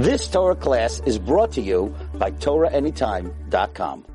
This 0.00 0.28
Torah 0.28 0.56
class 0.56 1.02
is 1.04 1.18
brought 1.18 1.52
to 1.52 1.60
you 1.60 1.94
by 2.14 2.30
TorahAnytime.com. 2.30 4.06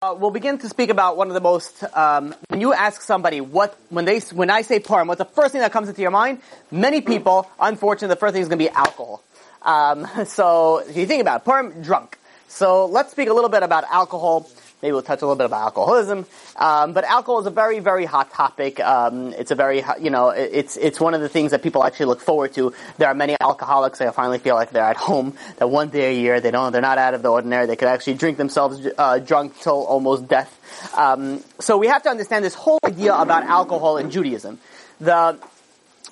Uh, 0.00 0.14
we'll 0.18 0.30
begin 0.30 0.56
to 0.56 0.66
speak 0.66 0.88
about 0.88 1.18
one 1.18 1.28
of 1.28 1.34
the 1.34 1.42
most. 1.42 1.84
Um, 1.94 2.34
when 2.48 2.62
you 2.62 2.72
ask 2.72 3.02
somebody 3.02 3.42
what 3.42 3.78
when 3.90 4.06
they 4.06 4.20
when 4.32 4.48
I 4.48 4.62
say 4.62 4.80
Purim, 4.80 5.08
what's 5.08 5.18
the 5.18 5.26
first 5.26 5.52
thing 5.52 5.60
that 5.60 5.72
comes 5.72 5.90
into 5.90 6.00
your 6.00 6.10
mind? 6.10 6.40
Many 6.70 7.02
people, 7.02 7.50
unfortunately, 7.60 8.14
the 8.14 8.18
first 8.18 8.32
thing 8.32 8.40
is 8.40 8.48
going 8.48 8.60
to 8.60 8.64
be 8.64 8.70
alcohol. 8.70 9.22
Um, 9.60 10.08
so 10.24 10.78
if 10.78 10.96
you 10.96 11.04
think 11.04 11.20
about 11.20 11.42
it, 11.42 11.44
Purim, 11.44 11.82
drunk. 11.82 12.18
So 12.48 12.86
let's 12.86 13.10
speak 13.10 13.28
a 13.28 13.34
little 13.34 13.50
bit 13.50 13.62
about 13.62 13.84
alcohol. 13.90 14.48
Maybe 14.82 14.92
we'll 14.92 15.02
touch 15.02 15.22
a 15.22 15.24
little 15.24 15.36
bit 15.36 15.46
about 15.46 15.62
alcoholism. 15.62 16.26
Um, 16.56 16.92
but 16.92 17.04
alcohol 17.04 17.40
is 17.40 17.46
a 17.46 17.50
very, 17.50 17.78
very 17.78 18.04
hot 18.04 18.30
topic. 18.30 18.78
Um, 18.78 19.32
it's 19.32 19.50
a 19.50 19.54
very, 19.54 19.82
you 20.00 20.10
know, 20.10 20.28
it's 20.30 20.76
it's 20.76 21.00
one 21.00 21.14
of 21.14 21.22
the 21.22 21.30
things 21.30 21.52
that 21.52 21.62
people 21.62 21.82
actually 21.82 22.06
look 22.06 22.20
forward 22.20 22.52
to. 22.54 22.74
There 22.98 23.08
are 23.08 23.14
many 23.14 23.36
alcoholics 23.40 24.00
that 24.00 24.14
finally 24.14 24.38
feel 24.38 24.54
like 24.54 24.70
they're 24.70 24.84
at 24.84 24.98
home. 24.98 25.34
That 25.56 25.70
one 25.70 25.88
day 25.88 26.14
a 26.14 26.20
year 26.20 26.40
they 26.40 26.50
don't, 26.50 26.72
they're 26.72 26.82
not 26.82 26.98
out 26.98 27.14
of 27.14 27.22
the 27.22 27.30
ordinary. 27.30 27.66
They 27.66 27.76
could 27.76 27.88
actually 27.88 28.14
drink 28.14 28.36
themselves 28.36 28.86
uh, 28.98 29.18
drunk 29.18 29.58
till 29.60 29.82
almost 29.84 30.28
death. 30.28 30.52
Um, 30.96 31.42
so 31.58 31.78
we 31.78 31.86
have 31.86 32.02
to 32.02 32.10
understand 32.10 32.44
this 32.44 32.54
whole 32.54 32.78
idea 32.84 33.14
about 33.14 33.44
alcohol 33.44 33.96
in 33.96 34.10
Judaism. 34.10 34.58
The 35.00 35.38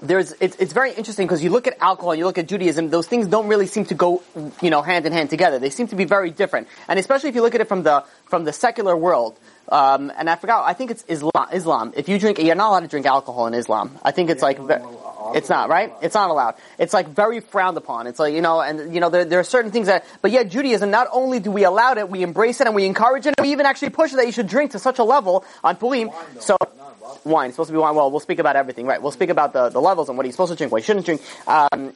there's 0.06 0.32
it's, 0.40 0.56
it's 0.56 0.72
very 0.72 0.92
interesting 0.92 1.26
because 1.26 1.42
you 1.42 1.50
look 1.50 1.66
at 1.66 1.76
alcohol 1.80 2.12
and 2.12 2.18
you 2.18 2.26
look 2.26 2.38
at 2.38 2.46
Judaism, 2.46 2.90
those 2.90 3.06
things 3.06 3.26
don't 3.26 3.48
really 3.48 3.66
seem 3.66 3.84
to 3.86 3.94
go, 3.94 4.22
you 4.62 4.70
know, 4.70 4.82
hand 4.82 5.06
in 5.06 5.12
hand 5.12 5.30
together. 5.30 5.58
They 5.58 5.70
seem 5.70 5.88
to 5.88 5.96
be 5.96 6.04
very 6.04 6.30
different, 6.30 6.68
and 6.88 6.98
especially 6.98 7.30
if 7.30 7.34
you 7.34 7.42
look 7.42 7.54
at 7.54 7.60
it 7.60 7.68
from 7.68 7.82
the 7.82 8.04
from 8.26 8.44
the 8.44 8.52
secular 8.52 8.96
world. 8.96 9.38
Um, 9.68 10.12
and 10.14 10.28
I 10.28 10.36
forgot, 10.36 10.64
I 10.66 10.74
think 10.74 10.90
it's 10.90 11.04
Islam. 11.08 11.48
Islam. 11.52 11.92
If 11.96 12.08
you 12.08 12.18
drink, 12.18 12.38
you're 12.38 12.54
not 12.54 12.68
allowed 12.68 12.80
to 12.80 12.88
drink 12.88 13.06
alcohol 13.06 13.46
in 13.46 13.54
Islam. 13.54 13.98
I 14.02 14.10
think 14.10 14.28
it's 14.28 14.42
like, 14.42 14.58
it's 15.34 15.48
not, 15.48 15.70
right? 15.70 15.90
It's 16.02 16.14
not 16.14 16.28
allowed. 16.28 16.56
It's 16.78 16.92
like 16.92 17.08
very 17.08 17.40
frowned 17.40 17.78
upon. 17.78 18.06
It's 18.06 18.18
like, 18.18 18.34
you 18.34 18.42
know, 18.42 18.60
and, 18.60 18.94
you 18.94 19.00
know, 19.00 19.08
there, 19.08 19.24
there 19.24 19.40
are 19.40 19.44
certain 19.44 19.70
things 19.70 19.86
that, 19.86 20.04
but 20.20 20.32
yet 20.32 20.50
Judaism, 20.50 20.90
not 20.90 21.08
only 21.12 21.40
do 21.40 21.50
we 21.50 21.64
allow 21.64 21.94
it, 21.94 22.10
we 22.10 22.22
embrace 22.22 22.60
it 22.60 22.66
and 22.66 22.76
we 22.76 22.84
encourage 22.84 23.26
it, 23.26 23.34
and 23.38 23.44
we 23.46 23.52
even 23.52 23.64
actually 23.64 23.90
push 23.90 24.12
it 24.12 24.16
that 24.16 24.26
you 24.26 24.32
should 24.32 24.48
drink 24.48 24.72
to 24.72 24.78
such 24.78 24.98
a 24.98 25.04
level 25.04 25.46
on 25.62 25.76
Purim. 25.76 26.10
So, 26.40 26.58
wine. 27.24 27.48
It's 27.48 27.56
supposed 27.56 27.68
to 27.68 27.72
be 27.72 27.78
wine. 27.78 27.94
Well, 27.94 28.10
we'll 28.10 28.20
speak 28.20 28.38
about 28.38 28.56
everything, 28.56 28.86
right? 28.86 29.00
We'll 29.00 29.12
speak 29.12 29.30
about 29.30 29.52
the, 29.52 29.68
the 29.68 29.80
levels 29.80 30.08
and 30.08 30.16
what 30.16 30.26
he's 30.26 30.34
supposed 30.34 30.52
to 30.52 30.56
drink, 30.56 30.72
what 30.72 30.82
he 30.82 30.86
shouldn't 30.86 31.06
drink. 31.06 31.22
Um, 31.46 31.94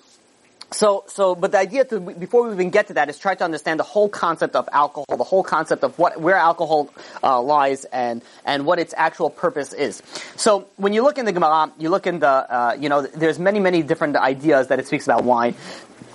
so, 0.70 1.04
so, 1.06 1.34
but 1.34 1.52
the 1.52 1.58
idea 1.58 1.84
to, 1.86 1.98
before 1.98 2.46
we 2.46 2.52
even 2.52 2.68
get 2.68 2.88
to 2.88 2.94
that 2.94 3.08
is 3.08 3.18
try 3.18 3.34
to 3.34 3.42
understand 3.42 3.80
the 3.80 3.84
whole 3.84 4.08
concept 4.08 4.54
of 4.54 4.68
alcohol, 4.70 5.16
the 5.16 5.24
whole 5.24 5.42
concept 5.42 5.82
of 5.82 5.98
what, 5.98 6.20
where 6.20 6.36
alcohol 6.36 6.90
uh, 7.22 7.40
lies 7.40 7.86
and, 7.86 8.20
and 8.44 8.66
what 8.66 8.78
its 8.78 8.92
actual 8.96 9.30
purpose 9.30 9.72
is. 9.72 10.02
So, 10.36 10.68
when 10.76 10.92
you 10.92 11.02
look 11.02 11.16
in 11.16 11.24
the 11.24 11.32
Gemara, 11.32 11.72
you 11.78 11.88
look 11.88 12.06
in 12.06 12.18
the, 12.18 12.28
uh, 12.28 12.76
you 12.78 12.90
know, 12.90 13.00
there's 13.02 13.38
many, 13.38 13.60
many 13.60 13.82
different 13.82 14.16
ideas 14.16 14.68
that 14.68 14.78
it 14.78 14.86
speaks 14.86 15.06
about 15.06 15.24
wine. 15.24 15.54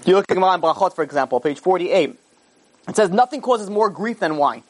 You 0.05 0.15
look 0.15 0.25
at 0.29 0.35
Gemara 0.35 0.55
in 0.55 0.61
Brachot, 0.61 0.93
for 0.93 1.03
example, 1.03 1.39
page 1.39 1.59
48. 1.59 2.19
It 2.89 2.95
says, 2.95 3.09
nothing 3.09 3.41
causes 3.41 3.69
more 3.69 3.89
grief 3.89 4.19
than 4.19 4.37
wine. 4.37 4.63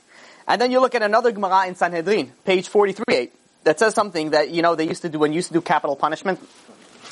And 0.48 0.62
then 0.62 0.72
you 0.72 0.80
look 0.80 0.96
at 0.96 1.02
another 1.02 1.32
Gemara 1.32 1.68
in 1.68 1.76
Sanhedrin, 1.76 2.32
page 2.46 2.70
43, 2.70 3.32
that 3.64 3.80
says 3.80 3.94
something 3.94 4.32
that, 4.32 4.50
you 4.52 4.62
know, 4.62 4.76
they 4.76 4.88
used 4.88 5.02
to 5.04 5.10
do 5.10 5.20
when 5.20 5.32
you 5.32 5.38
used 5.38 5.50
to 5.50 5.54
do 5.54 5.62
capital 5.62 5.96
punishment. 5.96 6.40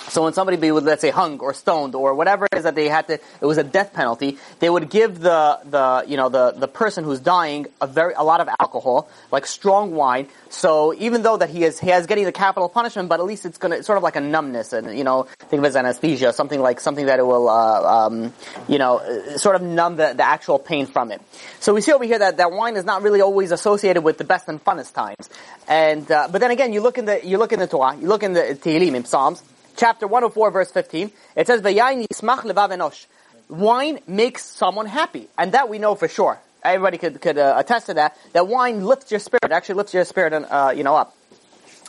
So 0.09 0.23
when 0.23 0.34
somebody 0.34 0.58
be, 0.58 0.72
let's 0.72 1.02
say, 1.02 1.09
hung 1.09 1.39
or 1.39 1.53
stoned 1.53 1.95
or 1.95 2.14
whatever 2.14 2.45
it 2.45 2.58
is 2.58 2.64
that 2.64 2.75
they 2.75 2.89
had 2.89 3.08
to, 3.08 3.14
it 3.14 3.45
was 3.45 3.58
a 3.58 3.64
death 3.64 3.94
penalty. 3.94 4.38
They 4.59 4.70
would 4.70 4.89
give 4.89 5.20
the 5.20 5.59
the 5.66 6.03
you 6.08 6.17
know 6.17 6.30
the 6.30 6.52
the 6.52 6.67
person 6.67 7.03
who's 7.03 7.20
dying 7.20 7.67
a 7.80 7.88
very 7.88 8.14
a 8.14 8.23
lot 8.23 8.42
of 8.42 8.50
alcohol, 8.59 9.09
like 9.31 9.45
strong 9.45 9.95
wine. 9.95 10.28
So 10.50 10.94
even 10.95 11.22
though 11.23 11.38
that 11.38 11.50
he 11.50 11.64
is 11.64 11.80
he 11.80 11.89
has 11.89 12.08
getting 12.08 12.25
the 12.25 12.31
capital 12.31 12.67
punishment, 12.67 13.09
but 13.09 13.19
at 13.19 13.25
least 13.25 13.45
it's 13.45 13.58
gonna 13.58 13.78
it's 13.78 13.88
sort 13.88 13.97
of 13.97 14.03
like 14.03 14.16
a 14.16 14.22
numbness, 14.22 14.73
and 14.73 14.97
you 14.97 15.03
know 15.03 15.28
think 15.50 15.59
of 15.59 15.66
it 15.66 15.67
as 15.67 15.75
anesthesia, 15.75 16.34
something 16.34 16.59
like 16.59 16.80
something 16.80 17.06
that 17.06 17.19
it 17.19 17.25
will 17.25 17.47
uh, 17.47 18.08
um, 18.08 18.34
you 18.67 18.78
know 18.78 19.02
sort 19.38 19.56
of 19.56 19.62
numb 19.62 19.95
the, 19.95 20.14
the 20.14 20.23
actual 20.23 20.59
pain 20.59 20.86
from 20.86 21.12
it. 21.12 21.22
So 21.59 21.73
we 21.73 21.81
see 21.81 21.94
over 21.94 22.03
here 22.03 22.19
that 22.19 22.38
that 22.38 22.52
wine 22.52 22.75
is 22.75 22.86
not 22.86 23.02
really 23.02 23.22
always 23.22 23.52
associated 23.52 24.03
with 24.03 24.17
the 24.17 24.23
best 24.23 24.47
and 24.47 24.64
funnest 24.64 24.94
times. 24.94 25.30
And 25.67 26.09
uh, 26.12 26.28
but 26.31 26.42
then 26.42 26.52
again, 26.52 26.73
you 26.73 26.81
look 26.81 26.97
in 26.97 27.06
the 27.06 27.25
you 27.25 27.38
look 27.38 27.53
in 27.53 27.59
the 27.59 27.68
Torah, 27.68 27.96
you 27.96 28.08
look 28.08 28.23
in 28.23 28.34
the 28.34 28.41
Tehillim 28.62 28.96
in 28.96 29.06
Psalms 29.06 29.41
chapter 29.76 30.08
104 30.08 30.52
verse 30.52 30.72
15, 30.72 31.12
it 31.36 31.48
says, 31.48 31.62
levav 31.62 32.70
enosh. 32.70 33.06
Wine 33.50 34.00
makes 34.08 34.46
someone 34.46 34.86
happy. 34.86 35.28
And 35.38 35.52
that 35.52 35.70
we 35.70 35.78
know 35.78 35.96
for 35.96 36.08
sure. 36.08 36.40
Everybody 36.64 36.98
could, 36.98 37.20
could 37.22 37.38
uh, 37.38 37.56
attest 37.58 37.88
to 37.88 37.96
that, 37.96 38.18
that 38.34 38.48
wine 38.48 38.86
lifts 38.86 39.12
your 39.12 39.20
spirit, 39.20 39.52
actually 39.52 39.76
lifts 39.76 39.94
your 39.94 40.06
spirit, 40.06 40.34
uh, 40.34 40.74
you 40.76 40.84
know, 40.84 40.96
up. 40.96 41.16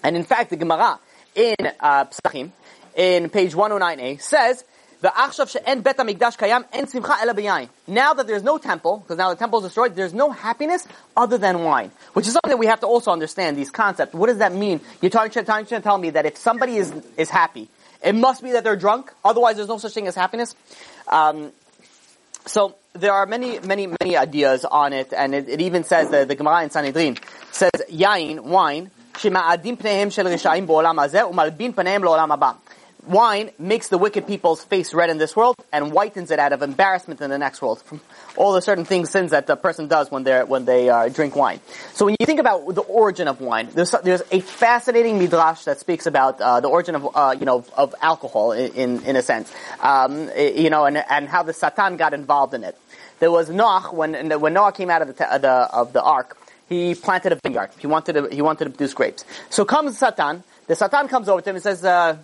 And 0.02 0.16
in 0.16 0.24
fact, 0.24 0.50
the 0.50 0.56
Gemara 0.56 0.98
in 1.34 1.54
uh, 1.80 2.06
Psachim, 2.06 2.50
in 2.96 3.30
page 3.30 3.52
109a, 3.52 4.20
says, 4.20 4.64
now 5.01 5.11
that 8.13 8.23
there's 8.25 8.43
no 8.43 8.57
temple, 8.57 8.97
because 8.97 9.17
now 9.17 9.29
the 9.29 9.35
temple 9.35 9.59
is 9.59 9.65
destroyed, 9.65 9.95
there's 9.95 10.13
no 10.13 10.31
happiness 10.31 10.87
other 11.15 11.37
than 11.37 11.63
wine. 11.63 11.91
Which 12.13 12.25
is 12.25 12.33
something 12.33 12.49
that 12.49 12.57
we 12.57 12.65
have 12.65 12.79
to 12.79 12.87
also 12.87 13.11
understand, 13.11 13.57
these 13.57 13.69
concepts. 13.69 14.15
What 14.15 14.25
does 14.27 14.39
that 14.39 14.53
mean? 14.53 14.81
You're 14.99 15.11
trying 15.11 15.29
to, 15.29 15.43
trying 15.43 15.65
to 15.67 15.79
tell 15.81 15.99
me 15.99 16.09
that 16.11 16.25
if 16.25 16.37
somebody 16.37 16.77
is, 16.77 16.91
is 17.15 17.29
happy, 17.29 17.69
it 18.03 18.15
must 18.15 18.41
be 18.41 18.53
that 18.53 18.63
they're 18.63 18.75
drunk, 18.75 19.13
otherwise 19.23 19.57
there's 19.57 19.67
no 19.67 19.77
such 19.77 19.93
thing 19.93 20.07
as 20.07 20.15
happiness. 20.15 20.55
Um, 21.07 21.51
so 22.47 22.75
there 22.93 23.13
are 23.13 23.27
many, 23.27 23.59
many, 23.59 23.87
many 24.01 24.17
ideas 24.17 24.65
on 24.65 24.93
it, 24.93 25.13
and 25.13 25.35
it, 25.35 25.47
it 25.47 25.61
even 25.61 25.83
says 25.83 26.09
that 26.09 26.27
the 26.27 26.33
Gemara 26.35 26.63
in 26.63 26.71
Sanhedrin 26.71 27.17
says, 27.51 27.71
yain, 27.91 28.41
wine, 28.41 28.89
שמאדים 29.17 29.75
פניהם 29.75 30.09
של 30.09 30.27
רשעים 30.27 30.67
בעולם 30.67 30.99
הזה 30.99 31.27
ומלבין 31.27 31.71
פניהם 31.71 32.03
לעולם 32.03 32.31
הבא 32.31 32.51
wine 33.06 33.50
makes 33.58 33.88
the 33.88 33.98
wicked 33.98 34.26
people's 34.26 34.64
face 34.64 34.94
red 34.94 35.10
in 35.10 35.18
this 35.18 35.34
world 35.34 35.56
and 35.72 35.92
whitens 35.92 36.30
it 36.30 36.38
out 36.38 36.52
of 36.52 36.62
embarrassment 36.62 37.20
in 37.20 37.30
the 37.30 37.38
next 37.38 37.60
world 37.60 37.82
from 37.82 38.00
all 38.36 38.52
the 38.52 38.62
certain 38.62 38.84
things, 38.84 39.10
sins 39.10 39.32
that 39.32 39.46
the 39.46 39.56
person 39.56 39.88
does 39.88 40.10
when 40.10 40.22
they 40.24 40.42
when 40.44 40.64
they 40.64 40.88
uh, 40.88 41.08
drink 41.08 41.34
wine. 41.36 41.60
So 41.94 42.06
when 42.06 42.16
you 42.18 42.26
think 42.26 42.40
about 42.40 42.74
the 42.74 42.82
origin 42.82 43.28
of 43.28 43.40
wine, 43.40 43.68
there's 43.74 43.90
there's 44.04 44.22
a 44.30 44.40
fascinating 44.40 45.18
midrash 45.18 45.64
that 45.64 45.80
speaks 45.80 46.06
about 46.06 46.40
uh, 46.40 46.60
the 46.60 46.68
origin 46.68 46.94
of 46.94 47.08
uh, 47.14 47.36
you 47.38 47.46
know 47.46 47.64
of 47.76 47.94
alcohol 48.00 48.52
in 48.52 49.02
in, 49.02 49.16
a 49.16 49.22
sense, 49.22 49.52
um, 49.80 50.30
you 50.36 50.70
know, 50.70 50.84
and 50.84 50.96
and 50.96 51.28
how 51.28 51.42
the 51.42 51.52
Satan 51.52 51.96
got 51.96 52.14
involved 52.14 52.54
in 52.54 52.64
it. 52.64 52.78
There 53.18 53.30
was 53.30 53.50
Noach 53.50 53.92
when 53.92 54.30
when 54.40 54.52
Noah 54.52 54.72
came 54.72 54.90
out 54.90 55.02
of 55.02 55.08
the, 55.08 55.14
the 55.14 55.50
of 55.50 55.92
the 55.92 56.02
ark. 56.02 56.38
He 56.68 56.94
planted 56.94 57.32
a 57.32 57.38
vineyard. 57.42 57.70
He 57.78 57.86
wanted 57.86 58.14
to, 58.14 58.28
he 58.34 58.40
wanted 58.40 58.64
to 58.64 58.70
produce 58.70 58.94
grapes. 58.94 59.26
So 59.50 59.66
comes 59.66 59.98
Satan. 59.98 60.42
The 60.68 60.74
Satan 60.74 61.06
comes 61.06 61.28
over 61.28 61.42
to 61.42 61.50
him 61.50 61.56
and 61.56 61.62
says, 61.62 61.84
uh, 61.84 62.16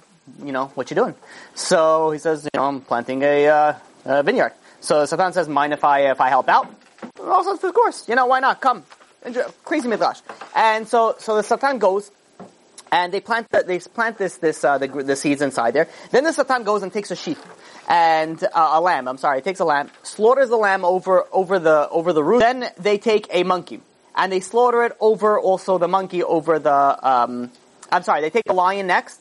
you 0.45 0.53
know, 0.53 0.67
what 0.75 0.91
you 0.91 0.97
doing? 0.97 1.15
So 1.55 2.11
he 2.11 2.19
says, 2.19 2.45
you 2.45 2.59
know, 2.59 2.67
I'm 2.67 2.81
planting 2.81 3.23
a, 3.23 3.47
uh, 3.47 3.75
a 4.05 4.23
vineyard. 4.23 4.53
So 4.81 5.05
Satan 5.07 5.33
says, 5.33 5.49
mind 5.49 5.73
if 5.73 5.85
I, 5.85 6.11
if 6.11 6.21
I 6.21 6.29
help 6.29 6.49
out? 6.49 6.73
Also, 7.21 7.53
of 7.53 7.75
course, 7.75 8.09
you 8.09 8.15
know, 8.15 8.27
why 8.27 8.41
not? 8.41 8.61
Come. 8.61 8.85
Enjoy. 9.25 9.43
Crazy 9.65 9.89
midrash. 9.89 10.21
And 10.55 10.87
so, 10.87 11.17
so 11.19 11.37
the 11.37 11.43
Satan 11.43 11.79
goes, 11.79 12.11
and 12.91 13.13
they 13.13 13.21
plant 13.21 13.51
the, 13.51 13.63
they 13.63 13.79
plant 13.81 14.19
this 14.19 14.37
this 14.39 14.65
uh, 14.65 14.79
the, 14.79 14.89
the 14.89 15.17
seeds 15.17 15.43
inside 15.43 15.73
there. 15.73 15.89
Then 16.11 16.25
the 16.25 16.33
Satan 16.33 16.65
goes 16.65 16.83
and 16.83 16.93
takes 16.93 17.11
a 17.11 17.17
sheep 17.17 17.39
and 17.89 18.43
uh, 18.43 18.71
a 18.75 18.81
lamb. 18.81 19.09
I'm 19.09 19.19
sorry, 19.19 19.43
takes 19.43 19.61
a 19.61 19.65
lamb, 19.65 19.91
slaughters 20.03 20.49
the 20.49 20.57
lamb 20.57 20.85
over 20.85 21.25
over 21.33 21.59
the 21.59 21.89
over 21.91 22.13
the 22.13 22.25
roof. 22.25 22.41
Then 22.41 22.71
they 22.79 22.99
take 22.99 23.27
a 23.31 23.43
monkey 23.43 23.81
and 24.15 24.33
they 24.33 24.41
slaughter 24.41 24.85
it 24.85 24.97
over 25.01 25.39
also 25.39 25.79
the 25.79 25.89
monkey 25.89 26.23
over 26.23 26.59
the. 26.59 27.09
Um, 27.09 27.51
I'm 27.91 28.03
sorry, 28.03 28.21
they 28.21 28.31
take 28.31 28.49
a 28.49 28.53
lion 28.53 28.87
next 28.87 29.21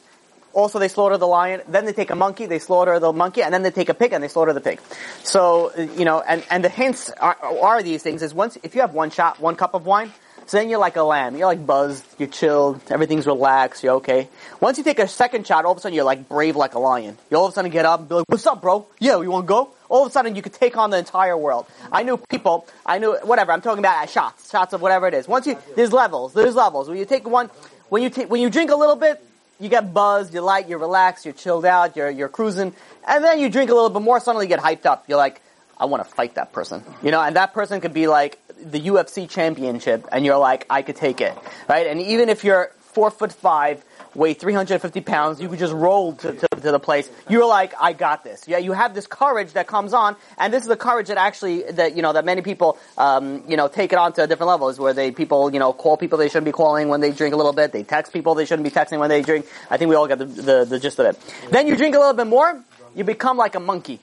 also 0.53 0.79
they 0.79 0.87
slaughter 0.87 1.17
the 1.17 1.27
lion, 1.27 1.61
then 1.67 1.85
they 1.85 1.93
take 1.93 2.09
a 2.09 2.15
monkey, 2.15 2.45
they 2.45 2.59
slaughter 2.59 2.99
the 2.99 3.13
monkey, 3.13 3.43
and 3.43 3.53
then 3.53 3.63
they 3.63 3.71
take 3.71 3.89
a 3.89 3.93
pig 3.93 4.13
and 4.13 4.23
they 4.23 4.27
slaughter 4.27 4.53
the 4.53 4.61
pig. 4.61 4.79
So, 5.23 5.71
you 5.77 6.05
know, 6.05 6.21
and, 6.21 6.43
and 6.49 6.63
the 6.63 6.69
hints 6.69 7.09
are, 7.11 7.37
are 7.37 7.83
these 7.83 8.03
things 8.03 8.21
is 8.23 8.33
once, 8.33 8.57
if 8.63 8.75
you 8.75 8.81
have 8.81 8.93
one 8.93 9.09
shot, 9.09 9.39
one 9.39 9.55
cup 9.55 9.73
of 9.73 9.85
wine, 9.85 10.11
so 10.47 10.55
then 10.55 10.69
you're 10.69 10.79
like 10.79 10.95
a 10.95 11.03
lamb. 11.03 11.35
You're 11.35 11.47
like 11.47 11.65
buzzed, 11.65 12.05
you're 12.17 12.29
chilled, 12.29 12.79
everything's 12.89 13.27
relaxed, 13.27 13.83
you're 13.83 13.95
okay. 13.95 14.29
Once 14.61 14.77
you 14.77 14.83
take 14.85 14.99
a 14.99 15.07
second 15.07 15.45
shot, 15.45 15.65
all 15.65 15.73
of 15.73 15.77
a 15.77 15.81
sudden 15.81 15.93
you're 15.93 16.05
like 16.05 16.29
brave 16.29 16.55
like 16.55 16.73
a 16.73 16.79
lion. 16.79 17.17
You 17.29 17.35
all 17.35 17.47
of 17.47 17.51
a 17.51 17.53
sudden 17.53 17.69
get 17.69 17.85
up 17.85 17.99
and 17.99 18.09
be 18.09 18.15
like, 18.15 18.25
what's 18.29 18.47
up, 18.47 18.61
bro? 18.61 18.87
Yeah, 18.97 19.21
you 19.21 19.29
wanna 19.29 19.45
go? 19.45 19.71
All 19.89 20.03
of 20.03 20.07
a 20.07 20.11
sudden 20.11 20.37
you 20.37 20.41
could 20.41 20.53
take 20.53 20.77
on 20.77 20.89
the 20.89 20.97
entire 20.97 21.35
world. 21.35 21.67
I 21.91 22.03
knew 22.03 22.15
people, 22.15 22.65
I 22.85 22.97
knew, 22.97 23.17
whatever, 23.23 23.51
I'm 23.51 23.59
talking 23.59 23.79
about 23.79 24.01
uh, 24.01 24.07
shots, 24.07 24.49
shots 24.49 24.71
of 24.71 24.81
whatever 24.81 25.05
it 25.09 25.13
is. 25.13 25.27
Once 25.27 25.47
you, 25.47 25.57
there's 25.75 25.91
levels, 25.91 26.33
there's 26.33 26.55
levels. 26.55 26.87
When 26.87 26.97
you 26.97 27.05
take 27.05 27.27
one, 27.27 27.49
when 27.89 28.01
you 28.01 28.09
take, 28.09 28.29
when 28.29 28.39
you 28.39 28.49
drink 28.49 28.71
a 28.71 28.75
little 28.75 28.95
bit, 28.95 29.21
you 29.59 29.69
get 29.69 29.93
buzzed, 29.93 30.33
you're 30.33 30.43
light, 30.43 30.67
you're 30.67 30.79
relaxed, 30.79 31.25
you're 31.25 31.33
chilled 31.33 31.65
out, 31.65 31.95
you're, 31.95 32.09
you're 32.09 32.29
cruising, 32.29 32.73
and 33.07 33.23
then 33.23 33.39
you 33.39 33.49
drink 33.49 33.69
a 33.69 33.73
little 33.73 33.89
bit 33.89 34.01
more, 34.01 34.19
suddenly 34.19 34.45
you 34.45 34.49
get 34.49 34.59
hyped 34.59 34.85
up. 34.85 35.05
You're 35.07 35.17
like, 35.17 35.41
I 35.77 35.85
want 35.85 36.03
to 36.03 36.09
fight 36.09 36.35
that 36.35 36.53
person. 36.53 36.83
You 37.03 37.11
know, 37.11 37.21
and 37.21 37.35
that 37.35 37.53
person 37.53 37.81
could 37.81 37.93
be 37.93 38.07
like 38.07 38.39
the 38.59 38.79
UFC 38.79 39.29
championship, 39.29 40.07
and 40.11 40.25
you're 40.25 40.37
like, 40.37 40.65
I 40.69 40.81
could 40.81 40.95
take 40.95 41.21
it. 41.21 41.37
Right? 41.67 41.87
And 41.87 42.01
even 42.01 42.29
if 42.29 42.43
you're 42.43 42.71
four 42.79 43.11
foot 43.11 43.31
five, 43.31 43.83
weigh 44.17 44.33
350 44.33 45.01
pounds, 45.01 45.39
you 45.39 45.47
could 45.47 45.59
just 45.59 45.73
roll 45.73 46.13
to, 46.13 46.33
to, 46.33 46.47
to, 46.47 46.71
the 46.71 46.79
place. 46.79 47.09
You're 47.29 47.45
like, 47.45 47.73
I 47.79 47.93
got 47.93 48.23
this. 48.23 48.47
Yeah, 48.47 48.57
you 48.57 48.73
have 48.73 48.95
this 48.95 49.05
courage 49.05 49.53
that 49.53 49.67
comes 49.67 49.93
on, 49.93 50.15
and 50.37 50.51
this 50.51 50.63
is 50.63 50.67
the 50.67 50.75
courage 50.75 51.07
that 51.07 51.17
actually, 51.17 51.63
that, 51.71 51.95
you 51.95 52.01
know, 52.01 52.11
that 52.11 52.25
many 52.25 52.41
people, 52.41 52.77
um, 52.97 53.43
you 53.47 53.55
know, 53.55 53.67
take 53.67 53.93
it 53.93 53.99
on 53.99 54.11
to 54.13 54.23
a 54.23 54.27
different 54.27 54.49
level, 54.49 54.69
is 54.69 54.79
where 54.79 54.93
they, 54.93 55.11
people, 55.11 55.53
you 55.53 55.59
know, 55.59 55.71
call 55.71 55.95
people 55.97 56.17
they 56.17 56.27
shouldn't 56.27 56.45
be 56.45 56.51
calling 56.51 56.89
when 56.89 56.99
they 56.99 57.11
drink 57.11 57.33
a 57.33 57.37
little 57.37 57.53
bit, 57.53 57.71
they 57.71 57.83
text 57.83 58.11
people 58.11 58.33
they 58.33 58.45
shouldn't 58.45 58.67
be 58.67 58.71
texting 58.71 58.99
when 58.99 59.09
they 59.09 59.21
drink. 59.21 59.45
I 59.69 59.77
think 59.77 59.89
we 59.89 59.95
all 59.95 60.07
get 60.07 60.17
the, 60.17 60.25
the, 60.25 60.65
the 60.65 60.79
gist 60.79 60.99
of 60.99 61.05
it. 61.05 61.33
Then 61.51 61.67
you 61.67 61.77
drink 61.77 61.95
a 61.95 61.99
little 61.99 62.15
bit 62.15 62.27
more, 62.27 62.59
you 62.95 63.03
become 63.03 63.37
like 63.37 63.53
a 63.55 63.59
monkey. 63.59 63.99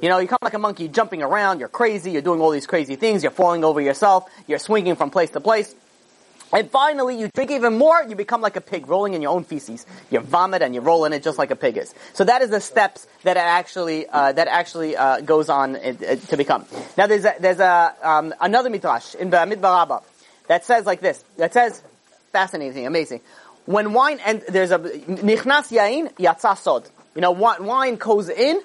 You 0.00 0.08
know, 0.08 0.18
you 0.18 0.26
come 0.26 0.38
like 0.42 0.54
a 0.54 0.58
monkey, 0.58 0.88
jumping 0.88 1.22
around, 1.22 1.60
you're 1.60 1.68
crazy, 1.68 2.10
you're 2.10 2.22
doing 2.22 2.40
all 2.40 2.50
these 2.50 2.66
crazy 2.66 2.96
things, 2.96 3.22
you're 3.22 3.30
falling 3.30 3.62
over 3.62 3.80
yourself, 3.80 4.28
you're 4.48 4.58
swinging 4.58 4.96
from 4.96 5.10
place 5.10 5.30
to 5.30 5.40
place. 5.40 5.74
And 6.52 6.70
finally, 6.70 7.18
you 7.18 7.28
drink 7.34 7.50
even 7.50 7.78
more, 7.78 8.04
you 8.06 8.14
become 8.14 8.42
like 8.42 8.56
a 8.56 8.60
pig, 8.60 8.86
rolling 8.86 9.14
in 9.14 9.22
your 9.22 9.32
own 9.32 9.44
feces. 9.44 9.86
You 10.10 10.20
vomit 10.20 10.60
and 10.60 10.74
you 10.74 10.82
roll 10.82 11.06
in 11.06 11.12
it 11.12 11.22
just 11.22 11.38
like 11.38 11.50
a 11.50 11.56
pig 11.56 11.78
is. 11.78 11.94
So 12.12 12.24
that 12.24 12.42
is 12.42 12.50
the 12.50 12.60
steps 12.60 13.06
that 13.22 13.38
actually 13.38 14.06
uh, 14.06 14.32
that 14.32 14.48
actually 14.48 14.96
uh, 14.96 15.20
goes 15.20 15.48
on 15.48 15.76
uh, 15.76 15.78
uh, 15.78 16.16
to 16.16 16.36
become. 16.36 16.66
Now, 16.98 17.06
there's 17.06 17.24
a, 17.24 17.34
there's 17.40 17.60
a 17.60 17.94
um, 18.02 18.34
another 18.40 18.68
midrash 18.68 19.14
in 19.14 19.30
Midbar 19.30 19.62
Rabbah 19.62 20.00
that 20.48 20.64
says 20.64 20.84
like 20.84 21.00
this. 21.00 21.24
That 21.38 21.54
says, 21.54 21.82
fascinating, 22.32 22.86
amazing. 22.86 23.20
When 23.64 23.92
wine 23.94 24.18
and 24.26 24.42
there's 24.48 24.72
a 24.72 24.78
nichnas 24.78 25.70
yain 25.70 26.12
yatsa 26.16 26.58
sod. 26.58 26.88
You 27.14 27.20
know, 27.22 27.30
wine 27.30 27.96
goes 27.96 28.28
in, 28.28 28.60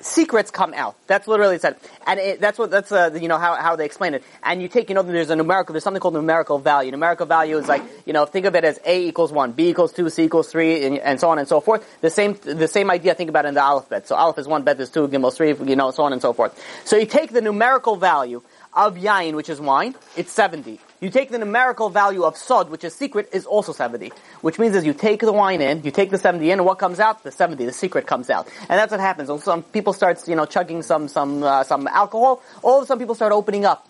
secrets 0.00 0.50
come 0.50 0.74
out. 0.74 0.96
That's 1.06 1.26
literally 1.26 1.58
said, 1.58 1.76
and 2.06 2.20
it, 2.20 2.40
that's 2.40 2.58
what 2.58 2.70
that's 2.70 2.92
uh, 2.92 3.18
you 3.20 3.28
know 3.28 3.38
how 3.38 3.54
how 3.54 3.76
they 3.76 3.84
explain 3.84 4.14
it. 4.14 4.22
And 4.42 4.62
you 4.62 4.68
take 4.68 4.88
you 4.88 4.94
know 4.94 5.02
there's 5.02 5.30
a 5.30 5.36
numerical 5.36 5.72
there's 5.72 5.84
something 5.84 6.00
called 6.00 6.14
numerical 6.14 6.58
value. 6.58 6.90
Numerical 6.90 7.26
value 7.26 7.56
is 7.58 7.68
like 7.68 7.82
you 8.04 8.12
know 8.12 8.26
think 8.26 8.46
of 8.46 8.54
it 8.54 8.64
as 8.64 8.78
a 8.84 9.06
equals 9.06 9.32
one, 9.32 9.52
b 9.52 9.68
equals 9.68 9.92
two, 9.92 10.08
c 10.10 10.24
equals 10.24 10.50
three, 10.50 10.84
and, 10.84 10.98
and 10.98 11.20
so 11.20 11.30
on 11.30 11.38
and 11.38 11.48
so 11.48 11.60
forth. 11.60 11.86
The 12.00 12.10
same 12.10 12.34
the 12.42 12.68
same 12.68 12.90
idea. 12.90 13.14
Think 13.14 13.30
about 13.30 13.46
in 13.46 13.54
the 13.54 13.62
alphabet. 13.62 14.06
So 14.06 14.16
aleph 14.16 14.38
is 14.38 14.46
one, 14.46 14.62
bet 14.62 14.80
is 14.80 14.90
two, 14.90 15.08
gimel 15.08 15.28
is 15.28 15.36
three, 15.36 15.54
you 15.54 15.76
know 15.76 15.90
so 15.90 16.04
on 16.04 16.12
and 16.12 16.22
so 16.22 16.32
forth. 16.32 16.60
So 16.84 16.96
you 16.96 17.06
take 17.06 17.32
the 17.32 17.40
numerical 17.40 17.96
value 17.96 18.42
of 18.76 18.96
yain, 18.96 19.34
which 19.34 19.48
is 19.48 19.60
wine, 19.60 19.94
it's 20.16 20.30
seventy. 20.30 20.78
You 21.00 21.10
take 21.10 21.30
the 21.30 21.38
numerical 21.38 21.90
value 21.90 22.24
of 22.24 22.36
sod, 22.36 22.70
which 22.70 22.82
is 22.82 22.94
secret, 22.94 23.28
is 23.32 23.44
also 23.44 23.72
70. 23.72 24.12
Which 24.40 24.58
means 24.58 24.74
is 24.74 24.86
you 24.86 24.94
take 24.94 25.20
the 25.20 25.32
wine 25.32 25.60
in, 25.60 25.82
you 25.82 25.90
take 25.90 26.10
the 26.10 26.16
70 26.16 26.50
in, 26.50 26.58
and 26.58 26.64
what 26.64 26.78
comes 26.78 27.00
out? 27.00 27.22
The 27.22 27.30
70, 27.30 27.66
the 27.66 27.72
secret 27.72 28.06
comes 28.06 28.30
out. 28.30 28.48
And 28.60 28.78
that's 28.78 28.92
what 28.92 29.00
happens. 29.00 29.28
When 29.28 29.38
some 29.40 29.62
people 29.62 29.92
start, 29.92 30.26
you 30.26 30.34
know, 30.34 30.46
chugging 30.46 30.82
some, 30.82 31.08
some, 31.08 31.42
uh, 31.42 31.64
some 31.64 31.86
alcohol, 31.86 32.42
all 32.62 32.78
of 32.78 32.84
a 32.84 32.86
sudden 32.86 33.00
people 33.00 33.14
start 33.14 33.32
opening 33.32 33.66
up. 33.66 33.86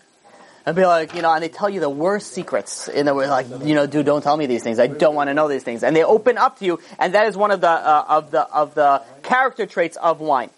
And 0.65 0.75
be 0.75 0.85
like, 0.85 1.15
you 1.15 1.23
know, 1.23 1.33
and 1.33 1.44
they 1.44 1.49
tell 1.49 1.71
you 1.71 1.79
the 1.79 1.88
worst 1.88 2.33
secrets. 2.33 2.88
In 2.88 3.06
the 3.06 3.15
way, 3.15 3.29
like, 3.29 3.47
you 3.62 3.77
know, 3.77 3.87
dude, 3.87 4.05
don't 4.05 4.23
tell 4.23 4.37
me 4.37 4.47
these 4.47 4.65
things. 4.65 4.81
I 4.81 4.88
don't 4.88 5.15
want 5.15 5.31
to 5.31 5.35
know 5.35 5.47
these 5.47 5.62
things. 5.62 5.85
And 5.85 5.94
they 5.94 6.03
open 6.03 6.38
up 6.38 6.59
to 6.59 6.65
you, 6.65 6.81
and 6.99 7.15
that 7.15 7.29
is 7.29 7.37
one 7.37 7.53
of 7.53 7.61
the, 7.61 7.71
uh, 7.71 8.05
of 8.09 8.33
the, 8.33 8.43
of 8.43 8.75
the 8.75 9.00
character 9.23 9.67
traits 9.67 9.97
of 9.97 10.19
wine. 10.19 10.50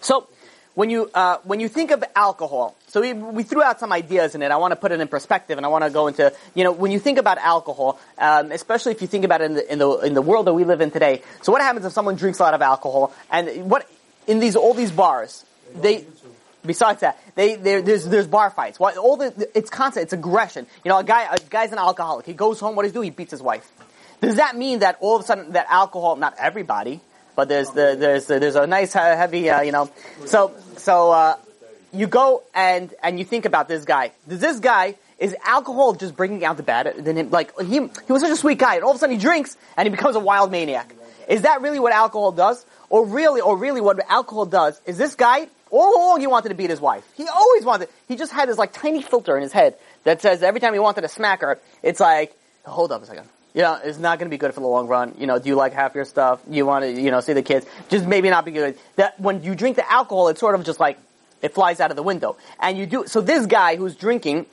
So, 0.00 0.26
when 0.74 0.88
you, 0.88 1.10
uh, 1.12 1.36
when 1.44 1.60
you 1.60 1.68
think 1.68 1.90
of 1.90 2.02
alcohol, 2.16 2.74
so 2.90 3.00
we, 3.00 3.12
we 3.12 3.42
threw 3.44 3.62
out 3.62 3.78
some 3.78 3.92
ideas 3.92 4.34
in 4.34 4.42
it. 4.42 4.50
I 4.50 4.56
want 4.56 4.72
to 4.72 4.76
put 4.76 4.90
it 4.90 5.00
in 5.00 5.06
perspective, 5.06 5.58
and 5.58 5.64
I 5.64 5.68
want 5.68 5.84
to 5.84 5.90
go 5.90 6.08
into, 6.08 6.32
you 6.54 6.64
know, 6.64 6.72
when 6.72 6.90
you 6.90 6.98
think 6.98 7.18
about 7.18 7.38
alcohol, 7.38 8.00
um, 8.18 8.50
especially 8.50 8.92
if 8.92 9.00
you 9.00 9.06
think 9.06 9.24
about 9.24 9.40
it 9.40 9.44
in 9.44 9.54
the, 9.54 9.72
in 9.72 9.78
the 9.78 9.90
in 10.00 10.14
the 10.14 10.22
world 10.22 10.46
that 10.48 10.54
we 10.54 10.64
live 10.64 10.80
in 10.80 10.90
today. 10.90 11.22
So 11.42 11.52
what 11.52 11.62
happens 11.62 11.86
if 11.86 11.92
someone 11.92 12.16
drinks 12.16 12.40
a 12.40 12.42
lot 12.42 12.54
of 12.54 12.62
alcohol, 12.62 13.14
and 13.30 13.70
what 13.70 13.88
in 14.26 14.40
these 14.40 14.56
all 14.56 14.74
these 14.74 14.90
bars, 14.90 15.44
they 15.74 16.04
Besides 16.64 17.00
that, 17.00 17.18
they, 17.36 17.54
there's 17.54 18.04
there's 18.04 18.26
bar 18.26 18.50
fights. 18.50 18.78
all 18.78 19.16
the 19.16 19.48
it's 19.54 19.70
constant. 19.70 20.04
It's 20.04 20.12
aggression. 20.12 20.66
You 20.84 20.90
know, 20.90 20.98
a 20.98 21.04
guy 21.04 21.34
a 21.34 21.38
guy's 21.40 21.72
an 21.72 21.78
alcoholic. 21.78 22.26
He 22.26 22.34
goes 22.34 22.60
home. 22.60 22.76
What 22.76 22.82
does 22.82 22.92
he 22.92 22.94
do? 22.94 23.00
He 23.00 23.10
beats 23.10 23.30
his 23.30 23.40
wife. 23.40 23.66
Does 24.20 24.36
that 24.36 24.56
mean 24.56 24.80
that 24.80 24.98
all 25.00 25.16
of 25.16 25.22
a 25.22 25.24
sudden 25.24 25.52
that 25.52 25.66
alcohol? 25.70 26.16
Not 26.16 26.34
everybody, 26.38 27.00
but 27.34 27.48
there's 27.48 27.70
the, 27.70 27.96
there's 27.98 28.26
there's 28.26 28.56
a 28.56 28.66
nice 28.66 28.92
heavy 28.92 29.48
uh, 29.48 29.62
you 29.62 29.72
know. 29.72 29.90
So 30.26 30.52
so 30.76 31.12
uh, 31.12 31.36
you 31.92 32.06
go 32.06 32.42
and 32.54 32.92
and 33.02 33.18
you 33.18 33.24
think 33.24 33.44
about 33.44 33.68
this 33.68 33.84
guy. 33.84 34.12
This 34.26 34.60
guy 34.60 34.96
is 35.18 35.36
alcohol 35.44 35.94
just 35.94 36.16
bringing 36.16 36.44
out 36.44 36.56
the 36.56 36.62
bad 36.62 36.86
in 36.86 37.16
him? 37.16 37.30
Like 37.30 37.58
he 37.60 37.74
he 37.74 38.12
was 38.12 38.22
such 38.22 38.32
a 38.32 38.36
sweet 38.36 38.58
guy, 38.58 38.76
and 38.76 38.84
all 38.84 38.90
of 38.90 38.96
a 38.96 38.98
sudden 38.98 39.16
he 39.16 39.20
drinks 39.20 39.56
and 39.76 39.86
he 39.86 39.90
becomes 39.90 40.16
a 40.16 40.20
wild 40.20 40.50
maniac. 40.50 40.94
Is 41.28 41.42
that 41.42 41.62
really 41.62 41.78
what 41.78 41.92
alcohol 41.92 42.32
does? 42.32 42.64
Or 42.88 43.06
really, 43.06 43.40
or 43.40 43.56
really, 43.56 43.80
what 43.80 44.00
alcohol 44.10 44.46
does 44.46 44.80
is 44.84 44.98
this 44.98 45.14
guy 45.14 45.46
all 45.70 45.96
along 45.96 46.20
he 46.20 46.26
wanted 46.26 46.48
to 46.48 46.56
beat 46.56 46.70
his 46.70 46.80
wife. 46.80 47.04
He 47.16 47.26
always 47.28 47.64
wanted. 47.64 47.88
He 48.08 48.16
just 48.16 48.32
had 48.32 48.48
this 48.48 48.58
like 48.58 48.72
tiny 48.72 49.02
filter 49.02 49.36
in 49.36 49.42
his 49.42 49.52
head 49.52 49.76
that 50.02 50.20
says 50.20 50.42
every 50.42 50.58
time 50.58 50.72
he 50.72 50.80
wanted 50.80 51.02
to 51.02 51.08
smack 51.08 51.42
her, 51.42 51.60
it's 51.82 52.00
like, 52.00 52.36
hold 52.64 52.90
up 52.90 53.02
a 53.02 53.06
second. 53.06 53.28
You 53.54 53.62
know, 53.62 53.78
it's 53.82 53.98
not 53.98 54.18
going 54.18 54.28
to 54.28 54.34
be 54.34 54.38
good 54.38 54.54
for 54.54 54.60
the 54.60 54.66
long 54.66 54.86
run. 54.86 55.14
You 55.18 55.26
know, 55.26 55.38
do 55.38 55.48
you 55.48 55.56
like 55.56 55.72
half 55.72 55.94
your 55.94 56.04
stuff? 56.04 56.40
You 56.48 56.66
want 56.66 56.84
to, 56.84 57.00
you 57.00 57.10
know, 57.10 57.20
see 57.20 57.32
the 57.32 57.42
kids? 57.42 57.66
Just 57.88 58.06
maybe 58.06 58.30
not 58.30 58.44
be 58.44 58.52
good. 58.52 58.78
That 58.96 59.18
when 59.20 59.42
you 59.42 59.54
drink 59.54 59.76
the 59.76 59.90
alcohol, 59.90 60.28
it's 60.28 60.40
sort 60.40 60.54
of 60.54 60.64
just 60.64 60.78
like 60.78 60.98
it 61.42 61.54
flies 61.54 61.80
out 61.80 61.90
of 61.90 61.96
the 61.96 62.02
window. 62.02 62.36
And 62.58 62.76
you 62.78 62.86
do, 62.86 63.04
so 63.06 63.20
this 63.20 63.46
guy 63.46 63.76
who's 63.76 63.94
drinking 63.94 64.46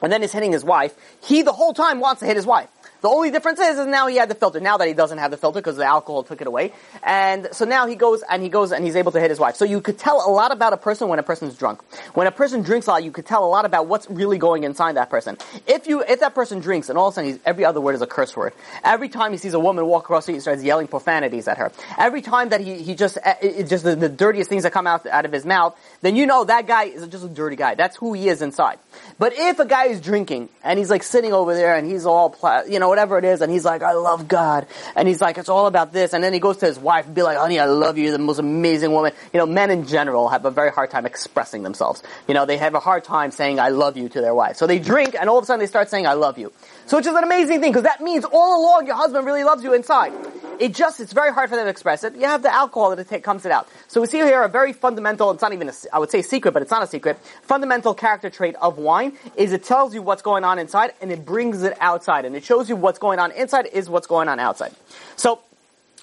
and 0.00 0.12
then 0.12 0.22
is 0.22 0.32
hitting 0.32 0.52
his 0.52 0.64
wife, 0.64 0.94
he 1.22 1.42
the 1.42 1.52
whole 1.52 1.72
time 1.72 2.00
wants 2.00 2.20
to 2.20 2.26
hit 2.26 2.36
his 2.36 2.46
wife. 2.46 2.68
The 3.00 3.08
only 3.08 3.30
difference 3.30 3.60
is, 3.60 3.78
is 3.78 3.86
now 3.86 4.08
he 4.08 4.16
had 4.16 4.28
the 4.28 4.34
filter. 4.34 4.58
Now 4.60 4.76
that 4.78 4.88
he 4.88 4.94
doesn't 4.94 5.18
have 5.18 5.30
the 5.30 5.36
filter 5.36 5.60
because 5.60 5.76
the 5.76 5.84
alcohol 5.84 6.24
took 6.24 6.40
it 6.40 6.46
away. 6.46 6.72
And 7.02 7.48
so 7.52 7.64
now 7.64 7.86
he 7.86 7.94
goes 7.94 8.22
and 8.28 8.42
he 8.42 8.48
goes 8.48 8.72
and 8.72 8.84
he's 8.84 8.96
able 8.96 9.12
to 9.12 9.20
hit 9.20 9.30
his 9.30 9.38
wife. 9.38 9.56
So 9.56 9.64
you 9.64 9.80
could 9.80 9.98
tell 9.98 10.28
a 10.28 10.30
lot 10.30 10.50
about 10.50 10.72
a 10.72 10.76
person 10.76 11.08
when 11.08 11.18
a 11.18 11.22
person's 11.22 11.56
drunk. 11.56 11.82
When 12.14 12.26
a 12.26 12.32
person 12.32 12.62
drinks 12.62 12.88
a 12.88 12.90
lot, 12.90 13.04
you 13.04 13.12
could 13.12 13.26
tell 13.26 13.44
a 13.44 13.46
lot 13.46 13.64
about 13.64 13.86
what's 13.86 14.10
really 14.10 14.38
going 14.38 14.64
inside 14.64 14.96
that 14.96 15.10
person. 15.10 15.38
If 15.66 15.86
you, 15.86 16.02
if 16.02 16.20
that 16.20 16.34
person 16.34 16.58
drinks 16.58 16.88
and 16.88 16.98
all 16.98 17.08
of 17.08 17.14
a 17.14 17.16
sudden 17.16 17.40
every 17.46 17.64
other 17.64 17.80
word 17.80 17.94
is 17.94 18.02
a 18.02 18.06
curse 18.06 18.36
word. 18.36 18.52
Every 18.82 19.08
time 19.08 19.30
he 19.30 19.38
sees 19.38 19.54
a 19.54 19.60
woman 19.60 19.86
walk 19.86 20.04
across 20.04 20.24
the 20.24 20.32
street, 20.32 20.34
he 20.34 20.40
starts 20.40 20.62
yelling 20.64 20.88
profanities 20.88 21.46
at 21.46 21.58
her. 21.58 21.70
Every 21.98 22.22
time 22.22 22.48
that 22.48 22.60
he, 22.60 22.82
he 22.82 22.94
just, 22.96 23.16
eh, 23.22 23.34
it, 23.42 23.68
just 23.68 23.84
the, 23.84 23.94
the 23.94 24.08
dirtiest 24.08 24.50
things 24.50 24.64
that 24.64 24.72
come 24.72 24.88
out, 24.88 25.06
out 25.06 25.24
of 25.24 25.32
his 25.32 25.46
mouth, 25.46 25.78
then 26.02 26.16
you 26.16 26.26
know 26.26 26.44
that 26.44 26.66
guy 26.66 26.84
is 26.84 27.06
just 27.06 27.24
a 27.24 27.28
dirty 27.28 27.56
guy. 27.56 27.76
That's 27.76 27.96
who 27.96 28.12
he 28.12 28.28
is 28.28 28.42
inside. 28.42 28.78
But 29.18 29.34
if 29.36 29.60
a 29.60 29.64
guy 29.64 29.86
is 29.86 30.00
drinking 30.00 30.48
and 30.64 30.78
he's 30.78 30.90
like 30.90 31.04
sitting 31.04 31.32
over 31.32 31.54
there 31.54 31.76
and 31.76 31.88
he's 31.88 32.04
all, 32.06 32.36
you 32.68 32.78
know, 32.78 32.87
whatever 32.88 33.18
it 33.18 33.24
is, 33.24 33.40
and 33.40 33.52
he's 33.52 33.64
like, 33.64 33.82
I 33.82 33.92
love 33.92 34.28
God, 34.28 34.66
and 34.96 35.06
he's 35.06 35.20
like, 35.20 35.38
it's 35.38 35.48
all 35.48 35.66
about 35.66 35.92
this, 35.92 36.12
and 36.12 36.22
then 36.22 36.32
he 36.32 36.40
goes 36.40 36.58
to 36.58 36.66
his 36.66 36.78
wife 36.78 37.06
and 37.06 37.14
be 37.14 37.22
like, 37.22 37.38
honey, 37.38 37.58
I 37.58 37.66
love 37.66 37.98
you, 37.98 38.04
you're 38.04 38.12
the 38.12 38.18
most 38.18 38.38
amazing 38.38 38.92
woman. 38.92 39.12
You 39.32 39.38
know, 39.38 39.46
men 39.46 39.70
in 39.70 39.86
general 39.86 40.28
have 40.28 40.44
a 40.44 40.50
very 40.50 40.70
hard 40.70 40.90
time 40.90 41.06
expressing 41.06 41.62
themselves. 41.62 42.02
You 42.26 42.34
know, 42.34 42.46
they 42.46 42.56
have 42.58 42.74
a 42.74 42.80
hard 42.80 43.04
time 43.04 43.30
saying 43.30 43.60
I 43.60 43.68
love 43.68 43.96
you 43.96 44.08
to 44.08 44.20
their 44.20 44.34
wife. 44.34 44.56
So 44.56 44.66
they 44.66 44.78
drink 44.78 45.14
and 45.18 45.28
all 45.28 45.38
of 45.38 45.44
a 45.44 45.46
sudden 45.46 45.60
they 45.60 45.66
start 45.66 45.88
saying 45.90 46.06
I 46.06 46.14
love 46.14 46.38
you. 46.38 46.52
So 46.88 46.96
which 46.96 47.06
is 47.06 47.14
an 47.14 47.22
amazing 47.22 47.60
thing 47.60 47.70
because 47.70 47.82
that 47.82 48.00
means 48.00 48.24
all 48.24 48.62
along 48.62 48.86
your 48.86 48.96
husband 48.96 49.26
really 49.26 49.44
loves 49.44 49.62
you 49.62 49.74
inside. 49.74 50.10
It 50.58 50.74
just, 50.74 51.00
it's 51.00 51.12
very 51.12 51.30
hard 51.30 51.50
for 51.50 51.56
them 51.56 51.66
to 51.66 51.70
express 51.70 52.02
it. 52.02 52.16
You 52.16 52.24
have 52.24 52.42
the 52.42 52.52
alcohol 52.52 52.96
that 52.96 53.12
it 53.12 53.22
comes 53.22 53.44
it 53.44 53.52
out. 53.52 53.68
So 53.88 54.00
we 54.00 54.06
see 54.06 54.16
here 54.16 54.42
a 54.42 54.48
very 54.48 54.72
fundamental, 54.72 55.30
it's 55.30 55.42
not 55.42 55.52
even 55.52 55.68
a, 55.68 55.72
I 55.92 55.98
would 55.98 56.10
say 56.10 56.22
secret, 56.22 56.52
but 56.52 56.62
it's 56.62 56.70
not 56.70 56.82
a 56.82 56.86
secret, 56.86 57.18
fundamental 57.42 57.92
character 57.92 58.30
trait 58.30 58.54
of 58.54 58.78
wine 58.78 59.12
is 59.36 59.52
it 59.52 59.64
tells 59.64 59.92
you 59.92 60.00
what's 60.00 60.22
going 60.22 60.44
on 60.44 60.58
inside 60.58 60.94
and 61.02 61.12
it 61.12 61.26
brings 61.26 61.62
it 61.62 61.76
outside. 61.78 62.24
And 62.24 62.34
it 62.34 62.42
shows 62.42 62.70
you 62.70 62.76
what's 62.76 62.98
going 62.98 63.18
on 63.18 63.32
inside 63.32 63.66
is 63.66 63.90
what's 63.90 64.06
going 64.06 64.30
on 64.30 64.40
outside. 64.40 64.74
So, 65.16 65.40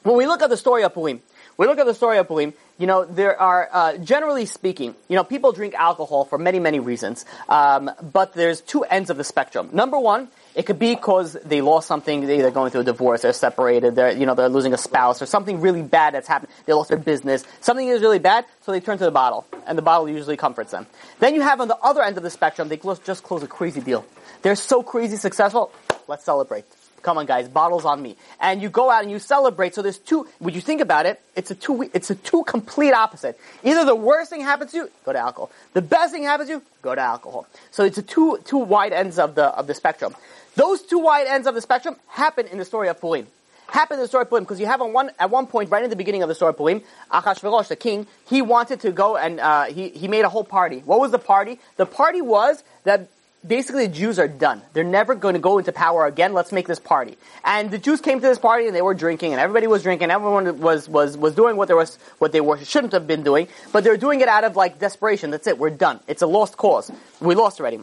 when 0.04 0.18
we 0.18 0.28
look 0.28 0.44
at 0.44 0.52
the 0.52 0.58
story 0.58 0.84
of 0.84 0.94
Purim, 0.94 1.20
we 1.58 1.66
look 1.66 1.80
at 1.80 1.88
the 1.88 1.96
story 1.96 2.20
of 2.20 2.28
Purim, 2.28 2.54
you 2.78 2.86
know, 2.86 3.06
there 3.06 3.42
are, 3.42 3.70
uh, 3.74 3.98
generally 3.98 4.46
speaking, 4.46 4.94
you 5.08 5.16
know, 5.16 5.24
people 5.24 5.52
drink 5.52 5.74
alcohol 5.74 6.26
for 6.26 6.38
many, 6.38 6.60
many 6.60 6.80
reasons. 6.80 7.26
Um, 7.50 7.90
but 8.04 8.34
there's 8.34 8.62
two 8.62 8.84
ends 8.84 9.10
of 9.10 9.18
the 9.18 9.24
spectrum. 9.24 9.70
Number 9.74 9.98
one, 9.98 10.28
it 10.56 10.66
could 10.66 10.80
be 10.80 10.96
because 10.96 11.34
they 11.34 11.62
lost 11.62 11.88
something, 11.88 12.26
they're 12.26 12.50
going 12.50 12.72
through 12.72 12.82
a 12.82 12.86
divorce, 12.86 13.22
they're 13.22 13.34
separated, 13.34 13.96
they're, 13.96 14.12
you 14.12 14.26
know, 14.26 14.36
they're 14.36 14.50
losing 14.50 14.74
a 14.74 14.78
spouse, 14.78 15.22
or 15.22 15.26
something 15.26 15.62
really 15.62 15.82
bad 15.82 16.14
that's 16.14 16.28
happened, 16.28 16.52
they 16.66 16.74
lost 16.74 16.90
their 16.90 16.98
business, 16.98 17.44
something 17.62 17.88
is 17.88 18.02
really 18.02 18.20
bad, 18.20 18.46
so 18.62 18.72
they 18.72 18.80
turn 18.80 18.98
to 18.98 19.04
the 19.06 19.12
bottle, 19.12 19.46
and 19.68 19.78
the 19.78 19.82
bottle 19.82 20.10
usually 20.10 20.38
comforts 20.38 20.72
them. 20.72 20.88
Then 21.20 21.36
you 21.36 21.42
have 21.42 21.60
on 21.60 21.68
the 21.68 21.78
other 21.78 22.02
end 22.02 22.18
of 22.18 22.24
the 22.24 22.30
spectrum, 22.30 22.70
they 22.70 22.78
just 23.04 23.24
close 23.24 23.44
a 23.44 23.48
crazy 23.48 23.82
deal. 23.82 24.06
They're 24.42 24.56
so 24.56 24.82
crazy 24.82 25.18
successful, 25.18 25.72
let's 26.08 26.24
celebrate. 26.24 26.66
Come 27.06 27.20
on, 27.20 27.28
guys, 27.28 27.48
bottles 27.48 27.86
on 27.86 28.02
me. 28.02 28.16
And 28.42 28.64
you 28.64 28.70
go 28.70 28.90
out 28.90 29.04
and 29.04 29.12
you 29.12 29.20
celebrate. 29.20 29.76
So 29.76 29.84
there's 29.84 30.00
two. 30.00 30.28
When 30.40 30.56
you 30.56 30.60
think 30.60 30.82
about 30.82 31.06
it, 31.06 31.22
it's 31.36 31.52
a 31.52 31.56
two. 31.56 31.88
It's 31.94 32.10
a 32.10 32.16
two 32.16 32.44
complete 32.46 32.94
opposite. 32.94 33.40
Either 33.64 33.86
the 33.86 33.94
worst 33.94 34.32
thing 34.32 34.42
happens 34.42 34.72
to 34.72 34.78
you, 34.78 34.92
go 35.06 35.14
to 35.14 35.20
alcohol. 35.20 35.52
The 35.74 35.84
best 35.84 36.14
thing 36.14 36.24
happens 36.24 36.50
to 36.50 36.56
you, 36.56 36.62
go 36.82 36.96
to 36.96 37.02
alcohol. 37.02 37.46
So 37.70 37.84
it's 37.84 38.00
a 38.00 38.02
two 38.02 38.40
two 38.46 38.58
wide 38.58 38.92
ends 38.92 39.20
of 39.20 39.36
the 39.36 39.46
of 39.46 39.68
the 39.68 39.76
spectrum. 39.76 40.16
Those 40.56 40.82
two 40.82 41.00
wide 41.00 41.28
ends 41.28 41.48
of 41.48 41.56
the 41.56 41.62
spectrum 41.62 41.96
happen 42.08 42.48
in 42.48 42.58
the 42.58 42.66
story 42.66 42.88
of 42.88 43.00
Purim. 43.00 43.28
Happen 43.68 43.96
in 43.96 44.02
the 44.02 44.08
story 44.08 44.24
of 44.24 44.30
Purim 44.30 44.44
because 44.44 44.60
you 44.60 44.68
have 44.68 44.82
on 44.82 44.94
one 44.94 45.12
at 45.20 45.30
one 45.30 45.48
point 45.48 45.70
right 45.70 45.84
in 45.84 45.90
the 45.90 45.96
beginning 45.96 46.24
of 46.24 46.30
the 46.30 46.36
story 46.36 46.50
of 46.50 46.58
Purim, 46.58 46.82
Achashverosh, 47.12 47.68
the 47.68 47.76
king, 47.76 48.08
he 48.28 48.42
wanted 48.42 48.80
to 48.82 48.92
go 48.92 49.18
and 49.18 49.40
uh, 49.40 49.66
he 49.66 49.90
he 49.90 50.08
made 50.08 50.24
a 50.24 50.30
whole 50.30 50.44
party. 50.44 50.80
What 50.80 51.00
was 51.00 51.12
the 51.12 51.20
party? 51.20 51.60
The 51.78 51.86
party 51.86 52.22
was 52.22 52.64
that 52.84 53.10
basically 53.46 53.88
the 53.88 53.94
Jews 53.94 54.20
are 54.20 54.28
done. 54.28 54.62
They're 54.74 54.84
never 54.84 55.16
going 55.16 55.34
to 55.34 55.40
go 55.40 55.58
into 55.58 55.72
power 55.72 56.06
again. 56.06 56.34
Let's 56.34 56.52
make 56.52 56.68
this 56.68 56.80
party. 56.80 57.18
And 57.44 57.70
the 57.70 57.78
Jews 57.78 58.02
came 58.02 58.20
to 58.20 58.28
this 58.28 58.40
party 58.40 58.68
and 58.68 58.76
they 58.76 58.82
were 58.82 58.94
drinking 58.94 59.34
and 59.34 59.42
everybody 59.42 59.68
was 59.68 59.84
drinking. 59.84 60.12
Everyone 60.12 60.60
was, 60.60 60.88
was, 60.88 61.18
was 61.18 61.36
doing 61.36 61.58
what 61.58 61.68
they 61.68 61.74
was, 61.74 61.98
what 62.20 62.32
they 62.32 62.42
were, 62.42 62.58
shouldn't 62.64 62.94
have 62.94 63.08
been 63.08 63.24
doing, 63.24 63.48
but 63.72 63.84
they're 63.84 63.98
doing 63.98 64.22
it 64.22 64.28
out 64.28 64.44
of 64.44 64.56
like 64.56 64.80
desperation. 64.80 65.32
That's 65.32 65.48
it. 65.48 65.58
We're 65.58 65.70
done. 65.70 66.00
It's 66.08 66.22
a 66.22 66.28
lost 66.28 66.58
cause. 66.58 66.92
We 67.20 67.36
lost 67.36 67.60
already. 67.60 67.80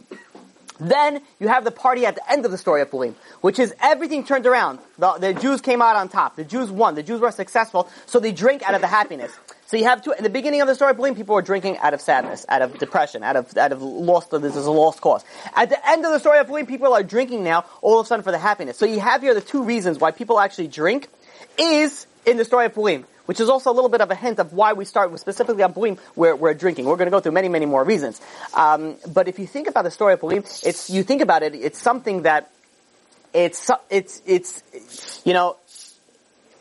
Then 0.80 1.20
you 1.38 1.48
have 1.48 1.64
the 1.64 1.70
party 1.70 2.06
at 2.06 2.14
the 2.14 2.30
end 2.30 2.44
of 2.44 2.50
the 2.50 2.58
story 2.58 2.82
of 2.82 2.90
Purim, 2.90 3.14
which 3.40 3.58
is 3.58 3.74
everything 3.80 4.24
turned 4.24 4.46
around. 4.46 4.78
The, 4.98 5.12
the 5.18 5.34
Jews 5.34 5.60
came 5.60 5.82
out 5.82 5.96
on 5.96 6.08
top. 6.08 6.36
The 6.36 6.44
Jews 6.44 6.70
won. 6.70 6.94
The 6.94 7.02
Jews 7.02 7.20
were 7.20 7.30
successful, 7.30 7.88
so 8.06 8.20
they 8.20 8.32
drink 8.32 8.62
out 8.62 8.74
of 8.74 8.80
the 8.80 8.86
happiness. 8.86 9.32
So 9.66 9.78
you 9.78 9.84
have 9.84 10.02
two, 10.02 10.12
in 10.12 10.22
the 10.22 10.28
beginning 10.28 10.60
of 10.60 10.68
the 10.68 10.74
story, 10.74 10.90
of 10.90 10.98
Purim, 10.98 11.14
people 11.14 11.34
were 11.34 11.40
drinking 11.40 11.78
out 11.78 11.94
of 11.94 12.02
sadness, 12.02 12.44
out 12.46 12.60
of 12.60 12.78
depression, 12.78 13.22
out 13.22 13.36
of, 13.36 13.56
out 13.56 13.72
of 13.72 13.80
lost, 13.80 14.30
this 14.30 14.54
is 14.54 14.66
a 14.66 14.70
lost 14.70 15.00
cause. 15.00 15.24
At 15.54 15.70
the 15.70 15.88
end 15.88 16.04
of 16.04 16.12
the 16.12 16.18
story 16.18 16.38
of 16.40 16.46
Purim, 16.46 16.66
people 16.66 16.92
are 16.92 17.02
drinking 17.02 17.42
now, 17.42 17.64
all 17.80 17.98
of 17.98 18.04
a 18.04 18.06
sudden 18.06 18.22
for 18.22 18.32
the 18.32 18.38
happiness. 18.38 18.76
So 18.76 18.84
you 18.84 19.00
have 19.00 19.22
here 19.22 19.32
the 19.32 19.40
two 19.40 19.62
reasons 19.62 19.98
why 19.98 20.10
people 20.10 20.38
actually 20.38 20.68
drink 20.68 21.08
is 21.58 22.06
in 22.26 22.36
the 22.36 22.44
story 22.44 22.66
of 22.66 22.74
Purim. 22.74 23.06
Which 23.26 23.40
is 23.40 23.48
also 23.48 23.70
a 23.70 23.74
little 23.74 23.88
bit 23.88 24.00
of 24.00 24.10
a 24.10 24.14
hint 24.14 24.38
of 24.38 24.52
why 24.52 24.72
we 24.72 24.84
start 24.84 25.18
specifically 25.18 25.62
on 25.62 25.72
Purim, 25.72 25.98
where 26.14 26.34
we're 26.36 26.54
drinking. 26.54 26.86
We're 26.86 26.96
going 26.96 27.06
to 27.06 27.10
go 27.10 27.20
through 27.20 27.32
many, 27.32 27.48
many 27.48 27.66
more 27.66 27.84
reasons. 27.84 28.20
Um, 28.54 28.96
but 29.12 29.28
if 29.28 29.38
you 29.38 29.46
think 29.46 29.68
about 29.68 29.84
the 29.84 29.90
story 29.90 30.14
of 30.14 30.20
Purim, 30.20 30.44
it's 30.62 30.90
you 30.90 31.02
think 31.02 31.22
about 31.22 31.42
it, 31.42 31.54
it's 31.54 31.80
something 31.80 32.22
that 32.22 32.50
it's 33.32 33.70
it's 33.90 34.22
it's 34.26 35.22
you 35.24 35.32
know. 35.32 35.56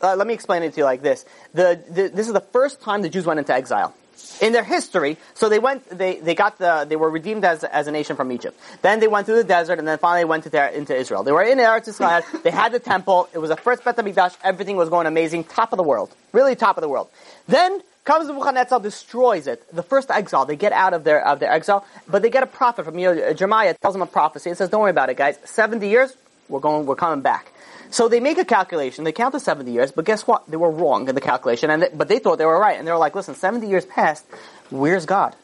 Uh, 0.00 0.16
let 0.16 0.26
me 0.26 0.34
explain 0.34 0.64
it 0.64 0.72
to 0.72 0.78
you 0.78 0.84
like 0.84 1.00
this: 1.00 1.24
the, 1.54 1.80
the 1.88 2.08
this 2.08 2.26
is 2.26 2.32
the 2.32 2.40
first 2.40 2.80
time 2.80 3.02
the 3.02 3.08
Jews 3.08 3.24
went 3.24 3.38
into 3.38 3.54
exile 3.54 3.94
in 4.40 4.52
their 4.52 4.64
history. 4.64 5.16
So 5.34 5.48
they 5.48 5.58
went, 5.58 5.88
they, 5.88 6.20
they 6.20 6.34
got 6.34 6.58
the, 6.58 6.86
they 6.88 6.96
were 6.96 7.10
redeemed 7.10 7.44
as, 7.44 7.64
as 7.64 7.86
a 7.86 7.92
nation 7.92 8.16
from 8.16 8.32
Egypt. 8.32 8.58
Then 8.82 9.00
they 9.00 9.08
went 9.08 9.26
through 9.26 9.36
the 9.36 9.44
desert 9.44 9.78
and 9.78 9.86
then 9.86 9.98
finally 9.98 10.24
went 10.24 10.44
to 10.44 10.50
their, 10.50 10.68
into 10.68 10.94
Israel. 10.94 11.22
They 11.22 11.32
were 11.32 11.42
in 11.42 11.58
Eretz 11.58 11.88
Israel. 11.88 12.22
they 12.42 12.50
had 12.50 12.72
the 12.72 12.80
temple. 12.80 13.28
It 13.32 13.38
was 13.38 13.50
the 13.50 13.56
first 13.56 13.84
Beth 13.84 13.96
HaMikdash. 13.96 14.36
Everything 14.42 14.76
was 14.76 14.88
going 14.88 15.06
amazing. 15.06 15.44
Top 15.44 15.72
of 15.72 15.76
the 15.76 15.82
world. 15.82 16.14
Really 16.32 16.56
top 16.56 16.76
of 16.76 16.82
the 16.82 16.88
world. 16.88 17.08
Then 17.46 17.80
comes 18.04 18.26
Nebuchadnezzar, 18.28 18.80
destroys 18.80 19.46
it. 19.46 19.64
The 19.74 19.82
first 19.82 20.10
exile. 20.10 20.44
They 20.44 20.56
get 20.56 20.72
out 20.72 20.94
of 20.94 21.04
their, 21.04 21.26
of 21.26 21.38
their 21.38 21.50
exile, 21.52 21.86
but 22.08 22.22
they 22.22 22.30
get 22.30 22.42
a 22.42 22.46
prophet 22.46 22.84
from 22.84 22.98
you 22.98 23.14
know, 23.14 23.32
Jeremiah 23.32 23.74
tells 23.74 23.94
them 23.94 24.02
a 24.02 24.06
prophecy. 24.06 24.50
It 24.50 24.58
says, 24.58 24.70
don't 24.70 24.80
worry 24.80 24.90
about 24.90 25.10
it, 25.10 25.16
guys. 25.16 25.38
70 25.44 25.88
years, 25.88 26.16
we're 26.48 26.60
going, 26.60 26.86
we're 26.86 26.96
coming 26.96 27.22
back. 27.22 27.51
So 27.92 28.08
they 28.08 28.20
make 28.20 28.38
a 28.38 28.44
calculation. 28.44 29.04
They 29.04 29.12
count 29.12 29.32
the 29.32 29.40
70 29.40 29.70
years, 29.70 29.92
but 29.92 30.06
guess 30.06 30.26
what? 30.26 30.50
They 30.50 30.56
were 30.56 30.70
wrong 30.70 31.08
in 31.10 31.14
the 31.14 31.20
calculation, 31.20 31.68
and 31.68 31.82
they, 31.82 31.90
but 31.92 32.08
they 32.08 32.18
thought 32.18 32.38
they 32.38 32.46
were 32.46 32.58
right. 32.58 32.78
And 32.78 32.88
they 32.88 32.92
were 32.92 32.98
like, 32.98 33.14
"Listen, 33.14 33.34
70 33.34 33.68
years 33.68 33.84
passed. 33.84 34.24
Where's 34.70 35.04
God? 35.04 35.36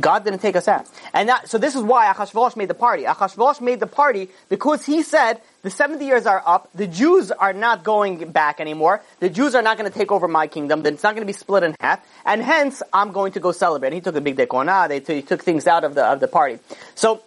God 0.00 0.24
didn't 0.24 0.40
take 0.40 0.56
us 0.56 0.66
out." 0.66 0.88
And 1.14 1.28
that, 1.28 1.48
so 1.48 1.58
this 1.58 1.76
is 1.76 1.82
why 1.82 2.12
Achashverosh 2.12 2.56
made 2.56 2.66
the 2.66 2.74
party. 2.74 3.04
Achashverosh 3.04 3.60
made 3.60 3.78
the 3.78 3.86
party 3.86 4.30
because 4.48 4.84
he 4.84 5.02
said 5.02 5.40
the 5.62 5.70
70 5.70 6.04
years 6.04 6.26
are 6.26 6.42
up. 6.44 6.68
The 6.74 6.88
Jews 6.88 7.30
are 7.30 7.52
not 7.52 7.84
going 7.84 8.32
back 8.32 8.60
anymore. 8.60 9.00
The 9.20 9.30
Jews 9.30 9.54
are 9.54 9.62
not 9.62 9.78
going 9.78 9.88
to 9.90 9.96
take 9.96 10.10
over 10.10 10.26
my 10.26 10.48
kingdom. 10.48 10.82
Then 10.82 10.94
it's 10.94 11.04
not 11.04 11.14
going 11.14 11.22
to 11.22 11.32
be 11.32 11.38
split 11.38 11.62
in 11.62 11.76
half. 11.78 12.04
And 12.24 12.42
hence, 12.42 12.82
I'm 12.92 13.12
going 13.12 13.30
to 13.32 13.40
go 13.40 13.52
celebrate. 13.52 13.88
And 13.90 13.94
he 13.94 14.00
took 14.00 14.16
a 14.16 14.20
big 14.20 14.36
dekona. 14.36 14.72
Ah, 14.72 14.88
they 14.88 14.98
t- 14.98 15.14
he 15.14 15.22
took 15.22 15.44
things 15.44 15.68
out 15.68 15.84
of 15.84 15.94
the 15.94 16.04
of 16.04 16.18
the 16.18 16.26
party. 16.26 16.58
So 16.96 17.22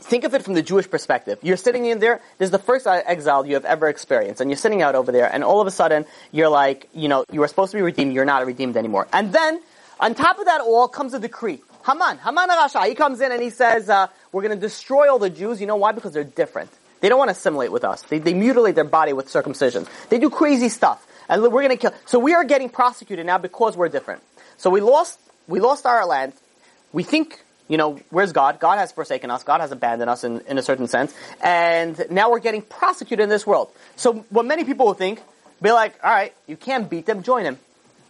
think 0.00 0.24
of 0.24 0.34
it 0.34 0.42
from 0.42 0.54
the 0.54 0.62
Jewish 0.62 0.88
perspective. 0.90 1.38
You're 1.42 1.56
sitting 1.56 1.86
in 1.86 1.98
there, 1.98 2.20
this 2.38 2.46
is 2.46 2.50
the 2.50 2.58
first 2.58 2.86
exile 2.86 3.46
you 3.46 3.54
have 3.54 3.64
ever 3.64 3.88
experienced, 3.88 4.40
and 4.40 4.50
you're 4.50 4.58
sitting 4.58 4.82
out 4.82 4.94
over 4.94 5.12
there, 5.12 5.32
and 5.32 5.44
all 5.44 5.60
of 5.60 5.66
a 5.66 5.70
sudden, 5.70 6.04
you're 6.32 6.48
like, 6.48 6.88
you 6.92 7.08
know, 7.08 7.24
you 7.32 7.40
were 7.40 7.48
supposed 7.48 7.72
to 7.72 7.76
be 7.76 7.82
redeemed, 7.82 8.12
you're 8.12 8.24
not 8.24 8.44
redeemed 8.46 8.76
anymore. 8.76 9.06
And 9.12 9.32
then, 9.32 9.60
on 9.98 10.14
top 10.14 10.38
of 10.38 10.46
that 10.46 10.60
all 10.60 10.88
comes 10.88 11.14
a 11.14 11.18
decree. 11.18 11.60
Haman, 11.86 12.18
Haman 12.18 12.48
Rasha, 12.48 12.86
he 12.86 12.94
comes 12.94 13.20
in 13.20 13.32
and 13.32 13.42
he 13.42 13.50
says, 13.50 13.88
uh, 13.88 14.08
we're 14.32 14.46
to 14.48 14.56
destroy 14.56 15.10
all 15.10 15.18
the 15.18 15.30
Jews. 15.30 15.60
You 15.60 15.66
know 15.66 15.76
why? 15.76 15.92
Because 15.92 16.12
they're 16.12 16.24
different. 16.24 16.70
They 17.00 17.08
don't 17.08 17.18
want 17.18 17.28
to 17.28 17.32
assimilate 17.32 17.72
with 17.72 17.84
us. 17.84 18.02
They, 18.02 18.18
they 18.18 18.34
mutilate 18.34 18.74
their 18.74 18.84
body 18.84 19.12
with 19.12 19.30
circumcision. 19.30 19.86
They 20.10 20.18
do 20.18 20.28
crazy 20.28 20.68
stuff. 20.68 21.06
And 21.28 21.42
we're 21.42 21.66
to 21.68 21.76
kill. 21.76 21.94
So 22.06 22.18
we 22.18 22.34
are 22.34 22.44
getting 22.44 22.68
prosecuted 22.68 23.24
now 23.24 23.38
because 23.38 23.76
we're 23.76 23.88
different. 23.88 24.22
So 24.58 24.68
we 24.68 24.80
lost, 24.80 25.18
we 25.46 25.60
lost 25.60 25.86
our 25.86 26.04
land. 26.04 26.34
We 26.92 27.02
think 27.02 27.42
you 27.70 27.76
know, 27.76 28.00
where's 28.10 28.32
God? 28.32 28.58
God 28.58 28.78
has 28.78 28.90
forsaken 28.90 29.30
us. 29.30 29.44
God 29.44 29.60
has 29.60 29.70
abandoned 29.70 30.10
us 30.10 30.24
in, 30.24 30.40
in 30.48 30.58
a 30.58 30.62
certain 30.62 30.88
sense. 30.88 31.14
And 31.40 32.04
now 32.10 32.30
we're 32.32 32.40
getting 32.40 32.62
prosecuted 32.62 33.22
in 33.22 33.28
this 33.28 33.46
world. 33.46 33.70
So 33.94 34.24
what 34.28 34.44
many 34.44 34.64
people 34.64 34.86
will 34.86 34.94
think, 34.94 35.22
be 35.62 35.70
like, 35.70 35.94
all 36.02 36.10
right, 36.10 36.34
you 36.48 36.56
can't 36.56 36.90
beat 36.90 37.06
them, 37.06 37.22
join 37.22 37.44
him. 37.44 37.58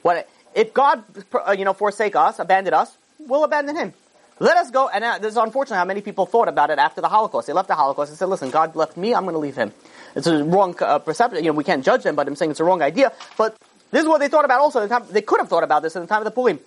What, 0.01 0.27
if 0.55 0.73
God, 0.73 1.05
uh, 1.47 1.53
you 1.53 1.67
know, 1.67 1.75
forsake 1.75 2.17
us, 2.17 2.39
abandon 2.39 2.73
us, 2.73 2.97
we'll 3.19 3.45
abandon 3.45 3.77
him. 3.77 3.93
Let 4.39 4.57
us 4.57 4.71
go. 4.71 4.89
And 4.89 5.05
uh, 5.05 5.19
this 5.19 5.33
is 5.33 5.37
unfortunately 5.37 5.77
how 5.77 5.85
many 5.85 6.01
people 6.01 6.25
thought 6.25 6.49
about 6.49 6.71
it 6.71 6.79
after 6.79 7.03
the 7.03 7.09
Holocaust. 7.11 7.47
They 7.47 7.53
left 7.53 7.69
the 7.69 7.75
Holocaust 7.75 8.09
and 8.09 8.19
said, 8.19 8.31
listen, 8.31 8.49
God 8.49 8.75
left 8.75 8.97
me, 8.97 9.15
I'm 9.15 9.25
going 9.25 9.35
to 9.35 9.39
leave 9.39 9.57
him. 9.57 9.73
It's 10.17 10.27
a 10.27 10.43
wrong 10.43 10.75
uh, 10.81 11.01
perception. 11.01 11.45
You 11.45 11.51
know, 11.51 11.57
we 11.57 11.65
can't 11.65 11.85
judge 11.85 12.03
them, 12.03 12.17
but 12.17 12.27
I'm 12.27 12.35
saying 12.35 12.53
it's 12.53 12.61
a 12.61 12.65
wrong 12.65 12.81
idea. 12.81 13.13
But 13.37 13.57
this 13.91 14.03
is 14.03 14.09
what 14.09 14.21
they 14.21 14.29
thought 14.29 14.47
about 14.47 14.61
also. 14.61 14.81
The 14.81 14.89
time, 14.89 15.05
they 15.11 15.21
could 15.21 15.41
have 15.41 15.49
thought 15.49 15.65
about 15.65 15.83
this 15.83 15.97
in 15.97 16.03
the 16.03 16.09
time 16.09 16.21
of 16.21 16.25
the 16.25 16.31
Purim. 16.31 16.61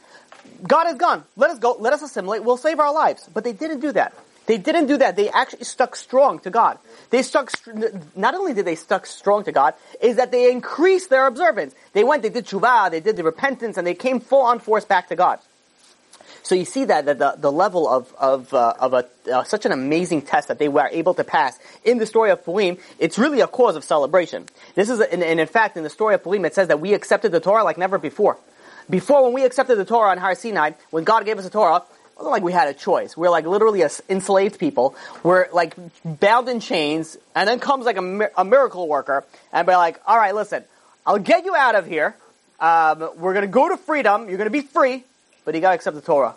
God 0.65 0.87
is 0.87 0.95
gone. 0.95 1.23
Let 1.35 1.51
us 1.51 1.59
go. 1.59 1.75
Let 1.79 1.93
us 1.93 2.01
assimilate. 2.01 2.43
We'll 2.43 2.57
save 2.57 2.79
our 2.79 2.93
lives. 2.93 3.29
But 3.33 3.43
they 3.43 3.53
didn't 3.53 3.79
do 3.79 3.91
that. 3.93 4.13
They 4.45 4.57
didn't 4.57 4.87
do 4.87 4.97
that. 4.97 5.15
They 5.15 5.29
actually 5.29 5.63
stuck 5.63 5.95
strong 5.95 6.39
to 6.39 6.49
God. 6.49 6.77
They 7.11 7.21
stuck, 7.21 7.51
not 8.15 8.35
only 8.35 8.53
did 8.53 8.65
they 8.65 8.75
stuck 8.75 9.05
strong 9.05 9.45
to 9.45 9.51
God, 9.51 9.73
is 10.01 10.17
that 10.17 10.31
they 10.31 10.51
increased 10.51 11.09
their 11.09 11.27
observance. 11.27 11.73
They 11.93 12.03
went, 12.03 12.23
they 12.23 12.29
did 12.29 12.45
tshuva, 12.45 12.91
they 12.91 12.99
did 12.99 13.15
the 13.15 13.23
repentance, 13.23 13.77
and 13.77 13.87
they 13.87 13.93
came 13.93 14.19
full 14.19 14.41
on 14.41 14.59
force 14.59 14.83
back 14.83 15.07
to 15.09 15.15
God. 15.15 15.39
So 16.43 16.55
you 16.55 16.65
see 16.65 16.83
that, 16.85 17.05
that 17.05 17.19
the, 17.19 17.35
the 17.37 17.51
level 17.51 17.87
of, 17.87 18.13
of, 18.19 18.53
uh, 18.53 18.73
of 18.77 18.93
a, 18.93 19.05
uh, 19.33 19.43
such 19.45 19.65
an 19.65 19.71
amazing 19.71 20.23
test 20.23 20.49
that 20.49 20.59
they 20.59 20.67
were 20.67 20.89
able 20.91 21.13
to 21.13 21.23
pass 21.23 21.57
in 21.85 21.99
the 21.99 22.05
story 22.05 22.31
of 22.31 22.43
Purim, 22.43 22.77
it's 22.99 23.17
really 23.17 23.39
a 23.39 23.47
cause 23.47 23.77
of 23.77 23.85
celebration. 23.85 24.47
This 24.75 24.89
is, 24.89 24.99
a, 24.99 25.11
and, 25.11 25.23
and 25.23 25.39
in 25.39 25.47
fact, 25.47 25.77
in 25.77 25.83
the 25.83 25.89
story 25.89 26.15
of 26.15 26.23
Purim, 26.23 26.43
it 26.43 26.53
says 26.53 26.67
that 26.67 26.81
we 26.81 26.93
accepted 26.93 27.31
the 27.31 27.39
Torah 27.39 27.63
like 27.63 27.77
never 27.77 27.97
before. 27.97 28.37
Before, 28.89 29.23
when 29.23 29.33
we 29.33 29.45
accepted 29.45 29.77
the 29.77 29.85
Torah 29.85 30.11
on 30.11 30.17
Har 30.17 30.35
Sinai, 30.35 30.71
when 30.91 31.03
God 31.03 31.25
gave 31.25 31.37
us 31.37 31.43
the 31.43 31.49
Torah, 31.49 31.77
it 31.77 32.17
wasn't 32.17 32.31
like 32.31 32.43
we 32.43 32.51
had 32.51 32.67
a 32.67 32.73
choice. 32.73 33.17
We're 33.17 33.29
like 33.29 33.45
literally 33.45 33.83
enslaved 34.09 34.59
people. 34.59 34.95
We're 35.23 35.47
like 35.51 35.75
bound 36.05 36.49
in 36.49 36.59
chains, 36.59 37.17
and 37.35 37.47
then 37.47 37.59
comes 37.59 37.85
like 37.85 37.97
a, 37.97 38.29
a 38.37 38.45
miracle 38.45 38.87
worker, 38.87 39.25
and 39.51 39.65
be 39.65 39.73
like, 39.73 39.99
all 40.05 40.17
right, 40.17 40.35
listen, 40.35 40.63
I'll 41.05 41.19
get 41.19 41.45
you 41.45 41.55
out 41.55 41.75
of 41.75 41.85
here. 41.87 42.15
Um, 42.59 43.09
we're 43.17 43.33
going 43.33 43.45
to 43.45 43.51
go 43.51 43.69
to 43.69 43.77
freedom. 43.77 44.29
You're 44.29 44.37
going 44.37 44.45
to 44.45 44.51
be 44.51 44.61
free, 44.61 45.03
but 45.43 45.55
you 45.55 45.61
got 45.61 45.69
to 45.69 45.75
accept 45.75 45.95
the 45.95 46.01
Torah. 46.01 46.35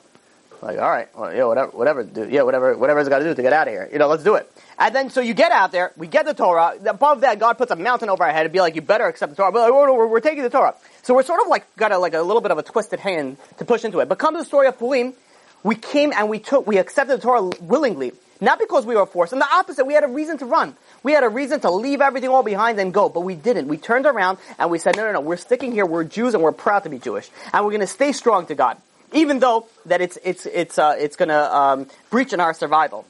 Like, 0.62 0.78
all 0.78 0.90
right, 0.90 1.08
well, 1.16 1.34
yeah, 1.34 1.44
whatever, 1.44 1.70
whatever, 1.70 2.28
yeah, 2.28 2.42
whatever, 2.42 2.76
whatever's 2.76 3.08
got 3.08 3.18
to 3.18 3.24
do 3.24 3.34
to 3.34 3.42
get 3.42 3.52
out 3.52 3.68
of 3.68 3.74
here. 3.74 3.88
You 3.92 3.98
know, 3.98 4.08
let's 4.08 4.24
do 4.24 4.34
it. 4.36 4.50
And 4.78 4.94
then, 4.94 5.10
so 5.10 5.20
you 5.20 5.34
get 5.34 5.52
out 5.52 5.72
there, 5.72 5.92
we 5.96 6.06
get 6.06 6.26
the 6.26 6.34
Torah. 6.34 6.74
Above 6.86 7.20
that, 7.20 7.38
God 7.38 7.58
puts 7.58 7.70
a 7.70 7.76
mountain 7.76 8.08
over 8.08 8.24
our 8.24 8.32
head 8.32 8.46
and 8.46 8.52
be 8.52 8.60
like, 8.60 8.74
you 8.74 8.82
better 8.82 9.06
accept 9.06 9.30
the 9.30 9.36
Torah. 9.36 9.52
But 9.52 9.60
like, 9.60 9.72
oh, 9.72 9.94
we're, 9.94 10.06
we're 10.06 10.20
taking 10.20 10.42
the 10.42 10.50
Torah. 10.50 10.74
So 11.02 11.14
we're 11.14 11.22
sort 11.22 11.40
of 11.42 11.48
like 11.48 11.76
got 11.76 11.92
a, 11.92 11.98
like 11.98 12.14
a 12.14 12.22
little 12.22 12.42
bit 12.42 12.50
of 12.50 12.58
a 12.58 12.62
twisted 12.62 13.00
hand 13.00 13.36
to 13.58 13.64
push 13.64 13.84
into 13.84 14.00
it. 14.00 14.08
But 14.08 14.18
come 14.18 14.34
to 14.34 14.38
the 14.38 14.44
story 14.44 14.66
of 14.66 14.78
Purim, 14.78 15.14
we 15.62 15.74
came 15.74 16.12
and 16.12 16.28
we 16.28 16.38
took, 16.38 16.66
we 16.66 16.78
accepted 16.78 17.18
the 17.18 17.22
Torah 17.22 17.50
willingly. 17.60 18.12
Not 18.40 18.58
because 18.58 18.84
we 18.84 18.94
were 18.94 19.06
forced. 19.06 19.32
And 19.32 19.40
the 19.40 19.48
opposite, 19.50 19.86
we 19.86 19.94
had 19.94 20.04
a 20.04 20.08
reason 20.08 20.36
to 20.38 20.46
run. 20.46 20.76
We 21.02 21.12
had 21.12 21.24
a 21.24 21.28
reason 21.28 21.60
to 21.60 21.70
leave 21.70 22.02
everything 22.02 22.28
all 22.28 22.42
behind 22.42 22.78
and 22.78 22.92
go, 22.92 23.08
but 23.08 23.20
we 23.20 23.34
didn't. 23.34 23.68
We 23.68 23.78
turned 23.78 24.04
around 24.04 24.38
and 24.58 24.70
we 24.70 24.78
said, 24.78 24.96
no, 24.96 25.04
no, 25.04 25.12
no, 25.12 25.20
we're 25.20 25.38
sticking 25.38 25.72
here. 25.72 25.86
We're 25.86 26.04
Jews 26.04 26.34
and 26.34 26.42
we're 26.42 26.52
proud 26.52 26.80
to 26.80 26.90
be 26.90 26.98
Jewish. 26.98 27.30
And 27.52 27.64
we're 27.64 27.70
going 27.70 27.80
to 27.80 27.86
stay 27.86 28.12
strong 28.12 28.46
to 28.46 28.54
God. 28.54 28.76
Even 29.12 29.38
though 29.38 29.66
that 29.86 30.00
it's, 30.00 30.18
it's, 30.24 30.46
it's, 30.46 30.78
uh, 30.78 30.96
it's 30.98 31.16
going 31.16 31.28
to 31.28 31.56
um, 31.56 31.86
breach 32.10 32.32
in 32.32 32.40
our 32.40 32.54
survival. 32.54 33.06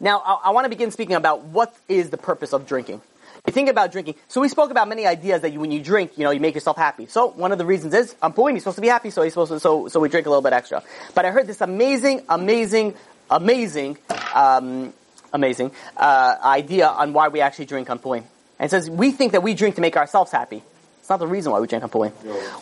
Now, 0.00 0.22
I, 0.24 0.48
I 0.48 0.50
want 0.50 0.66
to 0.66 0.68
begin 0.68 0.90
speaking 0.90 1.16
about 1.16 1.44
what 1.44 1.74
is 1.88 2.10
the 2.10 2.18
purpose 2.18 2.52
of 2.52 2.66
drinking. 2.66 3.00
You 3.46 3.52
think 3.52 3.70
about 3.70 3.92
drinking. 3.92 4.16
So 4.28 4.40
we 4.40 4.48
spoke 4.48 4.70
about 4.70 4.88
many 4.88 5.06
ideas 5.06 5.40
that 5.40 5.52
you, 5.52 5.60
when 5.60 5.70
you 5.70 5.80
drink, 5.80 6.18
you 6.18 6.24
know, 6.24 6.30
you 6.30 6.40
make 6.40 6.54
yourself 6.54 6.76
happy. 6.76 7.06
So 7.06 7.28
one 7.28 7.52
of 7.52 7.58
the 7.58 7.64
reasons 7.64 7.94
is, 7.94 8.14
I'm 8.20 8.32
Purim, 8.32 8.54
you're 8.54 8.60
supposed 8.60 8.76
to 8.76 8.82
be 8.82 8.88
happy, 8.88 9.10
so 9.10 9.22
you're 9.22 9.30
supposed 9.30 9.52
to, 9.52 9.60
so, 9.60 9.88
so 9.88 10.00
we 10.00 10.08
drink 10.08 10.26
a 10.26 10.28
little 10.28 10.42
bit 10.42 10.52
extra. 10.52 10.82
But 11.14 11.24
I 11.24 11.30
heard 11.30 11.46
this 11.46 11.62
amazing, 11.62 12.22
amazing, 12.28 12.94
amazing, 13.30 13.96
um, 14.34 14.92
amazing, 15.32 15.70
uh, 15.96 16.36
idea 16.42 16.88
on 16.88 17.14
why 17.14 17.28
we 17.28 17.40
actually 17.40 17.66
drink 17.66 17.88
on 17.88 17.98
Purim. 17.98 18.24
And 18.58 18.66
it 18.66 18.70
says, 18.70 18.90
we 18.90 19.12
think 19.12 19.32
that 19.32 19.42
we 19.42 19.54
drink 19.54 19.76
to 19.76 19.80
make 19.80 19.96
ourselves 19.96 20.30
happy. 20.30 20.62
It's 21.00 21.08
not 21.08 21.20
the 21.20 21.26
reason 21.26 21.52
why 21.52 21.60
we 21.60 21.68
drink 21.68 21.84
on 21.84 21.90
Purim. 21.90 22.12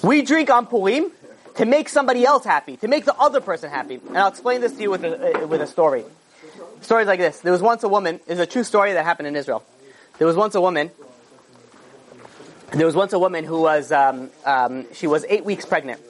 We 0.04 0.22
drink 0.22 0.50
on 0.50 0.66
Purim 0.66 1.10
to 1.56 1.64
make 1.64 1.88
somebody 1.88 2.24
else 2.24 2.44
happy, 2.44 2.76
to 2.78 2.88
make 2.88 3.04
the 3.04 3.14
other 3.16 3.40
person 3.40 3.70
happy. 3.70 4.00
And 4.08 4.18
I'll 4.18 4.28
explain 4.28 4.60
this 4.60 4.72
to 4.72 4.82
you 4.82 4.90
with 4.90 5.04
a, 5.04 5.44
uh, 5.44 5.46
with 5.46 5.60
a 5.60 5.66
story. 5.66 6.04
Stories 6.82 7.06
like 7.06 7.18
this. 7.18 7.40
There 7.40 7.52
was 7.52 7.62
once 7.62 7.82
a 7.82 7.88
woman, 7.88 8.20
it's 8.26 8.40
a 8.40 8.46
true 8.46 8.64
story 8.64 8.92
that 8.92 9.04
happened 9.04 9.28
in 9.28 9.36
Israel. 9.36 9.64
There 10.18 10.26
was 10.26 10.36
once 10.36 10.54
a 10.54 10.60
woman. 10.60 10.90
There 12.72 12.86
was 12.86 12.94
once 12.94 13.12
a 13.12 13.18
woman 13.18 13.44
who 13.44 13.62
was 13.62 13.92
um, 13.92 14.30
um, 14.44 14.86
she 14.92 15.06
was 15.06 15.24
eight 15.28 15.44
weeks 15.44 15.64
pregnant, 15.64 16.00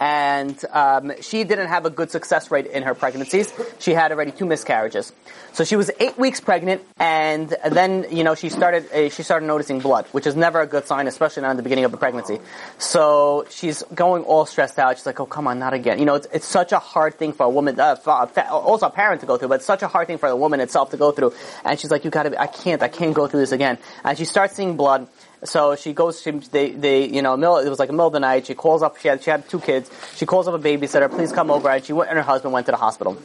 and 0.00 0.62
um, 0.72 1.12
she 1.20 1.44
didn't 1.44 1.68
have 1.68 1.86
a 1.86 1.90
good 1.90 2.10
success 2.10 2.50
rate 2.50 2.66
in 2.66 2.82
her 2.82 2.94
pregnancies. 2.94 3.52
She 3.78 3.92
had 3.92 4.12
already 4.12 4.32
two 4.32 4.46
miscarriages, 4.46 5.12
so 5.52 5.64
she 5.64 5.76
was 5.76 5.90
eight 6.00 6.18
weeks 6.18 6.40
pregnant, 6.40 6.82
and 6.98 7.54
then 7.70 8.06
you 8.10 8.24
know 8.24 8.34
she 8.34 8.48
started 8.48 8.90
uh, 8.92 9.08
she 9.10 9.22
started 9.22 9.46
noticing 9.46 9.80
blood, 9.80 10.06
which 10.12 10.26
is 10.26 10.36
never 10.36 10.60
a 10.60 10.66
good 10.66 10.86
sign, 10.86 11.06
especially 11.06 11.42
not 11.42 11.52
in 11.52 11.56
the 11.56 11.62
beginning 11.62 11.84
of 11.84 11.94
a 11.94 11.96
pregnancy. 11.96 12.38
So 12.78 13.46
she's 13.50 13.82
going 13.94 14.24
all 14.24 14.46
stressed 14.46 14.78
out. 14.78 14.96
She's 14.96 15.06
like, 15.06 15.20
"Oh, 15.20 15.26
come 15.26 15.46
on, 15.46 15.58
not 15.58 15.74
again!" 15.74 15.98
You 15.98 16.04
know, 16.04 16.14
it's, 16.14 16.28
it's 16.32 16.46
such 16.46 16.72
a 16.72 16.78
hard 16.78 17.14
thing 17.14 17.32
for 17.32 17.44
a 17.44 17.50
woman, 17.50 17.78
uh, 17.78 17.96
for 17.96 18.10
a, 18.10 18.50
also 18.50 18.86
a 18.86 18.90
parent 18.90 19.20
to 19.22 19.26
go 19.26 19.36
through, 19.36 19.48
but 19.48 19.56
it's 19.56 19.66
such 19.66 19.82
a 19.82 19.88
hard 19.88 20.06
thing 20.06 20.18
for 20.18 20.28
the 20.28 20.36
woman 20.36 20.60
itself 20.60 20.90
to 20.90 20.96
go 20.96 21.12
through. 21.12 21.32
And 21.64 21.78
she's 21.78 21.90
like, 21.90 22.04
"You 22.04 22.10
gotta, 22.10 22.40
I 22.40 22.46
can't, 22.46 22.82
I 22.82 22.88
can't 22.88 23.14
go 23.14 23.26
through 23.26 23.40
this 23.40 23.52
again." 23.52 23.78
And 24.04 24.16
she 24.16 24.24
starts 24.24 24.54
seeing 24.54 24.76
blood. 24.76 25.08
So 25.44 25.76
she 25.76 25.92
goes, 25.92 26.20
she, 26.20 26.32
they, 26.32 26.70
they, 26.70 27.08
you 27.08 27.22
know, 27.22 27.36
middle, 27.36 27.58
it 27.58 27.68
was 27.68 27.78
like 27.78 27.88
a 27.88 27.92
middle 27.92 28.08
of 28.08 28.12
the 28.12 28.20
night. 28.20 28.46
She 28.46 28.54
calls 28.54 28.82
up, 28.82 28.96
she 28.98 29.08
had, 29.08 29.22
she 29.22 29.30
had 29.30 29.48
two 29.48 29.60
kids. 29.60 29.90
She 30.16 30.26
calls 30.26 30.48
up 30.48 30.54
a 30.54 30.58
babysitter, 30.58 31.10
please 31.10 31.32
come 31.32 31.50
over. 31.50 31.70
And 31.70 31.84
she 31.84 31.92
went, 31.92 32.10
and 32.10 32.18
her 32.18 32.24
husband 32.24 32.52
went 32.52 32.66
to 32.66 32.72
the 32.72 32.78
hospital. 32.78 33.16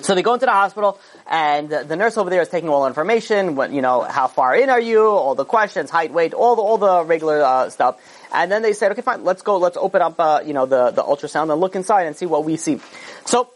So 0.00 0.14
they 0.14 0.22
go 0.22 0.34
into 0.34 0.46
the 0.46 0.52
hospital, 0.52 0.98
and 1.26 1.68
the 1.68 1.96
nurse 1.96 2.16
over 2.16 2.30
there 2.30 2.40
is 2.40 2.48
taking 2.48 2.68
all 2.68 2.82
the 2.82 2.88
information. 2.88 3.54
What 3.54 3.70
you 3.70 3.82
know, 3.82 4.02
how 4.02 4.28
far 4.28 4.56
in 4.56 4.70
are 4.70 4.80
you? 4.80 5.06
All 5.06 5.34
the 5.34 5.44
questions, 5.44 5.90
height, 5.90 6.12
weight, 6.12 6.32
all 6.32 6.56
the 6.56 6.62
all 6.62 6.78
the 6.78 7.04
regular 7.04 7.42
uh, 7.42 7.70
stuff. 7.70 8.00
And 8.32 8.50
then 8.50 8.62
they 8.62 8.72
said, 8.72 8.92
okay, 8.92 9.02
fine, 9.02 9.24
let's 9.24 9.42
go, 9.42 9.58
let's 9.58 9.76
open 9.76 10.02
up, 10.02 10.18
uh, 10.18 10.40
you 10.44 10.54
know, 10.54 10.66
the 10.66 10.90
the 10.90 11.02
ultrasound 11.02 11.52
and 11.52 11.60
look 11.60 11.76
inside 11.76 12.06
and 12.06 12.16
see 12.16 12.26
what 12.26 12.44
we 12.44 12.56
see. 12.56 12.80
So 13.24 13.50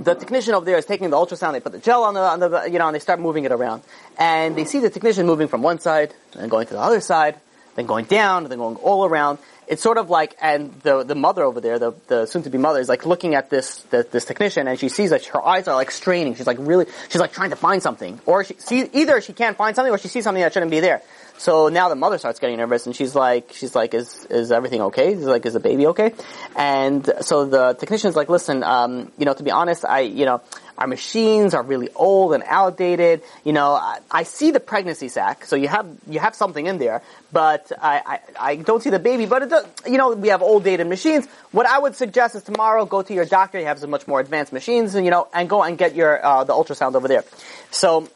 the 0.00 0.14
technician 0.14 0.54
over 0.54 0.64
there 0.64 0.78
is 0.78 0.86
taking 0.86 1.10
the 1.10 1.16
ultrasound. 1.16 1.52
They 1.52 1.60
put 1.60 1.72
the 1.72 1.78
gel 1.78 2.04
on 2.04 2.14
the, 2.14 2.20
on 2.20 2.40
the, 2.40 2.68
you 2.70 2.78
know, 2.78 2.86
and 2.86 2.94
they 2.94 3.00
start 3.00 3.20
moving 3.20 3.44
it 3.44 3.52
around. 3.52 3.82
And 4.18 4.56
they 4.56 4.64
see 4.64 4.80
the 4.80 4.90
technician 4.90 5.26
moving 5.26 5.48
from 5.48 5.62
one 5.62 5.78
side, 5.78 6.14
and 6.38 6.50
going 6.50 6.66
to 6.66 6.74
the 6.74 6.80
other 6.80 7.00
side, 7.00 7.36
then 7.74 7.86
going 7.86 8.04
down, 8.06 8.44
then 8.44 8.58
going 8.58 8.76
all 8.76 9.04
around. 9.04 9.38
it's 9.72 9.82
sort 9.82 9.96
of 9.96 10.10
like, 10.10 10.36
and 10.42 10.72
the 10.82 11.02
the 11.02 11.14
mother 11.14 11.42
over 11.44 11.60
there, 11.60 11.78
the 11.78 11.94
the 12.08 12.26
soon 12.26 12.42
to 12.42 12.50
be 12.50 12.58
mother, 12.58 12.80
is 12.80 12.88
like 12.88 13.06
looking 13.06 13.34
at 13.34 13.48
this 13.48 13.80
the, 13.84 14.06
this 14.10 14.24
technician, 14.24 14.68
and 14.68 14.78
she 14.78 14.88
sees 14.88 15.10
that 15.10 15.24
her 15.26 15.42
eyes 15.44 15.68
are 15.68 15.74
like 15.74 15.90
straining. 15.90 16.34
She's 16.34 16.46
like 16.46 16.58
really, 16.60 16.86
she's 17.08 17.20
like 17.20 17.32
trying 17.32 17.50
to 17.50 17.56
find 17.56 17.82
something, 17.82 18.20
or 18.26 18.44
she 18.44 18.54
see 18.58 18.88
either 18.92 19.20
she 19.20 19.32
can't 19.32 19.56
find 19.56 19.74
something, 19.74 19.92
or 19.92 19.98
she 19.98 20.08
sees 20.08 20.24
something 20.24 20.42
that 20.42 20.52
shouldn't 20.52 20.70
be 20.70 20.80
there. 20.80 21.02
So 21.42 21.66
now 21.70 21.88
the 21.88 21.96
mother 21.96 22.18
starts 22.18 22.38
getting 22.38 22.58
nervous, 22.58 22.86
and 22.86 22.94
she's 22.94 23.16
like, 23.16 23.52
she's 23.52 23.74
like, 23.74 23.94
is 23.94 24.26
is 24.26 24.52
everything 24.52 24.80
okay? 24.82 25.14
She's 25.14 25.24
like, 25.24 25.44
is 25.44 25.54
the 25.54 25.58
baby 25.58 25.88
okay? 25.88 26.14
And 26.54 27.04
so 27.22 27.46
the 27.46 27.74
technician's 27.74 28.14
like, 28.14 28.28
listen, 28.28 28.62
um, 28.62 29.10
you 29.18 29.24
know, 29.24 29.34
to 29.34 29.42
be 29.42 29.50
honest, 29.50 29.84
I, 29.84 30.02
you 30.02 30.24
know, 30.24 30.40
our 30.78 30.86
machines 30.86 31.52
are 31.52 31.64
really 31.64 31.88
old 31.96 32.34
and 32.34 32.44
outdated. 32.46 33.22
You 33.42 33.54
know, 33.54 33.72
I, 33.72 33.98
I 34.08 34.22
see 34.22 34.52
the 34.52 34.60
pregnancy 34.60 35.08
sac, 35.08 35.44
so 35.44 35.56
you 35.56 35.66
have 35.66 35.88
you 36.06 36.20
have 36.20 36.36
something 36.36 36.64
in 36.64 36.78
there, 36.78 37.02
but 37.32 37.72
I, 37.82 38.02
I, 38.06 38.20
I 38.52 38.54
don't 38.54 38.80
see 38.80 38.90
the 38.90 39.00
baby. 39.00 39.26
But 39.26 39.42
it 39.42 39.50
does, 39.50 39.66
you 39.84 39.98
know, 39.98 40.12
we 40.12 40.28
have 40.28 40.42
old 40.42 40.62
dated 40.62 40.86
machines. 40.86 41.26
What 41.50 41.66
I 41.66 41.76
would 41.76 41.96
suggest 41.96 42.36
is 42.36 42.44
tomorrow 42.44 42.86
go 42.86 43.02
to 43.02 43.12
your 43.12 43.24
doctor. 43.24 43.58
He 43.58 43.64
has 43.64 43.80
some 43.80 43.90
much 43.90 44.06
more 44.06 44.20
advanced 44.20 44.52
machines, 44.52 44.94
and 44.94 45.04
you 45.04 45.10
know, 45.10 45.26
and 45.34 45.48
go 45.48 45.60
and 45.64 45.76
get 45.76 45.96
your 45.96 46.24
uh, 46.24 46.44
the 46.44 46.52
ultrasound 46.52 46.94
over 46.94 47.08
there. 47.08 47.24
So 47.72 48.06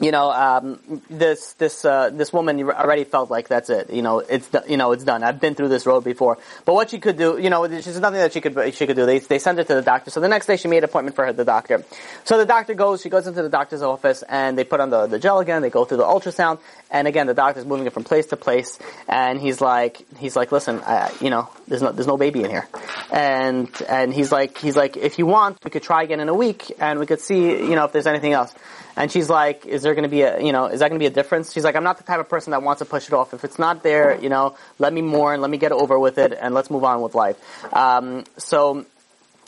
you 0.00 0.12
know, 0.12 0.30
um, 0.30 0.78
this 1.10 1.54
this 1.54 1.84
uh, 1.84 2.10
this 2.10 2.32
woman 2.32 2.62
already 2.62 3.04
felt 3.04 3.30
like 3.30 3.48
that's 3.48 3.68
it. 3.68 3.90
You 3.90 4.02
know, 4.02 4.20
it's 4.20 4.48
you 4.68 4.76
know 4.76 4.92
it's 4.92 5.04
done. 5.04 5.22
I've 5.24 5.40
been 5.40 5.54
through 5.54 5.68
this 5.68 5.86
road 5.86 6.04
before. 6.04 6.38
But 6.64 6.74
what 6.74 6.90
she 6.90 6.98
could 6.98 7.16
do, 7.16 7.38
you 7.38 7.50
know, 7.50 7.66
there's 7.66 7.86
nothing 7.98 8.20
that 8.20 8.32
she 8.32 8.40
could 8.40 8.74
she 8.74 8.86
could 8.86 8.96
do. 8.96 9.06
They 9.06 9.18
they 9.18 9.38
send 9.38 9.58
her 9.58 9.64
to 9.64 9.74
the 9.74 9.82
doctor. 9.82 10.10
So 10.10 10.20
the 10.20 10.28
next 10.28 10.46
day 10.46 10.56
she 10.56 10.68
made 10.68 10.78
an 10.78 10.84
appointment 10.84 11.16
for 11.16 11.26
her, 11.26 11.32
the 11.32 11.44
doctor. 11.44 11.84
So 12.24 12.38
the 12.38 12.46
doctor 12.46 12.74
goes. 12.74 13.02
She 13.02 13.08
goes 13.08 13.26
into 13.26 13.42
the 13.42 13.48
doctor's 13.48 13.82
office 13.82 14.22
and 14.28 14.56
they 14.56 14.64
put 14.64 14.80
on 14.80 14.90
the 14.90 15.06
the 15.06 15.18
gel 15.18 15.40
again. 15.40 15.62
They 15.62 15.70
go 15.70 15.84
through 15.84 15.98
the 15.98 16.04
ultrasound 16.04 16.60
and 16.90 17.08
again 17.08 17.26
the 17.26 17.34
doctor's 17.34 17.64
moving 17.64 17.86
it 17.86 17.92
from 17.92 18.04
place 18.04 18.26
to 18.26 18.36
place. 18.36 18.78
And 19.08 19.40
he's 19.40 19.60
like 19.60 20.04
he's 20.18 20.36
like, 20.36 20.52
listen, 20.52 20.80
I, 20.80 21.12
you 21.20 21.30
know, 21.30 21.48
there's 21.66 21.82
no 21.82 21.92
there's 21.92 22.06
no 22.06 22.16
baby 22.16 22.44
in 22.44 22.50
here. 22.50 22.68
And 23.10 23.70
and 23.88 24.12
he's 24.12 24.30
like 24.30 24.58
he's 24.58 24.76
like 24.76 24.96
if 24.96 25.18
you 25.18 25.26
want, 25.26 25.58
we 25.64 25.70
could 25.70 25.82
try 25.82 26.02
again 26.02 26.20
in 26.20 26.28
a 26.28 26.34
week 26.34 26.72
and 26.78 26.98
we 26.98 27.06
could 27.06 27.20
see 27.20 27.50
you 27.50 27.74
know 27.74 27.84
if 27.84 27.92
there's 27.92 28.06
anything 28.06 28.32
else. 28.32 28.54
And 28.96 29.12
she's 29.12 29.30
like, 29.30 29.64
is 29.64 29.82
there 29.82 29.94
going 29.94 30.02
to 30.02 30.08
be 30.08 30.22
a, 30.22 30.42
you 30.42 30.50
know, 30.50 30.66
is 30.66 30.80
that 30.80 30.88
going 30.88 30.98
to 30.98 31.02
be 31.02 31.06
a 31.06 31.10
difference? 31.10 31.52
She's 31.52 31.62
like, 31.62 31.76
I'm 31.76 31.84
not 31.84 31.98
the 31.98 32.02
type 32.02 32.18
of 32.18 32.28
person 32.28 32.50
that 32.50 32.64
wants 32.64 32.80
to 32.80 32.84
push 32.84 33.06
it 33.06 33.12
off. 33.12 33.32
If 33.32 33.44
it's 33.44 33.56
not 33.56 33.84
there, 33.84 34.18
you 34.20 34.28
know, 34.28 34.56
let 34.80 34.92
me 34.92 35.02
mourn, 35.02 35.40
let 35.40 35.50
me 35.50 35.56
get 35.56 35.70
over 35.70 35.96
with 35.96 36.18
it, 36.18 36.36
and 36.38 36.52
let's 36.52 36.68
move 36.68 36.82
on 36.82 37.00
with 37.00 37.14
life. 37.14 37.36
Um, 37.72 38.24
so 38.38 38.86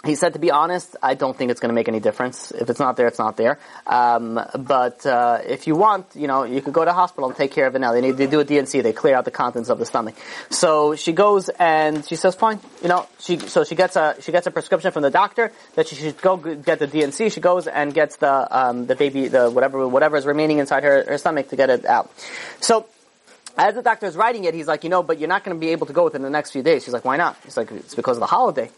he 0.05 0.15
said, 0.15 0.33
to 0.33 0.39
be 0.39 0.51
honest, 0.51 0.97
I 1.03 1.13
don't 1.13 1.37
think 1.37 1.51
it's 1.51 1.61
going 1.61 1.69
to 1.69 1.75
make 1.75 1.87
any 1.87 2.01
difference. 2.01 2.53
If 2.53 2.71
it's 2.71 2.81
not 2.81 2.97
there, 2.97 3.07
it's 3.07 3.19
not 3.19 3.37
there. 3.37 3.59
Um, 3.87 4.41
but 4.59 5.05
uh, 5.05 5.41
if 5.47 5.67
you 5.67 5.77
want, 5.77 6.07
you 6.15 6.27
know, 6.27 6.45
you 6.45 6.63
could 6.63 6.73
go 6.73 6.87
to 6.87 6.93
hospital 6.95 7.29
and 7.29 7.37
take 7.37 7.53
care 7.53 7.67
of 7.67 7.75
it 7.75 7.81
now. 7.81 7.93
They 7.93 8.01
need 8.01 8.17
to 8.17 8.27
do 8.27 8.41
a 8.41 8.45
D&C. 8.45 8.81
They 8.81 8.95
clear 8.95 9.15
out 9.15 9.27
the 9.27 9.31
contents 9.31 9.69
of 9.69 9.79
the 9.79 9.85
stomach. 9.85 10.15
So 10.49 10.95
she 10.95 11.13
goes 11.13 11.51
and 11.51 12.03
she 12.07 12.17
says, 12.17 12.35
fine. 12.35 12.61
You 12.83 12.89
know, 12.89 13.07
she 13.19 13.39
so 13.41 13.63
she 13.63 13.75
gets 13.75 13.95
a 13.97 14.17
she 14.21 14.33
gets 14.33 14.47
a 14.47 14.51
prescription 14.51 14.91
from 14.91 15.03
the 15.03 15.11
doctor 15.11 15.53
that 15.75 15.89
she 15.89 15.97
should 15.97 16.21
go 16.23 16.39
get 16.39 16.79
the 16.79 16.87
D&C. 16.87 17.29
She 17.29 17.41
goes 17.41 17.67
and 17.67 17.93
gets 17.93 18.17
the 18.17 18.59
um, 18.59 18.87
the 18.87 18.97
baby 18.97 19.29
the 19.29 19.51
whatever 19.51 19.87
whatever 19.87 20.17
is 20.17 20.25
remaining 20.25 20.61
inside 20.61 20.83
her, 20.83 21.05
her 21.05 21.19
stomach 21.19 21.51
to 21.51 21.57
get 21.57 21.69
it 21.69 21.85
out. 21.85 22.11
So 22.61 22.87
as 23.59 23.75
the 23.75 23.83
doctor 23.83 24.07
is 24.07 24.17
writing 24.17 24.45
it, 24.45 24.55
he's 24.55 24.67
like, 24.67 24.83
you 24.83 24.89
know, 24.89 25.03
but 25.03 25.19
you're 25.19 25.29
not 25.29 25.45
going 25.45 25.55
to 25.55 25.61
be 25.61 25.73
able 25.73 25.87
to 25.89 25.93
go 25.93 26.05
within 26.05 26.23
the 26.23 26.31
next 26.31 26.53
few 26.53 26.63
days. 26.63 26.85
She's 26.85 26.95
like, 26.95 27.05
why 27.05 27.19
not? 27.19 27.37
He's 27.45 27.59
like, 27.59 27.71
it's 27.71 27.95
because 27.95 28.17
of 28.17 28.21
the 28.21 28.27
holiday 28.27 28.71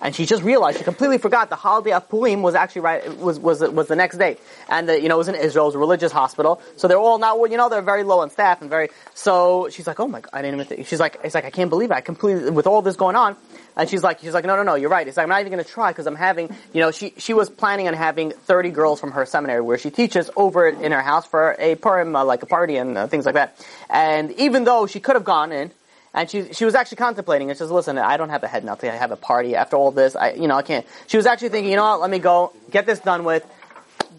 and 0.00 0.14
she 0.14 0.26
just 0.26 0.42
realized 0.42 0.78
she 0.78 0.84
completely 0.84 1.18
forgot 1.18 1.50
the 1.50 1.56
holiday 1.56 1.92
of 1.92 2.08
Purim 2.08 2.42
was 2.42 2.54
actually 2.54 2.82
right 2.82 3.16
was 3.18 3.38
was 3.38 3.60
was 3.60 3.88
the 3.88 3.96
next 3.96 4.18
day, 4.18 4.36
and 4.68 4.88
the, 4.88 5.00
you 5.00 5.08
know 5.08 5.16
it 5.16 5.18
was 5.18 5.28
in 5.28 5.34
Israel, 5.34 5.66
it 5.66 5.68
was 5.68 5.74
a 5.74 5.78
religious 5.78 6.12
hospital, 6.12 6.60
so 6.76 6.88
they're 6.88 6.98
all 6.98 7.18
not 7.18 7.38
you 7.50 7.56
know 7.56 7.68
they're 7.68 7.82
very 7.82 8.02
low 8.02 8.20
on 8.20 8.30
staff 8.30 8.60
and 8.60 8.70
very 8.70 8.88
so 9.14 9.68
she's 9.70 9.86
like 9.86 10.00
oh 10.00 10.08
my 10.08 10.20
god 10.20 10.30
I 10.32 10.42
didn't 10.42 10.60
even 10.60 10.66
think 10.66 10.86
she's 10.86 11.00
like 11.00 11.18
it's 11.24 11.34
like 11.34 11.44
I 11.44 11.50
can't 11.50 11.70
believe 11.70 11.90
it. 11.90 11.94
I 11.94 12.00
completely 12.00 12.50
with 12.50 12.66
all 12.66 12.82
this 12.82 12.96
going 12.96 13.16
on, 13.16 13.36
and 13.76 13.88
she's 13.88 14.02
like 14.02 14.20
she's 14.20 14.34
like 14.34 14.44
no 14.44 14.56
no 14.56 14.62
no 14.62 14.74
you're 14.74 14.90
right. 14.90 15.06
It's 15.06 15.16
like 15.16 15.24
I'm 15.24 15.30
not 15.30 15.40
even 15.40 15.52
going 15.52 15.64
to 15.64 15.70
try 15.70 15.90
because 15.90 16.06
I'm 16.06 16.16
having 16.16 16.54
you 16.72 16.80
know 16.80 16.90
she 16.90 17.14
she 17.18 17.34
was 17.34 17.50
planning 17.50 17.88
on 17.88 17.94
having 17.94 18.30
30 18.30 18.70
girls 18.70 19.00
from 19.00 19.12
her 19.12 19.26
seminary 19.26 19.60
where 19.60 19.78
she 19.78 19.90
teaches 19.90 20.30
over 20.36 20.68
in 20.68 20.92
her 20.92 21.02
house 21.02 21.26
for 21.26 21.56
a 21.58 21.74
Purim 21.74 22.14
uh, 22.14 22.24
like 22.24 22.42
a 22.42 22.46
party 22.46 22.76
and 22.76 22.96
uh, 22.96 23.06
things 23.06 23.26
like 23.26 23.34
that, 23.34 23.56
and 23.90 24.32
even 24.32 24.64
though 24.64 24.86
she 24.86 25.00
could 25.00 25.16
have 25.16 25.24
gone 25.24 25.52
in 25.52 25.70
and 26.14 26.30
she 26.30 26.52
she 26.52 26.64
was 26.64 26.74
actually 26.74 26.96
contemplating. 26.96 27.48
She 27.48 27.54
says, 27.54 27.70
"Listen, 27.70 27.98
I 27.98 28.16
don't 28.16 28.30
have 28.30 28.42
a 28.42 28.48
head 28.48 28.64
now. 28.64 28.76
I 28.82 28.86
have 28.86 29.12
a 29.12 29.16
party 29.16 29.54
after 29.54 29.76
all 29.76 29.90
this. 29.90 30.16
I 30.16 30.32
you 30.32 30.48
know 30.48 30.56
I 30.56 30.62
can't." 30.62 30.86
She 31.06 31.16
was 31.16 31.26
actually 31.26 31.50
thinking, 31.50 31.70
"You 31.70 31.76
know 31.76 31.84
what? 31.84 32.00
Let 32.00 32.10
me 32.10 32.18
go 32.18 32.52
get 32.70 32.86
this 32.86 33.00
done 33.00 33.24
with." 33.24 33.46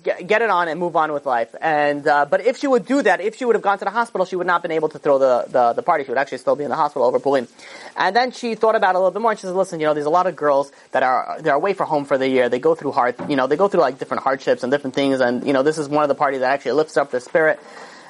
Get, 0.02 0.28
get 0.28 0.42
it 0.42 0.50
on 0.50 0.70
and 0.70 0.80
move 0.80 0.96
on 0.96 1.12
with 1.12 1.26
life. 1.26 1.54
And 1.60 2.08
uh, 2.08 2.24
but 2.24 2.46
if 2.46 2.58
she 2.58 2.68
would 2.68 2.86
do 2.86 3.02
that, 3.02 3.20
if 3.20 3.36
she 3.36 3.44
would 3.44 3.56
have 3.56 3.62
gone 3.62 3.80
to 3.80 3.84
the 3.84 3.92
hospital, 3.92 4.26
she 4.26 4.38
would 4.38 4.48
not 4.48 4.54
have 4.54 4.62
been 4.62 4.72
able 4.72 4.88
to 4.88 4.98
throw 4.98 5.20
the, 5.20 5.44
the, 5.50 5.74
the 5.74 5.84
party. 5.84 6.06
She 6.06 6.12
would 6.12 6.18
actually 6.18 6.38
still 6.38 6.56
be 6.56 6.64
in 6.64 6.70
the 6.70 6.78
hospital 6.78 7.06
over 7.06 7.20
Purim. 7.20 7.50
And 7.98 8.16
then 8.16 8.32
she 8.32 8.56
thought 8.56 8.76
about 8.76 8.96
it 8.96 8.96
a 8.96 9.00
little 9.00 9.12
bit 9.12 9.22
more. 9.22 9.32
And 9.32 9.40
she 9.40 9.42
says, 9.42 9.54
"Listen, 9.54 9.82
you 9.82 9.88
know, 9.88 9.94
there's 9.94 10.06
a 10.06 10.10
lot 10.10 10.26
of 10.26 10.38
girls 10.38 10.72
that 10.92 11.04
are 11.04 11.42
they're 11.42 11.54
away 11.54 11.74
from 11.74 11.88
home 11.88 12.06
for 12.06 12.18
the 12.18 12.30
year. 12.30 12.48
They 12.48 12.60
go 12.60 12.76
through 12.76 12.94
hard, 12.94 13.16
you 13.28 13.36
know, 13.36 13.48
they 13.48 13.58
go 13.58 13.68
through 13.68 13.82
like 13.82 14.00
different 14.00 14.24
hardships 14.24 14.64
and 14.64 14.72
different 14.72 14.96
things. 14.96 15.20
And 15.20 15.46
you 15.46 15.52
know, 15.52 15.64
this 15.64 15.78
is 15.78 15.90
one 15.90 16.04
of 16.04 16.08
the 16.08 16.16
parties 16.16 16.40
that 16.40 16.52
actually 16.54 16.74
lifts 16.74 16.96
up 16.96 17.12
their 17.12 17.20
spirit." 17.20 17.60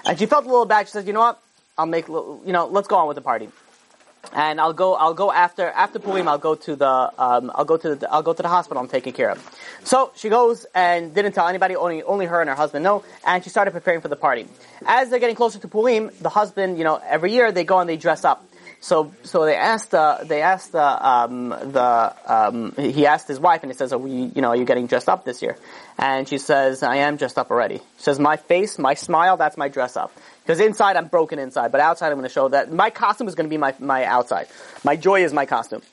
And 0.05 0.19
she 0.19 0.27
felt 0.27 0.45
a 0.45 0.47
little 0.47 0.65
bad. 0.65 0.85
She 0.85 0.91
says, 0.91 1.07
"You 1.07 1.13
know 1.13 1.21
what? 1.21 1.39
I'll 1.75 1.87
make 1.87 2.07
you 2.07 2.41
know, 2.45 2.67
let's 2.67 2.87
go 2.87 2.97
on 2.97 3.07
with 3.07 3.15
the 3.15 3.21
party." 3.21 3.49
And 4.33 4.59
I'll 4.61 4.73
go. 4.73 4.95
I'll 4.95 5.13
go 5.13 5.31
after 5.31 5.67
after 5.67 5.99
Purim. 5.99 6.27
I'll 6.27 6.37
go 6.37 6.55
to 6.55 6.75
the. 6.75 7.11
Um, 7.17 7.51
I'll 7.55 7.65
go 7.65 7.77
to 7.77 7.95
the. 7.95 8.11
I'll 8.11 8.21
go 8.21 8.33
to 8.33 8.41
the 8.41 8.49
hospital. 8.49 8.81
I'm 8.81 8.89
taken 8.89 9.13
care 9.13 9.31
of. 9.31 9.59
So 9.83 10.11
she 10.15 10.29
goes 10.29 10.65
and 10.75 11.13
didn't 11.15 11.33
tell 11.33 11.47
anybody. 11.47 11.75
Only 11.75 12.03
only 12.03 12.25
her 12.25 12.41
and 12.41 12.49
her 12.49 12.55
husband 12.55 12.83
know. 12.83 13.03
And 13.25 13.43
she 13.43 13.49
started 13.49 13.71
preparing 13.71 14.01
for 14.01 14.07
the 14.07 14.15
party. 14.15 14.47
As 14.85 15.09
they're 15.09 15.19
getting 15.19 15.35
closer 15.35 15.59
to 15.59 15.67
Purim, 15.67 16.11
the 16.21 16.29
husband, 16.29 16.77
you 16.77 16.83
know, 16.83 17.01
every 17.03 17.31
year 17.31 17.51
they 17.51 17.63
go 17.63 17.79
and 17.79 17.89
they 17.89 17.97
dress 17.97 18.23
up. 18.23 18.45
So 18.81 19.11
so 19.23 19.45
they 19.45 19.55
asked 19.55 19.93
uh, 19.93 20.19
they 20.23 20.41
asked 20.41 20.71
the 20.71 21.07
um, 21.09 21.49
the 21.49 22.15
um, 22.25 22.73
he 22.77 23.05
asked 23.05 23.27
his 23.27 23.39
wife 23.39 23.63
and 23.63 23.71
he 23.71 23.77
says, 23.77 23.91
"Are 23.91 23.97
we 23.97 24.31
you 24.33 24.41
know 24.41 24.49
are 24.49 24.55
you 24.55 24.65
getting 24.65 24.87
dressed 24.87 25.09
up 25.09 25.25
this 25.25 25.41
year?" 25.41 25.57
And 25.97 26.27
she 26.27 26.37
says, 26.37 26.81
"I 26.81 26.97
am 26.97 27.17
dressed 27.17 27.37
up 27.37 27.51
already." 27.51 27.79
She 27.97 28.03
says, 28.03 28.19
"My 28.19 28.37
face, 28.37 28.79
my 28.79 28.93
smile, 28.93 29.35
that's 29.35 29.57
my 29.57 29.67
dress 29.67 29.97
up." 29.97 30.13
Because 30.49 30.61
inside 30.61 30.97
I'm 30.97 31.09
broken 31.09 31.37
inside, 31.37 31.71
but 31.71 31.79
outside 31.79 32.07
I'm 32.07 32.15
going 32.15 32.27
to 32.27 32.33
show 32.33 32.47
that 32.47 32.73
my 32.73 32.89
costume 32.89 33.27
is 33.27 33.35
going 33.35 33.45
to 33.45 33.51
be 33.51 33.57
my, 33.57 33.75
my 33.77 34.03
outside. 34.03 34.47
My 34.83 34.95
joy 34.95 35.23
is 35.23 35.31
my 35.31 35.45
costume. 35.45 35.83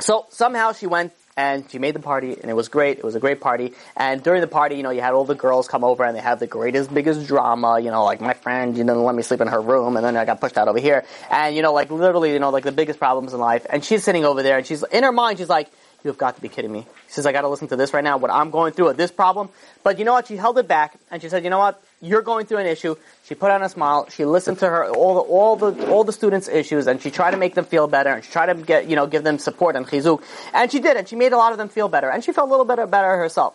So 0.00 0.26
somehow 0.30 0.72
she 0.72 0.88
went 0.88 1.12
and 1.36 1.64
she 1.70 1.78
made 1.78 1.94
the 1.94 2.00
party 2.00 2.32
and 2.32 2.50
it 2.50 2.54
was 2.54 2.66
great. 2.68 2.98
It 2.98 3.04
was 3.04 3.14
a 3.14 3.20
great 3.20 3.40
party. 3.40 3.72
And 3.96 4.20
during 4.24 4.40
the 4.40 4.48
party, 4.48 4.74
you 4.74 4.82
know, 4.82 4.90
you 4.90 5.00
had 5.00 5.12
all 5.12 5.24
the 5.24 5.36
girls 5.36 5.68
come 5.68 5.84
over 5.84 6.02
and 6.02 6.16
they 6.16 6.20
have 6.20 6.40
the 6.40 6.48
greatest, 6.48 6.92
biggest 6.92 7.28
drama, 7.28 7.78
you 7.78 7.92
know, 7.92 8.02
like 8.02 8.20
my 8.20 8.34
friend, 8.34 8.76
you 8.76 8.82
didn't 8.82 9.04
let 9.04 9.14
me 9.14 9.22
sleep 9.22 9.40
in 9.40 9.46
her 9.46 9.60
room 9.60 9.96
and 9.96 10.04
then 10.04 10.16
I 10.16 10.24
got 10.24 10.40
pushed 10.40 10.58
out 10.58 10.66
over 10.66 10.80
here. 10.80 11.04
And, 11.30 11.54
you 11.54 11.62
know, 11.62 11.72
like 11.72 11.92
literally, 11.92 12.32
you 12.32 12.40
know, 12.40 12.50
like 12.50 12.64
the 12.64 12.72
biggest 12.72 12.98
problems 12.98 13.34
in 13.34 13.38
life. 13.38 13.66
And 13.70 13.84
she's 13.84 14.02
sitting 14.02 14.24
over 14.24 14.42
there 14.42 14.58
and 14.58 14.66
she's, 14.66 14.82
in 14.82 15.04
her 15.04 15.12
mind, 15.12 15.38
she's 15.38 15.48
like, 15.48 15.70
you 16.02 16.08
have 16.08 16.18
got 16.18 16.34
to 16.34 16.42
be 16.42 16.48
kidding 16.48 16.70
me. 16.72 16.86
She 17.06 17.14
says, 17.14 17.24
I 17.24 17.32
gotta 17.32 17.48
listen 17.48 17.68
to 17.68 17.76
this 17.76 17.94
right 17.94 18.04
now, 18.04 18.18
what 18.18 18.30
I'm 18.30 18.50
going 18.50 18.72
through 18.72 18.86
with 18.86 18.96
this 18.96 19.10
problem. 19.10 19.48
But 19.82 19.98
you 19.98 20.04
know 20.04 20.12
what? 20.12 20.26
She 20.26 20.36
held 20.36 20.58
it 20.58 20.68
back 20.68 20.98
and 21.10 21.22
she 21.22 21.28
said, 21.28 21.44
you 21.44 21.50
know 21.50 21.58
what? 21.58 21.82
You're 22.04 22.22
going 22.22 22.44
through 22.44 22.58
an 22.58 22.66
issue. 22.66 22.96
She 23.24 23.34
put 23.34 23.50
on 23.50 23.62
a 23.62 23.68
smile. 23.68 24.08
She 24.10 24.26
listened 24.26 24.58
to 24.58 24.68
her, 24.68 24.86
all 24.90 25.14
the, 25.14 25.20
all 25.20 25.56
the, 25.56 25.90
all 25.90 26.04
the 26.04 26.12
students' 26.12 26.48
issues 26.48 26.86
and 26.86 27.00
she 27.00 27.10
tried 27.10 27.30
to 27.30 27.38
make 27.38 27.54
them 27.54 27.64
feel 27.64 27.88
better 27.88 28.10
and 28.10 28.22
she 28.22 28.30
tried 28.30 28.52
to 28.52 28.54
get, 28.54 28.88
you 28.88 28.96
know, 28.96 29.06
give 29.06 29.24
them 29.24 29.38
support 29.38 29.74
and 29.74 29.86
chizuk. 29.86 30.22
And 30.52 30.70
she 30.70 30.80
did 30.80 30.98
and 30.98 31.08
she 31.08 31.16
made 31.16 31.32
a 31.32 31.38
lot 31.38 31.52
of 31.52 31.58
them 31.58 31.70
feel 31.70 31.88
better 31.88 32.10
and 32.10 32.22
she 32.22 32.32
felt 32.32 32.48
a 32.48 32.50
little 32.50 32.66
bit 32.66 32.76
better 32.90 33.16
herself. 33.16 33.54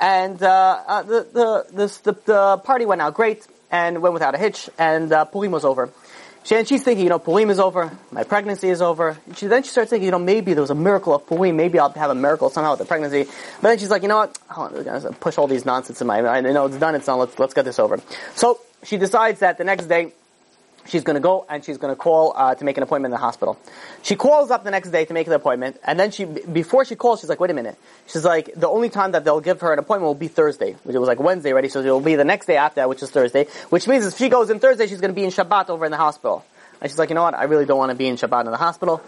And, 0.00 0.42
uh, 0.42 0.82
uh, 0.86 1.02
the, 1.02 1.28
the, 1.32 1.66
this, 1.74 1.98
the, 1.98 2.14
the 2.24 2.56
party 2.64 2.86
went 2.86 3.02
out 3.02 3.12
great 3.12 3.46
and 3.70 4.00
went 4.00 4.14
without 4.14 4.34
a 4.34 4.38
hitch 4.38 4.70
and, 4.78 5.12
uh, 5.12 5.26
Purim 5.26 5.52
was 5.52 5.66
over. 5.66 5.90
She, 6.42 6.56
and 6.56 6.66
she's 6.66 6.82
thinking, 6.82 7.04
you 7.04 7.10
know, 7.10 7.18
Purim 7.18 7.50
is 7.50 7.60
over, 7.60 7.96
my 8.10 8.24
pregnancy 8.24 8.70
is 8.70 8.80
over. 8.80 9.18
She, 9.36 9.46
then 9.46 9.62
she 9.62 9.68
starts 9.68 9.90
thinking, 9.90 10.06
you 10.06 10.10
know, 10.10 10.18
maybe 10.18 10.54
there 10.54 10.62
was 10.62 10.70
a 10.70 10.74
miracle 10.74 11.14
of 11.14 11.26
Purim, 11.26 11.56
maybe 11.56 11.78
I'll 11.78 11.90
have 11.92 12.10
a 12.10 12.14
miracle 12.14 12.48
somehow 12.48 12.72
with 12.72 12.80
the 12.80 12.86
pregnancy. 12.86 13.24
But 13.60 13.68
then 13.68 13.78
she's 13.78 13.90
like, 13.90 14.02
you 14.02 14.08
know 14.08 14.16
what, 14.16 14.38
I'm 14.48 14.82
gonna 14.84 15.12
push 15.12 15.36
all 15.36 15.46
these 15.46 15.66
nonsense 15.66 16.00
in 16.00 16.06
my, 16.06 16.20
I 16.26 16.40
know 16.40 16.66
it's 16.66 16.76
done, 16.76 16.94
it's 16.94 17.06
done, 17.06 17.18
let's, 17.18 17.38
let's 17.38 17.54
get 17.54 17.64
this 17.64 17.78
over. 17.78 18.00
So, 18.34 18.60
she 18.82 18.96
decides 18.96 19.40
that 19.40 19.58
the 19.58 19.64
next 19.64 19.86
day, 19.86 20.12
she's 20.90 21.04
going 21.04 21.14
to 21.14 21.20
go 21.20 21.46
and 21.48 21.64
she's 21.64 21.78
going 21.78 21.92
to 21.92 21.96
call 21.96 22.34
uh, 22.36 22.54
to 22.54 22.64
make 22.64 22.76
an 22.76 22.82
appointment 22.82 23.12
in 23.12 23.16
the 23.16 23.24
hospital. 23.24 23.58
She 24.02 24.16
calls 24.16 24.50
up 24.50 24.64
the 24.64 24.70
next 24.70 24.90
day 24.90 25.04
to 25.04 25.14
make 25.14 25.26
the 25.26 25.34
appointment, 25.34 25.78
and 25.86 25.98
then 25.98 26.10
she 26.10 26.24
before 26.24 26.84
she 26.84 26.96
calls, 26.96 27.20
she's 27.20 27.28
like, 27.28 27.40
"Wait 27.40 27.50
a 27.50 27.54
minute." 27.54 27.76
She's 28.06 28.24
like, 28.24 28.52
"The 28.54 28.68
only 28.68 28.90
time 28.90 29.12
that 29.12 29.24
they'll 29.24 29.40
give 29.40 29.60
her 29.60 29.72
an 29.72 29.78
appointment 29.78 30.06
will 30.06 30.14
be 30.14 30.28
Thursday, 30.28 30.76
which 30.82 30.94
it 30.94 30.98
was 30.98 31.08
like 31.08 31.20
Wednesday 31.20 31.52
already, 31.52 31.68
so 31.68 31.80
it 31.80 31.86
will 31.86 32.00
be 32.00 32.16
the 32.16 32.24
next 32.24 32.46
day 32.46 32.56
after 32.56 32.86
which 32.88 33.02
is 33.02 33.10
Thursday. 33.10 33.46
Which 33.70 33.86
means 33.86 34.04
if 34.06 34.18
she 34.18 34.28
goes 34.28 34.50
in 34.50 34.58
Thursday, 34.58 34.86
she's 34.86 35.00
going 35.00 35.12
to 35.12 35.14
be 35.14 35.24
in 35.24 35.30
Shabbat 35.30 35.70
over 35.70 35.84
in 35.84 35.90
the 35.90 35.98
hospital." 35.98 36.44
And 36.80 36.90
she's 36.90 36.98
like, 36.98 37.10
"You 37.10 37.14
know 37.14 37.22
what? 37.22 37.34
I 37.34 37.44
really 37.44 37.66
don't 37.66 37.78
want 37.78 37.90
to 37.90 37.96
be 37.96 38.08
in 38.08 38.16
Shabbat 38.16 38.44
in 38.44 38.50
the 38.50 38.56
hospital. 38.56 39.00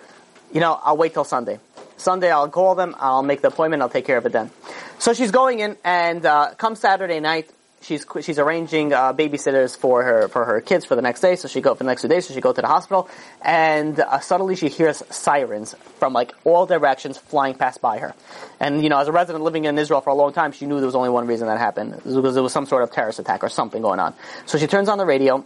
You 0.52 0.60
know, 0.60 0.78
I'll 0.82 0.96
wait 0.96 1.14
till 1.14 1.24
Sunday. 1.24 1.58
Sunday, 1.96 2.30
I'll 2.30 2.48
call 2.48 2.74
them. 2.74 2.94
I'll 2.98 3.22
make 3.22 3.40
the 3.40 3.48
appointment. 3.48 3.82
I'll 3.82 3.88
take 3.88 4.06
care 4.06 4.18
of 4.18 4.26
it 4.26 4.32
then." 4.32 4.50
So 4.98 5.14
she's 5.14 5.32
going 5.32 5.58
in, 5.58 5.76
and 5.82 6.24
uh, 6.24 6.54
come 6.56 6.76
Saturday 6.76 7.18
night, 7.18 7.50
she's 7.82 8.06
she's 8.20 8.38
arranging 8.38 8.92
uh, 8.92 9.12
babysitters 9.12 9.76
for 9.76 10.02
her 10.02 10.28
for 10.28 10.44
her 10.44 10.60
kids 10.60 10.84
for 10.84 10.94
the 10.94 11.02
next 11.02 11.20
day. 11.20 11.36
So 11.36 11.48
she 11.48 11.60
go 11.60 11.74
for 11.74 11.84
the 11.84 11.88
next 11.88 12.02
two 12.02 12.08
days. 12.08 12.26
So 12.26 12.34
she 12.34 12.40
go 12.40 12.52
to 12.52 12.60
the 12.60 12.66
hospital, 12.66 13.08
and 13.42 13.98
uh, 13.98 14.20
suddenly 14.20 14.56
she 14.56 14.68
hears 14.68 15.02
sirens 15.10 15.74
from 15.98 16.12
like 16.12 16.32
all 16.44 16.66
directions 16.66 17.18
flying 17.18 17.54
past 17.54 17.80
by 17.80 17.98
her. 17.98 18.14
And 18.60 18.82
you 18.82 18.88
know, 18.88 18.98
as 18.98 19.08
a 19.08 19.12
resident 19.12 19.44
living 19.44 19.64
in 19.64 19.78
Israel 19.78 20.00
for 20.00 20.10
a 20.10 20.14
long 20.14 20.32
time, 20.32 20.52
she 20.52 20.66
knew 20.66 20.76
there 20.76 20.86
was 20.86 20.94
only 20.94 21.10
one 21.10 21.26
reason 21.26 21.48
that 21.48 21.58
happened. 21.58 21.94
It 21.94 22.04
was 22.04 22.16
because 22.16 22.34
there 22.34 22.42
was 22.42 22.52
some 22.52 22.66
sort 22.66 22.82
of 22.82 22.90
terrorist 22.90 23.18
attack 23.18 23.42
or 23.42 23.48
something 23.48 23.82
going 23.82 24.00
on. 24.00 24.14
So 24.46 24.58
she 24.58 24.66
turns 24.66 24.88
on 24.88 24.98
the 24.98 25.06
radio. 25.06 25.44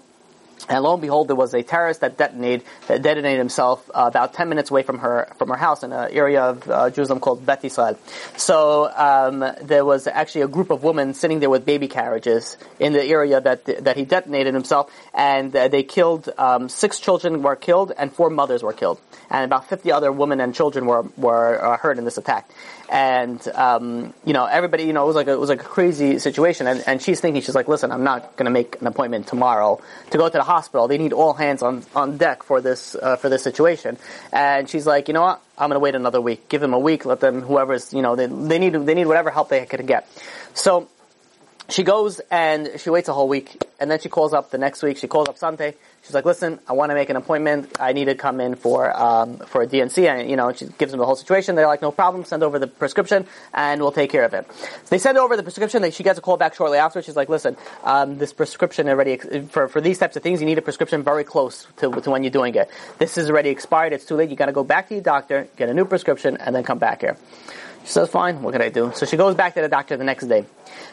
And 0.69 0.83
lo 0.83 0.95
and 0.95 1.03
behold, 1.03 1.29
there 1.29 1.37
was 1.37 1.55
a 1.55 1.63
terrorist 1.63 2.01
that 2.01 2.17
detonated, 2.17 2.67
that 2.89 3.03
detonated 3.03 3.39
himself 3.39 3.89
uh, 3.95 4.05
about 4.07 4.35
10 4.35 4.49
minutes 4.49 4.71
away 4.71 4.83
from 4.83 4.99
her, 4.99 5.29
from 5.39 5.49
her 5.49 5.57
house 5.57 5.83
in 5.83 5.93
an 5.93 6.11
area 6.11 6.43
of 6.43 6.69
uh, 6.69 6.91
Jerusalem 6.91 7.21
called 7.21 7.47
Beth 7.47 7.65
Israel. 7.65 7.99
So, 8.37 8.91
um, 8.95 9.45
there 9.63 9.85
was 9.85 10.07
actually 10.07 10.43
a 10.43 10.49
group 10.49 10.71
of 10.71 10.83
women 10.83 11.15
sitting 11.15 11.41
there 11.41 11.51
with 11.51 11.65
baby 11.65 11.89
carriages 11.89 12.57
in 12.81 12.93
the 12.93 13.05
area 13.05 13.41
that, 13.41 13.65
that 13.85 13.97
he 13.97 14.05
detonated 14.05 14.55
himself, 14.55 14.91
and 15.15 15.55
uh, 15.55 15.69
they 15.69 15.83
killed, 15.83 16.29
um, 16.39 16.69
six 16.69 16.99
children 16.99 17.43
were 17.43 17.57
killed 17.57 17.93
and 17.97 18.13
four 18.13 18.31
mothers 18.31 18.63
were 18.63 18.73
killed. 18.73 19.01
And 19.31 19.45
about 19.45 19.69
50 19.69 19.93
other 19.93 20.11
women 20.11 20.41
and 20.41 20.55
children 20.55 20.87
were, 20.87 21.05
were 21.17 21.65
uh, 21.65 21.77
hurt 21.77 21.99
in 21.99 22.05
this 22.05 22.19
attack 22.19 22.49
and 22.89 23.47
um, 23.49 24.15
you 24.25 24.33
know 24.33 24.45
everybody 24.47 24.85
you 24.85 24.93
know 24.93 25.05
it 25.05 25.07
was 25.07 25.17
like 25.17 25.27
a, 25.27 25.33
it 25.33 25.41
was 25.41 25.49
like 25.49 25.61
a 25.61 25.65
crazy 25.65 26.19
situation 26.19 26.67
and, 26.67 26.83
and 26.87 27.03
she's 27.03 27.21
thinking 27.21 27.43
she's 27.43 27.55
like 27.55 27.69
listen 27.69 27.91
i'm 27.91 28.05
not 28.05 28.37
going 28.37 28.45
to 28.45 28.51
make 28.51 28.81
an 28.81 28.87
appointment 28.87 29.27
tomorrow 29.27 29.81
to 30.11 30.19
go 30.19 30.29
to 30.29 30.39
the 30.39 30.45
hospital. 30.47 30.89
They 30.89 30.99
need 30.99 31.13
all 31.13 31.35
hands 31.35 31.63
on, 31.63 31.85
on 31.95 32.17
deck 32.17 32.43
for 32.43 32.61
this 32.61 32.95
uh, 32.95 33.17
for 33.17 33.29
this 33.29 33.43
situation. 33.43 33.99
And 34.33 34.69
she's 34.69 34.87
like 34.87 35.09
you 35.09 35.15
know 35.15 35.23
what? 35.23 35.43
I'm 35.59 35.69
going 35.69 35.77
to 35.77 35.81
wait 35.81 35.95
another 35.95 36.21
week. 36.21 36.49
Give 36.49 36.61
them 36.61 36.75
a 36.75 36.79
week. 36.79 37.05
Let 37.05 37.21
them 37.21 37.43
whoever's 37.43 37.93
you 37.93 38.03
know 38.03 38.17
they, 38.17 38.27
they 38.27 38.59
need 38.59 38.75
they 38.75 38.95
need 38.95 39.07
whatever 39.07 39.31
help 39.31 39.49
they 39.49 39.65
can 39.67 39.85
get. 39.87 40.09
So 40.55 40.89
she 41.69 41.83
goes 41.83 42.21
and 42.31 42.71
she 42.79 42.91
waits 42.91 43.09
a 43.09 43.13
whole 43.13 43.29
week 43.29 43.63
and 43.81 43.91
then 43.91 43.99
she 44.01 44.09
calls 44.09 44.33
up 44.33 44.51
the 44.51 44.59
next 44.59 44.83
week. 44.83 44.97
She 44.99 45.09
calls 45.09 45.29
up 45.29 45.37
sunday 45.37 45.75
She's 46.07 46.15
like, 46.15 46.25
listen, 46.25 46.61
I 46.69 46.73
want 46.75 46.91
to 46.91 46.95
make 46.95 47.11
an 47.11 47.17
appointment. 47.17 47.79
I 47.81 47.93
need 47.93 48.05
to 48.05 48.15
come 48.15 48.41
in 48.41 48.55
for 48.55 48.97
um, 48.97 49.39
for 49.39 49.63
a 49.63 49.67
D&C, 49.67 50.07
and 50.07 50.31
you 50.31 50.37
know, 50.37 50.53
she 50.53 50.67
gives 50.67 50.93
them 50.93 51.01
the 51.01 51.05
whole 51.05 51.17
situation. 51.17 51.57
They're 51.57 51.67
like, 51.67 51.83
no 51.83 51.91
problem. 51.91 52.25
Send 52.25 52.45
over 52.45 52.61
the 52.61 52.69
prescription, 52.69 53.27
and 53.53 53.81
we'll 53.81 53.91
take 53.91 54.11
care 54.11 54.23
of 54.23 54.33
it. 54.33 54.47
They 54.89 54.99
send 54.99 55.19
over 55.19 55.37
the 55.37 55.43
prescription. 55.43 55.91
She 55.91 56.05
gets 56.05 56.17
a 56.17 56.23
call 56.23 56.37
back 56.37 56.55
shortly 56.55 56.79
after. 56.79 57.03
She's 57.03 57.17
like, 57.17 57.29
listen, 57.29 57.57
um, 57.83 58.19
this 58.19 58.33
prescription 58.33 58.89
already 58.89 59.17
for 59.49 59.67
for 59.67 59.81
these 59.81 59.99
types 59.99 60.15
of 60.15 60.23
things, 60.23 60.39
you 60.41 60.47
need 60.47 60.59
a 60.59 60.63
prescription 60.63 61.03
very 61.03 61.25
close 61.25 61.67
to, 61.79 61.91
to 61.91 62.09
when 62.09 62.23
you're 62.23 62.31
doing 62.31 62.55
it. 62.55 62.71
This 62.99 63.19
is 63.19 63.29
already 63.29 63.51
expired. 63.51 63.93
It's 63.93 64.05
too 64.05 64.15
late. 64.15 64.31
You 64.31 64.37
got 64.37 64.47
to 64.47 64.53
go 64.53 64.63
back 64.63 64.87
to 64.91 64.95
your 64.95 65.03
doctor, 65.03 65.49
get 65.57 65.69
a 65.69 65.75
new 65.75 65.87
prescription, 65.87 66.37
and 66.37 66.55
then 66.55 66.63
come 66.63 66.79
back 66.79 67.01
here. 67.01 67.17
She 67.87 67.93
says, 67.93 68.11
fine. 68.11 68.43
What 68.43 68.53
can 68.53 68.61
I 68.61 68.69
do? 68.69 68.93
So 68.95 69.07
she 69.07 69.17
goes 69.17 69.35
back 69.35 69.55
to 69.55 69.63
the 69.63 69.69
doctor 69.69 69.97
the 69.97 70.05
next 70.05 70.27
day 70.27 70.45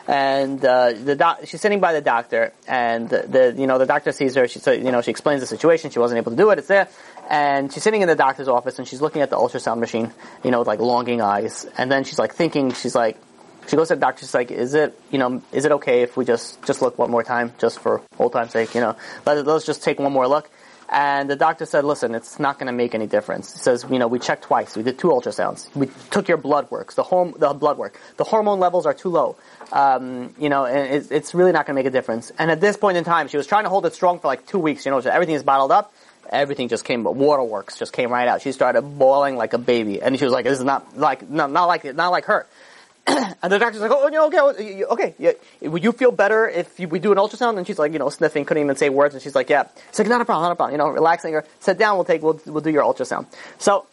and 0.08 0.64
uh, 0.64 0.94
the 0.94 1.16
doc- 1.16 1.42
she's 1.46 1.62
sitting 1.62 1.80
by 1.80 1.94
the 1.94 2.02
doctor, 2.02 2.54
and 2.68 3.10
the, 3.10 3.54
you 3.58 3.68
know 3.68 3.78
the 3.78 3.86
doctor 3.86 4.12
sees 4.12 4.36
her. 4.36 4.48
She 4.48 4.60
so, 4.60 4.72
you 4.72 4.92
know 4.92 5.02
she 5.02 5.12
explains 5.12 5.42
the 5.42 5.48
situation. 5.48 5.92
She 5.92 6.00
wasn't 6.00 6.18
able 6.18 6.32
to 6.32 6.38
do 6.38 6.50
it. 6.50 6.60
It's 6.60 6.68
there, 6.68 6.90
and 7.30 7.72
she's 7.72 7.84
sitting 7.84 8.02
in 8.02 8.08
the 8.08 8.16
doctor's 8.16 8.48
office, 8.48 8.80
and 8.80 8.88
she's 8.88 9.02
looking 9.02 9.22
at 9.22 9.30
the 9.30 9.38
ultrasound 9.38 9.80
machine, 9.80 10.12
you 10.44 10.52
know, 10.52 10.60
with 10.60 10.68
like 10.68 10.80
longing 10.80 11.22
eyes, 11.22 11.66
and 11.78 11.92
then 11.92 12.04
she's 12.04 12.20
like 12.20 12.34
thinking, 12.34 12.72
she's 12.74 12.96
like. 12.96 13.18
She 13.66 13.78
goes 13.78 13.88
to 13.88 13.96
the 13.96 14.02
doctor. 14.02 14.20
She's 14.20 14.34
like, 14.34 14.52
"Is 14.52 14.74
it, 14.74 15.00
you 15.10 15.18
know, 15.18 15.42
is 15.54 15.64
it 15.64 15.72
okay 15.72 16.02
if 16.02 16.18
we 16.18 16.26
just 16.26 16.62
just 16.64 16.82
look 16.82 17.00
one 17.00 17.10
more 17.10 17.24
time, 17.24 17.54
just 17.60 17.80
for 17.80 18.02
old 18.20 18.34
time's 18.34 18.52
sake? 18.52 18.76
You 18.76 18.82
know, 18.82 18.98
let, 19.26 19.46
let's 19.46 19.66
just 19.66 19.84
take 19.84 20.00
one 20.00 20.12
more 20.12 20.28
look." 20.28 20.50
And 20.94 21.28
the 21.28 21.36
doctor 21.36 21.66
said, 21.66 21.86
listen, 21.86 22.14
it's 22.14 22.38
not 22.38 22.60
going 22.60 22.68
to 22.68 22.72
make 22.72 22.94
any 22.94 23.08
difference. 23.08 23.52
He 23.52 23.58
says, 23.58 23.84
you 23.90 23.98
know, 23.98 24.08
we 24.08 24.20
checked 24.20 24.44
twice. 24.44 24.78
We 24.78 24.84
did 24.84 25.00
two 25.00 25.08
ultrasounds. 25.08 25.76
We 25.76 25.90
took 26.12 26.28
your 26.28 26.38
blood 26.38 26.70
works, 26.70 26.94
the, 26.94 27.04
horm- 27.04 27.38
the 27.40 27.52
blood 27.54 27.80
work. 27.80 28.00
The 28.18 28.24
hormone 28.24 28.60
levels 28.60 28.86
are 28.86 28.94
too 28.94 29.10
low. 29.10 29.36
Um, 29.72 30.36
you 30.38 30.50
know, 30.50 30.66
and 30.66 30.94
it's, 30.94 31.10
it's 31.10 31.34
really 31.34 31.52
not 31.52 31.66
going 31.66 31.76
to 31.76 31.80
make 31.80 31.88
a 31.88 31.92
difference. 31.92 32.32
And 32.38 32.52
at 32.52 32.62
this 32.62 32.78
point 32.78 32.98
in 32.98 33.04
time, 33.06 33.28
she 33.28 33.38
was 33.38 33.48
trying 33.48 33.64
to 33.64 33.72
hold 33.72 33.88
it 33.88 33.96
strong 33.96 34.20
for 34.20 34.28
like 34.28 34.46
two 34.46 34.60
weeks. 34.60 34.86
You 34.86 34.92
know, 34.92 35.00
everything 35.00 35.34
is 35.34 35.42
bottled 35.42 35.72
up. 35.72 35.92
Everything 36.30 36.68
just 36.68 36.86
came, 36.86 37.04
waterworks 37.04 37.78
just 37.80 37.92
came 37.92 38.12
right 38.12 38.28
out. 38.28 38.44
She 38.44 38.52
started 38.52 38.84
boiling 38.84 39.36
like 39.36 39.54
a 39.54 39.58
baby, 39.58 40.02
and 40.02 40.18
she 40.18 40.24
was 40.24 40.32
like, 40.32 40.46
"This 40.46 40.58
is 40.58 40.64
not 40.64 40.98
like, 40.98 41.30
not, 41.30 41.52
not 41.52 41.66
like, 41.66 41.84
not 41.96 42.10
like 42.10 42.26
her." 42.26 42.48
and 43.08 43.52
the 43.52 43.60
doctor's 43.60 43.82
like, 43.82 43.92
"Oh, 43.92 44.06
you 44.06 44.12
know, 44.12 44.28
okay, 44.28 44.38
oh, 44.40 44.94
okay, 44.94 45.16
yeah. 45.20 45.34
Would 45.62 45.84
you 45.84 45.92
feel 45.92 46.12
better 46.12 46.48
if 46.48 46.80
we 46.80 47.00
do 47.00 47.12
an 47.12 47.18
ultrasound?" 47.18 47.58
And 47.58 47.68
she's 47.68 47.78
like, 47.78 47.92
you 47.92 48.00
know, 48.00 48.10
sniffing, 48.10 48.46
couldn't 48.46 48.64
even 48.64 48.78
say 48.78 48.90
words, 48.90 49.14
and 49.14 49.22
she's 49.22 49.36
like, 49.36 49.50
"Yeah." 49.50 49.68
It's 49.90 50.00
like, 50.00 50.08
"Not 50.08 50.22
a 50.22 50.26
problem, 50.26 50.44
not 50.44 50.52
a 50.54 50.56
problem." 50.56 50.72
You 50.72 50.78
know, 50.78 50.90
relaxing 50.90 51.34
her. 51.34 51.44
Sit 51.60 51.78
down. 51.78 51.98
We'll 51.98 52.06
take. 52.06 52.22
We'll 52.22 52.40
we'll 52.46 52.62
do 52.62 52.70
your 52.70 52.84
ultrasound. 52.84 53.26
So 53.58 53.86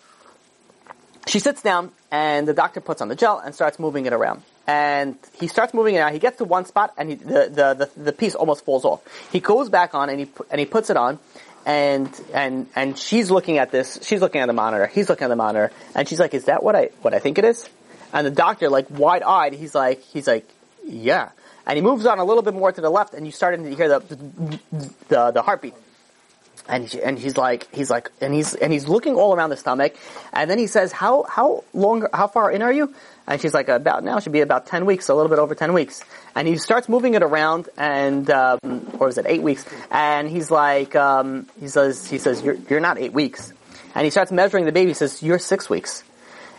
she 1.27 1.41
sits 1.41 1.61
down, 1.61 1.91
and 2.11 2.47
the 2.47 2.55
doctor 2.55 2.81
puts 2.81 3.03
on 3.03 3.09
the 3.09 3.17
gel 3.17 3.39
and 3.39 3.55
starts 3.55 3.79
moving 3.79 4.07
it 4.07 4.13
around. 4.13 4.43
And 4.67 5.17
he 5.41 5.49
starts 5.49 5.75
moving 5.75 5.97
it 5.97 5.99
out. 5.99 6.13
He 6.13 6.21
gets 6.21 6.39
to 6.39 6.45
one 6.45 6.65
spot, 6.65 6.95
and 6.97 7.09
he, 7.11 7.15
the, 7.17 7.51
the, 7.51 7.91
the 7.97 8.03
the 8.05 8.13
piece 8.13 8.37
almost 8.37 8.65
falls 8.65 8.85
off. 8.85 9.03
He 9.33 9.41
goes 9.41 9.69
back 9.69 9.95
on, 9.95 10.09
and 10.09 10.21
he 10.21 10.29
and 10.51 10.61
he 10.61 10.67
puts 10.67 10.89
it 10.91 10.97
on, 10.97 11.19
and 11.67 12.09
and 12.33 12.69
and 12.77 12.97
she's 12.97 13.29
looking 13.29 13.59
at 13.59 13.73
this. 13.73 13.99
She's 14.03 14.21
looking 14.21 14.41
at 14.41 14.47
the 14.47 14.53
monitor. 14.53 14.87
He's 14.87 15.09
looking 15.09 15.25
at 15.25 15.29
the 15.29 15.37
monitor, 15.37 15.73
and 15.97 16.09
she's 16.09 16.21
like, 16.21 16.35
"Is 16.35 16.45
that 16.45 16.63
what 16.63 16.77
I 16.77 16.91
what 17.03 17.13
I 17.13 17.19
think 17.19 17.39
it 17.39 17.45
is?" 17.45 17.69
And 18.13 18.27
the 18.27 18.31
doctor, 18.31 18.69
like 18.69 18.91
wide 18.91 19.23
eyed, 19.23 19.53
he's 19.53 19.75
like, 19.75 20.03
he's 20.03 20.27
like, 20.27 20.49
yeah. 20.85 21.31
And 21.67 21.77
he 21.77 21.83
moves 21.83 22.07
on 22.07 22.19
a 22.19 22.25
little 22.25 22.43
bit 22.43 22.55
more 22.55 22.73
to 22.73 22.81
the 22.81 22.91
left, 22.91 23.15
and 23.15 23.25
you 23.27 23.33
starting 23.33 23.65
to 23.65 23.75
hear 23.75 23.89
the 23.89 24.01
the, 25.09 25.31
the 25.31 25.43
heartbeat. 25.43 25.75
And 26.69 26.87
he, 26.87 27.03
and 27.03 27.19
he's 27.19 27.37
like 27.37 27.73
he's 27.75 27.91
like 27.91 28.11
and 28.21 28.33
he's 28.35 28.55
and 28.55 28.73
he's 28.73 28.87
looking 28.87 29.15
all 29.15 29.35
around 29.35 29.51
the 29.51 29.57
stomach, 29.57 29.95
and 30.33 30.51
then 30.51 30.59
he 30.59 30.67
says, 30.67 30.93
"How 30.93 31.25
how 31.25 31.65
long 31.73 32.07
how 32.13 32.29
far 32.29 32.51
in 32.51 32.63
are 32.63 32.73
you?" 32.73 32.95
And 33.27 33.41
she's 33.41 33.55
like, 33.55 33.69
"About 33.69 34.05
now 34.05 34.21
should 34.21 34.33
be 34.33 34.41
about 34.41 34.67
ten 34.67 34.87
weeks, 34.87 35.09
a 35.09 35.15
little 35.15 35.29
bit 35.29 35.39
over 35.39 35.55
ten 35.55 35.73
weeks." 35.73 36.03
And 36.35 36.47
he 36.47 36.57
starts 36.57 36.89
moving 36.89 37.15
it 37.15 37.23
around, 37.23 37.69
and 37.77 38.29
um, 38.31 38.59
or 38.99 39.09
is 39.09 39.19
it 39.19 39.27
eight 39.29 39.43
weeks? 39.43 39.65
And 39.91 40.29
he's 40.29 40.51
like, 40.51 40.95
um, 40.95 41.47
he 41.59 41.69
says 41.69 42.07
he 42.07 42.19
says 42.19 42.43
you're 42.43 42.57
you're 42.69 42.81
not 42.81 42.99
eight 42.99 43.13
weeks, 43.13 43.53
and 43.95 44.05
he 44.05 44.11
starts 44.11 44.31
measuring 44.31 44.65
the 44.65 44.73
baby. 44.73 44.91
He 44.91 44.95
says 44.95 45.23
you're 45.23 45.39
six 45.39 45.69
weeks. 45.69 46.05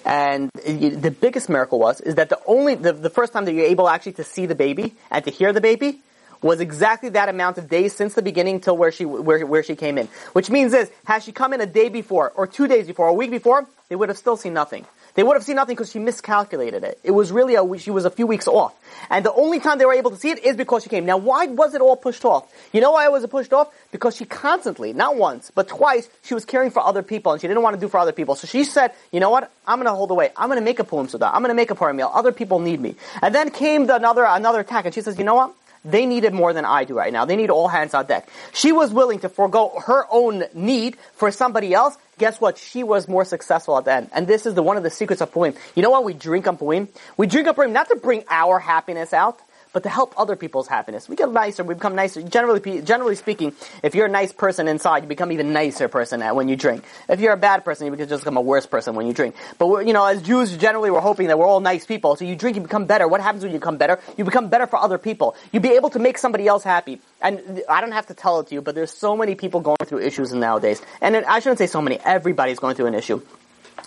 And 0.05 0.49
the 0.53 1.11
biggest 1.11 1.49
miracle 1.49 1.79
was 1.79 2.01
is 2.01 2.15
that 2.15 2.29
the 2.29 2.39
only 2.45 2.75
the, 2.75 2.93
the 2.93 3.09
first 3.09 3.33
time 3.33 3.45
that 3.45 3.53
you're 3.53 3.65
able 3.65 3.87
actually 3.87 4.13
to 4.13 4.23
see 4.23 4.45
the 4.45 4.55
baby 4.55 4.95
and 5.09 5.23
to 5.25 5.31
hear 5.31 5.53
the 5.53 5.61
baby 5.61 5.99
was 6.41 6.59
exactly 6.59 7.09
that 7.09 7.29
amount 7.29 7.57
of 7.57 7.69
days 7.69 7.95
since 7.95 8.15
the 8.15 8.21
beginning 8.21 8.59
till 8.59 8.75
where 8.75 8.91
she 8.91 9.05
where 9.05 9.45
where 9.45 9.63
she 9.63 9.75
came 9.75 9.97
in. 9.97 10.07
Which 10.33 10.49
means 10.49 10.71
this: 10.71 10.89
had 11.05 11.23
she 11.23 11.31
come 11.31 11.53
in 11.53 11.61
a 11.61 11.65
day 11.65 11.89
before, 11.89 12.31
or 12.35 12.47
two 12.47 12.67
days 12.67 12.87
before, 12.87 13.07
or 13.07 13.09
a 13.09 13.13
week 13.13 13.31
before, 13.31 13.67
they 13.89 13.95
would 13.95 14.09
have 14.09 14.17
still 14.17 14.37
seen 14.37 14.53
nothing. 14.53 14.85
They 15.15 15.24
would 15.24 15.36
have 15.36 15.43
seen 15.43 15.56
nothing 15.56 15.76
because 15.76 15.91
she 15.91 16.00
miscalculated 16.00 16.84
it. 16.84 17.00
It 17.04 17.12
was 17.12 17.32
really 17.32 17.56
a, 17.56 17.78
she 17.78 17.91
was 17.91 18.06
a 18.06 18.10
few 18.10 18.28
weeks 18.28 18.47
off. 18.47 18.74
And 19.10 19.26
the 19.26 19.34
only 19.34 19.60
time 19.60 19.78
they 19.78 19.86
were 19.86 19.93
able 19.93 20.12
to 20.12 20.17
see 20.17 20.30
it 20.30 20.43
is 20.43 20.56
because 20.56 20.84
she 20.84 20.89
came. 20.89 21.06
Now 21.06 21.17
why 21.17 21.45
was 21.47 21.74
it 21.74 21.82
all 21.82 21.95
pushed 21.95 22.24
off? 22.26 22.52
You 22.71 22.82
know 22.82 22.91
why 22.91 23.06
it 23.06 23.12
was 23.12 23.26
pushed 23.28 23.54
off? 23.54 23.74
Because 23.91 24.15
she 24.15 24.26
constantly, 24.26 24.93
not 24.93 25.17
once, 25.17 25.52
but 25.54 25.67
twice, 25.67 26.10
she 26.24 26.34
was 26.34 26.45
caring 26.45 26.71
for 26.71 26.82
other 26.82 27.04
people 27.04 27.32
and 27.32 27.41
she 27.41 27.47
didn't 27.47 27.63
want 27.63 27.76
to 27.76 27.80
do 27.80 27.88
for 27.88 27.97
other 27.97 28.12
people. 28.12 28.36
So 28.36 28.47
she 28.47 28.63
said, 28.63 28.93
you 29.12 29.19
know 29.19 29.30
what? 29.30 29.52
I'm 29.67 29.80
gonna 29.80 29.93
hold 29.93 30.12
away. 30.12 30.32
I'm 30.38 30.50
gonna 30.50 30.62
make 30.62 30.80
a 30.80 30.84
purim 30.84 31.08
seudah. 31.08 31.32
I'm 31.34 31.41
gonna 31.41 31.54
make 31.54 31.71
a 31.71 31.93
meal. 31.93 32.12
Other 32.13 32.32
people 32.32 32.60
need 32.60 32.80
me. 32.80 32.95
And 33.21 33.34
then 33.34 33.50
came 33.52 33.88
the 33.88 33.95
another, 33.95 34.24
another 34.24 34.60
attack 34.60 34.86
and 34.86 34.93
she 34.93 35.02
says, 35.02 35.17
you 35.17 35.24
know 35.24 35.36
what? 35.36 35.54
They 35.83 36.05
need 36.05 36.25
it 36.25 36.33
more 36.33 36.53
than 36.53 36.63
I 36.63 36.83
do 36.83 36.93
right 36.95 37.11
now. 37.11 37.25
They 37.25 37.35
need 37.35 37.49
all 37.49 37.67
hands 37.67 37.95
on 37.95 38.05
deck. 38.05 38.29
She 38.53 38.71
was 38.71 38.93
willing 38.93 39.19
to 39.19 39.29
forego 39.29 39.79
her 39.85 40.05
own 40.11 40.43
need 40.53 40.95
for 41.13 41.31
somebody 41.31 41.73
else. 41.73 41.97
Guess 42.19 42.39
what? 42.39 42.59
She 42.59 42.83
was 42.83 43.07
more 43.07 43.25
successful 43.25 43.77
at 43.79 43.85
the 43.85 43.93
end. 43.93 44.09
And 44.13 44.27
this 44.27 44.45
is 44.45 44.53
the, 44.53 44.61
one 44.61 44.77
of 44.77 44.83
the 44.83 44.91
secrets 44.91 45.21
of 45.21 45.31
Purim. 45.31 45.55
You 45.73 45.81
know 45.81 45.89
what 45.89 46.03
we 46.03 46.13
drink 46.13 46.47
on 46.47 46.57
Purim? 46.57 46.87
We 47.17 47.25
drink 47.25 47.47
on 47.47 47.55
Purim 47.55 47.73
not 47.73 47.87
to 47.89 47.95
bring 47.95 48.23
our 48.29 48.59
happiness 48.59 49.11
out, 49.11 49.39
but 49.73 49.84
to 49.84 49.89
help 49.89 50.13
other 50.17 50.36
people's 50.36 50.67
happiness. 50.67 51.07
We 51.07 51.15
get 51.15 51.31
nicer, 51.31 51.63
we 51.63 51.73
become 51.73 51.95
nicer. 51.95 52.21
Generally, 52.21 52.81
generally 52.81 53.15
speaking, 53.15 53.53
if 53.84 53.95
you're 53.95 54.05
a 54.05 54.10
nice 54.10 54.31
person 54.31 54.67
inside, 54.67 55.03
you 55.03 55.10
become 55.10 55.31
even 55.31 55.53
nicer 55.53 55.88
person 55.88 56.21
when 56.36 56.47
you 56.47 56.55
drink. 56.55 56.84
If 57.10 57.19
you're 57.19 57.34
a 57.34 57.38
bad 57.38 57.63
person, 57.63 57.88
you 57.88 58.05
just 58.05 58.23
become 58.23 58.38
a 58.38 58.41
worse 58.41 58.65
person 58.65 58.95
when 58.95 59.07
you 59.07 59.13
drink. 59.13 59.36
But 59.57 59.88
you 59.88 59.93
know, 59.93 60.05
as 60.05 60.21
Jews, 60.21 60.55
generally, 60.57 60.91
we're 60.91 60.99
hoping 60.99 61.27
that 61.27 61.39
we're 61.39 61.47
all 61.47 61.60
nice 61.60 61.86
people. 61.86 62.15
So 62.15 62.25
you 62.25 62.36
drink, 62.36 62.55
you 62.55 62.62
become 62.62 62.86
better. 62.86 63.07
What 63.07 63.21
happens 63.21 63.43
when 63.43 63.53
you 63.53 63.60
become 63.60 63.77
better? 63.77 63.99
You 64.17 64.25
become 64.25 64.49
better 64.49 64.67
for 64.67 64.77
other 64.77 64.97
people. 64.97 65.36
You 65.51 65.60
be 65.60 65.71
able 65.71 65.89
to 65.91 65.99
make 65.99 66.17
somebody 66.17 66.47
else 66.47 66.63
happy. 66.63 66.99
And 67.21 67.63
I 67.69 67.81
don't 67.81 67.91
have 67.91 68.07
to 68.07 68.13
tell 68.13 68.39
it 68.39 68.47
to 68.47 68.55
you, 68.55 68.62
but 68.62 68.75
there's 68.75 68.91
so 68.91 69.15
many 69.15 69.36
people 69.36 69.62
going 69.62 69.77
through 69.86 69.99
issues 69.99 70.34
nowadays. 70.34 70.81
And 71.01 71.15
I 71.15 71.39
shouldn't 71.39 71.60
say 71.60 71.67
so 71.67 71.81
many. 71.81 71.99
Everybody's 72.03 72.60
going 72.60 72.75
through 72.75 72.88
an 72.88 72.95
issue. 72.95 73.21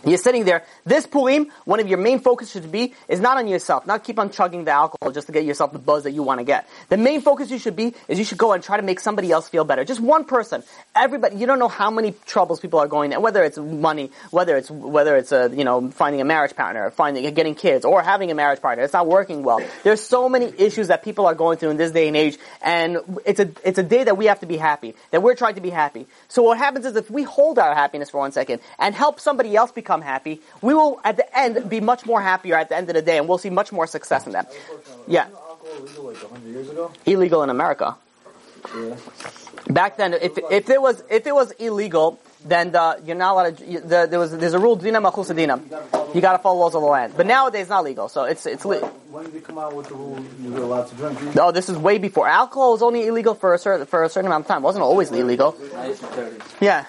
You're 0.07 0.19
sitting 0.19 0.45
there. 0.45 0.65
This 0.85 1.07
Purim, 1.07 1.51
one 1.65 1.81
of 1.81 1.89
your 1.89 1.99
main 1.99 2.21
focus 2.21 2.51
should 2.51 2.71
be, 2.71 2.95
is 3.09 3.21
not 3.21 3.39
on 3.39 3.49
yourself. 3.49 3.87
Not 3.87 4.05
keep 4.05 4.19
on 4.19 4.31
chugging 4.31 4.65
the 4.65 4.73
alcohol 4.73 5.13
just 5.13 5.27
to 5.29 5.33
get 5.33 5.45
yourself 5.45 5.73
the 5.73 5.79
buzz 5.79 6.05
that 6.05 6.13
you 6.13 6.23
want 6.23 6.41
to 6.41 6.45
get. 6.45 6.69
The 6.89 6.97
main 6.97 7.21
focus 7.21 7.51
you 7.51 7.59
should 7.59 7.77
be 7.77 7.95
is 8.09 8.19
you 8.19 8.25
should 8.25 8.39
go 8.39 8.53
and 8.53 8.63
try 8.63 8.77
to 8.77 8.83
make 8.83 9.01
somebody 9.01 9.31
else 9.31 9.49
feel 9.49 9.65
better. 9.65 9.85
Just 9.85 10.01
one 10.01 10.25
person. 10.25 10.63
Everybody, 10.95 11.37
you 11.37 11.47
don't 11.47 11.59
know 11.59 11.69
how 11.69 11.91
many 11.91 12.15
troubles 12.27 12.61
people 12.61 12.81
are 12.81 12.89
going, 12.89 13.13
and 13.13 13.23
whether 13.23 13.43
it's 13.43 13.59
money, 13.59 14.11
whether 14.31 14.57
it's, 14.57 14.71
whether 14.71 15.17
it's 15.17 15.33
a, 15.33 15.51
you 15.55 15.65
know, 15.65 15.91
finding 15.91 16.21
a 16.21 16.25
marriage 16.25 16.55
partner, 16.55 16.91
finding, 16.91 17.33
getting 17.35 17.55
kids, 17.55 17.85
or 17.85 18.03
having 18.03 18.31
a 18.31 18.35
marriage 18.35 18.61
partner. 18.61 18.85
It's 18.85 18.93
not 18.93 19.07
working 19.07 19.43
well. 19.43 19.61
There's 19.83 20.01
so 20.01 20.29
many 20.29 20.53
issues 20.59 20.89
that 20.89 21.03
people 21.03 21.27
are 21.27 21.35
going 21.35 21.59
through 21.59 21.71
in 21.71 21.77
this 21.77 21.93
day 21.93 22.09
and 22.09 22.17
age, 22.17 22.39
and 22.63 22.99
it's 23.25 23.41
a, 23.41 23.51
it's 23.65 23.79
a 23.79 23.83
day 23.83 24.05
that 24.05 24.17
we 24.17 24.27
have 24.27 24.41
to 24.41 24.47
be 24.47 24.57
happy. 24.57 24.95
That 25.11 25.23
we're 25.23 25.35
trying 25.35 25.55
to 25.55 25.61
be 25.61 25.71
happy. 25.71 26.07
So 26.29 26.43
what 26.43 26.59
happens 26.59 26.87
is 26.87 26.97
if 26.97 27.11
we 27.11 27.23
hold 27.23 27.59
our 27.59 27.75
happiness 27.75 28.11
for 28.11 28.19
one 28.19 28.33
second 28.33 28.61
and 28.79 28.95
help 28.95 29.21
somebody 29.21 29.57
else 29.57 29.73
become 29.73 29.94
happy, 30.03 30.41
we 30.63 30.75
will 30.75 31.01
at 31.05 31.17
the 31.17 31.39
end 31.39 31.69
be 31.69 31.81
much 31.81 32.07
more 32.07 32.21
happier 32.21 32.57
at 32.57 32.69
the 32.69 32.77
end 32.77 32.89
of 32.89 32.95
the 32.95 33.03
day, 33.03 33.19
and 33.19 33.29
we'll 33.29 33.39
see 33.39 33.51
much 33.51 33.73
more 33.73 33.87
success 33.87 34.27
in 34.27 34.33
that. 34.33 34.53
Yeah. 35.07 35.27
Illegal 35.79 36.05
like 36.05 36.17
100 36.23 36.49
years 36.49 36.71
ago? 36.71 36.93
Illegal 37.07 37.43
in 37.43 37.51
America. 37.51 37.97
Yeah. 38.77 38.97
Back 39.69 39.97
then, 39.97 40.15
if 40.15 40.39
if 40.51 40.69
it 40.71 40.81
was 40.81 41.03
if 41.11 41.27
it 41.27 41.35
was 41.35 41.51
illegal, 41.53 42.19
then 42.45 42.73
the, 42.73 43.01
you're 43.05 43.17
not 43.17 43.33
allowed 43.33 43.59
to. 43.59 43.65
The, 43.81 44.07
there 44.11 44.19
was 44.19 44.37
there's 44.37 44.53
a 44.55 44.59
rule 44.59 44.77
dina 44.77 45.01
machusa 45.01 45.35
dina. 45.35 45.57
You 45.57 45.69
got 45.71 45.83
a 45.83 45.87
bottle 45.91 46.15
You 46.15 46.21
got 46.21 46.33
to 46.33 46.39
follow 46.39 46.61
laws 46.61 46.75
of 46.75 46.83
the 46.83 46.87
land. 46.89 47.15
But 47.17 47.27
nowadays, 47.27 47.63
it's 47.63 47.71
not 47.71 47.85
legal. 47.85 48.09
So 48.09 48.25
it's 48.25 48.45
it's. 48.47 48.65
Li- 48.65 48.79
When 49.11 49.25
did 49.25 49.35
they 49.35 49.41
come 49.41 49.59
out 49.59 49.75
with 49.75 49.89
the 49.89 49.95
rule 49.95 50.19
you're 50.43 50.59
allowed 50.63 50.89
to 50.89 50.95
drink? 50.97 51.35
no, 51.35 51.51
this 51.51 51.69
is 51.69 51.77
way 51.79 51.99
before. 51.99 52.29
Alcohol 52.29 52.73
was 52.73 52.83
only 52.83 53.07
illegal 53.07 53.35
for 53.35 53.55
a 53.55 53.59
certain 53.59 53.87
for 53.87 54.03
a 54.05 54.09
certain 54.09 54.27
amount 54.27 54.45
of 54.45 54.49
time. 54.49 54.63
It 54.63 54.65
wasn't 54.67 54.85
always 54.85 55.11
illegal. 55.13 55.57
Yeah. 56.61 56.85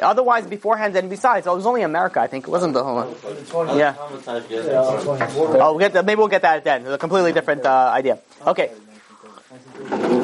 Otherwise, 0.00 0.46
beforehand, 0.46 0.96
and 0.96 1.10
besides, 1.10 1.46
it 1.46 1.50
was 1.50 1.66
only 1.66 1.82
America. 1.82 2.20
I 2.20 2.26
think 2.26 2.46
it 2.46 2.50
wasn't 2.50 2.74
the 2.74 2.84
whole. 2.84 3.14
Yeah. 3.76 3.94
Yeah, 4.50 5.00
24. 5.02 5.62
Oh, 5.62 5.72
we'll 5.72 5.78
get 5.78 5.92
that, 5.94 6.04
maybe 6.04 6.18
we'll 6.18 6.28
get 6.28 6.42
that 6.42 6.64
then. 6.64 6.86
A 6.86 6.98
completely 6.98 7.32
different 7.32 7.64
uh, 7.64 7.90
idea. 7.94 8.18
Okay. 8.46 8.70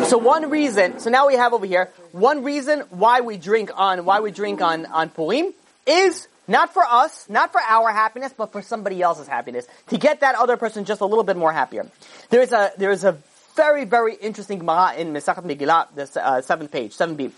So 0.04 0.18
one 0.18 0.50
reason, 0.50 0.98
so 0.98 1.10
now 1.10 1.26
we 1.28 1.34
have 1.34 1.54
over 1.54 1.64
here 1.66 1.90
one 2.12 2.44
reason 2.44 2.80
why 2.90 3.20
we 3.22 3.36
drink 3.38 3.70
on 3.74 4.04
why 4.04 4.20
we 4.20 4.30
drink 4.30 4.60
on 4.60 4.84
on 4.86 5.08
Purim 5.08 5.54
is 5.86 6.28
not 6.46 6.74
for 6.74 6.84
us, 6.84 7.26
not 7.28 7.52
for 7.52 7.60
our 7.60 7.90
happiness, 7.90 8.34
but 8.36 8.52
for 8.52 8.60
somebody 8.60 9.00
else's 9.00 9.26
happiness 9.26 9.66
to 9.88 9.98
get 9.98 10.20
that 10.20 10.34
other 10.34 10.56
person 10.56 10.84
just 10.84 11.00
a 11.00 11.06
little 11.06 11.24
bit 11.24 11.36
more 11.36 11.52
happier. 11.52 11.88
There 12.30 12.42
is 12.42 12.52
a 12.52 12.72
there 12.76 12.90
is 12.90 13.04
a 13.04 13.16
very 13.56 13.84
very 13.84 14.14
interesting 14.14 14.58
Gemara 14.58 14.94
in 14.94 15.12
Masechet 15.12 15.44
Megillah, 15.44 15.94
the 15.94 16.24
uh, 16.24 16.42
seventh 16.42 16.70
page, 16.70 16.92
seven 16.92 17.14
b. 17.16 17.30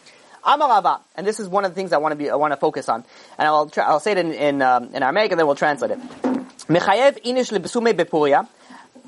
Amar 0.44 0.68
Rava, 0.68 1.00
and 1.16 1.26
this 1.26 1.40
is 1.40 1.48
one 1.48 1.64
of 1.64 1.72
the 1.72 1.74
things 1.74 1.92
I 1.92 1.98
want 1.98 2.12
to 2.12 2.16
be 2.16 2.30
I 2.30 2.36
want 2.36 2.52
to 2.52 2.56
focus 2.56 2.88
on, 2.88 3.04
and 3.38 3.48
I'll 3.48 3.70
I'll 3.78 4.00
say 4.00 4.12
it 4.12 4.18
in 4.18 4.32
in, 4.32 4.62
um, 4.62 4.94
in 4.94 5.02
Aramaic 5.02 5.32
and 5.32 5.38
then 5.38 5.46
we'll 5.46 5.56
translate 5.56 5.92
it. 5.92 5.98
Mechayev 6.68 7.22
inish 7.24 7.52
lebesume 7.52 7.92
bepuria. 7.92 8.48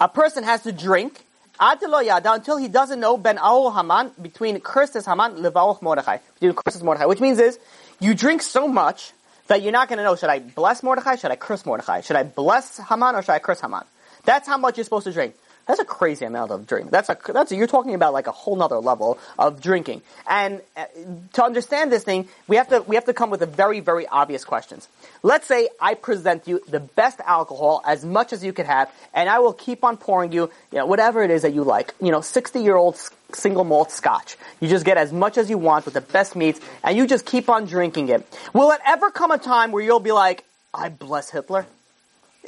A 0.00 0.08
person 0.08 0.44
has 0.44 0.62
to 0.62 0.72
drink 0.72 1.24
until 1.60 2.56
he 2.56 2.68
doesn't 2.68 3.00
know 3.00 3.16
ben 3.16 3.38
arur 3.38 3.70
Haman 3.72 4.12
between 4.20 4.60
cursed 4.60 4.96
is 4.96 5.06
Haman 5.06 5.42
l'baruch 5.42 5.82
Mordechai. 5.82 6.18
Between 6.34 6.54
cursed 6.54 6.76
is 6.76 6.82
Mordechai, 6.82 7.06
which 7.06 7.20
means 7.20 7.38
is 7.38 7.58
you 8.00 8.14
drink 8.14 8.42
so 8.42 8.68
much 8.68 9.12
that 9.48 9.62
you're 9.62 9.72
not 9.72 9.88
going 9.88 9.98
to 9.98 10.04
know 10.04 10.14
should 10.14 10.30
I 10.30 10.38
bless 10.38 10.82
Mordechai, 10.82 11.16
should 11.16 11.30
I 11.30 11.36
curse 11.36 11.66
Mordechai, 11.66 12.02
should 12.02 12.16
I 12.16 12.22
bless 12.22 12.78
Haman 12.78 13.16
or 13.16 13.22
should 13.22 13.32
I 13.32 13.38
curse 13.40 13.60
Haman? 13.60 13.84
That's 14.24 14.46
how 14.46 14.58
much 14.58 14.76
you're 14.76 14.84
supposed 14.84 15.06
to 15.06 15.12
drink. 15.12 15.34
That's 15.68 15.80
a 15.80 15.84
crazy 15.84 16.24
amount 16.24 16.50
of 16.50 16.66
drink. 16.66 16.90
That's 16.90 17.10
a 17.10 17.18
that's 17.28 17.52
a, 17.52 17.56
you're 17.56 17.66
talking 17.66 17.94
about 17.94 18.14
like 18.14 18.26
a 18.26 18.32
whole 18.32 18.56
nother 18.56 18.78
level 18.78 19.18
of 19.38 19.60
drinking. 19.60 20.00
And 20.26 20.62
uh, 20.74 20.86
to 21.34 21.44
understand 21.44 21.92
this 21.92 22.04
thing, 22.04 22.26
we 22.48 22.56
have 22.56 22.68
to 22.70 22.80
we 22.80 22.94
have 22.96 23.04
to 23.04 23.12
come 23.12 23.28
with 23.28 23.42
a 23.42 23.46
very 23.46 23.80
very 23.80 24.06
obvious 24.06 24.46
questions. 24.46 24.88
Let's 25.22 25.46
say 25.46 25.68
I 25.78 25.92
present 25.92 26.48
you 26.48 26.62
the 26.66 26.80
best 26.80 27.20
alcohol 27.20 27.82
as 27.86 28.02
much 28.02 28.32
as 28.32 28.42
you 28.42 28.54
could 28.54 28.64
have, 28.64 28.90
and 29.12 29.28
I 29.28 29.40
will 29.40 29.52
keep 29.52 29.84
on 29.84 29.98
pouring 29.98 30.32
you, 30.32 30.50
you 30.72 30.78
know, 30.78 30.86
whatever 30.86 31.22
it 31.22 31.30
is 31.30 31.42
that 31.42 31.52
you 31.52 31.64
like. 31.64 31.94
You 32.00 32.12
know, 32.12 32.22
sixty 32.22 32.62
year 32.62 32.76
old 32.76 32.98
single 33.34 33.64
malt 33.64 33.92
scotch. 33.92 34.38
You 34.60 34.68
just 34.68 34.86
get 34.86 34.96
as 34.96 35.12
much 35.12 35.36
as 35.36 35.50
you 35.50 35.58
want 35.58 35.84
with 35.84 35.92
the 35.92 36.00
best 36.00 36.34
meats, 36.34 36.60
and 36.82 36.96
you 36.96 37.06
just 37.06 37.26
keep 37.26 37.50
on 37.50 37.66
drinking 37.66 38.08
it. 38.08 38.26
Will 38.54 38.70
it 38.70 38.80
ever 38.86 39.10
come 39.10 39.32
a 39.32 39.38
time 39.38 39.72
where 39.72 39.84
you'll 39.84 40.00
be 40.00 40.12
like, 40.12 40.44
I 40.72 40.88
bless 40.88 41.28
Hitler? 41.28 41.66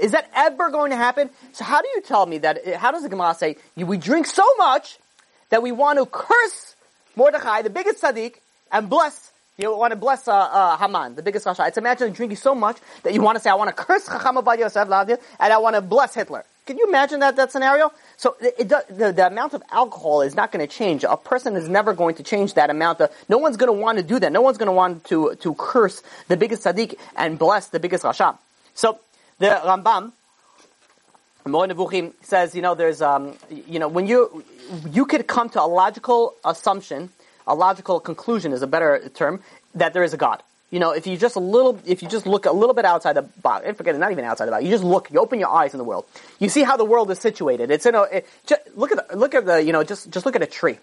Is 0.00 0.12
that 0.12 0.30
ever 0.34 0.70
going 0.70 0.90
to 0.90 0.96
happen? 0.96 1.30
So 1.52 1.64
how 1.64 1.82
do 1.82 1.88
you 1.94 2.00
tell 2.00 2.26
me 2.26 2.38
that? 2.38 2.66
How 2.76 2.90
does 2.90 3.02
the 3.02 3.08
Gemara 3.08 3.34
say 3.34 3.56
we 3.76 3.98
drink 3.98 4.26
so 4.26 4.44
much 4.56 4.98
that 5.50 5.62
we 5.62 5.72
want 5.72 5.98
to 5.98 6.06
curse 6.06 6.74
Mordechai, 7.16 7.62
the 7.62 7.70
biggest 7.70 8.02
tzaddik, 8.02 8.36
and 8.72 8.88
bless? 8.88 9.30
You 9.58 9.76
want 9.76 9.90
to 9.90 9.96
bless 9.96 10.26
uh, 10.26 10.32
uh, 10.32 10.76
Haman, 10.78 11.16
the 11.16 11.22
biggest 11.22 11.44
Rasha. 11.44 11.68
It's 11.68 11.76
imagine 11.76 12.12
drinking 12.12 12.38
so 12.38 12.54
much 12.54 12.78
that 13.02 13.12
you 13.12 13.20
want 13.20 13.36
to 13.36 13.42
say, 13.42 13.50
I 13.50 13.54
want 13.54 13.68
to 13.68 13.76
curse 13.76 14.06
Chacham 14.06 14.36
Ovadia 14.36 14.60
Yosef 14.60 14.88
and 15.38 15.52
I 15.52 15.58
want 15.58 15.76
to 15.76 15.82
bless 15.82 16.14
Hitler. 16.14 16.46
Can 16.64 16.78
you 16.78 16.86
imagine 16.88 17.20
that 17.20 17.36
that 17.36 17.52
scenario? 17.52 17.92
So 18.16 18.36
it, 18.40 18.54
it, 18.58 18.68
the, 18.68 19.12
the 19.12 19.26
amount 19.26 19.52
of 19.52 19.62
alcohol 19.70 20.22
is 20.22 20.34
not 20.34 20.50
going 20.50 20.66
to 20.66 20.72
change. 20.72 21.04
A 21.04 21.16
person 21.16 21.56
is 21.56 21.68
never 21.68 21.92
going 21.92 22.14
to 22.14 22.22
change 22.22 22.54
that 22.54 22.70
amount. 22.70 23.02
Of, 23.02 23.10
no 23.28 23.36
one's 23.36 23.58
going 23.58 23.74
to 23.74 23.78
want 23.78 23.98
to 23.98 24.04
do 24.04 24.18
that. 24.20 24.32
No 24.32 24.40
one's 24.40 24.56
going 24.56 24.68
to 24.68 24.72
want 24.72 25.04
to 25.06 25.34
to 25.34 25.54
curse 25.56 26.02
the 26.28 26.38
biggest 26.38 26.64
tzaddik 26.64 26.94
and 27.16 27.38
bless 27.38 27.66
the 27.68 27.80
biggest 27.80 28.04
Rasha. 28.04 28.38
So 28.74 28.98
the 29.40 29.46
Rambam, 29.46 30.12
Moreh 31.46 31.68
Nevuchim 31.68 32.12
says, 32.22 32.54
you 32.54 32.62
know, 32.62 32.74
there's, 32.74 33.00
um, 33.00 33.36
you 33.50 33.78
know, 33.78 33.88
when 33.88 34.06
you, 34.06 34.44
you 34.90 35.06
could 35.06 35.26
come 35.26 35.48
to 35.50 35.62
a 35.62 35.64
logical 35.64 36.34
assumption, 36.44 37.08
a 37.46 37.54
logical 37.54 37.98
conclusion 38.00 38.52
is 38.52 38.62
a 38.62 38.66
better 38.66 39.08
term, 39.14 39.42
that 39.74 39.94
there 39.94 40.04
is 40.04 40.12
a 40.12 40.18
God. 40.18 40.42
You 40.70 40.78
know, 40.78 40.92
if 40.92 41.06
you 41.06 41.16
just 41.16 41.34
a 41.36 41.40
little, 41.40 41.80
if 41.86 42.02
you 42.02 42.08
just 42.08 42.26
look 42.26 42.44
a 42.44 42.52
little 42.52 42.74
bit 42.74 42.84
outside 42.84 43.14
the 43.14 43.22
box, 43.22 43.64
and 43.66 43.76
forget 43.76 43.94
it, 43.94 43.98
not 43.98 44.12
even 44.12 44.24
outside 44.24 44.44
the 44.44 44.52
box, 44.52 44.62
you 44.62 44.70
just 44.70 44.84
look, 44.84 45.10
you 45.10 45.18
open 45.18 45.40
your 45.40 45.48
eyes 45.48 45.72
in 45.72 45.78
the 45.78 45.84
world. 45.84 46.04
You 46.38 46.50
see 46.50 46.62
how 46.62 46.76
the 46.76 46.84
world 46.84 47.10
is 47.10 47.18
situated. 47.18 47.70
It's 47.70 47.86
in 47.86 47.94
a, 47.94 48.02
it, 48.02 48.26
just, 48.46 48.60
look 48.76 48.92
at 48.92 49.08
the, 49.08 49.16
look 49.16 49.34
at 49.34 49.46
the, 49.46 49.64
you 49.64 49.72
know, 49.72 49.82
just, 49.82 50.10
just 50.10 50.26
look 50.26 50.36
at 50.36 50.42
a 50.42 50.46
tree. 50.46 50.78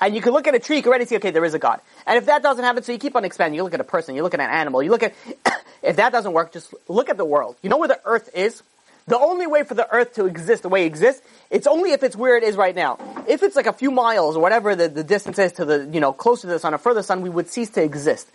And 0.00 0.14
you 0.14 0.22
can 0.22 0.32
look 0.32 0.46
at 0.46 0.54
a 0.54 0.58
tree, 0.58 0.76
you 0.76 0.82
can 0.82 0.90
already 0.90 1.04
see, 1.04 1.16
okay, 1.16 1.30
there 1.30 1.44
is 1.44 1.54
a 1.54 1.58
God. 1.58 1.80
And 2.06 2.16
if 2.16 2.26
that 2.26 2.42
doesn't 2.42 2.64
happen, 2.64 2.82
so 2.82 2.92
you 2.92 2.98
keep 2.98 3.16
on 3.16 3.24
expanding. 3.24 3.56
You 3.56 3.64
look 3.64 3.74
at 3.74 3.80
a 3.80 3.84
person, 3.84 4.14
you 4.14 4.22
look 4.22 4.34
at 4.34 4.40
an 4.40 4.50
animal, 4.50 4.82
you 4.82 4.90
look 4.90 5.02
at, 5.02 5.14
if 5.82 5.96
that 5.96 6.12
doesn't 6.12 6.32
work, 6.32 6.52
just 6.52 6.72
look 6.88 7.10
at 7.10 7.16
the 7.16 7.24
world. 7.24 7.56
You 7.62 7.68
know 7.68 7.76
where 7.76 7.88
the 7.88 8.00
earth 8.04 8.30
is? 8.34 8.62
The 9.06 9.18
only 9.18 9.46
way 9.46 9.64
for 9.64 9.74
the 9.74 9.90
earth 9.92 10.14
to 10.14 10.26
exist 10.26 10.62
the 10.62 10.68
way 10.68 10.84
it 10.84 10.86
exists, 10.86 11.22
it's 11.50 11.66
only 11.66 11.92
if 11.92 12.02
it's 12.02 12.14
where 12.16 12.36
it 12.36 12.44
is 12.44 12.56
right 12.56 12.74
now. 12.74 12.98
If 13.28 13.42
it's 13.42 13.56
like 13.56 13.66
a 13.66 13.72
few 13.72 13.90
miles 13.90 14.36
or 14.36 14.42
whatever 14.42 14.76
the, 14.76 14.88
the 14.88 15.04
distance 15.04 15.38
is 15.38 15.52
to 15.52 15.64
the, 15.64 15.88
you 15.92 16.00
know, 16.00 16.12
closer 16.12 16.42
to 16.42 16.46
the 16.48 16.58
sun 16.58 16.74
or 16.74 16.78
further 16.78 17.02
sun, 17.02 17.20
we 17.22 17.30
would 17.30 17.48
cease 17.48 17.70
to 17.70 17.82
exist. 17.82 18.30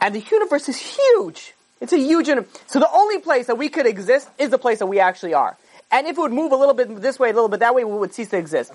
And 0.00 0.14
the 0.14 0.24
universe 0.30 0.68
is 0.68 0.78
huge. 0.78 1.54
It's 1.80 1.92
a 1.92 1.98
huge, 1.98 2.26
so 2.26 2.78
the 2.78 2.90
only 2.92 3.18
place 3.20 3.46
that 3.46 3.56
we 3.56 3.68
could 3.68 3.86
exist 3.86 4.28
is 4.38 4.50
the 4.50 4.58
place 4.58 4.80
that 4.80 4.86
we 4.86 5.00
actually 5.00 5.34
are. 5.34 5.56
And 5.92 6.06
if 6.06 6.16
it 6.16 6.20
would 6.20 6.32
move 6.32 6.52
a 6.52 6.56
little 6.56 6.74
bit 6.74 7.00
this 7.00 7.18
way, 7.18 7.30
a 7.30 7.32
little 7.32 7.48
bit 7.48 7.60
that 7.60 7.74
way, 7.74 7.84
we 7.84 7.96
would 7.96 8.14
cease 8.14 8.28
to 8.30 8.38
exist. 8.38 8.72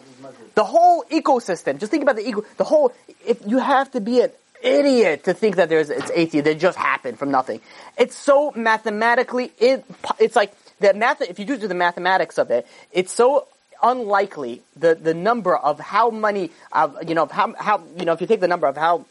The 0.56 0.64
whole 0.64 1.04
ecosystem, 1.06 1.80
just 1.80 1.92
think 1.92 2.04
about 2.04 2.18
the 2.18 2.28
eco, 2.28 2.44
the 2.58 2.66
whole, 2.66 2.94
if 3.26 3.42
you 3.46 3.58
have 3.60 3.92
to 3.92 4.02
be 4.02 4.22
an 4.22 4.32
idiot 4.62 5.24
to 5.26 5.34
think 5.34 5.56
that 5.56 5.70
there's, 5.70 5.90
it's 5.90 6.12
atheist, 6.12 6.46
that 6.46 6.60
just 6.60 6.78
happened 6.78 7.18
from 7.18 7.32
nothing. 7.32 7.62
It's 7.98 8.16
so 8.16 8.52
mathematically, 8.56 9.52
it, 9.60 9.86
it's 10.20 10.36
like, 10.36 10.54
the 10.80 10.94
math, 10.94 11.22
if 11.22 11.40
you 11.40 11.46
do 11.46 11.58
do 11.58 11.68
the 11.68 11.74
mathematics 11.74 12.38
of 12.38 12.52
it, 12.52 12.68
it's 12.92 13.14
so 13.14 13.48
unlikely 13.82 14.62
the, 14.76 14.96
the 14.96 15.14
number 15.14 15.56
of 15.56 15.80
how 15.80 16.10
many, 16.10 16.52
uh, 16.72 16.90
you 17.08 17.16
know, 17.16 17.28
how, 17.28 17.54
how, 17.58 17.84
you 17.98 18.06
know, 18.06 18.14
if 18.14 18.20
you 18.20 18.28
take 18.28 18.42
the 18.42 18.48
number 18.48 18.68
of 18.68 18.76
how, 18.76 19.06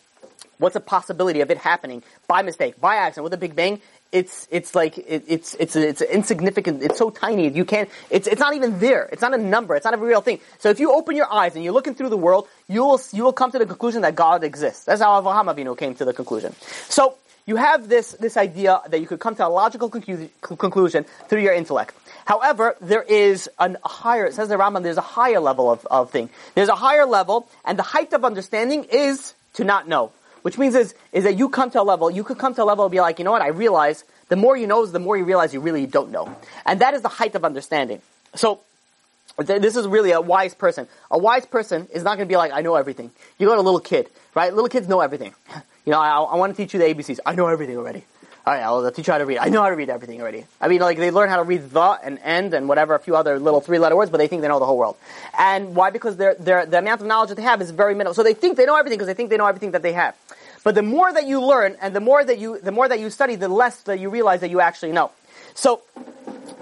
what's 0.59 0.75
the 0.75 0.81
possibility 0.81 1.40
of 1.40 1.51
it 1.51 1.59
happening 1.59 2.03
by 2.29 2.43
mistake, 2.43 2.81
by 2.81 2.97
accident, 2.97 3.25
with 3.25 3.33
a 3.35 3.38
big 3.38 3.57
bang, 3.57 3.81
it's 4.14 4.46
it's 4.50 4.77
like 4.77 4.96
it, 4.96 5.24
it's 5.27 5.55
it's 5.59 5.74
it's 5.74 6.00
insignificant. 6.00 6.83
It's 6.83 6.98
so 6.98 7.11
tiny. 7.11 7.48
You 7.50 7.64
can't. 7.64 7.90
It's 8.11 8.29
it's 8.29 8.40
not 8.40 8.55
even 8.55 8.79
there. 8.79 9.09
It's 9.11 9.20
not 9.20 9.35
a 9.35 9.38
number. 9.38 9.74
It's 9.74 9.85
not 9.85 9.92
a 9.92 9.96
real 9.96 10.20
thing. 10.20 10.38
So 10.61 10.70
if 10.70 10.79
you 10.79 10.92
open 10.92 11.16
your 11.16 11.31
eyes 11.31 11.57
and 11.57 11.64
you're 11.64 11.72
looking 11.72 11.96
through 11.96 12.11
the 12.11 12.16
world, 12.16 12.46
you 12.68 12.85
will 12.85 13.00
you 13.12 13.24
will 13.24 13.33
come 13.33 13.50
to 13.50 13.59
the 13.59 13.66
conclusion 13.66 14.03
that 14.03 14.14
God 14.14 14.44
exists. 14.44 14.85
That's 14.85 15.03
how 15.03 15.20
Avraham 15.20 15.53
Avinu 15.53 15.77
came 15.77 15.96
to 15.96 16.05
the 16.05 16.12
conclusion. 16.12 16.55
So 16.88 17.16
you 17.44 17.57
have 17.57 17.88
this 17.88 18.12
this 18.12 18.37
idea 18.37 18.81
that 18.88 19.00
you 19.00 19.09
could 19.09 19.18
come 19.18 19.35
to 19.35 19.46
a 19.46 19.48
logical 19.48 19.90
conclu- 19.90 20.31
conclusion 20.40 21.05
through 21.29 21.42
your 21.42 21.53
intellect. 21.53 21.94
However, 22.24 22.77
there 22.81 23.03
is 23.03 23.50
a 23.59 23.77
higher. 23.85 24.27
It 24.27 24.35
says 24.35 24.48
the 24.48 24.55
Rambam. 24.57 24.85
There's 24.85 24.96
a 24.96 25.11
higher 25.18 25.40
level 25.40 25.72
of 25.72 25.85
of 25.90 26.12
thing. 26.12 26.31
There's 26.55 26.70
a 26.70 26.77
higher 26.77 27.05
level, 27.05 27.48
and 27.64 27.77
the 27.77 27.83
height 27.83 28.12
of 28.12 28.24
understanding 28.24 28.85
is 28.85 29.35
to 29.55 29.64
not 29.64 29.88
know. 29.88 30.12
Which 30.44 30.59
means 30.59 30.74
is, 30.74 30.94
is 31.11 31.24
that 31.24 31.38
you 31.38 31.48
come 31.48 31.70
to 31.70 31.80
a 31.80 31.83
level, 31.83 32.11
you 32.11 32.22
could 32.22 32.37
come 32.37 32.54
to 32.54 32.62
a 32.62 32.66
level 32.66 32.85
and 32.85 32.92
be 32.92 33.00
like, 33.00 33.18
you 33.18 33.24
know 33.24 33.30
what, 33.30 33.40
I 33.40 33.48
realize, 33.48 34.04
the 34.28 34.37
more 34.37 34.59
you 34.59 34.66
know 34.66 34.85
the 34.85 34.98
more 34.98 35.16
you 35.16 35.24
realize 35.24 35.54
you 35.54 35.61
really 35.61 35.87
don't 35.87 36.11
know. 36.11 36.37
And 36.66 36.83
that 36.83 36.92
is 36.92 37.00
the 37.00 37.09
height 37.09 37.35
of 37.35 37.46
understanding. 37.46 38.02
So, 38.35 38.61
th- 39.42 39.62
this 39.62 39.74
is 39.74 39.87
really 39.87 40.11
a 40.11 40.20
wise 40.20 40.54
person. 40.54 40.87
A 41.11 41.16
wise 41.16 41.46
person 41.46 41.88
is 41.94 42.02
not 42.02 42.18
going 42.18 42.28
to 42.28 42.30
be 42.30 42.37
like, 42.37 42.52
I 42.52 42.61
know 42.61 42.74
everything. 42.74 43.11
You 43.38 43.46
go 43.46 43.54
to 43.54 43.61
a 43.61 43.62
little 43.62 43.80
kid, 43.80 44.11
right? 44.35 44.52
Little 44.52 44.68
kids 44.68 44.87
know 44.87 45.00
everything. 45.00 45.33
You 45.87 45.92
know, 45.92 45.98
I, 45.98 46.20
I 46.20 46.37
want 46.37 46.54
to 46.54 46.62
teach 46.62 46.74
you 46.74 46.78
the 46.78 46.94
ABCs. 46.94 47.20
I 47.24 47.35
know 47.35 47.46
everything 47.46 47.78
already. 47.78 48.04
All 48.46 48.52
right, 48.52 48.62
I'll 48.62 48.90
teach 48.90 49.07
you 49.07 49.12
how 49.12 49.18
to 49.18 49.24
read. 49.24 49.38
I 49.38 49.48
know 49.48 49.62
how 49.62 49.70
to 49.70 49.74
read 49.74 49.88
everything 49.88 50.20
already. 50.20 50.44
I 50.61 50.68
mean, 50.68 50.80
like 50.83 50.98
they 50.98 51.11
learn 51.11 51.30
how 51.30 51.38
to 51.38 51.44
read 51.44 51.70
the 51.70 51.98
and 52.02 52.18
end 52.22 52.52
and 52.52 52.68
whatever, 52.68 52.94
a 52.94 52.98
few 52.98 53.16
other 53.16 53.38
little 53.38 53.62
three-letter 53.62 53.96
words, 53.96 54.11
but 54.11 54.18
they 54.18 54.26
think 54.26 54.42
they 54.42 54.48
know 54.48 54.59
the 54.59 54.66
whole 54.66 54.76
world. 54.76 54.96
And 55.38 55.74
why? 55.74 55.88
Because 55.88 56.18
their 56.18 56.35
their 56.35 56.66
the 56.66 56.78
amount 56.78 57.00
of 57.00 57.07
knowledge 57.07 57.30
that 57.30 57.37
they 57.37 57.42
have 57.42 57.62
is 57.62 57.70
very 57.70 57.94
minimal. 57.94 58.12
So 58.12 58.22
they 58.22 58.35
think 58.35 58.59
they 58.59 58.66
know 58.66 58.76
everything 58.76 58.98
because 58.98 59.07
they 59.07 59.14
think 59.14 59.30
they 59.30 59.38
know 59.38 59.46
everything 59.46 59.70
that 59.70 59.80
they 59.80 59.94
have. 59.94 60.14
But 60.62 60.74
the 60.74 60.83
more 60.83 61.11
that 61.11 61.26
you 61.26 61.40
learn 61.42 61.76
and 61.80 61.96
the 61.96 62.00
more 62.00 62.22
that 62.22 62.38
you 62.38 62.59
the 62.59 62.72
more 62.72 62.87
that 62.87 63.00
you 63.00 63.09
study, 63.09 63.35
the 63.37 63.48
less 63.48 63.80
that 63.85 63.98
you 63.98 64.11
realize 64.11 64.40
that 64.40 64.50
you 64.50 64.61
actually 64.61 64.92
know. 64.92 65.11
So 65.54 65.80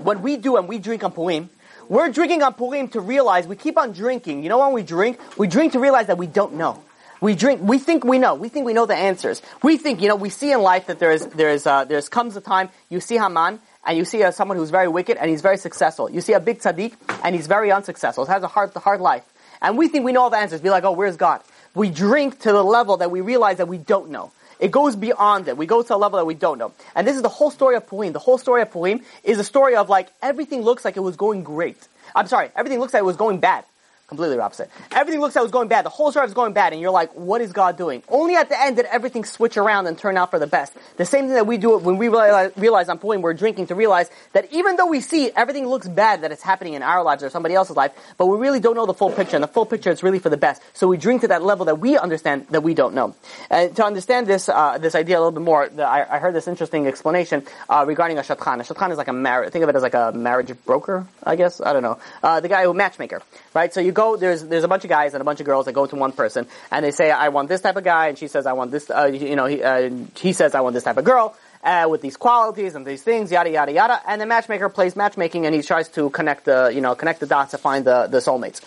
when 0.05 0.23
we 0.23 0.37
do 0.37 0.57
and 0.59 0.69
we 0.69 0.79
drink 0.79 1.03
on 1.03 1.11
Purim, 1.11 1.51
we're 1.89 2.11
drinking 2.11 2.45
on 2.45 2.55
Purim 2.55 2.89
to 2.89 3.01
realize 3.01 3.49
we 3.49 3.57
keep 3.57 3.77
on 3.77 3.91
drinking. 3.91 4.45
You 4.45 4.51
know 4.51 4.59
when 4.59 4.73
we 4.73 4.85
drink? 4.85 5.19
We 5.37 5.49
drink 5.49 5.73
to 5.73 5.81
realize 5.81 6.07
that 6.07 6.19
we 6.19 6.29
don't 6.29 6.55
know. 6.55 6.81
We 7.23 7.37
drink. 7.37 7.61
We 7.63 7.79
think 7.79 8.05
we 8.05 8.19
know. 8.19 8.35
We 8.35 8.49
think 8.49 8.67
we 8.67 8.73
know 8.73 8.85
the 8.85 8.97
answers. 8.97 9.43
We 9.63 9.77
think 9.77 10.03
you 10.03 10.09
know. 10.09 10.17
We 10.17 10.29
see 10.29 10.51
in 10.51 10.61
life 10.61 10.89
that 10.89 10.99
there 10.99 11.13
is 11.13 11.25
there 11.25 11.51
is 11.51 11.69
uh, 11.69 11.85
there's 11.85 12.09
comes 12.09 12.37
a 12.37 12.41
time 12.41 12.69
you 12.89 12.99
see 12.99 13.17
Haman 13.17 13.61
and 13.87 13.97
you 13.97 14.05
see 14.05 14.25
uh, 14.25 14.33
someone 14.33 14.57
who's 14.57 14.71
very 14.71 14.89
wicked 14.89 15.17
and 15.17 15.31
he's 15.31 15.41
very 15.41 15.57
successful. 15.57 16.11
You 16.11 16.21
see 16.21 16.33
a 16.33 16.41
big 16.41 16.59
tzaddik 16.59 16.95
and 17.23 17.37
he's 17.37 17.47
very 17.47 17.71
unsuccessful. 17.71 18.27
He 18.27 18.33
has 18.33 18.43
a 18.43 18.49
hard 18.49 18.75
hard 18.75 19.01
life. 19.01 19.23
And 19.61 19.79
we 19.79 19.87
think 19.87 20.05
we 20.05 20.11
know 20.11 20.23
all 20.23 20.31
the 20.31 20.37
answers. 20.37 20.61
Be 20.61 20.71
like, 20.71 20.83
oh, 20.83 20.91
where's 20.91 21.17
God? 21.17 21.43
We 21.77 21.91
drink 21.91 22.41
to 22.41 22.51
the 22.51 22.65
level 22.65 22.97
that 22.97 23.13
we 23.13 23.21
realize 23.21 23.59
that 23.59 23.69
we 23.69 23.79
don't 23.79 24.11
know. 24.11 24.33
It 24.59 24.73
goes 24.73 24.97
beyond 24.97 25.47
it. 25.47 25.57
We 25.57 25.67
go 25.67 25.81
to 25.81 25.95
a 25.95 25.97
level 25.97 26.19
that 26.19 26.27
we 26.27 26.35
don't 26.35 26.59
know. 26.59 26.73
And 26.97 27.07
this 27.07 27.15
is 27.15 27.23
the 27.23 27.29
whole 27.29 27.53
story 27.53 27.77
of 27.77 27.87
Purim. 27.87 28.13
The 28.13 28.19
whole 28.19 28.37
story 28.37 28.63
of 28.63 28.73
Purim 28.73 29.01
is 29.23 29.39
a 29.39 29.45
story 29.45 29.77
of 29.77 29.89
like 29.89 30.09
everything 30.21 30.63
looks 30.63 30.85
like 30.85 30.97
it 30.97 31.01
was 31.01 31.15
going 31.15 31.45
great. 31.45 31.79
I'm 32.17 32.27
sorry, 32.27 32.51
everything 32.57 32.81
looks 32.81 32.93
like 32.93 33.03
it 33.03 33.07
was 33.07 33.17
going 33.17 33.39
bad. 33.39 33.65
Completely 34.13 34.39
opposite. 34.41 34.69
Everything 34.91 35.23
looks 35.23 35.35
like 35.35 35.43
it's 35.43 35.53
going 35.53 35.69
bad. 35.69 35.87
The 35.87 35.89
whole 35.89 36.11
story 36.11 36.27
is 36.27 36.35
going 36.35 36.53
bad, 36.53 36.75
and 36.75 36.83
you're 36.83 36.91
like, 36.91 37.15
what 37.15 37.41
is 37.41 37.51
God 37.51 37.79
doing? 37.79 38.03
Only 38.11 38.35
at 38.35 38.51
the 38.51 38.61
end 38.61 38.77
did 38.77 38.85
everything 38.85 39.25
switch 39.25 39.57
around 39.57 39.87
and 39.87 39.97
turn 39.97 40.19
out 40.19 40.31
for 40.31 40.39
the 40.39 40.47
best. 40.47 40.75
The 40.99 41.07
same 41.07 41.29
thing 41.29 41.33
that 41.33 41.47
we 41.47 41.57
do 41.57 41.79
when 41.79 41.97
we 41.97 42.09
realize, 42.09 42.53
realize 42.59 42.91
on 42.91 42.99
point 42.99 43.23
we're 43.23 43.33
drinking 43.33 43.69
to 43.69 43.75
realize 43.75 44.11
that 44.35 44.53
even 44.53 44.77
though 44.77 44.85
we 44.85 45.01
see 45.01 45.31
everything 45.35 45.67
looks 45.67 45.89
bad 45.89 46.21
that 46.25 46.31
it's 46.31 46.43
happening 46.43 46.75
in 46.75 46.83
our 46.83 47.03
lives 47.03 47.23
or 47.23 47.31
somebody 47.31 47.55
else's 47.55 47.75
life, 47.75 47.93
but 48.19 48.27
we 48.27 48.37
really 48.37 48.61
don't 48.61 48.77
know 48.77 48.85
the 48.85 48.93
full 48.93 49.11
picture, 49.11 49.35
and 49.35 49.43
the 49.43 49.49
full 49.49 49.65
picture 49.65 49.89
is 49.89 50.03
really 50.03 50.19
for 50.19 50.29
the 50.29 50.37
best. 50.37 50.61
So 50.75 50.87
we 50.89 50.99
drink 50.99 51.23
to 51.23 51.29
that 51.29 51.43
level 51.43 51.65
that 51.65 51.79
we 51.79 51.97
understand 51.97 52.49
that 52.51 52.63
we 52.63 52.75
don't 52.75 52.95
know. 52.95 53.15
And 53.49 53.75
to 53.77 53.85
understand 53.87 54.27
this, 54.27 54.51
uh, 54.51 54.77
this 54.77 54.95
idea 54.95 55.17
a 55.17 55.21
little 55.21 55.33
bit 55.33 55.41
more, 55.43 55.71
the, 55.71 55.85
I, 55.85 56.17
I, 56.17 56.19
heard 56.19 56.35
this 56.35 56.49
interesting 56.49 56.87
explanation 56.87 57.45
uh, 57.71 57.87
regarding 57.89 58.19
a 58.19 58.21
shadchan. 58.21 58.61
A 58.61 58.75
shadchan 58.75 58.91
is 58.91 58.99
like 58.99 59.09
a 59.09 59.15
marriage, 59.15 59.55
think 59.55 59.63
of 59.63 59.71
it 59.71 59.77
as 59.77 59.83
like 59.83 59.95
a 59.95 60.13
marriage 60.13 60.53
broker, 60.67 61.07
I 61.25 61.37
guess. 61.37 61.63
I 61.63 61.73
don't 61.73 61.83
know. 61.83 61.99
Uh, 62.23 62.41
the 62.41 62.49
guy 62.49 62.65
who 62.65 62.75
matchmaker, 62.75 63.23
right? 63.55 63.73
So 63.73 63.81
you 63.81 63.93
go, 63.93 64.02
there's, 64.17 64.43
there's 64.43 64.65
a 64.65 64.69
bunch 64.69 64.85
of 64.85 64.91
guys 64.91 65.15
and 65.15 65.21
a 65.21 65.25
bunch 65.25 65.41
of 65.41 65.47
girls 65.47 65.67
that 65.67 65.73
go 65.73 65.87
to 65.87 65.97
one 65.97 66.13
person 66.13 66.47
and 66.71 66.85
they 66.85 66.91
say, 66.91 67.11
I 67.11 67.29
want 67.29 67.49
this 67.49 67.61
type 67.61 67.77
of 67.77 67.85
guy, 67.85 68.09
and 68.09 68.19
she 68.19 68.29
says, 68.29 68.47
I 68.47 68.53
want 68.53 68.71
this, 68.71 68.91
uh, 68.91 69.07
you 69.07 69.37
know, 69.37 69.47
he, 69.47 69.63
uh, 69.63 69.91
he 70.17 70.33
says, 70.33 70.55
I 70.55 70.61
want 70.61 70.75
this 70.75 70.85
type 70.85 70.99
of 70.99 71.05
girl, 71.05 71.37
uh, 71.63 71.87
with 71.89 72.03
these 72.03 72.17
qualities 72.17 72.75
and 72.75 72.85
these 72.87 73.03
things, 73.03 73.31
yada 73.31 73.51
yada 73.51 73.73
yada. 73.73 74.01
And 74.07 74.21
the 74.21 74.27
matchmaker 74.27 74.69
plays 74.69 74.97
matchmaking, 74.97 75.47
and 75.47 75.55
he 75.55 75.63
tries 75.63 75.89
to 75.91 76.11
connect 76.11 76.47
the 76.47 76.71
you 76.75 76.81
know 76.81 76.95
connect 76.95 77.21
the 77.21 77.27
dots 77.27 77.53
to 77.53 77.59
find 77.59 77.85
the 77.85 78.09
the 78.09 78.19
soulmates. 78.19 78.61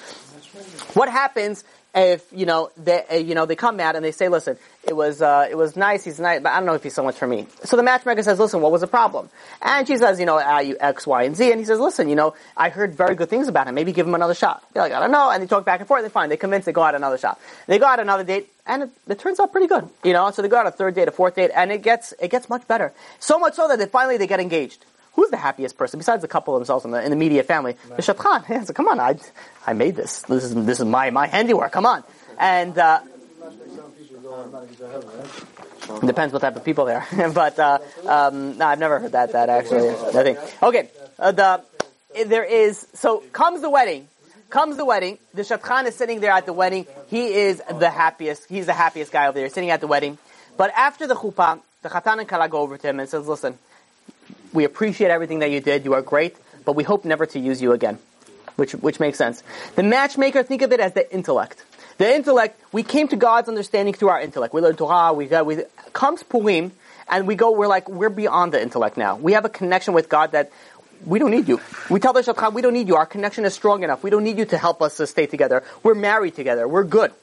What 0.95 1.10
happens 1.10 1.63
if 1.95 2.25
you 2.34 2.45
know 2.45 2.71
they 2.75 3.03
uh, 3.10 3.15
you 3.15 3.36
know 3.36 3.45
they 3.45 3.55
come 3.55 3.79
out 3.79 3.95
and 3.95 4.03
they 4.03 4.12
say, 4.12 4.27
listen, 4.27 4.58
it 4.84 4.95
was 4.95 5.21
uh, 5.21 5.47
it 5.49 5.55
was 5.55 5.75
nice, 5.77 6.03
he's 6.03 6.19
nice, 6.19 6.41
but 6.41 6.51
I 6.51 6.58
don't 6.58 6.65
know 6.65 6.73
if 6.73 6.84
he's 6.84 6.93
so 6.93 7.03
much 7.03 7.15
for 7.15 7.25
me. 7.25 7.47
So 7.63 7.77
the 7.77 7.84
matchmaker 7.84 8.21
says, 8.21 8.38
listen, 8.38 8.62
what 8.62 8.71
was 8.71 8.81
the 8.81 8.88
problem? 8.88 9.29
And 9.62 9.88
she 9.88 9.95
says, 9.97 10.19
you 10.19 10.25
know, 10.25 10.38
uh, 10.38 10.73
X, 10.79 11.08
Y, 11.08 11.23
and 11.23 11.36
Z, 11.36 11.51
and 11.51 11.60
he 11.60 11.65
says, 11.65 11.79
listen, 11.79 12.10
you 12.10 12.15
know, 12.15 12.36
I 12.58 12.69
heard 12.69 12.95
very 12.95 13.15
good 13.15 13.29
things 13.29 13.47
about 13.47 13.67
him. 13.67 13.75
Maybe 13.75 13.93
give 13.93 14.05
him 14.05 14.13
another 14.13 14.36
shot. 14.36 14.63
They're 14.73 14.84
like, 14.84 14.91
I 14.91 14.99
don't 14.99 15.12
know, 15.12 15.31
and 15.31 15.41
they 15.41 15.47
talk 15.47 15.63
back 15.63 15.79
and 15.79 15.88
forth. 15.88 16.03
They 16.03 16.10
fine. 16.10 16.29
They 16.29 16.38
convince. 16.38 16.65
They 16.65 16.73
go 16.73 16.84
out 16.84 16.95
another 16.95 17.17
shot. 17.17 17.39
They 17.67 17.79
go 17.79 17.86
out 17.86 17.99
another 17.99 18.25
date, 18.25 18.51
and 18.65 18.84
it, 18.84 18.89
it, 19.08 19.19
turns 19.19 19.39
out 19.39 19.53
pretty 19.53 19.67
good. 19.67 19.89
You 20.03 20.13
know, 20.13 20.29
so 20.31 20.41
they 20.41 20.49
go 20.49 20.58
out 20.58 20.67
a 20.67 20.71
third 20.71 20.95
date, 20.95 21.08
a 21.08 21.12
fourth 21.12 21.36
date, 21.36 21.51
and 21.55 21.71
it 21.71 21.81
gets 21.81 22.13
it 22.19 22.29
gets 22.29 22.49
much 22.49 22.67
better. 22.67 22.93
So 23.19 23.39
much 23.39 23.53
so 23.53 23.69
that 23.69 23.79
they 23.79 23.86
finally 23.86 24.17
they 24.17 24.27
get 24.27 24.41
engaged. 24.41 24.86
Who's 25.15 25.30
the 25.30 25.38
happiest 25.38 25.78
person 25.78 25.97
besides 25.97 26.21
the 26.21 26.28
couple 26.28 26.54
themselves 26.56 26.84
in 26.84 26.91
the, 26.91 27.01
in 27.01 27.10
the 27.10 27.15
immediate 27.15 27.45
family? 27.45 27.78
The 27.88 28.01
shadchan. 28.01 28.47
Yeah, 28.49 28.63
so 28.63 28.73
come 28.73 28.88
on, 28.88 28.99
I 28.99 29.17
I 29.65 29.73
made 29.73 29.95
this. 29.95 30.23
This 30.23 30.43
is 30.43 30.54
this 30.54 30.80
is 30.80 30.86
my 30.86 31.10
my 31.10 31.28
handiwork. 31.28 31.71
Come 31.71 31.86
on. 31.86 32.04
And 32.38 32.78
uh, 32.78 32.99
depends 36.06 36.34
what 36.34 36.41
type 36.41 36.56
of 36.56 36.63
people 36.65 36.86
they 36.86 36.95
are. 36.95 37.08
but 37.34 37.58
uh, 37.58 37.80
um, 38.06 38.58
no, 38.58 38.65
I've 38.65 38.80
never 38.80 38.99
heard 38.99 39.13
that. 39.13 39.32
That 39.32 39.49
actually, 39.49 39.89
I 39.89 40.23
think. 40.23 40.39
Okay, 40.62 40.89
uh, 41.17 41.32
the 41.32 41.63
there 42.28 42.43
is 42.43 42.86
so 42.93 43.23
comes 43.32 43.62
the 43.62 43.69
wedding. 43.69 44.08
Comes 44.49 44.78
the 44.78 44.86
wedding. 44.86 45.17
The 45.34 45.41
shadchan 45.41 45.88
is 45.88 45.95
sitting 45.95 46.19
there 46.19 46.32
at 46.32 46.45
the 46.45 46.54
wedding. 46.54 46.86
He 47.08 47.34
is 47.34 47.62
the 47.80 47.89
happiest. 47.89 48.47
He's 48.47 48.65
the 48.65 48.73
happiest 48.73 49.12
guy 49.12 49.28
over 49.28 49.39
there, 49.39 49.49
sitting 49.49 49.69
at 49.69 49.82
the 49.82 49.88
wedding. 49.88 50.17
But 50.58 50.71
after 50.75 51.08
the 51.08 51.15
chuppah, 51.15 51.62
the 51.82 51.89
chatan 51.89 52.19
and 52.19 52.28
kala 52.28 52.47
go 52.49 52.60
over 52.60 52.78
to 52.78 52.88
him 52.88 52.99
and 52.99 53.10
says, 53.10 53.28
"Listen, 53.28 53.58
we 54.56 54.63
appreciate 54.63 55.12
everything 55.12 55.39
that 55.39 55.52
you 55.52 55.60
did. 55.60 55.86
You 55.86 55.94
are 55.94 56.02
great, 56.02 56.38
but 56.65 56.74
we 56.74 56.84
hope 56.84 57.06
never 57.06 57.26
to 57.28 57.39
use 57.39 57.62
you 57.62 57.74
again." 57.74 58.00
Which 58.56 58.72
which 58.72 59.00
makes 59.00 59.18
sense. 59.18 59.44
The 59.76 59.84
matchmaker, 59.84 60.41
think 60.41 60.62
of 60.62 60.72
it 60.72 60.80
as 60.80 60.94
the 60.94 61.13
intellect. 61.13 61.62
The 61.98 62.13
intellect, 62.13 62.60
we 62.72 62.84
came 62.84 63.08
to 63.10 63.15
God's 63.15 63.48
understanding 63.48 63.94
through 63.94 64.10
our 64.10 64.20
intellect. 64.20 64.54
We 64.54 64.62
learn 64.62 64.76
Torah, 64.76 65.13
we 65.13 65.28
got, 65.28 65.46
we, 65.46 65.63
comes 65.94 66.24
Purim, 66.24 66.74
and 67.08 67.28
we 67.28 67.36
go, 67.36 67.52
we're 67.52 67.68
like, 67.68 67.88
we're 67.88 68.10
beyond 68.10 68.52
the 68.52 68.62
intellect 68.62 68.98
now. 68.98 69.15
We 69.15 69.32
have 69.34 69.46
a 69.46 69.50
connection 69.50 69.94
with 69.94 70.10
God 70.10 70.34
that 70.34 70.52
we 71.06 71.20
don't 71.20 71.32
need 71.32 71.48
you. 71.48 71.62
We 71.89 72.02
tell 72.02 72.12
the 72.12 72.22
Shadchan, 72.22 72.54
we 72.54 72.62
don't 72.62 72.74
need 72.74 72.88
you. 72.88 72.96
Our 72.98 73.06
connection 73.06 73.46
is 73.46 73.54
strong 73.54 73.84
enough. 73.84 74.04
We 74.04 74.10
don't 74.10 74.24
need 74.24 74.38
you 74.38 74.46
to 74.46 74.58
help 74.58 74.82
us 74.82 74.98
to 74.98 75.08
stay 75.08 75.26
together. 75.26 75.63
We're 75.84 75.96
married 75.96 76.36
together. 76.36 76.68
We're 76.68 76.84
good. 76.84 77.13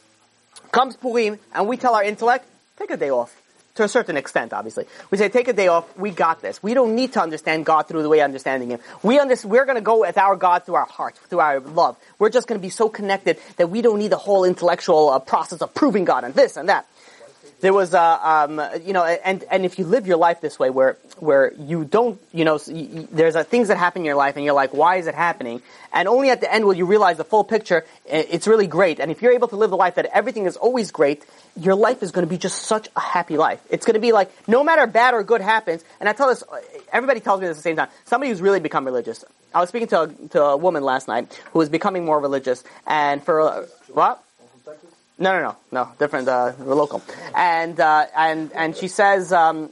Comes 0.71 0.97
Purim, 0.97 1.39
and 1.55 1.69
we 1.69 1.77
tell 1.77 1.95
our 1.95 2.05
intellect, 2.05 2.47
take 2.79 2.91
a 2.91 2.97
day 2.97 3.11
off 3.11 3.42
to 3.75 3.85
a 3.85 3.89
certain 3.89 4.17
extent, 4.17 4.53
obviously. 4.53 4.87
We 5.11 5.19
say, 5.19 5.29
take 5.29 5.49
a 5.49 5.53
day 5.53 5.69
off, 5.69 5.97
we 5.97 6.11
got 6.11 6.43
this. 6.43 6.63
We 6.63 6.75
don't 6.75 6.95
need 6.95 7.15
to 7.15 7.23
understand 7.23 7.65
God 7.65 7.89
through 7.89 8.03
the 8.03 8.09
way 8.09 8.21
understanding 8.21 8.71
Him. 8.71 8.81
We 9.03 9.19
under- 9.19 9.37
we're 9.45 9.65
gonna 9.65 9.81
go 9.81 10.01
with 10.01 10.19
our 10.19 10.37
God 10.37 10.65
through 10.65 10.75
our 10.75 10.87
heart, 10.87 11.17
through 11.29 11.41
our 11.41 11.61
love. 11.61 11.97
We're 12.19 12.31
just 12.31 12.47
gonna 12.47 12.61
be 12.61 12.71
so 12.71 12.89
connected 12.89 13.39
that 13.57 13.71
we 13.71 13.81
don't 13.83 13.99
need 13.99 14.13
the 14.13 14.17
whole 14.19 14.45
intellectual 14.45 15.09
uh, 15.11 15.19
process 15.19 15.63
of 15.63 15.75
proving 15.75 16.05
God 16.05 16.25
and 16.25 16.35
this 16.35 16.57
and 16.57 16.69
that 16.69 16.87
there 17.63 17.73
was 17.73 17.95
a, 17.95 18.29
um, 18.29 18.61
you 18.85 18.93
know, 18.93 19.05
and 19.05 19.45
and 19.49 19.65
if 19.65 19.79
you 19.79 19.85
live 19.85 20.05
your 20.07 20.17
life 20.17 20.41
this 20.41 20.59
way, 20.59 20.69
where 20.69 20.99
where 21.21 21.53
you 21.55 21.85
don't, 21.85 22.21
you 22.33 22.45
know, 22.45 22.59
there's 22.59 23.37
a, 23.37 23.45
things 23.45 23.69
that 23.69 23.79
happen 23.79 24.03
in 24.03 24.07
your 24.07 24.17
life, 24.17 24.35
and 24.35 24.45
you're 24.45 24.53
like, 24.53 24.75
why 24.75 24.97
is 24.97 25.07
it 25.07 25.15
happening? 25.15 25.63
And 25.93 26.09
only 26.09 26.31
at 26.31 26.41
the 26.41 26.53
end 26.53 26.65
will 26.65 26.75
you 26.75 26.87
realize 26.87 27.19
the 27.19 27.25
full 27.25 27.45
picture. 27.45 27.85
It's 28.05 28.49
really 28.49 28.67
great. 28.67 28.99
And 28.99 29.13
if 29.13 29.23
you're 29.23 29.33
able 29.33 29.47
to 29.47 29.57
live 29.57 29.71
the 29.71 29.77
life 29.77 29.95
that 29.95 30.07
everything 30.07 30.47
is 30.47 30.57
always 30.57 30.91
great, 30.91 31.25
your 31.57 31.77
life 31.77 32.03
is 32.03 32.11
going 32.11 32.27
to 32.27 32.31
be 32.31 32.37
just 32.37 32.63
such 32.63 32.89
a 32.97 33.01
happy 33.01 33.37
life. 33.37 33.61
It's 33.71 33.87
going 33.87 33.95
to 33.95 34.01
be 34.01 34.11
like 34.11 34.33
no 34.49 34.65
matter 34.65 34.85
bad 34.89 35.15
or 35.15 35.23
good 35.23 35.41
happens. 35.41 35.85
And 36.01 36.09
I 36.09 36.15
tell 36.15 36.29
this, 36.29 36.43
everybody 36.93 37.21
tells 37.21 37.41
me 37.41 37.47
this 37.47 37.59
at 37.59 37.59
the 37.59 37.63
same 37.63 37.77
time. 37.77 37.89
Somebody 38.07 38.31
who's 38.31 38.43
really 38.43 38.61
become 38.61 38.85
religious. 38.85 39.25
I 39.55 39.61
was 39.61 39.69
speaking 39.69 39.89
to 39.89 40.01
a, 40.03 40.09
to 40.31 40.43
a 40.43 40.57
woman 40.57 40.83
last 40.83 41.07
night 41.07 41.41
who 41.53 41.61
was 41.61 41.69
becoming 41.69 42.05
more 42.05 42.19
religious, 42.19 42.65
and 42.89 43.23
for 43.23 43.41
uh, 43.41 43.67
what? 43.93 44.21
No, 45.19 45.39
no, 45.39 45.43
no, 45.43 45.57
no, 45.71 45.93
different, 45.99 46.27
uh, 46.27 46.53
local. 46.59 47.03
And, 47.35 47.79
uh, 47.79 48.07
and, 48.17 48.51
and 48.55 48.77
she 48.77 48.89
says, 48.89 49.33
um, 49.33 49.71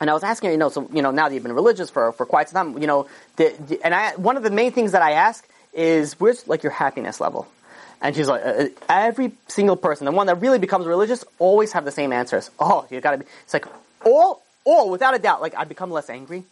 and 0.00 0.10
I 0.10 0.14
was 0.14 0.24
asking 0.24 0.48
her, 0.48 0.52
you 0.52 0.58
know, 0.58 0.68
so, 0.68 0.88
you 0.92 1.00
know, 1.00 1.12
now 1.12 1.28
that 1.28 1.34
you've 1.34 1.44
been 1.44 1.52
religious 1.52 1.88
for, 1.88 2.12
for 2.12 2.26
quite 2.26 2.48
some 2.48 2.74
time, 2.74 2.82
you 2.82 2.88
know, 2.88 3.08
the, 3.36 3.54
the, 3.68 3.80
and 3.84 3.94
I, 3.94 4.16
one 4.16 4.36
of 4.36 4.42
the 4.42 4.50
main 4.50 4.72
things 4.72 4.92
that 4.92 5.00
I 5.00 5.12
ask 5.12 5.48
is, 5.72 6.18
where's, 6.20 6.46
like, 6.48 6.62
your 6.62 6.72
happiness 6.72 7.20
level? 7.20 7.46
And 8.02 8.16
she's 8.16 8.28
like, 8.28 8.44
uh, 8.44 8.48
uh, 8.48 8.68
every 8.88 9.32
single 9.46 9.76
person, 9.76 10.04
the 10.04 10.10
one 10.10 10.26
that 10.26 10.40
really 10.40 10.58
becomes 10.58 10.86
religious, 10.86 11.24
always 11.38 11.72
have 11.72 11.84
the 11.84 11.92
same 11.92 12.12
answers. 12.12 12.50
Oh, 12.58 12.84
you 12.90 13.00
gotta 13.00 13.18
be, 13.18 13.26
it's 13.44 13.54
like, 13.54 13.66
all, 14.04 14.42
all, 14.64 14.90
without 14.90 15.14
a 15.14 15.20
doubt, 15.20 15.40
like, 15.40 15.54
I 15.56 15.64
become 15.64 15.92
less 15.92 16.10
angry. 16.10 16.44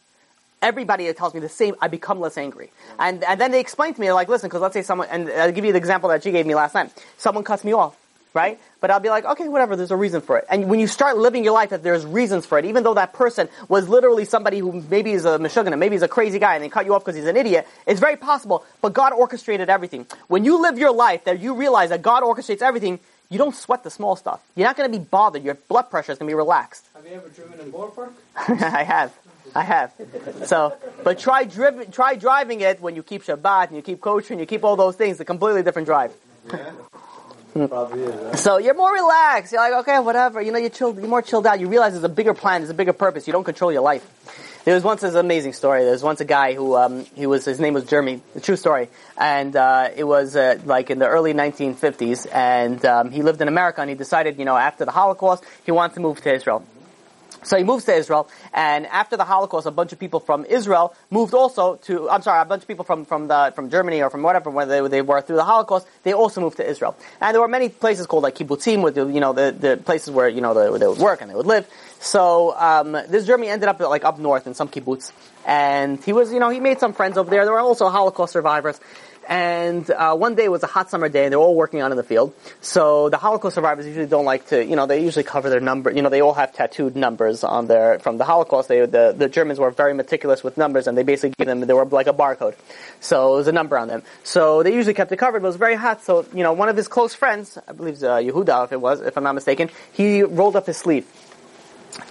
Everybody 0.63 1.13
tells 1.13 1.35
me 1.35 1.41
the 1.41 1.49
same, 1.49 1.75
I 1.81 1.89
become 1.89 2.21
less 2.21 2.39
angry. 2.39 2.71
And, 2.99 3.25
and 3.25 3.41
then 3.41 3.51
they 3.51 3.61
explain 3.61 3.95
to 3.95 4.01
me, 4.01 4.13
like, 4.13 4.29
listen, 4.29 4.49
because 4.49 4.63
let's 4.63 4.75
say 4.75 4.83
someone, 4.83 5.09
and 5.11 5.29
I'll 5.29 5.53
give 5.53 5.65
you 5.65 5.73
the 5.73 5.79
example 5.79 6.09
that 6.11 6.23
she 6.23 6.31
gave 6.31 6.47
me 6.47 6.55
last 6.55 6.75
night. 6.75 6.93
Someone 7.19 7.43
cuts 7.43 7.65
me 7.65 7.73
off 7.73 7.97
right? 8.35 8.59
But 8.81 8.91
I'll 8.91 9.01
be 9.01 9.09
like, 9.09 9.25
okay, 9.25 9.49
whatever, 9.49 9.77
there's 9.77 9.91
a 9.91 9.97
reason 9.97 10.21
for 10.21 10.39
it. 10.39 10.47
And 10.49 10.69
when 10.69 10.81
you 10.81 10.87
start 10.87 11.19
living 11.19 11.45
your 11.45 11.53
life 11.53 11.71
that 11.71 11.83
there's 11.83 12.05
reasons 12.07 12.47
for 12.47 12.59
it, 12.59 12.65
even 12.65 12.83
though 12.83 12.95
that 12.95 13.13
person 13.13 13.49
was 13.69 13.89
literally 13.89 14.25
somebody 14.25 14.59
who 14.59 14.85
maybe 14.89 15.13
is 15.13 15.25
a 15.25 15.39
meshugana, 15.39 15.79
maybe 15.79 15.95
he's 15.95 16.03
a 16.03 16.09
crazy 16.09 16.39
guy 16.39 16.55
and 16.55 16.65
they 16.65 16.69
cut 16.69 16.87
you 16.87 16.95
off 16.95 17.05
because 17.05 17.17
he's 17.17 17.27
an 17.27 17.37
idiot, 17.37 17.67
it's 17.87 18.01
very 18.01 18.17
possible, 18.17 18.65
but 18.81 18.93
God 18.93 19.13
orchestrated 19.13 19.69
everything. 19.69 20.07
When 20.29 20.45
you 20.45 20.61
live 20.63 20.79
your 20.79 20.93
life 20.93 21.25
that 21.25 21.41
you 21.41 21.55
realize 21.55 21.91
that 21.91 22.03
God 22.03 22.23
orchestrates 22.23 22.63
everything, 22.63 23.01
you 23.29 23.39
don't 23.39 23.55
sweat 23.55 23.85
the 23.85 23.91
small 23.91 24.17
stuff. 24.17 24.41
You're 24.57 24.67
not 24.67 24.77
going 24.77 24.91
to 24.91 24.99
be 24.99 25.05
bothered. 25.05 25.45
Your 25.45 25.55
blood 25.55 25.91
pressure 25.91 26.13
is 26.13 26.19
going 26.19 26.29
to 26.29 26.31
be 26.33 26.37
relaxed. 26.37 26.85
Have 26.95 27.07
you 27.07 27.13
ever 27.13 27.29
driven 27.29 27.61
in 27.61 27.71
Boro 27.71 27.91
Park? 27.91 28.13
I 28.37 28.83
have. 28.83 29.13
I 29.55 29.63
have. 29.63 29.93
So, 30.45 30.77
but 31.05 31.19
try 31.19 31.45
driv- 31.45 31.93
try 31.93 32.15
driving 32.17 32.61
it 32.61 32.81
when 32.81 32.97
you 32.97 33.03
keep 33.03 33.25
Shabbat 33.25 33.69
and 33.69 33.77
you 33.77 33.83
keep 33.83 34.01
kosher 34.01 34.33
and 34.33 34.41
you 34.41 34.47
keep 34.47 34.65
all 34.65 34.77
those 34.77 34.97
things. 34.97 35.21
A 35.21 35.25
completely 35.25 35.63
different 35.63 35.87
drive. 35.87 36.13
Yeah. 36.53 36.71
Probably 37.53 38.03
is, 38.03 38.15
right? 38.15 38.39
So 38.39 38.59
you're 38.59 38.75
more 38.75 38.93
relaxed. 38.93 39.53
You're 39.53 39.61
like, 39.61 39.81
okay, 39.81 39.99
whatever. 39.99 40.41
You 40.41 40.53
know, 40.53 40.59
you're 40.59 40.71
chilled. 40.71 40.99
You're 40.99 41.09
more 41.09 41.23
chilled 41.23 41.47
out. 41.47 41.61
You 41.61 41.69
realize 41.69 41.93
there's 41.93 42.05
a 42.05 42.09
bigger 42.09 42.35
plan. 42.35 42.61
There's 42.61 42.71
a 42.71 42.75
bigger 42.75 42.93
purpose. 42.93 43.27
You 43.27 43.33
don't 43.33 43.45
control 43.45 43.73
your 43.73 43.83
life. 43.83 44.07
There 44.65 44.75
was 44.75 44.85
once 44.85 45.01
this 45.01 45.15
amazing 45.15 45.55
story. 45.55 45.83
There 45.83 45.93
was 45.93 46.03
once 46.03 46.21
a 46.21 46.27
guy 46.27 46.53
who 46.53 46.77
um, 46.77 47.07
he 47.15 47.27
was 47.27 47.47
his 47.47 47.61
name 47.61 47.73
was 47.73 47.85
Jeremy. 47.85 48.21
True 48.43 48.57
story, 48.57 48.89
and 49.17 49.57
uh, 49.57 49.89
it 49.97 50.05
was 50.05 50.37
uh, 50.37 50.59
like 50.67 50.91
in 50.91 50.99
the 50.99 51.09
early 51.09 51.33
1950s, 51.33 52.27
and 52.31 52.85
um, 52.85 53.11
he 53.11 53.23
lived 53.23 53.41
in 53.41 53.49
America, 53.49 53.81
and 53.81 53.89
he 53.89 53.97
decided, 53.97 54.39
you 54.39 54.45
know, 54.45 54.57
after 54.57 54.85
the 54.85 54.91
Holocaust, 54.91 55.45
he 55.65 55.73
wanted 55.73 55.95
to 55.95 56.01
move 56.01 56.21
to 56.21 56.35
Israel. 56.35 56.63
So 57.43 57.57
he 57.57 57.65
moves 57.65 57.85
to 57.85 57.95
Israel, 57.95 58.29
and 58.53 58.87
after 58.87 59.17
the 59.17 59.25
Holocaust, 59.25 59.67
a 59.67 59.71
bunch 59.71 59.93
of 59.93 59.99
people 59.99 60.21
from 60.21 60.45
Israel 60.45 60.95
moved 61.11 61.35
also 61.35 61.77
to, 61.87 62.11
I'm 62.11 62.23
sorry, 62.23 62.43
a 62.43 62.45
bunch 62.45 62.63
of 62.63 62.69
people 62.69 62.85
from, 62.85 63.05
from, 63.05 63.29
the, 63.29 63.53
from 63.55 63.71
Germany 63.71 64.03
or 64.03 64.11
from 64.11 64.23
whatever, 64.23 64.51
where 64.51 64.67
they, 64.67 64.87
they 64.89 65.03
were 65.03 65.21
through 65.23 65.37
the 65.37 65.45
Holocaust, 65.45 65.87
they 66.03 66.13
also 66.13 66.41
moved 66.41 66.59
to 66.59 66.69
Israel. 66.69 66.97
And 67.21 67.35
there 67.35 67.41
were 67.41 67.49
many 67.49 67.69
places 67.69 68.07
called 68.07 68.23
like 68.25 68.35
kibbutzim, 68.35 68.83
with 68.83 68.95
the, 68.95 69.07
you 69.07 69.21
know, 69.21 69.33
the, 69.33 69.53
the 69.59 69.77
places 69.77 70.11
where, 70.11 70.29
you 70.29 70.41
know, 70.41 70.55
they, 70.55 70.79
they 70.79 70.87
would 70.87 70.99
work 70.99 71.23
and 71.23 71.31
they 71.31 71.35
would 71.35 71.47
live. 71.47 71.67
So, 72.01 72.57
um, 72.57 72.93
this 72.93 73.27
Germany 73.27 73.51
ended 73.51 73.69
up 73.69 73.81
like 73.81 74.05
up 74.05 74.19
north 74.19 74.47
in 74.47 74.55
some 74.55 74.69
kibbutz. 74.69 75.13
And 75.47 76.03
he 76.05 76.13
was, 76.13 76.33
you 76.33 76.39
know, 76.39 76.51
he 76.51 76.61
made 76.61 76.79
some 76.79 76.93
friends 76.93 77.17
over 77.17 77.31
there. 77.31 77.45
There 77.45 77.53
were 77.53 77.61
also 77.61 77.89
Holocaust 77.89 78.33
survivors. 78.33 78.79
And 79.31 79.89
uh, 79.89 80.17
one 80.17 80.35
day 80.35 80.49
was 80.49 80.65
a 80.65 80.67
hot 80.67 80.91
summer 80.91 81.09
day, 81.09 81.23
and 81.23 81.33
they're 81.33 81.39
all 81.39 81.55
working 81.55 81.79
out 81.79 81.93
in 81.93 81.97
the 81.97 82.03
field. 82.03 82.35
So 82.61 83.09
the 83.11 83.17
Holocaust 83.17 83.55
survivors 83.55 83.87
usually 83.87 84.07
don't 84.07 84.25
like 84.25 84.49
to, 84.49 84.65
you 84.65 84.75
know, 84.75 84.87
they 84.87 85.05
usually 85.05 85.23
cover 85.23 85.49
their 85.49 85.61
number. 85.61 85.93
You 85.93 86.03
know, 86.03 86.09
they 86.09 86.21
all 86.21 86.35
have 86.35 86.53
tattooed 86.53 86.97
numbers 86.97 87.45
on 87.45 87.69
their 87.69 88.01
from 88.01 88.19
the 88.19 88.25
Holocaust. 88.25 88.67
They, 88.67 88.85
the 88.87 89.15
the 89.17 89.29
Germans 89.29 89.61
were 89.61 89.71
very 89.71 89.95
meticulous 89.95 90.43
with 90.43 90.57
numbers, 90.57 90.89
and 90.89 90.99
they 90.99 91.05
basically 91.05 91.35
gave 91.39 91.47
them 91.47 91.61
they 91.61 91.73
were 91.73 91.85
like 91.85 92.09
a 92.09 92.13
barcode. 92.13 92.57
So 92.99 93.35
it 93.35 93.37
was 93.37 93.47
a 93.47 93.53
number 93.53 93.79
on 93.79 93.87
them. 93.87 94.03
So 94.25 94.65
they 94.65 94.75
usually 94.75 94.95
kept 94.95 95.13
it 95.13 95.19
covered, 95.19 95.43
but 95.43 95.47
it 95.47 95.51
was 95.51 95.57
very 95.57 95.77
hot. 95.77 96.03
So 96.03 96.27
you 96.35 96.43
know, 96.43 96.53
one 96.53 96.69
of 96.69 96.77
his 96.77 96.89
close 96.89 97.15
friends, 97.15 97.57
I 97.69 97.73
believe 97.73 98.03
uh, 98.03 98.17
Yehuda, 98.17 98.65
if 98.65 98.73
it 98.73 98.81
was, 98.81 99.01
if 99.01 99.17
I'm 99.17 99.23
not 99.23 99.37
mistaken, 99.37 99.71
he 99.93 100.25
rolled 100.25 100.57
up 100.57 100.67
his 100.67 100.77
sleeve. 100.77 101.07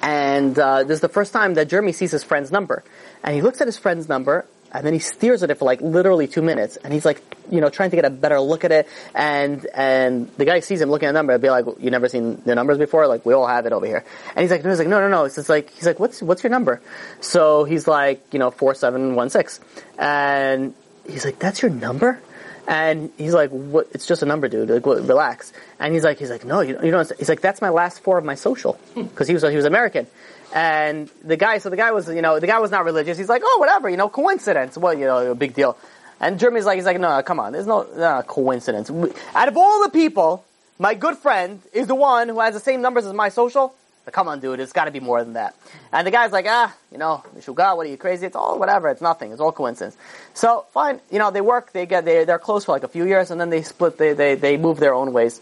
And 0.01 0.57
uh, 0.57 0.83
this 0.83 0.95
is 0.95 1.01
the 1.01 1.09
first 1.09 1.33
time 1.33 1.55
that 1.55 1.67
Jeremy 1.67 1.91
sees 1.91 2.11
his 2.11 2.23
friend's 2.23 2.49
number. 2.49 2.81
And 3.23 3.35
he 3.35 3.41
looks 3.41 3.59
at 3.59 3.67
his 3.67 3.77
friend's 3.77 4.07
number, 4.07 4.45
and 4.71 4.85
then 4.85 4.93
he 4.93 4.99
stares 4.99 5.43
at 5.43 5.49
it 5.49 5.55
for 5.55 5.65
like 5.65 5.81
literally 5.81 6.27
two 6.27 6.41
minutes, 6.41 6.77
and 6.77 6.93
he's 6.93 7.05
like, 7.05 7.21
you 7.49 7.61
know, 7.61 7.69
trying 7.69 7.89
to 7.89 7.95
get 7.95 8.05
a 8.05 8.09
better 8.09 8.39
look 8.39 8.63
at 8.63 8.71
it, 8.71 8.87
and 9.15 9.65
and 9.73 10.29
the 10.37 10.45
guy 10.45 10.59
sees 10.59 10.81
him 10.81 10.89
looking 10.89 11.07
at 11.07 11.11
the 11.11 11.17
number, 11.17 11.33
and 11.33 11.41
be 11.41 11.49
like, 11.49 11.65
you 11.79 11.89
never 11.91 12.07
seen 12.07 12.41
the 12.45 12.55
numbers 12.55 12.77
before? 12.77 13.07
Like 13.07 13.25
we 13.25 13.33
all 13.33 13.47
have 13.47 13.65
it 13.65 13.73
over 13.73 13.85
here, 13.85 14.05
and 14.35 14.41
he's 14.41 14.51
like, 14.51 14.63
no, 14.63 14.69
he's 14.69 14.79
like, 14.79 14.87
no, 14.87 14.99
no, 14.99 15.09
no. 15.09 15.25
It's 15.25 15.35
just 15.35 15.49
like 15.49 15.69
he's 15.71 15.85
like, 15.85 15.99
what's 15.99 16.21
what's 16.21 16.43
your 16.43 16.51
number? 16.51 16.81
So 17.21 17.63
he's 17.63 17.87
like, 17.87 18.23
you 18.31 18.39
know, 18.39 18.51
four 18.51 18.73
seven 18.75 19.15
one 19.15 19.29
six, 19.29 19.59
and 19.97 20.73
he's 21.07 21.25
like, 21.25 21.39
that's 21.39 21.61
your 21.61 21.71
number. 21.71 22.19
And 22.67 23.11
he's 23.17 23.33
like, 23.33 23.49
"What? 23.49 23.87
It's 23.93 24.05
just 24.05 24.21
a 24.21 24.27
number, 24.27 24.47
dude. 24.47 24.69
Like, 24.69 24.85
what, 24.85 25.01
relax." 25.07 25.51
And 25.79 25.91
he's 25.91 26.03
like, 26.03 26.19
"He's 26.19 26.29
like, 26.29 26.45
no, 26.45 26.61
you, 26.61 26.77
you 26.83 26.91
don't." 26.91 27.11
He's 27.17 27.27
like, 27.27 27.41
"That's 27.41 27.61
my 27.61 27.69
last 27.69 28.01
four 28.01 28.19
of 28.19 28.23
my 28.23 28.35
social," 28.35 28.77
because 28.93 29.27
he 29.27 29.33
was 29.33 29.41
he 29.41 29.55
was 29.55 29.65
American. 29.65 30.05
And 30.53 31.09
the 31.23 31.37
guy, 31.37 31.59
so 31.59 31.69
the 31.69 31.77
guy 31.77 31.91
was, 31.91 32.07
you 32.07 32.21
know, 32.21 32.39
the 32.39 32.47
guy 32.47 32.59
was 32.59 32.71
not 32.71 32.85
religious. 32.85 33.17
He's 33.17 33.29
like, 33.29 33.43
"Oh, 33.45 33.57
whatever, 33.59 33.89
you 33.89 33.97
know, 33.97 34.09
coincidence. 34.09 34.77
Well, 34.77 34.93
you 34.93 35.05
know, 35.05 35.31
a 35.31 35.35
big 35.35 35.53
deal." 35.53 35.77
And 36.19 36.39
Jeremy's 36.39 36.65
like, 36.65 36.75
he's 36.75 36.85
like, 36.85 36.99
"No, 36.99 37.21
come 37.21 37.39
on. 37.39 37.53
There's 37.53 37.67
no, 37.67 37.87
no 37.95 38.23
coincidence. 38.25 38.89
Out 39.35 39.47
of 39.47 39.57
all 39.57 39.83
the 39.83 39.91
people, 39.91 40.43
my 40.79 40.95
good 40.95 41.17
friend 41.17 41.61
is 41.71 41.87
the 41.87 41.95
one 41.95 42.29
who 42.29 42.39
has 42.39 42.53
the 42.55 42.59
same 42.59 42.81
numbers 42.81 43.05
as 43.05 43.13
my 43.13 43.29
social." 43.29 43.75
Like, 44.05 44.13
come 44.15 44.27
on, 44.27 44.39
dude, 44.39 44.59
it's 44.59 44.73
got 44.73 44.85
to 44.85 44.91
be 44.91 44.99
more 44.99 45.23
than 45.23 45.33
that. 45.33 45.55
And 45.93 46.07
the 46.07 46.09
guy's 46.09 46.31
like, 46.31 46.47
ah, 46.49 46.75
you 46.91 46.97
know, 46.97 47.23
Mishuga, 47.37 47.77
what 47.77 47.85
are 47.85 47.89
you 47.89 47.97
crazy? 47.97 48.25
It's 48.25 48.35
all 48.35 48.57
whatever. 48.57 48.89
It's 48.89 49.01
nothing. 49.01 49.31
It's 49.31 49.39
all 49.39 49.51
coincidence. 49.51 49.95
So 50.33 50.65
fine, 50.71 50.99
you 51.11 51.19
know, 51.19 51.29
they 51.29 51.41
work. 51.41 51.73
They 51.73 51.85
get 51.85 52.05
they 52.05 52.23
they're 52.23 52.39
close 52.39 52.65
for 52.65 52.71
like 52.71 52.83
a 52.83 52.87
few 52.87 53.05
years, 53.05 53.29
and 53.29 53.39
then 53.39 53.51
they 53.51 53.61
split. 53.61 53.99
They 53.99 54.13
they 54.13 54.33
they 54.33 54.57
move 54.57 54.79
their 54.79 54.95
own 54.95 55.13
ways. 55.13 55.39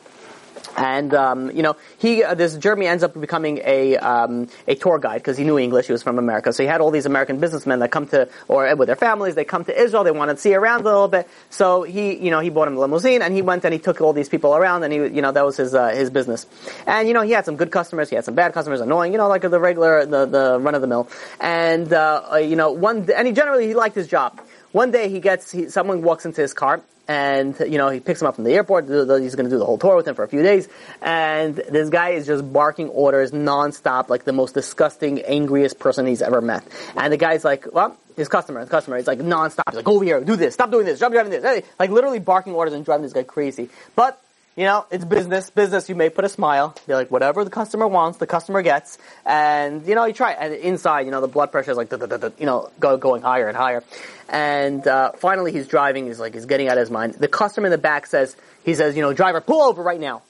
And 0.75 1.13
um, 1.13 1.51
you 1.51 1.63
know, 1.63 1.75
he 1.97 2.23
uh, 2.23 2.33
this 2.33 2.57
Jeremy 2.57 2.87
ends 2.87 3.03
up 3.03 3.19
becoming 3.19 3.61
a 3.63 3.97
um, 3.97 4.47
a 4.67 4.75
tour 4.75 4.99
guide 4.99 5.19
because 5.19 5.37
he 5.37 5.43
knew 5.43 5.57
English. 5.57 5.87
He 5.87 5.91
was 5.91 6.03
from 6.03 6.19
America, 6.19 6.51
so 6.53 6.63
he 6.63 6.67
had 6.67 6.81
all 6.81 6.91
these 6.91 7.05
American 7.05 7.39
businessmen 7.39 7.79
that 7.79 7.91
come 7.91 8.07
to 8.07 8.29
or 8.47 8.75
with 8.75 8.87
their 8.87 8.95
families. 8.95 9.35
They 9.35 9.45
come 9.45 9.65
to 9.65 9.81
Israel. 9.81 10.03
They 10.03 10.11
want 10.11 10.31
to 10.31 10.37
see 10.37 10.53
around 10.53 10.81
a 10.81 10.83
little 10.85 11.07
bit. 11.07 11.27
So 11.49 11.83
he 11.83 12.17
you 12.17 12.31
know 12.31 12.39
he 12.39 12.49
bought 12.49 12.67
him 12.67 12.77
a 12.77 12.79
limousine 12.79 13.21
and 13.21 13.33
he 13.33 13.41
went 13.41 13.63
and 13.65 13.73
he 13.73 13.79
took 13.79 14.01
all 14.01 14.13
these 14.13 14.29
people 14.29 14.55
around 14.55 14.83
and 14.83 14.93
he 14.93 14.99
you 14.99 15.21
know 15.21 15.31
that 15.31 15.45
was 15.45 15.57
his 15.57 15.73
uh, 15.73 15.89
his 15.89 16.09
business. 16.09 16.45
And 16.85 17.07
you 17.07 17.13
know 17.13 17.21
he 17.21 17.31
had 17.31 17.45
some 17.45 17.55
good 17.55 17.71
customers. 17.71 18.09
He 18.09 18.15
had 18.15 18.25
some 18.25 18.35
bad 18.35 18.53
customers, 18.53 18.81
annoying. 18.81 19.11
You 19.11 19.17
know 19.17 19.27
like 19.27 19.41
the 19.41 19.59
regular 19.59 20.05
the 20.05 20.25
the 20.25 20.59
run 20.59 20.75
of 20.75 20.81
the 20.81 20.87
mill. 20.87 21.09
And 21.39 21.91
uh, 21.91 22.37
you 22.41 22.55
know 22.55 22.71
one 22.71 23.09
and 23.11 23.27
he 23.27 23.33
generally 23.33 23.67
he 23.67 23.73
liked 23.73 23.95
his 23.95 24.07
job. 24.07 24.41
One 24.71 24.91
day 24.91 25.09
he 25.09 25.19
gets 25.19 25.51
he, 25.51 25.69
someone 25.69 26.01
walks 26.01 26.25
into 26.25 26.41
his 26.41 26.53
car 26.53 26.81
and 27.07 27.57
you 27.59 27.77
know 27.77 27.89
he 27.89 27.99
picks 27.99 28.21
him 28.21 28.27
up 28.27 28.35
from 28.35 28.43
the 28.43 28.53
airport. 28.53 28.85
He's 28.85 29.35
going 29.35 29.45
to 29.45 29.49
do 29.49 29.57
the 29.57 29.65
whole 29.65 29.77
tour 29.77 29.95
with 29.95 30.07
him 30.07 30.15
for 30.15 30.23
a 30.23 30.27
few 30.27 30.43
days, 30.43 30.67
and 31.01 31.55
this 31.55 31.89
guy 31.89 32.09
is 32.09 32.25
just 32.25 32.51
barking 32.51 32.89
orders 32.89 33.31
nonstop, 33.31 34.09
like 34.09 34.23
the 34.23 34.33
most 34.33 34.53
disgusting, 34.53 35.21
angriest 35.21 35.79
person 35.79 36.05
he's 36.05 36.21
ever 36.21 36.41
met. 36.41 36.63
And 36.95 37.11
the 37.11 37.17
guy's 37.17 37.43
like, 37.43 37.65
"Well, 37.73 37.97
his 38.15 38.27
customer, 38.27 38.59
his 38.59 38.69
customer, 38.69 38.97
he's 38.97 39.07
like 39.07 39.19
nonstop. 39.19 39.63
He's 39.69 39.77
like, 39.77 39.85
go 39.85 39.93
over 39.93 40.05
here, 40.05 40.21
do 40.21 40.35
this, 40.35 40.53
stop 40.53 40.71
doing 40.71 40.85
this, 40.85 40.97
stop 40.97 41.11
driving 41.11 41.31
this, 41.31 41.63
like 41.79 41.91
literally 41.91 42.19
barking 42.19 42.53
orders 42.53 42.73
and 42.73 42.83
driving 42.83 43.03
this 43.03 43.13
guy 43.13 43.23
crazy." 43.23 43.69
But 43.95 44.21
you 44.57 44.63
know, 44.63 44.87
it's 44.89 45.05
business. 45.05 45.51
Business, 45.51 45.87
you 45.87 45.93
may 45.93 46.09
put 46.09 46.25
a 46.25 46.29
smile. 46.29 46.75
Be 46.87 46.95
like, 46.95 47.11
whatever 47.11 47.43
the 47.43 47.51
customer 47.51 47.87
wants, 47.87 48.17
the 48.17 48.25
customer 48.25 48.63
gets. 48.63 48.97
And, 49.23 49.85
you 49.85 49.93
know, 49.93 50.03
you 50.05 50.13
try. 50.13 50.31
And 50.31 50.51
inside, 50.51 51.01
you 51.01 51.11
know, 51.11 51.21
the 51.21 51.27
blood 51.27 51.51
pressure 51.51 51.71
is 51.71 51.77
like, 51.77 51.91
you 51.91 52.45
know, 52.47 52.71
go, 52.79 52.97
going 52.97 53.21
higher 53.21 53.47
and 53.47 53.55
higher. 53.55 53.83
And, 54.27 54.85
uh, 54.87 55.11
finally 55.11 55.51
he's 55.51 55.67
driving. 55.67 56.07
He's 56.07 56.19
like, 56.19 56.33
he's 56.33 56.47
getting 56.47 56.69
out 56.69 56.77
of 56.77 56.81
his 56.81 56.89
mind. 56.89 57.13
The 57.13 57.27
customer 57.27 57.67
in 57.67 57.71
the 57.71 57.77
back 57.77 58.07
says, 58.07 58.35
he 58.65 58.73
says, 58.73 58.95
you 58.95 59.03
know, 59.03 59.13
driver, 59.13 59.41
pull 59.41 59.61
over 59.61 59.83
right 59.83 59.99
now. 59.99 60.23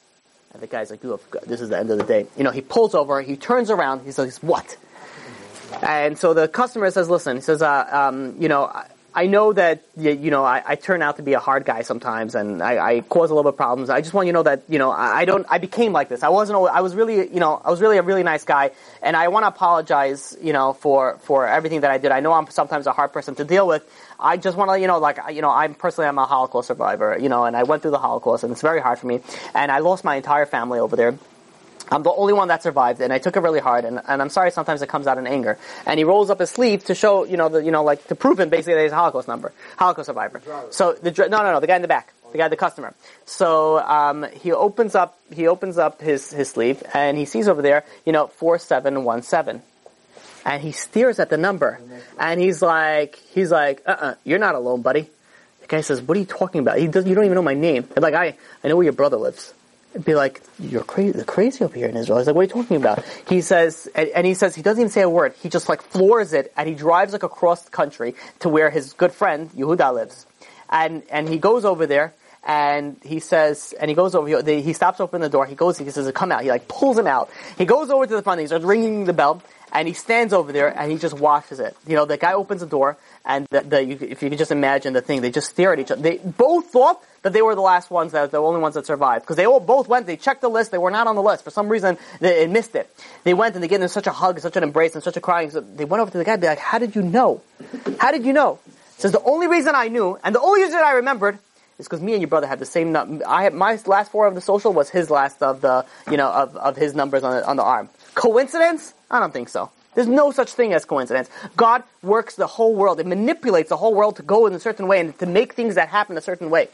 And 0.54 0.62
the 0.62 0.68
guy's 0.68 0.92
like, 0.92 1.02
this 1.46 1.62
is 1.62 1.70
the 1.70 1.78
end 1.78 1.90
of 1.90 1.98
the 1.98 2.04
day. 2.04 2.28
You 2.36 2.44
know, 2.44 2.52
he 2.52 2.62
pulls 2.62 2.96
over, 2.96 3.22
he 3.22 3.38
turns 3.38 3.70
around, 3.70 4.04
he 4.04 4.12
says, 4.12 4.44
what? 4.44 4.76
And 5.82 6.18
so 6.18 6.34
the 6.34 6.50
customer 6.50 6.92
says, 6.92 7.10
listen, 7.10 7.38
he 7.38 7.42
says, 7.42 7.62
uh, 7.62 7.88
um, 7.90 8.36
you 8.42 8.50
know, 8.50 8.72
I 9.18 9.26
know 9.26 9.52
that 9.52 9.82
you 9.98 10.30
know 10.30 10.44
I, 10.44 10.62
I, 10.64 10.76
turn 10.76 11.02
out 11.02 11.18
to 11.18 11.24
be 11.24 11.34
a 11.34 11.40
hard 11.40 11.66
guy 11.66 11.82
sometimes, 11.82 12.36
and 12.36 12.62
I, 12.62 12.78
I, 12.78 13.02
cause 13.02 13.32
a 13.32 13.34
little 13.34 13.52
bit 13.52 13.56
of 13.56 13.58
problems. 13.58 13.90
I 13.90 14.00
just 14.00 14.14
want 14.14 14.28
you 14.28 14.32
to 14.34 14.38
know 14.38 14.44
that 14.44 14.62
you 14.70 14.78
know 14.78 14.92
I, 14.92 15.22
I 15.22 15.26
don't. 15.26 15.44
I 15.50 15.58
became 15.58 15.92
like 15.92 16.08
this. 16.08 16.22
I 16.22 16.30
wasn't. 16.30 16.60
I 16.70 16.82
was 16.82 16.94
really 16.94 17.28
you 17.28 17.40
know 17.40 17.60
I 17.66 17.72
was 17.72 17.82
really 17.82 17.98
a 17.98 18.04
really 18.04 18.22
nice 18.22 18.44
guy, 18.44 18.70
and 19.02 19.16
I 19.16 19.30
want 19.30 19.42
to 19.46 19.48
apologize 19.48 20.38
you 20.40 20.54
know 20.54 20.74
for 20.74 21.18
for 21.24 21.48
everything 21.48 21.82
that 21.82 21.90
I 21.90 21.98
did. 21.98 22.12
I 22.12 22.20
know 22.20 22.32
I'm 22.32 22.48
sometimes 22.52 22.86
a 22.86 22.92
hard 22.92 23.12
person 23.12 23.34
to 23.42 23.44
deal 23.44 23.66
with. 23.66 23.84
I 24.20 24.38
just 24.38 24.56
want 24.56 24.70
to 24.70 24.80
you 24.80 24.86
know 24.86 25.00
like 25.00 25.18
you 25.34 25.42
know 25.42 25.50
I'm 25.50 25.74
personally 25.74 26.08
I'm 26.08 26.20
a 26.20 26.28
Holocaust 26.28 26.68
survivor 26.68 27.18
you 27.20 27.30
know, 27.30 27.46
and 27.46 27.58
I 27.58 27.64
went 27.64 27.82
through 27.82 27.98
the 27.98 28.04
Holocaust, 28.08 28.44
and 28.44 28.52
it's 28.52 28.62
very 28.62 28.82
hard 28.82 29.00
for 29.00 29.08
me, 29.08 29.22
and 29.56 29.72
I 29.72 29.80
lost 29.80 30.04
my 30.04 30.18
entire 30.18 30.46
family 30.46 30.78
over 30.78 30.96
there. 30.96 31.18
I'm 31.90 32.04
the 32.04 32.12
only 32.12 32.34
one 32.34 32.50
that 32.50 32.64
survived, 32.64 33.02
and 33.02 33.14
I 33.14 33.20
took 33.20 33.36
it 33.36 33.40
really 33.40 33.60
hard, 33.60 33.86
and, 33.86 34.02
and 34.08 34.22
I'm 34.22 34.30
sorry 34.30 34.52
sometimes 34.52 34.82
it 34.82 34.90
comes 34.90 35.08
out 35.08 35.18
in 35.18 35.28
anger. 35.28 35.58
And 35.86 35.98
he 35.98 36.04
rolls 36.04 36.30
up 36.30 36.40
his 36.40 36.50
sleeve 36.50 36.86
to 36.86 36.96
show, 36.96 37.24
you 37.24 37.38
know, 37.38 37.50
the, 37.50 37.64
you 37.64 37.72
know, 37.72 37.84
like, 37.84 38.06
to 38.08 38.16
prove 38.16 38.40
him 38.40 38.50
basically 38.50 38.76
that 38.76 38.84
he's 38.84 38.92
a 38.92 38.96
Holocaust 38.96 39.28
number, 39.28 39.54
Holocaust 39.78 40.08
survivor. 40.08 40.42
So, 40.72 40.94
the, 40.94 41.12
no, 41.30 41.44
no, 41.44 41.54
no, 41.54 41.60
the 41.60 41.68
guy 41.68 41.76
in 41.76 41.82
the 41.82 41.88
back, 41.88 42.14
the 42.32 42.38
guy, 42.38 42.48
the 42.50 42.58
customer. 42.58 42.94
So, 43.26 43.80
um, 43.80 44.26
he 44.42 44.52
opens 44.52 44.96
up, 44.96 45.18
he 45.32 45.48
opens 45.48 45.78
up 45.78 46.02
his, 46.02 46.30
his 46.32 46.50
sleeve, 46.50 46.84
and 46.94 47.18
he 47.18 47.26
sees 47.26 47.48
over 47.48 47.62
there, 47.62 47.86
you 48.06 48.12
know, 48.12 48.28
4717. 48.28 49.62
And 50.46 50.62
he 50.62 50.72
stares 50.72 51.20
at 51.20 51.30
the 51.30 51.38
number, 51.38 51.80
and 52.18 52.40
he's 52.40 52.62
like, 52.62 53.16
he's 53.34 53.52
like, 53.52 53.82
uh-uh, 53.86 54.16
you're 54.24 54.40
not 54.40 54.56
alone, 54.56 54.82
buddy. 54.82 55.10
The 55.62 55.68
guy 55.68 55.82
says, 55.82 56.02
what 56.02 56.16
are 56.16 56.20
you 56.20 56.26
talking 56.26 56.62
about? 56.62 56.78
He 56.80 56.88
does, 56.88 57.06
you 57.06 57.16
don't 57.16 57.26
even 57.26 57.36
know 57.36 57.42
my 57.42 57.54
name. 57.54 57.86
Like, 57.98 58.14
I, 58.14 58.38
I 58.64 58.68
know 58.68 58.78
where 58.78 58.86
your 58.86 58.94
brother 58.94 59.18
lives 59.18 59.54
be 60.04 60.16
like, 60.16 60.42
"You're 60.60 60.84
crazy, 60.84 61.24
crazy 61.24 61.64
over 61.64 61.76
here 61.76 61.88
in 61.88 61.98
Israel." 61.98 62.20
He's 62.20 62.28
like, 62.28 62.36
"What 62.36 62.42
are 62.42 62.58
you 62.58 62.64
talking 62.64 62.78
about?" 62.78 63.04
He 63.28 63.42
says, 63.42 63.88
and, 63.96 64.10
and, 64.10 64.26
he 64.26 64.34
says 64.34 64.56
he 64.56 64.62
doesn't 64.62 64.82
even 64.82 64.92
say 64.92 65.02
a 65.02 65.10
word. 65.10 65.34
He 65.42 65.50
just 65.50 65.70
like 65.70 65.82
floors 65.82 66.34
it, 66.34 66.52
and 66.58 66.68
he 66.68 66.76
drives 66.76 67.14
like 67.14 67.24
across 67.24 67.64
the 67.64 67.72
country 67.72 68.16
to 68.40 68.50
where 68.50 68.70
his 68.70 68.94
good 68.94 69.12
friend 69.12 69.50
Yehuda 69.52 69.94
lives, 69.94 70.26
and 70.70 71.04
and 71.10 71.30
he 71.30 71.38
goes 71.38 71.66
over 71.66 71.86
there. 71.86 72.14
And 72.48 72.96
he 73.04 73.20
says, 73.20 73.74
and 73.78 73.90
he 73.90 73.96
goes 73.96 74.16
over, 74.16 74.42
he, 74.42 74.62
he 74.62 74.72
stops 74.72 75.02
open 75.02 75.20
the 75.20 75.28
door, 75.28 75.46
he 75.46 75.54
goes, 75.54 75.78
he 75.78 75.90
says, 75.90 76.10
come 76.14 76.32
out. 76.32 76.44
He 76.44 76.50
like 76.50 76.70
pulls 76.70 76.98
him 76.98 77.06
out. 77.06 77.30
He 77.58 77.66
goes 77.66 77.90
over 77.90 78.08
to 78.08 78.16
the 78.16 78.22
front, 78.22 78.40
he 78.40 78.48
starts 78.48 78.64
ringing 78.64 79.04
the 79.04 79.12
bell, 79.12 79.44
and 79.74 79.86
he 79.86 79.94
stands 79.94 80.32
over 80.32 80.54
there 80.54 80.70
and 80.70 80.90
he 80.90 80.98
just 80.98 81.14
watches 81.14 81.60
it. 81.60 81.76
You 81.86 81.98
know, 81.98 82.06
the 82.06 82.16
guy 82.16 82.32
opens 82.32 82.62
the 82.62 82.68
door, 82.68 82.96
and 83.26 83.48
the, 83.50 83.60
the 83.60 83.84
you, 83.84 83.98
if 84.00 84.24
you 84.24 84.30
could 84.30 84.38
just 84.38 84.52
imagine 84.52 84.94
the 84.94 85.02
thing, 85.02 85.20
they 85.20 85.30
just 85.30 85.50
stare 85.50 85.74
at 85.74 85.80
each 85.80 85.92
other. 85.92 86.02
They 86.02 86.20
both 86.20 86.68
thought 86.68 87.04
that 87.24 87.34
they 87.34 87.42
were 87.42 87.54
the 87.54 87.60
last 87.60 87.92
ones, 87.92 88.14
that 88.14 88.32
the 88.32 88.42
only 88.42 88.62
ones 88.62 88.76
that 88.76 88.86
survived, 88.86 89.26
because 89.26 89.36
they 89.36 89.46
all 89.46 89.60
both 89.60 89.90
went. 89.90 90.08
They 90.08 90.16
checked 90.16 90.40
the 90.40 90.50
list. 90.50 90.72
They 90.72 90.78
were 90.78 90.92
not 90.92 91.08
on 91.08 91.16
the 91.16 91.22
list 91.22 91.44
for 91.44 91.50
some 91.50 91.68
reason. 91.68 91.98
They, 92.22 92.46
they 92.46 92.48
missed 92.48 92.76
it. 92.76 92.90
They 93.26 93.34
went 93.34 93.56
and 93.56 93.64
they 93.64 93.68
gave 93.68 93.82
them 93.82 93.90
such 93.90 94.08
a 94.08 94.14
hug, 94.14 94.40
such 94.40 94.56
an 94.56 94.64
embrace, 94.64 94.96
and 94.96 95.04
such 95.04 95.18
a 95.18 95.22
crying. 95.22 95.52
So 95.52 95.60
they 95.60 95.84
went 95.84 96.00
over 96.00 96.12
to 96.12 96.18
the 96.18 96.24
guy. 96.24 96.38
Be 96.38 96.48
like, 96.48 96.60
"How 96.60 96.80
did 96.80 96.96
you 96.96 97.02
know? 97.02 97.42
How 98.00 98.14
did 98.14 98.26
you 98.26 98.32
know?" 98.32 98.60
Says 99.00 99.12
the 99.12 99.24
only 99.24 99.48
reason 99.48 99.76
I 99.76 99.90
knew, 99.90 100.18
and 100.24 100.34
the 100.34 100.40
only 100.40 100.62
reason 100.62 100.80
I 100.80 100.94
remembered, 100.94 101.38
is 101.80 101.86
because 101.86 102.02
me 102.02 102.14
and 102.14 102.22
your 102.22 102.30
brother 102.30 102.48
had 102.48 102.60
the 102.60 102.66
same. 102.66 102.96
I 102.96 103.44
had, 103.44 103.54
my 103.54 103.80
last 103.86 104.12
four 104.12 104.28
of 104.28 104.36
the 104.36 104.42
social 104.42 104.74
was 104.74 104.90
his 104.90 105.10
last 105.10 105.42
of 105.42 105.62
the 105.62 105.86
you 106.10 106.18
know 106.18 106.30
of, 106.30 106.56
of 106.56 106.76
his 106.76 106.96
numbers 106.96 107.24
on 107.24 107.36
the, 107.36 107.48
on 107.48 107.58
the 107.58 107.64
arm. 107.64 107.90
Coincidence? 108.16 108.94
I 109.12 109.20
don't 109.20 109.34
think 109.34 109.50
so. 109.50 109.72
There's 109.96 110.08
no 110.08 110.32
such 110.32 110.54
thing 110.54 110.74
as 110.74 110.86
coincidence. 110.86 111.30
God 111.56 111.84
works 112.04 112.36
the 112.36 112.46
whole 112.46 112.76
world. 112.76 113.00
It 113.00 113.08
manipulates 113.08 113.70
the 113.70 113.78
whole 113.78 113.96
world 113.96 114.18
to 114.18 114.24
go 114.24 114.46
in 114.46 114.54
a 114.54 114.60
certain 114.60 114.88
way 114.88 115.00
and 115.00 115.18
to 115.20 115.26
make 115.26 115.54
things 115.54 115.76
that 115.76 115.90
happen 115.90 116.18
a 116.18 116.22
certain 116.22 116.50
way. 116.52 116.70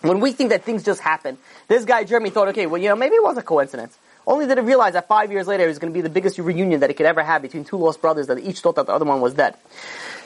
When 0.00 0.20
we 0.20 0.32
think 0.32 0.50
that 0.50 0.64
things 0.64 0.82
just 0.82 1.00
happen, 1.00 1.36
this 1.68 1.84
guy 1.84 2.04
Jeremy 2.04 2.30
thought, 2.30 2.48
okay, 2.48 2.66
well, 2.66 2.80
you 2.80 2.88
know, 2.88 2.96
maybe 2.96 3.14
it 3.14 3.22
was 3.22 3.36
a 3.36 3.42
coincidence. 3.42 3.98
Only 4.26 4.46
did 4.46 4.58
he 4.58 4.64
realize 4.64 4.94
that 4.94 5.06
five 5.06 5.30
years 5.30 5.46
later 5.46 5.64
it 5.64 5.68
was 5.68 5.78
going 5.78 5.92
to 5.92 5.94
be 5.96 6.00
the 6.00 6.10
biggest 6.10 6.38
reunion 6.38 6.80
that 6.80 6.90
he 6.90 6.94
could 6.94 7.06
ever 7.06 7.22
have 7.22 7.42
between 7.42 7.64
two 7.64 7.76
lost 7.76 8.00
brothers 8.00 8.26
that 8.26 8.38
each 8.38 8.60
thought 8.60 8.74
that 8.76 8.86
the 8.86 8.92
other 8.92 9.04
one 9.04 9.20
was 9.20 9.34
dead. 9.34 9.54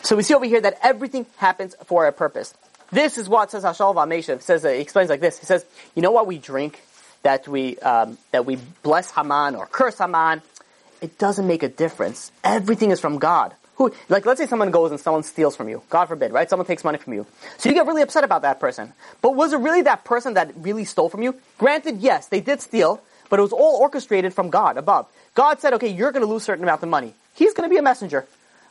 So 0.02 0.16
we 0.16 0.22
see 0.22 0.34
over 0.34 0.46
here 0.46 0.60
that 0.60 0.78
everything 0.82 1.26
happens 1.36 1.74
for 1.84 2.06
a 2.06 2.12
purpose. 2.12 2.54
This 2.92 3.18
is 3.18 3.28
what 3.28 3.50
says 3.50 3.64
Hashal 3.64 3.94
Vameshev 3.94 4.42
says. 4.42 4.64
Uh, 4.64 4.70
he 4.70 4.80
explains 4.80 5.10
like 5.10 5.20
this. 5.20 5.38
He 5.38 5.46
says, 5.46 5.64
"You 5.94 6.02
know 6.02 6.10
what 6.10 6.26
we 6.26 6.38
drink 6.38 6.80
that 7.22 7.46
we 7.46 7.78
um, 7.78 8.18
that 8.32 8.46
we 8.46 8.58
bless 8.82 9.10
Haman 9.12 9.54
or 9.54 9.66
curse 9.66 9.98
Haman 9.98 10.42
it 11.00 11.18
doesn't 11.18 11.46
make 11.46 11.62
a 11.62 11.68
difference. 11.68 12.30
Everything 12.44 12.90
is 12.90 13.00
from 13.00 13.18
God. 13.18 13.54
Who, 13.76 13.92
like, 14.10 14.26
let's 14.26 14.38
say 14.38 14.46
someone 14.46 14.70
goes 14.70 14.90
and 14.90 15.00
someone 15.00 15.22
steals 15.22 15.56
from 15.56 15.68
you. 15.68 15.82
God 15.88 16.06
forbid, 16.06 16.32
right? 16.32 16.48
Someone 16.48 16.66
takes 16.66 16.84
money 16.84 16.98
from 16.98 17.14
you. 17.14 17.26
So 17.56 17.70
you 17.70 17.74
get 17.74 17.86
really 17.86 18.02
upset 18.02 18.24
about 18.24 18.42
that 18.42 18.60
person. 18.60 18.92
But 19.22 19.34
was 19.34 19.54
it 19.54 19.60
really 19.60 19.82
that 19.82 20.04
person 20.04 20.34
that 20.34 20.52
really 20.56 20.84
stole 20.84 21.08
from 21.08 21.22
you? 21.22 21.34
Granted, 21.56 21.98
yes, 21.98 22.26
they 22.26 22.40
did 22.42 22.60
steal, 22.60 23.00
but 23.30 23.38
it 23.38 23.42
was 23.42 23.52
all 23.52 23.78
orchestrated 23.80 24.34
from 24.34 24.50
God 24.50 24.76
above. 24.76 25.06
God 25.34 25.60
said, 25.60 25.72
okay, 25.74 25.88
you're 25.88 26.12
going 26.12 26.24
to 26.24 26.30
lose 26.30 26.42
certain 26.42 26.64
amount 26.64 26.82
of 26.82 26.90
money. 26.90 27.14
He's 27.34 27.54
going 27.54 27.68
to 27.68 27.72
be 27.72 27.78
a 27.78 27.82
messenger. 27.82 28.26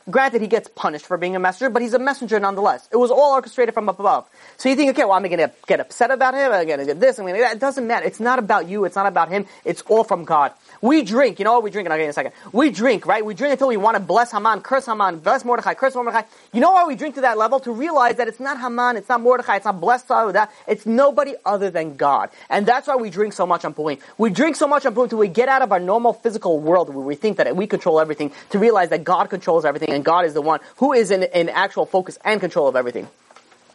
Granted, 0.08 0.40
he 0.40 0.46
gets 0.48 0.68
punished 0.68 1.06
for 1.06 1.16
being 1.16 1.36
a 1.36 1.38
messenger, 1.38 1.68
but 1.70 1.82
he's 1.82 1.94
a 1.94 1.98
messenger 1.98 2.40
nonetheless. 2.40 2.88
It 2.92 2.96
was 2.96 3.10
all 3.10 3.32
orchestrated 3.34 3.74
from 3.74 3.88
up 3.88 3.98
above. 4.00 4.28
So 4.56 4.68
you 4.68 4.76
think, 4.76 4.90
okay, 4.90 5.04
well, 5.04 5.12
I'm 5.12 5.22
going 5.22 5.36
to 5.38 5.52
get 5.66 5.80
upset 5.80 6.10
about 6.10 6.34
him. 6.34 6.52
I'm 6.52 6.66
going 6.66 6.78
to 6.80 6.86
get 6.86 7.00
this. 7.00 7.18
I'm 7.18 7.24
going 7.24 7.34
to 7.34 7.40
get 7.40 7.48
that. 7.48 7.56
It 7.56 7.60
doesn't 7.60 7.86
matter. 7.86 8.06
It's 8.06 8.20
not 8.20 8.38
about 8.38 8.68
you. 8.68 8.84
It's 8.84 8.96
not 8.96 9.06
about 9.06 9.28
him. 9.28 9.46
It's 9.64 9.82
all 9.82 10.04
from 10.04 10.24
God. 10.24 10.52
We 10.80 11.02
drink. 11.02 11.38
You 11.38 11.44
know 11.44 11.52
what 11.52 11.62
we 11.62 11.70
drink? 11.70 11.86
And 11.86 11.92
I'll 11.92 11.98
get 11.98 12.04
in 12.04 12.10
a 12.10 12.14
second. 12.14 12.32
We 12.52 12.70
drink, 12.70 13.06
right? 13.06 13.24
We 13.24 13.34
drink 13.34 13.52
until 13.52 13.68
we 13.68 13.76
want 13.76 13.96
to 13.96 14.02
bless 14.02 14.32
Haman, 14.32 14.62
curse 14.62 14.86
Haman, 14.86 15.18
bless 15.18 15.44
Mordechai, 15.44 15.74
curse 15.74 15.94
Mordechai. 15.94 16.22
You 16.52 16.60
know 16.60 16.72
why 16.72 16.84
we 16.86 16.96
drink 16.96 17.16
to 17.16 17.20
that 17.22 17.38
level? 17.38 17.60
To 17.60 17.72
realize 17.72 18.16
that 18.16 18.28
it's 18.28 18.40
not 18.40 18.58
Haman, 18.58 18.96
it's 18.96 19.08
not 19.08 19.20
Mordechai, 19.20 19.56
it's 19.56 19.64
not 19.64 19.80
blessed 19.80 20.08
that. 20.08 20.52
It's 20.66 20.86
nobody 20.86 21.34
other 21.44 21.70
than 21.70 21.96
God. 21.96 22.30
And 22.48 22.66
that's 22.66 22.88
why 22.88 22.96
we 22.96 23.10
drink 23.10 23.32
so 23.32 23.46
much 23.46 23.64
on 23.64 23.74
Purim. 23.74 23.98
We 24.18 24.30
drink 24.30 24.56
so 24.56 24.66
much 24.66 24.86
on 24.86 24.94
Purim 24.94 25.04
until 25.04 25.18
we 25.18 25.28
get 25.28 25.48
out 25.48 25.62
of 25.62 25.72
our 25.72 25.80
normal 25.80 26.12
physical 26.12 26.58
world 26.58 26.92
where 26.94 27.04
we 27.04 27.14
think 27.14 27.36
that 27.36 27.54
we 27.54 27.66
control 27.66 28.00
everything 28.00 28.32
to 28.50 28.58
realize 28.58 28.88
that 28.90 29.04
God 29.04 29.30
controls 29.30 29.64
everything, 29.64 29.89
and 29.90 30.04
God 30.04 30.24
is 30.24 30.34
the 30.34 30.42
one 30.42 30.60
who 30.76 30.92
is 30.92 31.10
in, 31.10 31.22
in 31.22 31.48
actual 31.48 31.86
focus 31.86 32.18
and 32.24 32.40
control 32.40 32.68
of 32.68 32.76
everything. 32.76 33.08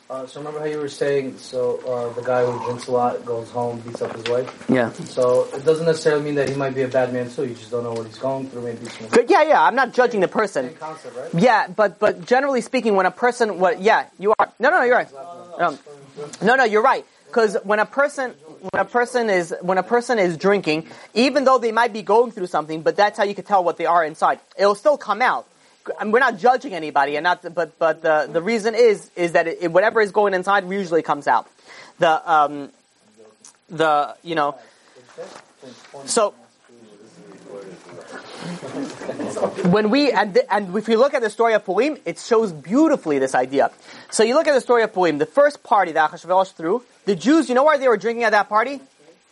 Uh, 0.07 0.27
so 0.27 0.39
remember 0.39 0.59
how 0.59 0.65
you 0.65 0.77
were 0.77 0.87
saying, 0.87 1.35
so 1.39 1.79
uh, 1.79 2.13
the 2.13 2.21
guy 2.21 2.45
who 2.45 2.63
drinks 2.63 2.85
a 2.85 2.91
lot 2.91 3.25
goes 3.25 3.49
home, 3.49 3.79
beats 3.79 4.03
up 4.03 4.15
his 4.15 4.23
wife. 4.25 4.65
Yeah. 4.69 4.91
So 4.91 5.47
it 5.51 5.65
doesn't 5.65 5.87
necessarily 5.87 6.23
mean 6.23 6.35
that 6.35 6.47
he 6.47 6.53
might 6.53 6.75
be 6.75 6.83
a 6.83 6.87
bad 6.87 7.11
man 7.11 7.27
too. 7.31 7.47
You 7.47 7.55
just 7.55 7.71
don't 7.71 7.83
know 7.83 7.93
what 7.93 8.05
he's 8.05 8.19
going 8.19 8.47
through. 8.49 8.61
Maybe 8.61 8.85
Good. 9.09 9.31
Yeah, 9.31 9.41
yeah. 9.41 9.63
I'm 9.63 9.73
not 9.73 9.93
judging 9.93 10.21
the 10.21 10.27
person. 10.27 10.69
same 10.69 10.77
concept, 10.77 11.17
right? 11.17 11.33
Yeah, 11.33 11.67
but 11.69 11.97
but 11.97 12.23
generally 12.27 12.61
speaking, 12.61 12.95
when 12.95 13.07
a 13.07 13.11
person, 13.11 13.57
what? 13.57 13.81
Yeah, 13.81 14.05
you 14.19 14.35
are. 14.37 14.51
No, 14.59 14.69
no, 14.69 14.77
no 14.77 14.83
you're 14.83 14.95
right. 14.95 15.11
Um, 15.57 15.79
no, 16.43 16.55
no, 16.55 16.65
you're 16.65 16.83
right. 16.83 17.03
Because 17.25 17.57
when 17.63 17.79
a 17.79 17.85
person, 17.87 18.31
when 18.71 18.81
a 18.81 18.85
person 18.85 19.31
is, 19.31 19.55
when 19.61 19.79
a 19.79 19.83
person 19.83 20.19
is 20.19 20.37
drinking, 20.37 20.87
even 21.15 21.45
though 21.45 21.57
they 21.57 21.71
might 21.71 21.93
be 21.93 22.03
going 22.03 22.31
through 22.31 22.47
something, 22.47 22.83
but 22.83 22.95
that's 22.95 23.17
how 23.17 23.23
you 23.23 23.33
can 23.33 23.43
tell 23.43 23.63
what 23.63 23.77
they 23.77 23.87
are 23.87 24.05
inside. 24.05 24.39
It'll 24.55 24.75
still 24.75 24.97
come 24.97 25.23
out. 25.23 25.47
And 25.99 26.11
we're 26.11 26.19
not 26.19 26.39
judging 26.39 26.73
anybody, 26.73 27.15
and 27.15 27.23
not, 27.23 27.53
but 27.53 27.77
but 27.77 28.01
the 28.01 28.27
the 28.31 28.41
reason 28.41 28.75
is 28.75 29.11
is 29.15 29.33
that 29.33 29.47
it, 29.47 29.71
whatever 29.71 30.01
is 30.01 30.11
going 30.11 30.33
inside 30.33 30.69
usually 30.69 31.01
comes 31.01 31.27
out. 31.27 31.47
The 31.99 32.31
um, 32.31 32.71
the 33.69 34.15
you 34.23 34.35
know, 34.35 34.57
so 36.05 36.33
when 39.69 39.89
we 39.89 40.11
and, 40.11 40.37
and 40.49 40.75
if 40.75 40.87
you 40.87 40.97
look 40.97 41.13
at 41.13 41.21
the 41.21 41.29
story 41.29 41.53
of 41.53 41.65
Purim, 41.65 41.97
it 42.05 42.19
shows 42.19 42.51
beautifully 42.51 43.19
this 43.19 43.35
idea. 43.35 43.71
So 44.11 44.23
you 44.23 44.33
look 44.35 44.47
at 44.47 44.53
the 44.53 44.61
story 44.61 44.83
of 44.83 44.93
Purim, 44.93 45.17
the 45.17 45.25
first 45.25 45.63
party 45.63 45.91
that 45.93 46.11
Achashverosh 46.11 46.53
threw, 46.53 46.83
the 47.05 47.15
Jews, 47.15 47.49
you 47.49 47.55
know 47.55 47.63
why 47.63 47.77
they 47.77 47.87
were 47.87 47.97
drinking 47.97 48.23
at 48.23 48.31
that 48.31 48.49
party? 48.49 48.81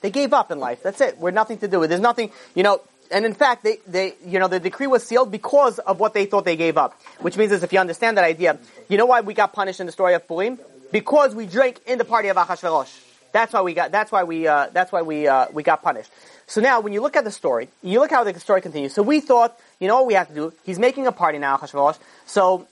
They 0.01 0.09
gave 0.09 0.33
up 0.33 0.51
in 0.51 0.59
life. 0.59 0.83
That's 0.83 0.99
it. 1.01 1.17
We're 1.17 1.31
nothing 1.31 1.59
to 1.59 1.67
do 1.67 1.79
with. 1.79 1.89
There's 1.89 2.01
nothing, 2.01 2.31
you 2.55 2.63
know. 2.63 2.81
And 3.13 3.25
in 3.25 3.35
fact, 3.35 3.63
they, 3.63 3.77
they, 3.87 4.15
you 4.25 4.39
know, 4.39 4.47
the 4.47 4.59
decree 4.59 4.87
was 4.87 5.05
sealed 5.05 5.31
because 5.31 5.77
of 5.77 5.99
what 5.99 6.15
they 6.15 6.25
thought 6.25 6.45
they 6.45 6.55
gave 6.55 6.77
up. 6.77 6.99
Which 7.19 7.37
means 7.37 7.51
is 7.51 7.61
if 7.61 7.71
you 7.71 7.79
understand 7.79 8.17
that 8.17 8.25
idea, 8.25 8.57
you 8.89 8.97
know 8.97 9.05
why 9.05 9.21
we 9.21 9.35
got 9.35 9.53
punished 9.53 9.79
in 9.79 9.85
the 9.85 9.91
story 9.91 10.15
of 10.15 10.27
Purim? 10.27 10.57
Because 10.91 11.35
we 11.35 11.45
drank 11.45 11.79
in 11.85 11.99
the 11.99 12.05
party 12.05 12.29
of 12.29 12.37
Achashverosh. 12.37 12.91
That's 13.31 13.53
why 13.53 13.61
we 13.61 13.73
got. 13.73 13.91
That's 13.91 14.11
why 14.11 14.23
we. 14.23 14.47
Uh, 14.47 14.67
that's 14.73 14.91
why 14.91 15.03
we. 15.03 15.27
Uh, 15.27 15.47
we 15.53 15.63
got 15.63 15.83
punished. 15.83 16.11
So 16.47 16.59
now, 16.61 16.81
when 16.81 16.93
you 16.93 17.01
look 17.01 17.15
at 17.15 17.23
the 17.23 17.31
story, 17.31 17.69
you 17.81 17.99
look 17.99 18.11
how 18.11 18.23
the 18.23 18.39
story 18.39 18.61
continues. 18.61 18.93
So 18.93 19.01
we 19.01 19.19
thought, 19.19 19.59
you 19.79 19.87
know 19.87 19.95
what 19.97 20.07
we 20.07 20.13
have 20.15 20.27
to 20.27 20.33
do? 20.33 20.53
He's 20.63 20.77
making 20.77 21.07
a 21.07 21.11
party 21.11 21.39
now, 21.39 21.57
Achashverosh. 21.57 21.97
So 22.25 22.67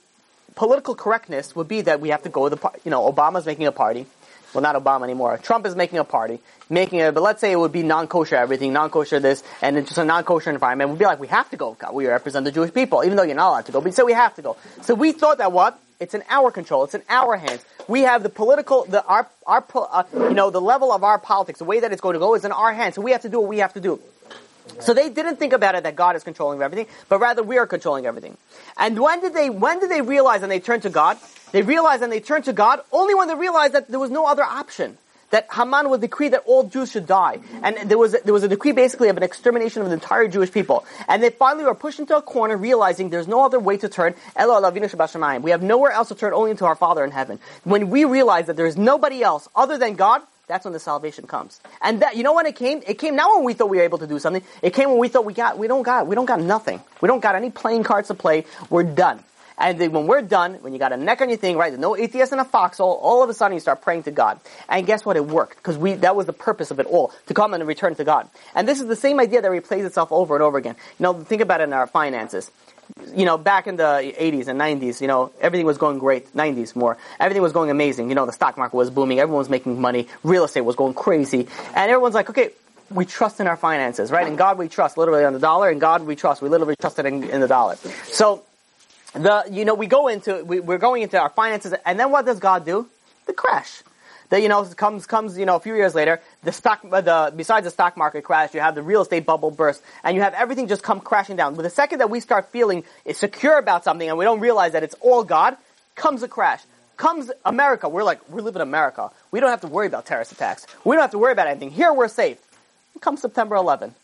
political 0.54 0.94
correctness 0.94 1.56
would 1.56 1.68
be 1.68 1.80
that 1.82 2.00
we 2.00 2.10
have 2.10 2.22
to 2.22 2.28
go 2.28 2.48
to 2.48 2.56
the. 2.56 2.70
You 2.84 2.90
know, 2.90 3.10
Obama's 3.10 3.46
making 3.46 3.66
a 3.66 3.72
party. 3.72 4.06
Well, 4.54 4.62
not 4.62 4.76
Obama 4.76 5.04
anymore. 5.04 5.38
Trump 5.38 5.66
is 5.66 5.74
making 5.74 5.98
a 5.98 6.04
party, 6.04 6.40
making 6.68 6.98
it. 6.98 7.14
But 7.14 7.22
let's 7.22 7.40
say 7.40 7.52
it 7.52 7.58
would 7.58 7.72
be 7.72 7.82
non-kosher 7.82 8.36
everything, 8.36 8.72
non-kosher 8.72 9.20
this, 9.20 9.42
and 9.62 9.76
it's 9.76 9.88
just 9.88 9.98
a 9.98 10.04
non-kosher 10.04 10.50
environment. 10.50 10.90
We'd 10.90 10.98
be 10.98 11.04
like, 11.04 11.20
we 11.20 11.28
have 11.28 11.48
to 11.50 11.56
go. 11.56 11.74
God, 11.74 11.94
we 11.94 12.06
represent 12.06 12.44
the 12.44 12.52
Jewish 12.52 12.72
people, 12.72 13.02
even 13.04 13.16
though 13.16 13.22
you're 13.22 13.34
not 13.34 13.48
allowed 13.50 13.66
to 13.66 13.72
go. 13.72 13.80
But 13.80 13.94
so 13.94 14.04
we 14.04 14.12
have 14.12 14.34
to 14.36 14.42
go. 14.42 14.56
So 14.82 14.94
we 14.94 15.12
thought 15.12 15.38
that 15.38 15.52
what? 15.52 15.78
It's 16.00 16.14
in 16.14 16.24
our 16.28 16.50
control. 16.50 16.82
It's 16.84 16.94
in 16.94 17.02
our 17.08 17.36
hands. 17.36 17.64
We 17.86 18.00
have 18.02 18.24
the 18.24 18.28
political, 18.28 18.84
the 18.84 19.04
our 19.04 19.28
our 19.46 19.64
uh, 19.74 20.02
you 20.14 20.34
know 20.34 20.50
the 20.50 20.60
level 20.60 20.92
of 20.92 21.04
our 21.04 21.18
politics, 21.18 21.60
the 21.60 21.64
way 21.64 21.78
that 21.78 21.92
it's 21.92 22.00
going 22.00 22.14
to 22.14 22.18
go 22.18 22.34
is 22.34 22.44
in 22.44 22.50
our 22.50 22.72
hands. 22.72 22.96
So 22.96 23.02
we 23.02 23.12
have 23.12 23.22
to 23.22 23.28
do 23.28 23.38
what 23.38 23.48
we 23.48 23.58
have 23.58 23.72
to 23.74 23.80
do. 23.80 24.00
So 24.80 24.94
they 24.94 25.10
didn't 25.10 25.36
think 25.36 25.52
about 25.52 25.74
it 25.74 25.84
that 25.84 25.96
God 25.96 26.16
is 26.16 26.24
controlling 26.24 26.60
everything, 26.62 26.86
but 27.08 27.18
rather 27.18 27.42
we 27.42 27.58
are 27.58 27.66
controlling 27.66 28.06
everything. 28.06 28.36
And 28.76 28.98
when 28.98 29.20
did 29.20 29.34
they 29.34 29.50
when 29.50 29.80
did 29.80 29.90
they 29.90 30.00
realize 30.00 30.42
and 30.42 30.50
they 30.50 30.60
turned 30.60 30.82
to 30.82 30.90
God? 30.90 31.18
They 31.52 31.62
realized 31.62 32.02
and 32.02 32.10
they 32.10 32.20
turned 32.20 32.44
to 32.44 32.52
God 32.52 32.80
only 32.92 33.14
when 33.14 33.28
they 33.28 33.34
realized 33.34 33.74
that 33.74 33.88
there 33.88 34.00
was 34.00 34.10
no 34.10 34.26
other 34.26 34.42
option. 34.42 34.96
That 35.30 35.48
Haman 35.50 35.88
would 35.88 36.02
decree 36.02 36.28
that 36.28 36.42
all 36.44 36.64
Jews 36.64 36.90
should 36.90 37.06
die, 37.06 37.40
and 37.62 37.88
there 37.88 37.96
was 37.96 38.12
a, 38.12 38.18
there 38.22 38.34
was 38.34 38.42
a 38.42 38.48
decree 38.48 38.72
basically 38.72 39.08
of 39.08 39.16
an 39.16 39.22
extermination 39.22 39.80
of 39.80 39.88
the 39.88 39.94
entire 39.94 40.28
Jewish 40.28 40.52
people. 40.52 40.84
And 41.08 41.22
they 41.22 41.30
finally 41.30 41.64
were 41.64 41.74
pushed 41.74 42.00
into 42.00 42.14
a 42.14 42.20
corner, 42.20 42.54
realizing 42.54 43.08
there's 43.08 43.26
no 43.26 43.42
other 43.42 43.58
way 43.58 43.78
to 43.78 43.88
turn. 43.88 44.14
We 44.36 45.50
have 45.52 45.62
nowhere 45.62 45.90
else 45.90 46.08
to 46.08 46.14
turn, 46.14 46.34
only 46.34 46.50
into 46.50 46.66
our 46.66 46.74
Father 46.76 47.02
in 47.02 47.12
heaven. 47.12 47.38
When 47.64 47.88
we 47.88 48.04
realize 48.04 48.48
that 48.48 48.56
there 48.56 48.66
is 48.66 48.76
nobody 48.76 49.22
else 49.22 49.48
other 49.56 49.78
than 49.78 49.94
God, 49.94 50.20
that's 50.48 50.64
when 50.64 50.72
the 50.72 50.80
salvation 50.80 51.26
comes. 51.26 51.60
And 51.80 52.02
that 52.02 52.16
you 52.16 52.22
know 52.22 52.34
when 52.34 52.46
it 52.46 52.56
came? 52.56 52.82
It 52.86 52.98
came 52.98 53.16
not 53.16 53.36
when 53.36 53.44
we 53.44 53.54
thought 53.54 53.70
we 53.70 53.78
were 53.78 53.84
able 53.84 53.98
to 53.98 54.06
do 54.06 54.18
something. 54.18 54.42
It 54.60 54.74
came 54.74 54.90
when 54.90 54.98
we 54.98 55.08
thought 55.08 55.24
we 55.24 55.34
got 55.34 55.58
we 55.58 55.68
don't 55.68 55.82
got 55.82 56.06
we 56.06 56.14
don't 56.14 56.26
got 56.26 56.40
nothing. 56.40 56.82
We 57.00 57.06
don't 57.06 57.20
got 57.20 57.34
any 57.34 57.50
playing 57.50 57.84
cards 57.84 58.08
to 58.08 58.14
play. 58.14 58.44
We're 58.68 58.82
done. 58.82 59.22
And 59.58 59.78
then 59.78 59.92
when 59.92 60.06
we're 60.06 60.22
done, 60.22 60.54
when 60.54 60.72
you 60.72 60.78
got 60.78 60.92
a 60.92 60.96
neck 60.96 61.20
on 61.20 61.28
your 61.28 61.38
thing, 61.38 61.56
right, 61.56 61.78
no 61.78 61.96
atheist 61.96 62.32
in 62.32 62.40
a 62.40 62.44
foxhole, 62.44 62.94
all 62.94 63.22
of 63.22 63.30
a 63.30 63.34
sudden 63.34 63.54
you 63.54 63.60
start 63.60 63.82
praying 63.82 64.02
to 64.04 64.10
God. 64.10 64.40
And 64.68 64.84
guess 64.86 65.04
what? 65.04 65.16
It 65.16 65.26
worked. 65.26 65.56
Because 65.56 65.78
we, 65.78 65.94
that 65.94 66.16
was 66.16 66.26
the 66.26 66.32
purpose 66.32 66.70
of 66.70 66.80
it 66.80 66.86
all, 66.86 67.12
to 67.26 67.34
come 67.34 67.54
and 67.54 67.64
return 67.64 67.94
to 67.94 68.02
God. 68.02 68.28
And 68.54 68.66
this 68.66 68.80
is 68.80 68.88
the 68.88 68.96
same 68.96 69.20
idea 69.20 69.42
that 69.42 69.50
replays 69.50 69.84
itself 69.84 70.10
over 70.10 70.34
and 70.34 70.42
over 70.42 70.58
again. 70.58 70.74
You 70.98 71.04
know, 71.04 71.22
think 71.22 71.42
about 71.42 71.60
it 71.60 71.64
in 71.64 71.72
our 71.74 71.86
finances 71.86 72.50
you 73.14 73.24
know, 73.24 73.38
back 73.38 73.66
in 73.66 73.76
the 73.76 74.14
80s 74.18 74.48
and 74.48 74.60
90s, 74.60 75.00
you 75.00 75.06
know, 75.06 75.32
everything 75.40 75.66
was 75.66 75.78
going 75.78 75.98
great. 75.98 76.32
90s 76.34 76.74
more. 76.74 76.96
Everything 77.20 77.42
was 77.42 77.52
going 77.52 77.70
amazing. 77.70 78.08
You 78.08 78.14
know, 78.14 78.26
the 78.26 78.32
stock 78.32 78.56
market 78.56 78.76
was 78.76 78.90
booming. 78.90 79.18
Everyone 79.18 79.38
was 79.38 79.48
making 79.48 79.80
money. 79.80 80.08
Real 80.22 80.44
estate 80.44 80.62
was 80.62 80.76
going 80.76 80.94
crazy. 80.94 81.48
And 81.74 81.90
everyone's 81.90 82.14
like, 82.14 82.30
okay, 82.30 82.50
we 82.90 83.04
trust 83.04 83.40
in 83.40 83.46
our 83.46 83.56
finances, 83.56 84.10
right? 84.10 84.26
In 84.26 84.36
God 84.36 84.58
we 84.58 84.68
trust, 84.68 84.98
literally 84.98 85.24
on 85.24 85.32
the 85.32 85.38
dollar. 85.38 85.70
In 85.70 85.78
God 85.78 86.02
we 86.02 86.16
trust. 86.16 86.42
We 86.42 86.48
literally 86.48 86.76
trusted 86.80 87.06
in, 87.06 87.24
in 87.24 87.40
the 87.40 87.48
dollar. 87.48 87.76
So, 88.04 88.44
the, 89.14 89.44
you 89.50 89.64
know, 89.64 89.74
we 89.74 89.86
go 89.86 90.08
into, 90.08 90.44
we, 90.44 90.60
we're 90.60 90.78
going 90.78 91.02
into 91.02 91.18
our 91.18 91.28
finances, 91.28 91.74
and 91.84 92.00
then 92.00 92.10
what 92.10 92.24
does 92.24 92.38
God 92.38 92.64
do? 92.64 92.88
The 93.26 93.32
crash. 93.32 93.82
That, 94.32 94.40
you 94.40 94.48
know, 94.48 94.64
comes, 94.64 95.04
comes, 95.04 95.36
you 95.36 95.44
know, 95.44 95.56
a 95.56 95.60
few 95.60 95.74
years 95.74 95.94
later, 95.94 96.18
the 96.42 96.52
stock, 96.52 96.80
uh, 96.90 97.02
the, 97.02 97.34
besides 97.36 97.64
the 97.64 97.70
stock 97.70 97.98
market 97.98 98.24
crash, 98.24 98.54
you 98.54 98.60
have 98.60 98.74
the 98.74 98.80
real 98.80 99.02
estate 99.02 99.26
bubble 99.26 99.50
burst, 99.50 99.82
and 100.02 100.16
you 100.16 100.22
have 100.22 100.32
everything 100.32 100.68
just 100.68 100.82
come 100.82 101.00
crashing 101.00 101.36
down. 101.36 101.54
But 101.54 101.64
the 101.64 101.68
second 101.68 101.98
that 101.98 102.08
we 102.08 102.18
start 102.18 102.48
feeling 102.48 102.84
secure 103.12 103.58
about 103.58 103.84
something 103.84 104.08
and 104.08 104.16
we 104.16 104.24
don't 104.24 104.40
realize 104.40 104.72
that 104.72 104.82
it's 104.84 104.94
all 105.02 105.22
God, 105.22 105.58
comes 105.96 106.22
a 106.22 106.28
crash. 106.28 106.62
Comes 106.96 107.30
America. 107.44 107.90
We're 107.90 108.04
like, 108.04 108.20
we 108.30 108.40
live 108.40 108.56
in 108.56 108.62
America. 108.62 109.10
We 109.32 109.40
don't 109.40 109.50
have 109.50 109.60
to 109.60 109.66
worry 109.66 109.86
about 109.86 110.06
terrorist 110.06 110.32
attacks. 110.32 110.66
We 110.82 110.96
don't 110.96 111.02
have 111.02 111.10
to 111.10 111.18
worry 111.18 111.32
about 111.32 111.48
anything. 111.48 111.70
Here 111.70 111.92
we're 111.92 112.08
safe. 112.08 112.38
Comes 113.02 113.20
September 113.20 113.56
11 113.56 113.94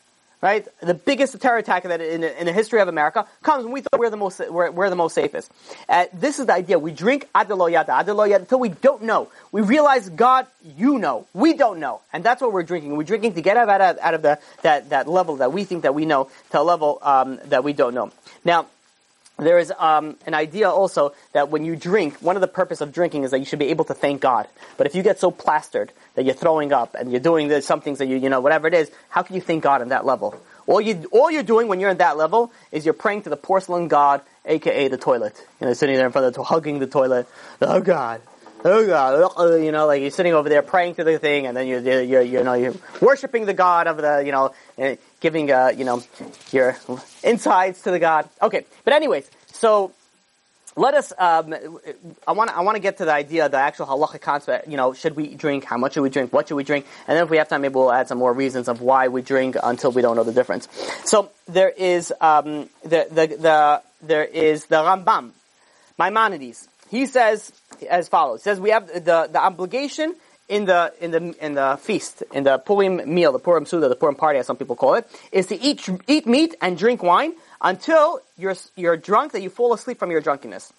right? 0.41 0.67
The 0.81 0.95
biggest 0.95 1.41
terror 1.41 1.59
attack 1.59 1.85
that 1.85 2.01
in, 2.01 2.25
in 2.25 2.47
the 2.47 2.53
history 2.53 2.81
of 2.81 2.89
America 2.89 3.27
comes 3.43 3.65
when 3.65 3.73
we 3.73 3.81
thought 3.81 3.99
we're 3.99 4.11
the 4.11 4.17
most 4.17 4.41
we're, 4.51 4.71
we're 4.71 4.91
the 4.91 4.97
most 4.97 5.15
safest. 5.15 5.51
Uh, 5.89 6.07
this 6.13 6.39
is 6.39 6.47
the 6.47 6.55
idea. 6.55 6.79
We 6.79 6.93
drink 6.93 7.29
adelo 7.35 7.71
yada 7.71 7.93
adelo 7.93 8.29
yada 8.29 8.43
until 8.43 8.61
we 8.61 8.69
don't 8.69 9.03
know. 9.03 9.29
We 9.53 9.63
realize 9.63 10.09
God, 10.09 10.47
you 10.77 10.99
know, 10.99 11.27
we 11.35 11.55
don't 11.55 11.81
know, 11.81 12.01
and 12.13 12.23
that's 12.23 12.41
what 12.41 12.53
we're 12.53 12.63
drinking. 12.63 12.97
We're 12.97 13.05
drinking 13.05 13.35
to 13.35 13.43
get 13.43 13.57
out 13.57 13.81
of, 13.81 13.99
out 13.99 14.15
of 14.15 14.23
the 14.23 14.39
that 14.63 14.91
that 14.91 15.09
level 15.09 15.37
that 15.37 15.53
we 15.53 15.65
think 15.65 15.83
that 15.83 15.95
we 15.95 16.07
know 16.07 16.31
to 16.51 16.61
a 16.61 16.63
level 16.63 16.99
um, 17.03 17.39
that 17.47 17.65
we 17.65 17.73
don't 17.73 17.95
know. 17.95 18.11
Now. 18.45 18.67
There 19.39 19.59
is 19.59 19.73
um, 19.79 20.17
an 20.27 20.35
idea 20.35 20.69
also 20.69 21.15
that 21.33 21.49
when 21.49 21.65
you 21.65 21.77
drink, 21.77 22.17
one 22.21 22.37
of 22.37 22.41
the 22.41 22.49
purpose 22.49 22.81
of 22.81 22.93
drinking 22.93 23.23
is 23.23 23.31
that 23.31 23.39
you 23.39 23.45
should 23.45 23.61
be 23.61 23.69
able 23.69 23.85
to 23.85 23.95
thank 23.95 24.21
God. 24.21 24.49
But 24.77 24.89
if 24.89 24.97
you 24.97 25.05
get 25.05 25.21
so 25.21 25.31
plastered 25.31 25.93
that 26.17 26.25
you're 26.25 26.35
throwing 26.35 26.73
up 26.73 26.97
and 26.97 27.13
you're 27.13 27.21
doing 27.21 27.47
the, 27.47 27.63
some 27.63 27.81
things 27.81 27.99
that 27.99 28.07
you, 28.07 28.17
you 28.17 28.31
know, 28.31 28.41
whatever 28.41 28.67
it 28.67 28.75
is, 28.75 28.91
how 29.09 29.23
can 29.23 29.37
you 29.37 29.41
thank 29.41 29.63
God 29.63 29.81
on 29.81 29.91
that 29.91 30.05
level? 30.05 30.35
All 30.67 30.81
you, 30.81 31.09
all 31.13 31.31
you're 31.31 31.45
doing 31.45 31.69
when 31.69 31.79
you're 31.79 31.91
in 31.91 31.99
that 31.99 32.17
level 32.17 32.53
is 32.73 32.85
you're 32.85 32.95
praying 32.95 33.23
to 33.23 33.31
the 33.31 33.37
porcelain 33.37 33.87
God, 33.87 34.23
aka 34.45 34.89
the 34.89 34.99
toilet. 34.99 35.41
You 35.61 35.69
know, 35.69 35.73
sitting 35.73 35.97
there 35.97 36.07
in 36.07 36.13
front 36.13 36.27
of 36.27 36.35
the, 36.35 36.43
hugging 36.43 36.81
the 36.81 36.89
toilet. 36.89 37.29
Oh 37.63 37.81
God. 37.81 38.21
Oh 38.65 38.85
God, 38.85 39.63
you 39.63 39.71
know, 39.71 39.87
like 39.87 40.03
you're 40.03 40.11
sitting 40.11 40.35
over 40.35 40.49
there 40.49 40.63
praying 40.63 40.97
to 40.97 41.05
the 41.05 41.17
thing, 41.19 41.47
and 41.47 41.57
then 41.57 41.69
you're, 41.69 41.79
you're, 41.79 42.03
you're 42.03 42.23
you 42.23 42.43
know, 42.43 42.55
you're 42.55 42.75
worshiping 43.01 43.47
the 43.47 43.55
God 43.55 43.87
of 43.87 43.99
the, 43.99 44.25
you 44.27 44.33
know, 44.33 44.53
eh, 44.77 44.97
giving, 45.21 45.51
uh, 45.51 45.73
you 45.77 45.85
know, 45.85 46.03
your 46.51 46.77
insides 47.23 47.83
to 47.83 47.91
the 47.91 47.99
God. 47.99 48.29
Okay, 48.43 48.65
but 48.85 48.95
anyways, 48.95 49.29
so 49.53 49.93
let 50.79 50.95
us. 50.95 51.13
Um, 51.19 51.55
I 52.27 52.33
want. 52.33 52.57
I 52.57 52.61
want 52.63 52.77
to 52.77 52.81
get 52.81 52.99
to 52.99 53.05
the 53.05 53.13
idea, 53.13 53.49
the 53.49 53.59
actual 53.59 53.87
halacha 53.87 54.21
concept. 54.21 54.69
You 54.69 54.77
know, 54.77 54.93
should 54.93 55.17
we 55.17 55.35
drink? 55.35 55.65
How 55.65 55.77
much 55.77 55.95
should 55.95 56.03
we 56.03 56.11
drink? 56.11 56.33
What 56.33 56.49
should 56.49 56.55
we 56.55 56.65
drink? 56.65 56.87
And 57.07 57.17
then, 57.17 57.25
if 57.25 57.31
we 57.31 57.39
have 57.39 57.49
time, 57.49 57.63
maybe 57.63 57.75
we'll 57.75 57.93
add 57.93 58.09
some 58.09 58.19
more 58.19 58.33
reasons 58.33 58.69
of 58.69 58.81
why 58.81 59.09
we 59.09 59.23
drink 59.23 59.57
until 59.61 59.91
we 59.91 60.03
don't 60.03 60.17
know 60.17 60.25
the 60.25 60.33
difference. 60.33 60.69
So 61.05 61.31
there 61.49 61.71
is 61.71 62.13
um, 62.21 62.71
the, 62.83 63.09
the 63.11 63.37
the 63.37 63.83
there 64.03 64.25
is 64.25 64.67
the 64.67 64.77
Rambam, 64.77 65.33
Maimonides. 65.99 66.69
He 66.91 67.07
says 67.07 67.53
as 67.91 68.09
follows: 68.09 68.41
he 68.41 68.45
says 68.45 68.61
we 68.61 68.71
have 68.71 68.87
the 68.87 69.29
the 69.33 69.41
obligation 69.41 70.15
in 70.49 70.65
the 70.65 70.93
in 71.01 71.11
the 71.11 71.45
in 71.45 71.55
the 71.55 71.79
feast 71.81 72.23
in 72.33 72.45
the 72.45 72.59
Purim 72.59 73.15
meal, 73.15 73.33
the 73.33 73.39
Purim 73.39 73.65
Seudah, 73.65 73.89
the 73.89 73.97
Purim 73.97 74.15
party, 74.15 74.39
as 74.39 74.47
some 74.47 74.57
people 74.57 74.77
call 74.77 74.95
it, 74.95 75.07
is 75.31 75.47
to 75.47 75.61
eat 75.61 75.89
eat 76.07 76.27
meat 76.27 76.55
and 76.61 76.79
drink 76.79 77.03
wine 77.03 77.35
until 77.61 78.21
you're 78.37 78.57
you're 78.77 78.97
drunk 78.97 79.33
that 79.33 79.43
you 79.43 79.51
fall 79.51 79.73
asleep 79.73 79.99
from 79.99 80.11
your 80.11 80.21
drunkenness. 80.21 80.73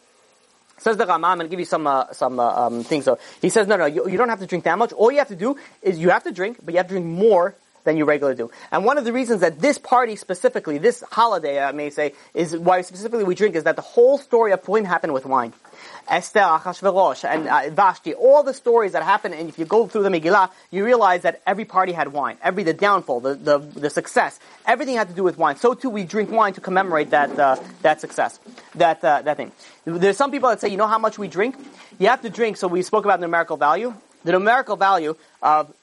Says 0.79 0.95
the 0.95 1.05
Rama, 1.05 1.27
I'm 1.27 1.37
going 1.37 1.47
to 1.47 1.51
give 1.51 1.59
you 1.59 1.65
some 1.65 1.85
uh, 1.87 2.11
some 2.13 2.39
uh, 2.39 2.67
um, 2.67 2.83
things. 2.83 3.05
So 3.05 3.19
he 3.41 3.49
says, 3.49 3.67
no, 3.67 3.75
no, 3.75 3.85
you, 3.85 4.09
you 4.09 4.17
don't 4.17 4.29
have 4.29 4.39
to 4.39 4.47
drink 4.47 4.63
that 4.63 4.77
much. 4.77 4.93
All 4.93 5.11
you 5.11 5.17
have 5.19 5.27
to 5.27 5.35
do 5.35 5.57
is 5.81 5.99
you 5.99 6.09
have 6.09 6.23
to 6.23 6.31
drink, 6.31 6.57
but 6.63 6.73
you 6.73 6.77
have 6.77 6.87
to 6.87 6.93
drink 6.93 7.05
more 7.05 7.53
than 7.83 7.97
you 7.97 8.05
regularly 8.05 8.37
do. 8.37 8.49
And 8.71 8.85
one 8.85 8.97
of 8.97 9.05
the 9.05 9.13
reasons 9.13 9.41
that 9.41 9.59
this 9.59 9.77
party 9.77 10.15
specifically, 10.15 10.77
this 10.77 11.03
holiday, 11.11 11.61
I 11.61 11.71
may 11.73 11.89
say, 11.89 12.13
is 12.33 12.55
why 12.55 12.81
specifically 12.81 13.23
we 13.23 13.35
drink 13.35 13.55
is 13.55 13.63
that 13.65 13.75
the 13.75 13.81
whole 13.81 14.17
story 14.17 14.51
of 14.51 14.63
Purim 14.63 14.85
happened 14.85 15.13
with 15.13 15.25
wine. 15.25 15.53
Esther, 16.09 16.39
Achashverosh, 16.39 17.23
and 17.23 17.47
uh, 17.47 17.69
Vashti, 17.69 18.13
all 18.13 18.43
the 18.43 18.53
stories 18.53 18.93
that 18.93 19.03
happen, 19.03 19.33
and 19.33 19.47
if 19.47 19.59
you 19.59 19.65
go 19.65 19.87
through 19.87 20.03
the 20.03 20.09
Megillah, 20.09 20.49
you 20.71 20.83
realize 20.83 21.21
that 21.21 21.41
every 21.45 21.65
party 21.65 21.91
had 21.91 22.11
wine. 22.11 22.37
Every, 22.43 22.63
the 22.63 22.73
downfall, 22.73 23.19
the, 23.19 23.35
the, 23.35 23.57
the 23.59 23.89
success, 23.89 24.39
everything 24.65 24.95
had 24.95 25.09
to 25.09 25.13
do 25.13 25.23
with 25.23 25.37
wine. 25.37 25.57
So 25.57 25.73
too, 25.73 25.89
we 25.89 26.03
drink 26.03 26.31
wine 26.31 26.53
to 26.53 26.61
commemorate 26.61 27.11
that, 27.11 27.37
uh, 27.37 27.57
that 27.83 28.01
success, 28.01 28.39
that, 28.75 29.03
uh, 29.03 29.21
that 29.21 29.37
thing. 29.37 29.51
There's 29.85 30.17
some 30.17 30.31
people 30.31 30.49
that 30.49 30.59
say, 30.59 30.69
you 30.69 30.77
know 30.77 30.87
how 30.87 30.99
much 30.99 31.17
we 31.17 31.27
drink? 31.27 31.55
You 31.99 32.07
have 32.07 32.21
to 32.23 32.29
drink, 32.29 32.57
so 32.57 32.67
we 32.67 32.81
spoke 32.81 33.05
about 33.05 33.19
numerical 33.19 33.57
value. 33.57 33.93
The 34.23 34.31
numerical 34.31 34.75
value 34.75 35.15
of 35.41 35.73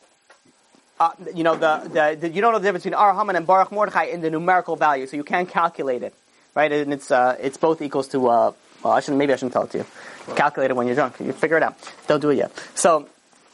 uh, 0.99 1.11
you 1.35 1.45
know, 1.45 1.57
the, 1.57 1.83
the, 1.93 2.17
the, 2.21 2.29
you 2.31 2.41
don't 2.41 2.53
know 2.53 2.59
the 2.59 2.65
difference 2.65 2.85
between 2.85 2.95
Ar 2.95 3.37
and 3.37 3.47
Baruch 3.47 3.71
Mordechai 3.71 4.05
in 4.05 4.23
the 4.23 4.31
numerical 4.31 4.77
value, 4.77 5.07
so 5.07 5.17
you 5.17 5.25
can't 5.25 5.49
calculate 5.49 6.03
it, 6.03 6.15
right? 6.55 6.73
And 6.73 6.93
it's 6.93 7.11
uh, 7.11 7.37
it's 7.39 7.59
both 7.59 7.83
equals 7.83 8.09
to. 8.09 8.29
Uh, 8.29 8.53
well, 8.87 8.97
I 8.97 9.01
shouldn't. 9.01 9.19
Maybe 9.19 9.33
I 9.33 9.37
shouldn't 9.37 9.53
tell 9.53 9.65
it 9.65 9.71
to 9.73 9.79
you. 9.79 9.87
Calculate 10.35 10.71
it 10.71 10.77
when 10.77 10.87
you're 10.87 10.95
drunk. 10.95 11.19
You 11.21 11.33
figure 11.33 11.57
it 11.57 11.63
out. 11.63 11.75
Don't 12.07 12.21
do 12.21 12.31
it 12.31 12.37
yet. 12.37 12.53
So. 12.75 13.09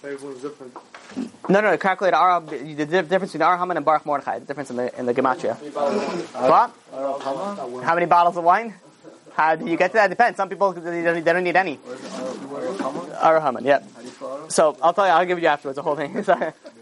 No, 0.05 1.61
no, 1.61 1.61
no. 1.61 1.77
Calculate 1.79 2.15
Ar, 2.15 2.41
the 2.41 2.85
difference 2.87 3.33
between 3.33 3.43
Ar 3.43 3.57
Haman 3.59 3.77
and 3.77 3.87
Baruch 3.87 4.05
Mordechai. 4.07 4.39
The 4.41 4.47
difference 4.47 4.71
in 4.71 4.77
the 4.77 4.99
in 4.99 5.07
the 5.07 5.15
gematria. 5.15 5.55
What? 6.53 6.71
How 7.85 7.95
many 7.95 8.07
bottles 8.07 8.37
of 8.37 8.45
wine? 8.45 8.75
How 9.35 9.57
do 9.57 9.67
you 9.67 9.77
get 9.77 9.89
to 9.93 9.95
that? 9.95 10.09
Depends. 10.11 10.37
Some 10.37 10.49
people 10.49 10.73
they 10.73 11.03
don't, 11.03 11.25
they 11.25 11.33
don't 11.33 11.45
need 11.45 11.57
any. 11.57 11.79
Ar 13.21 13.41
Haman, 13.41 13.65
yeah. 13.65 13.83
So 14.49 14.77
I'll 14.83 14.93
tell 14.93 15.07
you. 15.07 15.13
I'll 15.13 15.27
give 15.27 15.39
you 15.39 15.49
afterwards 15.49 15.77
the 15.77 15.83
whole 15.83 15.97
thing. 15.97 16.13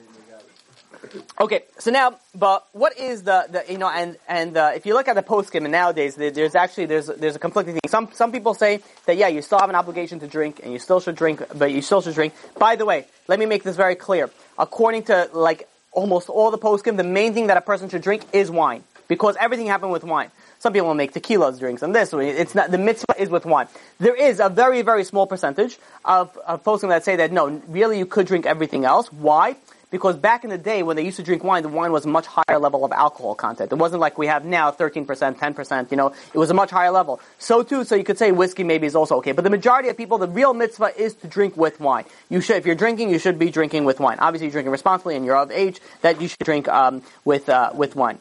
Okay, 1.40 1.64
so 1.78 1.90
now, 1.90 2.18
but 2.34 2.66
what 2.72 2.98
is 2.98 3.22
the, 3.22 3.46
the 3.50 3.72
you 3.72 3.78
know, 3.78 3.88
and 3.88 4.16
and 4.28 4.56
uh, 4.56 4.72
if 4.74 4.84
you 4.84 4.94
look 4.94 5.08
at 5.08 5.14
the 5.14 5.22
poskim 5.22 5.62
and 5.62 5.72
nowadays, 5.72 6.14
there's 6.14 6.54
actually 6.54 6.86
there's 6.86 7.06
there's 7.06 7.36
a 7.36 7.38
conflicting 7.38 7.74
thing. 7.74 7.88
Some 7.88 8.10
some 8.12 8.32
people 8.32 8.54
say 8.54 8.80
that 9.06 9.16
yeah, 9.16 9.28
you 9.28 9.40
still 9.42 9.58
have 9.58 9.70
an 9.70 9.76
obligation 9.76 10.20
to 10.20 10.26
drink, 10.26 10.60
and 10.62 10.72
you 10.72 10.78
still 10.78 11.00
should 11.00 11.16
drink, 11.16 11.42
but 11.56 11.72
you 11.72 11.80
still 11.82 12.02
should 12.02 12.14
drink. 12.14 12.34
By 12.58 12.76
the 12.76 12.84
way, 12.84 13.06
let 13.28 13.38
me 13.38 13.46
make 13.46 13.62
this 13.62 13.76
very 13.76 13.94
clear. 13.94 14.30
According 14.58 15.04
to 15.04 15.30
like 15.32 15.68
almost 15.92 16.28
all 16.28 16.50
the 16.50 16.58
poskim, 16.58 16.96
the 16.96 17.04
main 17.04 17.32
thing 17.32 17.46
that 17.46 17.56
a 17.56 17.62
person 17.62 17.88
should 17.88 18.02
drink 18.02 18.22
is 18.32 18.50
wine, 18.50 18.84
because 19.08 19.36
everything 19.40 19.66
happened 19.66 19.92
with 19.92 20.04
wine. 20.04 20.30
Some 20.58 20.74
people 20.74 20.88
will 20.88 20.94
make 20.94 21.14
tequilas 21.14 21.58
drinks 21.58 21.82
and 21.82 21.94
this. 21.94 22.12
It's 22.12 22.54
not 22.54 22.70
the 22.70 22.76
mitzvah 22.76 23.14
is 23.18 23.30
with 23.30 23.46
wine. 23.46 23.68
There 23.98 24.14
is 24.14 24.38
a 24.40 24.50
very 24.50 24.82
very 24.82 25.04
small 25.04 25.26
percentage 25.26 25.78
of, 26.04 26.36
of 26.46 26.62
poskim 26.62 26.90
that 26.90 27.04
say 27.04 27.16
that 27.16 27.32
no, 27.32 27.48
really 27.68 27.98
you 27.98 28.04
could 28.04 28.26
drink 28.26 28.44
everything 28.44 28.84
else. 28.84 29.10
Why? 29.10 29.56
Because 29.90 30.16
back 30.16 30.44
in 30.44 30.50
the 30.50 30.58
day 30.58 30.82
when 30.82 30.96
they 30.96 31.04
used 31.04 31.16
to 31.16 31.22
drink 31.22 31.42
wine, 31.42 31.62
the 31.62 31.68
wine 31.68 31.90
was 31.90 32.04
a 32.04 32.08
much 32.08 32.26
higher 32.26 32.58
level 32.58 32.84
of 32.84 32.92
alcohol 32.92 33.34
content. 33.34 33.72
It 33.72 33.76
wasn't 33.76 34.00
like 34.00 34.18
we 34.18 34.28
have 34.28 34.44
now, 34.44 34.70
13%, 34.70 35.04
10%, 35.06 35.90
you 35.90 35.96
know, 35.96 36.14
it 36.32 36.38
was 36.38 36.50
a 36.50 36.54
much 36.54 36.70
higher 36.70 36.90
level. 36.90 37.20
So 37.38 37.62
too, 37.62 37.84
so 37.84 37.96
you 37.96 38.04
could 38.04 38.18
say 38.18 38.30
whiskey 38.30 38.62
maybe 38.62 38.86
is 38.86 38.94
also 38.94 39.16
okay. 39.16 39.32
But 39.32 39.42
the 39.42 39.50
majority 39.50 39.88
of 39.88 39.96
people, 39.96 40.18
the 40.18 40.28
real 40.28 40.54
mitzvah 40.54 40.92
is 40.96 41.14
to 41.16 41.26
drink 41.26 41.56
with 41.56 41.80
wine. 41.80 42.04
You 42.28 42.40
should, 42.40 42.56
if 42.56 42.66
you're 42.66 42.74
drinking, 42.76 43.10
you 43.10 43.18
should 43.18 43.38
be 43.38 43.50
drinking 43.50 43.84
with 43.84 43.98
wine. 43.98 44.18
Obviously 44.20 44.46
you're 44.46 44.52
drinking 44.52 44.72
responsibly 44.72 45.16
and 45.16 45.24
you're 45.24 45.36
of 45.36 45.50
age, 45.50 45.80
that 46.02 46.20
you 46.20 46.28
should 46.28 46.44
drink, 46.44 46.68
um, 46.68 47.02
with, 47.24 47.48
uh, 47.48 47.72
with 47.74 47.96
wine. 47.96 48.18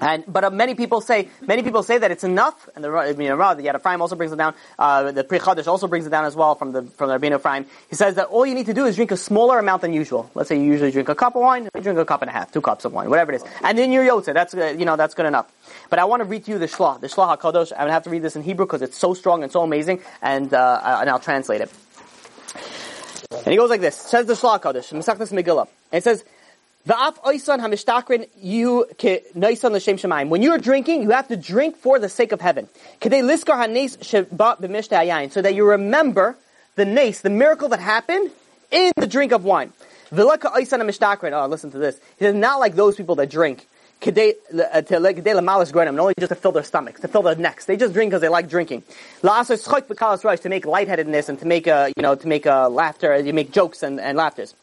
And 0.00 0.24
but 0.26 0.44
uh, 0.44 0.50
many 0.50 0.74
people 0.74 1.00
say 1.00 1.28
many 1.46 1.62
people 1.62 1.82
say 1.82 1.98
that 1.98 2.10
it's 2.10 2.24
enough, 2.24 2.68
and 2.74 2.84
the 2.84 2.90
I 2.90 3.12
mean, 3.14 3.28
the 3.28 3.34
Yad 3.34 4.00
also 4.00 4.16
brings 4.16 4.32
it 4.32 4.36
down. 4.36 4.54
Uh, 4.78 5.12
the 5.12 5.24
Pri 5.24 5.38
Chadash 5.38 5.66
also 5.66 5.88
brings 5.88 6.06
it 6.06 6.10
down 6.10 6.24
as 6.24 6.36
well 6.36 6.54
from 6.54 6.72
the 6.72 6.82
from 6.82 7.08
the 7.08 7.18
Rabbeinu 7.18 7.36
Ephraim. 7.36 7.66
He 7.88 7.96
says 7.96 8.14
that 8.14 8.26
all 8.26 8.46
you 8.46 8.54
need 8.54 8.66
to 8.66 8.74
do 8.74 8.86
is 8.86 8.96
drink 8.96 9.10
a 9.10 9.16
smaller 9.16 9.58
amount 9.58 9.82
than 9.82 9.92
usual. 9.92 10.30
Let's 10.34 10.48
say 10.48 10.56
you 10.56 10.64
usually 10.64 10.90
drink 10.90 11.08
a 11.08 11.14
cup 11.14 11.34
of 11.34 11.42
wine, 11.42 11.68
drink 11.80 11.98
a 11.98 12.04
cup 12.04 12.22
and 12.22 12.30
a 12.30 12.32
half, 12.32 12.52
two 12.52 12.60
cups 12.60 12.84
of 12.84 12.92
wine, 12.92 13.10
whatever 13.10 13.32
it 13.32 13.36
is, 13.36 13.44
and 13.62 13.76
then 13.76 13.92
you're 13.92 14.04
yotze. 14.04 14.32
That's 14.32 14.54
uh, 14.54 14.74
you 14.78 14.84
know 14.84 14.96
that's 14.96 15.14
good 15.14 15.26
enough. 15.26 15.50
But 15.90 15.98
I 15.98 16.04
want 16.04 16.20
to 16.20 16.24
read 16.24 16.44
to 16.44 16.52
you 16.52 16.58
the 16.58 16.66
Shlah, 16.66 17.00
the 17.00 17.08
Shlah 17.08 17.36
Hakadosh. 17.36 17.72
I'm 17.72 17.80
gonna 17.80 17.92
have 17.92 18.04
to 18.04 18.10
read 18.10 18.22
this 18.22 18.36
in 18.36 18.42
Hebrew 18.42 18.66
because 18.66 18.82
it's 18.82 18.96
so 18.96 19.14
strong 19.14 19.42
and 19.42 19.50
so 19.50 19.62
amazing, 19.62 20.00
and 20.22 20.52
uh, 20.54 20.98
and 21.00 21.10
I'll 21.10 21.18
translate 21.18 21.60
it. 21.60 21.70
And 23.32 23.46
he 23.46 23.56
goes 23.56 23.70
like 23.70 23.80
this: 23.80 23.96
says 23.96 24.26
the 24.26 24.34
Shlah 24.34 24.60
Hakadosh, 24.60 24.92
Masechtas 24.92 25.32
Megillah. 25.32 25.68
It 25.92 26.04
says. 26.04 26.24
Hamishtakrin 26.86 28.28
you. 28.40 28.86
When 30.28 30.42
you're 30.42 30.58
drinking, 30.58 31.02
you 31.02 31.10
have 31.10 31.28
to 31.28 31.36
drink 31.36 31.76
for 31.76 31.98
the 31.98 32.08
sake 32.08 32.32
of 32.32 32.40
heaven. 32.40 32.68
So 33.02 33.08
that 35.42 35.54
you 35.54 35.68
remember 35.68 36.36
the 36.76 36.84
nace, 36.84 37.20
the 37.20 37.30
miracle 37.30 37.68
that 37.68 37.80
happened 37.80 38.30
in 38.70 38.92
the 38.96 39.06
drink 39.06 39.32
of 39.32 39.44
wine. 39.44 39.72
Oh, 40.12 41.46
listen 41.48 41.70
to 41.70 41.78
this. 41.78 41.96
He 42.18 42.24
says, 42.24 42.34
not 42.34 42.60
like 42.60 42.74
those 42.74 42.96
people 42.96 43.14
that 43.16 43.30
drink. 43.30 43.66
Gronim, 44.00 46.00
only 46.00 46.14
just 46.18 46.30
to 46.30 46.34
fill 46.34 46.52
their 46.52 46.64
stomachs, 46.64 47.02
to 47.02 47.08
fill 47.08 47.20
their 47.20 47.36
necks. 47.36 47.66
They 47.66 47.76
just 47.76 47.92
drink 47.92 48.10
because 48.10 48.22
they 48.22 48.30
like 48.30 48.48
drinking. 48.48 48.82
To 49.22 50.48
make 50.48 50.64
lightheadedness 50.64 51.28
and 51.28 51.38
to 51.38 51.46
make, 51.46 51.68
uh, 51.68 51.90
you 51.94 52.02
know, 52.02 52.14
to 52.14 52.26
make, 52.26 52.46
uh, 52.46 52.70
laughter, 52.70 53.20
you 53.20 53.34
make 53.34 53.52
jokes 53.52 53.82
and, 53.82 54.00
and 54.00 54.16
laughters. 54.16 54.54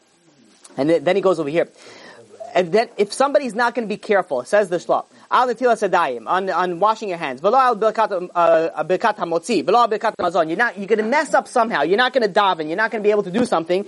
And 0.76 0.90
then 0.90 1.14
he 1.14 1.22
goes 1.22 1.38
over 1.38 1.48
here 1.48 1.68
and 2.54 2.72
then 2.72 2.88
if 2.96 3.12
somebody's 3.12 3.54
not 3.54 3.74
going 3.74 3.86
to 3.86 3.92
be 3.92 3.98
careful, 3.98 4.44
says 4.44 4.68
the 4.68 4.76
shlah, 4.76 5.04
al 5.30 6.28
on 6.28 6.50
on 6.50 6.80
washing 6.80 7.08
your 7.08 7.18
hands, 7.18 7.42
al 7.44 7.54
uh. 7.54 7.74
You're 10.44 10.56
not 10.56 10.78
you're 10.78 10.86
going 10.86 10.98
to 10.98 11.02
mess 11.04 11.34
up 11.34 11.48
somehow. 11.48 11.82
You're 11.82 11.96
not 11.96 12.12
going 12.12 12.26
to 12.26 12.32
daven. 12.32 12.68
You're 12.68 12.76
not 12.76 12.90
going 12.90 13.02
to 13.02 13.06
be 13.06 13.10
able 13.10 13.24
to 13.24 13.30
do 13.30 13.44
something. 13.44 13.86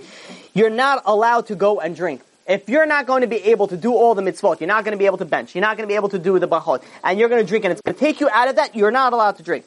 You're 0.53 0.69
not 0.69 1.03
allowed 1.05 1.47
to 1.47 1.55
go 1.55 1.79
and 1.79 1.95
drink. 1.95 2.21
If 2.47 2.69
you're 2.69 2.85
not 2.85 3.05
going 3.05 3.21
to 3.21 3.27
be 3.27 3.37
able 3.51 3.67
to 3.67 3.77
do 3.77 3.93
all 3.93 4.15
the 4.15 4.21
mitzvot, 4.21 4.59
you're 4.59 4.67
not 4.67 4.83
going 4.83 4.93
to 4.93 4.97
be 4.97 5.05
able 5.05 5.19
to 5.19 5.25
bench, 5.25 5.55
you're 5.55 5.61
not 5.61 5.77
going 5.77 5.87
to 5.87 5.91
be 5.91 5.95
able 5.95 6.09
to 6.09 6.19
do 6.19 6.37
the 6.39 6.47
brachot, 6.47 6.83
and 7.03 7.19
you're 7.19 7.29
going 7.29 7.41
to 7.41 7.47
drink, 7.47 7.65
and 7.65 7.71
it's 7.71 7.81
going 7.81 7.93
to 7.93 7.99
take 7.99 8.19
you 8.19 8.29
out 8.29 8.47
of 8.49 8.55
that, 8.55 8.75
you're 8.75 8.91
not 8.91 9.13
allowed 9.13 9.37
to 9.37 9.43
drink. 9.43 9.63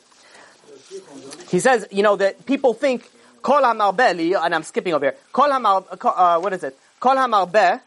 He 1.48 1.60
says, 1.60 1.86
you 1.90 2.02
know, 2.02 2.16
that 2.16 2.44
people 2.46 2.74
think, 2.74 3.08
kol 3.42 3.62
ha-marbeh, 3.62 4.44
and 4.44 4.54
I'm 4.54 4.64
skipping 4.64 4.92
over 4.92 5.06
here, 5.06 5.14
kol 5.32 5.50
ha 5.50 6.36
uh, 6.36 6.40
what 6.40 6.52
is 6.52 6.64
it? 6.64 6.76
Kol 6.98 7.16
ha-marbeh, 7.16 7.80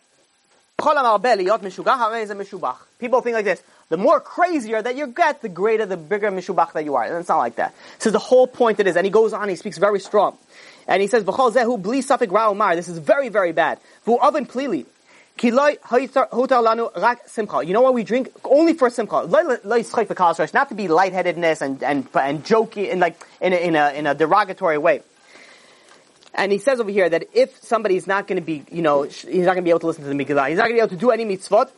People 3.00 3.22
think 3.22 3.34
like 3.34 3.46
this. 3.46 3.64
The 3.90 3.98
more 3.98 4.20
crazier 4.20 4.80
that 4.80 4.96
you 4.96 5.08
get, 5.08 5.42
the 5.42 5.50
greater, 5.50 5.88
the 5.88 5.98
bigger 5.98 6.30
mishubach 6.30 6.74
that 6.74 6.86
you 6.86 6.94
are. 6.96 7.04
And 7.04 7.16
it's 7.16 7.30
not 7.30 7.40
like 7.40 7.56
that. 7.56 7.74
So 7.98 8.12
the 8.12 8.20
whole 8.20 8.46
point 8.46 8.80
it 8.80 8.86
is, 8.86 8.96
and 8.96 9.04
he 9.04 9.10
goes 9.10 9.34
on, 9.34 9.50
he 9.50 9.56
speaks 9.56 9.80
very 9.80 10.00
strong. 10.00 10.38
And 10.88 11.02
he 11.02 11.08
says, 11.08 11.26
This 11.26 12.88
is 12.88 12.98
very, 13.00 13.30
very 13.30 13.54
bad. 13.54 13.80
You 14.06 14.20
know 17.74 17.82
what 17.82 17.94
we 17.94 18.04
drink? 18.04 18.30
Only 18.44 18.74
for 18.74 18.90
simcha. 18.92 19.28
Not 20.54 20.70
to 20.70 20.76
be 20.76 20.88
lightheadedness 20.88 21.62
and, 21.62 21.84
and, 21.84 22.08
and 22.14 22.44
jokey 22.44 22.92
and 22.92 23.02
like 23.02 23.20
in 23.42 23.54
a, 23.54 23.56
in 23.56 23.76
a, 23.76 23.92
in 23.94 24.08
a 24.08 24.14
derogatory 24.14 24.78
way. 24.78 25.02
And 26.34 26.52
he 26.52 26.60
says 26.60 26.80
over 26.80 26.92
here 26.92 27.10
that 27.10 27.30
if 27.34 27.58
somebody's 27.64 28.06
not 28.06 28.28
going 28.28 28.40
to 28.40 28.46
be, 28.46 28.64
you 28.72 28.82
know, 28.82 29.04
he's 29.04 29.26
not 29.26 29.54
going 29.54 29.58
to 29.58 29.62
be 29.64 29.70
able 29.70 29.80
to 29.80 29.88
listen 29.88 30.04
to 30.04 30.10
the 30.10 30.16
Megillah, 30.16 30.50
he's 30.50 30.58
not 30.58 30.66
going 30.68 30.76
to 30.76 30.76
be 30.76 30.80
able 30.80 30.90
to 30.90 30.98
do 30.98 31.12
any 31.12 31.26
mitzvot, 31.26 31.70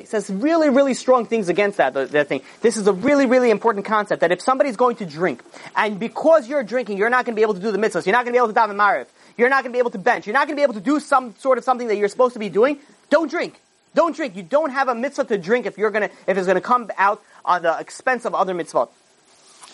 he 0.00 0.06
says 0.06 0.30
really, 0.30 0.70
really 0.70 0.94
strong 0.94 1.26
things 1.26 1.48
against 1.48 1.78
that, 1.78 1.94
that 1.94 2.28
thing. 2.28 2.42
This 2.60 2.76
is 2.76 2.86
a 2.86 2.92
really, 2.92 3.26
really 3.26 3.50
important 3.50 3.84
concept 3.84 4.20
that 4.20 4.30
if 4.30 4.40
somebody's 4.40 4.76
going 4.76 4.96
to 4.96 5.06
drink, 5.06 5.42
and 5.74 5.98
because 5.98 6.46
you're 6.46 6.62
drinking, 6.62 6.98
you're 6.98 7.10
not 7.10 7.24
going 7.24 7.34
to 7.34 7.36
be 7.36 7.42
able 7.42 7.54
to 7.54 7.60
do 7.60 7.72
the 7.72 7.78
mitzvahs, 7.78 8.06
you're 8.06 8.12
not 8.12 8.24
going 8.24 8.32
to 8.32 8.32
be 8.32 8.38
able 8.38 8.52
to 8.52 8.54
daven 8.54 8.76
mariv, 8.76 9.06
you're 9.36 9.48
not 9.48 9.64
going 9.64 9.72
to 9.72 9.76
be 9.76 9.80
able 9.80 9.90
to 9.90 9.98
bench, 9.98 10.26
you're 10.26 10.34
not 10.34 10.46
going 10.46 10.56
to 10.56 10.60
be 10.60 10.62
able 10.62 10.74
to 10.74 10.80
do 10.80 11.00
some 11.00 11.34
sort 11.36 11.58
of 11.58 11.64
something 11.64 11.88
that 11.88 11.96
you're 11.96 12.08
supposed 12.08 12.34
to 12.34 12.38
be 12.38 12.48
doing, 12.48 12.78
don't 13.10 13.28
drink. 13.28 13.60
Don't 13.94 14.16
drink. 14.16 14.36
You 14.36 14.42
don't 14.42 14.70
have 14.70 14.88
a 14.88 14.94
mitzvah 14.94 15.24
to 15.24 15.38
drink 15.38 15.66
if 15.66 15.76
you're 15.76 15.90
gonna, 15.90 16.10
if 16.26 16.38
it's 16.38 16.46
gonna 16.46 16.60
come 16.60 16.90
out 16.96 17.22
on 17.44 17.62
the 17.62 17.78
expense 17.78 18.24
of 18.24 18.34
other 18.34 18.54
mitzvot. 18.54 18.88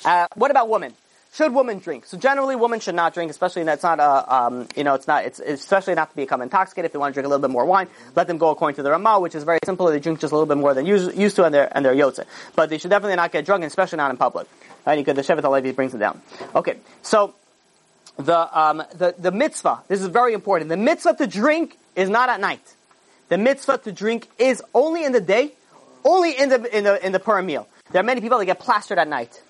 Uh, 0.04 0.26
what 0.34 0.50
about 0.50 0.68
women? 0.68 0.92
Should 1.38 1.54
women 1.54 1.78
drink? 1.78 2.04
So 2.04 2.18
generally, 2.18 2.56
women 2.56 2.80
should 2.80 2.96
not 2.96 3.14
drink, 3.14 3.30
especially 3.30 3.62
that's 3.62 3.84
not 3.84 4.00
a, 4.00 4.34
um, 4.34 4.66
you 4.74 4.82
know, 4.82 4.94
it's 4.94 5.06
not, 5.06 5.24
it's, 5.24 5.38
especially 5.38 5.94
not 5.94 6.10
to 6.10 6.16
become 6.16 6.42
intoxicated. 6.42 6.86
If 6.86 6.92
they 6.92 6.98
want 6.98 7.12
to 7.12 7.14
drink 7.14 7.26
a 7.26 7.28
little 7.28 7.46
bit 7.46 7.52
more 7.52 7.64
wine, 7.64 7.86
let 8.16 8.26
them 8.26 8.38
go 8.38 8.48
according 8.48 8.74
to 8.74 8.82
the 8.82 8.90
Ramah, 8.90 9.20
which 9.20 9.36
is 9.36 9.44
very 9.44 9.60
simple. 9.64 9.86
They 9.86 10.00
drink 10.00 10.18
just 10.18 10.32
a 10.32 10.34
little 10.34 10.52
bit 10.52 10.60
more 10.60 10.74
than 10.74 10.84
used, 10.84 11.16
used 11.16 11.36
to, 11.36 11.44
and 11.44 11.54
they're 11.54 11.68
and 11.70 11.84
they're 11.84 11.94
yotze. 11.94 12.24
But 12.56 12.70
they 12.70 12.78
should 12.78 12.90
definitely 12.90 13.14
not 13.14 13.30
get 13.30 13.46
drunk, 13.46 13.62
especially 13.62 13.98
not 13.98 14.10
in 14.10 14.16
public. 14.16 14.48
Right? 14.84 14.96
Because 14.96 15.14
the 15.14 15.22
Shevet 15.22 15.42
Halevi 15.42 15.70
brings 15.70 15.94
it 15.94 15.98
down. 15.98 16.20
Okay, 16.56 16.78
so 17.02 17.36
the 18.16 18.60
um, 18.60 18.82
the 18.94 19.14
the 19.16 19.30
mitzvah. 19.30 19.84
This 19.86 20.00
is 20.00 20.08
very 20.08 20.34
important. 20.34 20.70
The 20.70 20.76
mitzvah 20.76 21.14
to 21.18 21.28
drink 21.28 21.78
is 21.94 22.08
not 22.08 22.28
at 22.30 22.40
night. 22.40 22.74
The 23.28 23.38
mitzvah 23.38 23.78
to 23.84 23.92
drink 23.92 24.26
is 24.38 24.60
only 24.74 25.04
in 25.04 25.12
the 25.12 25.20
day, 25.20 25.52
only 26.04 26.32
in 26.36 26.48
the 26.48 26.76
in 26.76 26.82
the 26.82 27.06
in 27.06 27.12
the 27.12 27.20
per 27.20 27.40
meal. 27.42 27.68
There 27.92 28.00
are 28.00 28.04
many 28.04 28.22
people 28.22 28.38
that 28.38 28.46
get 28.46 28.58
plastered 28.58 28.98
at 28.98 29.06
night. 29.06 29.40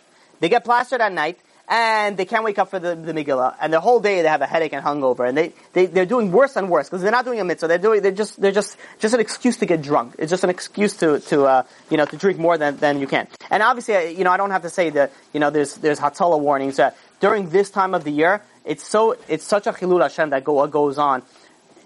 They 0.40 0.50
get 0.50 0.66
plastered 0.66 1.00
at 1.00 1.14
night 1.14 1.38
and 1.68 2.16
they 2.16 2.24
can't 2.24 2.44
wake 2.44 2.58
up 2.58 2.70
for 2.70 2.78
the, 2.78 2.94
the 2.94 3.12
Megillah, 3.12 3.54
and 3.60 3.72
the 3.72 3.80
whole 3.80 4.00
day 4.00 4.22
they 4.22 4.28
have 4.28 4.42
a 4.42 4.46
headache 4.46 4.72
and 4.72 4.84
hungover, 4.84 5.28
and 5.28 5.36
they, 5.36 5.52
they, 5.72 5.86
they're 5.86 6.06
doing 6.06 6.32
worse 6.32 6.56
and 6.56 6.70
worse, 6.70 6.88
because 6.88 7.02
they're 7.02 7.12
not 7.12 7.24
doing 7.24 7.40
a 7.40 7.44
mitzvah, 7.44 7.68
they're 7.68 7.78
doing, 7.78 8.02
they're 8.02 8.12
just, 8.12 8.40
they're 8.40 8.52
just, 8.52 8.76
just 8.98 9.14
an 9.14 9.20
excuse 9.20 9.58
to 9.58 9.66
get 9.66 9.82
drunk. 9.82 10.16
It's 10.18 10.30
just 10.30 10.44
an 10.44 10.50
excuse 10.50 10.96
to, 10.98 11.20
to, 11.20 11.44
uh, 11.44 11.62
you 11.90 11.96
know, 11.96 12.06
to 12.06 12.16
drink 12.16 12.38
more 12.38 12.56
than, 12.56 12.76
than 12.78 13.00
you 13.00 13.06
can. 13.06 13.28
And 13.50 13.62
obviously, 13.62 13.96
uh, 13.96 14.00
you 14.00 14.24
know, 14.24 14.30
I 14.30 14.36
don't 14.36 14.50
have 14.50 14.62
to 14.62 14.70
say 14.70 14.90
that, 14.90 15.12
you 15.32 15.40
know, 15.40 15.50
there's, 15.50 15.74
there's 15.76 16.00
Hatzalah 16.00 16.40
warnings 16.40 16.76
that 16.76 16.96
during 17.20 17.50
this 17.50 17.70
time 17.70 17.94
of 17.94 18.04
the 18.04 18.12
year, 18.12 18.42
it's 18.64 18.86
so, 18.86 19.16
it's 19.28 19.44
such 19.44 19.66
a 19.66 19.72
chilul 19.72 20.02
Hashem 20.02 20.30
that 20.30 20.44
go, 20.44 20.66
goes 20.66 20.98
on 20.98 21.22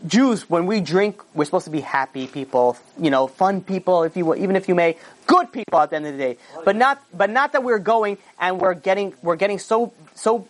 Jews, 0.06 0.50
when 0.50 0.66
we 0.66 0.80
drink, 0.80 1.22
we're 1.34 1.44
supposed 1.44 1.66
to 1.66 1.70
be 1.70 1.80
happy 1.80 2.26
people, 2.26 2.76
you 2.98 3.10
know, 3.10 3.26
fun 3.28 3.60
people, 3.60 4.02
if 4.02 4.16
you 4.16 4.24
will, 4.26 4.36
even 4.36 4.56
if 4.56 4.68
you 4.68 4.74
may, 4.74 4.96
good 5.26 5.52
people 5.52 5.78
at 5.78 5.90
the 5.90 5.96
end 5.96 6.06
of 6.06 6.12
the 6.12 6.18
day. 6.18 6.38
But 6.64 6.76
not, 6.76 7.02
but 7.14 7.30
not 7.30 7.52
that 7.52 7.62
we're 7.62 7.78
going 7.78 8.18
and 8.40 8.60
we're 8.60 8.74
getting, 8.74 9.14
we're 9.22 9.36
getting 9.36 9.58
so, 9.58 9.92
so 10.14 10.48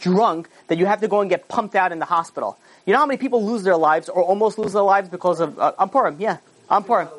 drunk 0.00 0.48
that 0.68 0.78
you 0.78 0.86
have 0.86 1.00
to 1.02 1.08
go 1.08 1.20
and 1.20 1.28
get 1.28 1.48
pumped 1.48 1.74
out 1.74 1.92
in 1.92 1.98
the 1.98 2.06
hospital. 2.06 2.56
You 2.86 2.92
know 2.94 3.00
how 3.00 3.06
many 3.06 3.18
people 3.18 3.44
lose 3.44 3.62
their 3.62 3.76
lives 3.76 4.08
or 4.08 4.22
almost 4.22 4.58
lose 4.58 4.72
their 4.72 4.82
lives 4.82 5.10
because 5.10 5.40
of 5.40 5.58
uh, 5.58 5.72
Ampurim? 5.78 6.16
Yeah, 6.18 6.38
Ampurim. 6.70 7.10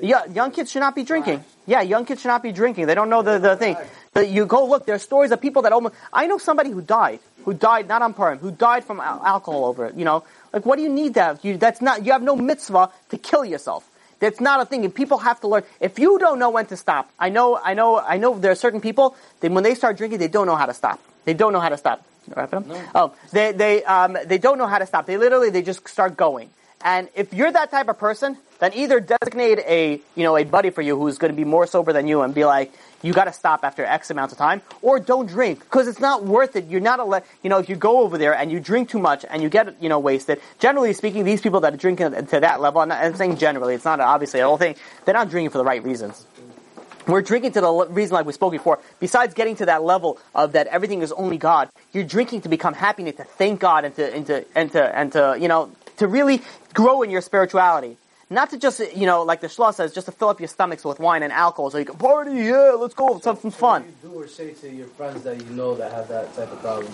Yeah, 0.00 0.24
young 0.26 0.50
kids 0.50 0.70
should 0.70 0.80
not 0.80 0.94
be 0.94 1.04
drinking. 1.04 1.44
Yeah, 1.66 1.82
young 1.82 2.04
kids 2.04 2.22
should 2.22 2.28
not 2.28 2.42
be 2.42 2.52
drinking. 2.52 2.86
They 2.86 2.94
don't 2.94 3.08
know 3.08 3.22
the, 3.22 3.38
the 3.38 3.56
thing. 3.56 3.76
But 4.12 4.28
you 4.28 4.46
go 4.46 4.66
look, 4.66 4.86
there 4.86 4.94
are 4.94 4.98
stories 5.00 5.30
of 5.30 5.40
people 5.40 5.62
that 5.62 5.72
almost, 5.72 5.94
I 6.12 6.26
know 6.26 6.38
somebody 6.38 6.70
who 6.70 6.82
died, 6.82 7.20
who 7.44 7.54
died, 7.54 7.88
not 7.88 8.02
on 8.02 8.14
Purim, 8.14 8.38
who 8.38 8.50
died 8.50 8.84
from 8.84 9.00
al- 9.00 9.24
alcohol 9.24 9.64
over 9.64 9.86
it, 9.86 9.94
you 9.94 10.04
know. 10.04 10.24
Like, 10.52 10.64
what 10.66 10.76
do 10.76 10.82
you 10.82 10.88
need 10.88 11.14
that? 11.14 11.44
You, 11.44 11.56
that's 11.56 11.80
not, 11.80 12.04
you 12.04 12.12
have 12.12 12.22
no 12.22 12.36
mitzvah 12.36 12.90
to 13.10 13.18
kill 13.18 13.44
yourself. 13.44 13.88
That's 14.18 14.40
not 14.40 14.60
a 14.60 14.64
thing. 14.64 14.84
And 14.84 14.94
people 14.94 15.18
have 15.18 15.40
to 15.40 15.48
learn. 15.48 15.64
If 15.80 15.98
you 15.98 16.18
don't 16.18 16.38
know 16.38 16.50
when 16.50 16.66
to 16.66 16.76
stop, 16.76 17.10
I 17.18 17.28
know, 17.28 17.58
I 17.62 17.74
know, 17.74 17.98
I 17.98 18.16
know 18.16 18.38
there 18.38 18.52
are 18.52 18.56
certain 18.56 18.80
people 18.80 19.16
that 19.40 19.52
when 19.52 19.62
they 19.62 19.74
start 19.74 19.96
drinking, 19.98 20.18
they 20.20 20.28
don't 20.28 20.46
know 20.46 20.56
how 20.56 20.66
to 20.66 20.74
stop. 20.74 21.00
They 21.24 21.34
don't 21.34 21.52
know 21.52 21.60
how 21.60 21.68
to 21.68 21.76
stop. 21.76 22.04
Wrap 22.34 22.52
it 22.52 22.56
up? 22.56 22.64
Oh, 22.94 23.14
they, 23.32 23.52
they, 23.52 23.84
um, 23.84 24.16
they 24.24 24.38
don't 24.38 24.58
know 24.58 24.66
how 24.66 24.78
to 24.78 24.86
stop. 24.86 25.06
They 25.06 25.16
literally, 25.16 25.50
they 25.50 25.62
just 25.62 25.86
start 25.88 26.16
going. 26.16 26.50
And 26.82 27.08
if 27.14 27.32
you're 27.32 27.50
that 27.52 27.70
type 27.70 27.88
of 27.88 27.98
person, 27.98 28.36
then 28.58 28.72
either 28.74 29.00
designate 29.00 29.58
a, 29.60 30.00
you 30.14 30.24
know, 30.24 30.36
a 30.36 30.44
buddy 30.44 30.70
for 30.70 30.82
you 30.82 30.96
who's 30.96 31.18
going 31.18 31.32
to 31.32 31.36
be 31.36 31.44
more 31.44 31.66
sober 31.66 31.92
than 31.92 32.08
you 32.08 32.22
and 32.22 32.34
be 32.34 32.44
like, 32.44 32.72
you 33.02 33.12
got 33.12 33.24
to 33.24 33.32
stop 33.32 33.64
after 33.64 33.84
X 33.84 34.10
amount 34.10 34.32
of 34.32 34.38
time, 34.38 34.62
or 34.82 34.98
don't 34.98 35.26
drink 35.26 35.60
because 35.60 35.88
it's 35.88 36.00
not 36.00 36.24
worth 36.24 36.56
it. 36.56 36.66
You're 36.66 36.80
not 36.80 37.00
a, 37.00 37.22
you 37.42 37.50
know, 37.50 37.58
if 37.58 37.68
you 37.68 37.76
go 37.76 38.00
over 38.00 38.18
there 38.18 38.34
and 38.34 38.50
you 38.50 38.60
drink 38.60 38.88
too 38.88 38.98
much 38.98 39.24
and 39.28 39.42
you 39.42 39.48
get, 39.48 39.80
you 39.82 39.88
know, 39.88 39.98
wasted. 39.98 40.40
Generally 40.58 40.94
speaking, 40.94 41.24
these 41.24 41.40
people 41.40 41.60
that 41.60 41.74
are 41.74 41.76
drinking 41.76 42.26
to 42.26 42.40
that 42.40 42.60
level, 42.60 42.80
and 42.80 42.92
I'm 42.92 43.14
saying 43.16 43.36
generally, 43.36 43.74
it's 43.74 43.84
not 43.84 44.00
obviously 44.00 44.40
a 44.40 44.46
whole 44.46 44.56
thing. 44.56 44.76
They're 45.04 45.14
not 45.14 45.30
drinking 45.30 45.50
for 45.50 45.58
the 45.58 45.64
right 45.64 45.82
reasons. 45.82 46.24
We're 47.06 47.22
drinking 47.22 47.52
to 47.52 47.60
the 47.60 47.86
reason, 47.90 48.14
like 48.14 48.26
we 48.26 48.32
spoke 48.32 48.50
before. 48.50 48.80
Besides 48.98 49.34
getting 49.34 49.54
to 49.56 49.66
that 49.66 49.84
level 49.84 50.18
of 50.34 50.52
that 50.52 50.66
everything 50.66 51.02
is 51.02 51.12
only 51.12 51.38
God, 51.38 51.70
you're 51.92 52.04
drinking 52.04 52.40
to 52.42 52.48
become 52.48 52.74
happy 52.74 53.04
and 53.04 53.16
to 53.16 53.24
thank 53.24 53.60
God 53.60 53.84
and 53.84 53.94
to 53.94 54.14
and 54.14 54.26
to 54.26 54.44
and 54.56 54.72
to 54.72 54.98
and 54.98 55.12
to 55.12 55.36
you 55.38 55.46
know 55.46 55.70
to 55.98 56.08
really 56.08 56.42
grow 56.74 57.02
in 57.02 57.10
your 57.10 57.20
spirituality. 57.20 57.96
Not 58.28 58.50
to 58.50 58.58
just, 58.58 58.80
you 58.96 59.06
know, 59.06 59.22
like 59.22 59.40
the 59.40 59.46
Shlah 59.46 59.72
says, 59.72 59.94
just 59.94 60.06
to 60.06 60.12
fill 60.12 60.28
up 60.30 60.40
your 60.40 60.48
stomachs 60.48 60.84
with 60.84 60.98
wine 60.98 61.22
and 61.22 61.32
alcohol 61.32 61.70
so 61.70 61.78
you 61.78 61.84
can 61.84 61.96
party, 61.96 62.32
yeah, 62.32 62.74
let's 62.76 62.94
go, 62.94 63.14
have 63.14 63.38
some 63.38 63.52
fun. 63.52 63.82
What 63.82 64.02
do 64.02 64.08
you 64.08 64.14
do 64.14 64.20
or 64.22 64.26
say 64.26 64.52
to 64.52 64.68
your 64.68 64.88
friends 64.88 65.22
that 65.22 65.36
you 65.40 65.48
know 65.50 65.76
that 65.76 65.92
have 65.92 66.08
that 66.08 66.34
type 66.34 66.50
of 66.50 66.60
problem? 66.60 66.92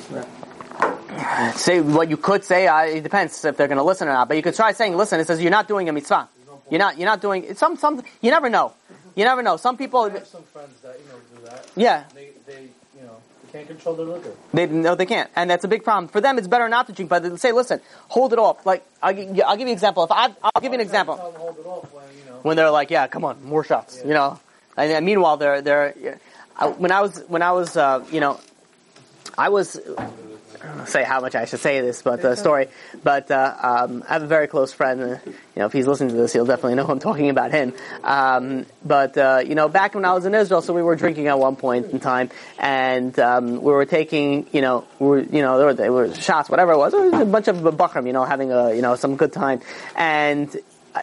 Say 1.57 1.81
what 1.81 2.11
you 2.11 2.19
could 2.19 2.45
say, 2.45 2.67
uh, 2.67 2.83
it 2.85 3.03
depends 3.03 3.43
if 3.47 3.57
they're 3.57 3.69
going 3.69 3.79
to 3.79 3.85
listen 3.85 4.09
or 4.09 4.13
not, 4.13 4.29
but 4.29 4.37
you 4.37 4.43
could 4.43 4.55
try 4.55 4.73
saying, 4.73 4.95
listen, 4.95 5.21
it 5.21 5.27
says 5.27 5.41
you're 5.41 5.51
not 5.51 5.69
doing 5.69 5.89
a 5.89 5.93
mitzvah. 5.93 6.29
You're 6.71 6.79
not, 6.79 6.99
you're 6.99 7.07
not 7.07 7.23
doing, 7.23 7.55
some, 7.55 7.77
some, 7.77 8.03
you 8.21 8.31
never 8.31 8.51
know. 8.51 8.73
You 9.15 9.25
never 9.25 9.43
know. 9.43 9.57
Some 9.57 9.77
people, 9.79 10.03
I 10.03 10.11
have 10.11 10.27
some 10.27 10.43
friends 10.45 10.81
that, 10.81 10.99
you 11.01 11.09
know, 11.09 11.41
do 11.41 11.47
that. 11.47 11.67
yeah, 11.77 12.05
They, 12.15 12.31
they, 12.47 12.53
you 12.63 12.69
know, 12.69 12.71
they 12.71 12.82
can't 13.53 13.69
control 13.69 13.95
their 13.95 14.07
liquor. 14.07 14.33
They 14.55 14.67
no, 14.67 14.95
they 14.95 15.07
can't, 15.07 15.31
and 15.37 15.51
that's 15.51 15.65
a 15.65 15.69
big 15.69 15.85
problem 15.85 16.09
for 16.09 16.21
them. 16.21 16.39
It's 16.39 16.49
better 16.49 16.69
not 16.69 16.87
to 16.87 16.93
drink, 16.93 17.11
but 17.11 17.23
they 17.23 17.37
say, 17.37 17.53
"Listen, 17.53 17.81
hold 18.09 18.33
it 18.33 18.39
off." 18.39 18.65
Like 18.65 18.85
I'll, 19.03 19.15
I'll 19.47 19.57
give 19.57 19.69
you 19.69 19.73
an 19.73 19.79
example. 19.79 20.05
If 20.05 20.11
I, 20.11 20.35
I'll 20.43 20.61
give 20.61 20.73
you 20.73 20.79
an 20.79 20.81
example 20.81 21.17
hold 21.17 21.59
it 21.59 21.67
off 21.67 21.93
when, 21.93 22.05
you 22.19 22.31
know. 22.31 22.39
when 22.43 22.57
they're 22.57 22.71
like, 22.71 22.91
"Yeah, 22.91 23.07
come 23.07 23.25
on, 23.25 23.45
more 23.45 23.63
shots," 23.63 24.03
you 24.05 24.15
know. 24.15 24.41
And 24.77 25.05
meanwhile, 25.05 25.37
they're 25.37 25.61
they're. 25.61 26.19
I, 26.57 26.69
when 26.69 26.93
I 26.93 27.03
was 27.03 27.19
when 27.29 27.43
I 27.43 27.53
was 27.53 27.77
uh, 27.77 28.05
you 28.11 28.21
know, 28.21 28.41
I 29.37 29.51
was. 29.51 29.79
I 30.65 30.85
say 30.85 31.03
how 31.03 31.21
much 31.21 31.35
I 31.35 31.45
should 31.45 31.61
say 31.61 31.81
this, 31.81 32.03
but 32.03 32.23
the 32.23 32.37
story. 32.37 32.69
But 33.03 33.31
uh, 33.31 33.55
um, 33.63 34.05
I 34.09 34.15
have 34.15 34.23
a 34.23 34.27
very 34.27 34.47
close 34.47 34.73
friend. 34.73 35.03
Uh, 35.03 35.19
you 35.27 35.35
know, 35.57 35.67
if 35.67 35.73
he's 35.73 35.87
listening 35.87 36.11
to 36.11 36.17
this, 36.17 36.33
he'll 36.33 36.47
definitely 36.47 36.77
know 36.77 36.87
I'm 36.87 36.99
talking 36.99 37.31
about 37.31 37.51
him. 37.51 37.73
Um, 38.05 38.67
but 38.85 39.17
uh, 39.19 39.43
you 39.45 39.55
know, 39.55 39.69
back 39.69 39.95
when 39.95 40.05
I 40.05 40.13
was 40.13 40.25
in 40.25 40.35
Israel, 40.35 40.63
so 40.63 40.73
we 40.73 40.83
were 40.83 40.97
drinking 40.97 41.27
at 41.27 41.39
one 41.39 41.57
point 41.57 41.87
in 41.87 42.01
time, 42.01 42.31
and 42.59 43.19
um, 43.19 43.63
we 43.63 43.73
were 43.73 43.87
taking, 43.87 44.47
you 44.53 44.61
know, 44.61 44.87
we 44.99 45.07
were, 45.07 45.21
you 45.21 45.43
know, 45.43 45.59
there 45.59 45.67
were, 45.67 45.75
there 45.75 45.93
were 45.93 46.15
shots, 46.15 46.49
whatever 46.49 46.73
it 46.73 46.79
was. 46.79 46.95
It 46.95 47.01
was 47.01 47.21
a 47.21 47.25
bunch 47.25 47.49
of 47.49 47.57
bachurim, 47.57 48.07
you 48.07 48.13
know, 48.13 48.25
having 48.25 48.53
a, 48.53 48.73
you 48.75 48.83
know, 48.83 48.95
some 48.95 49.17
good 49.17 49.33
time, 49.33 49.61
and 49.97 50.55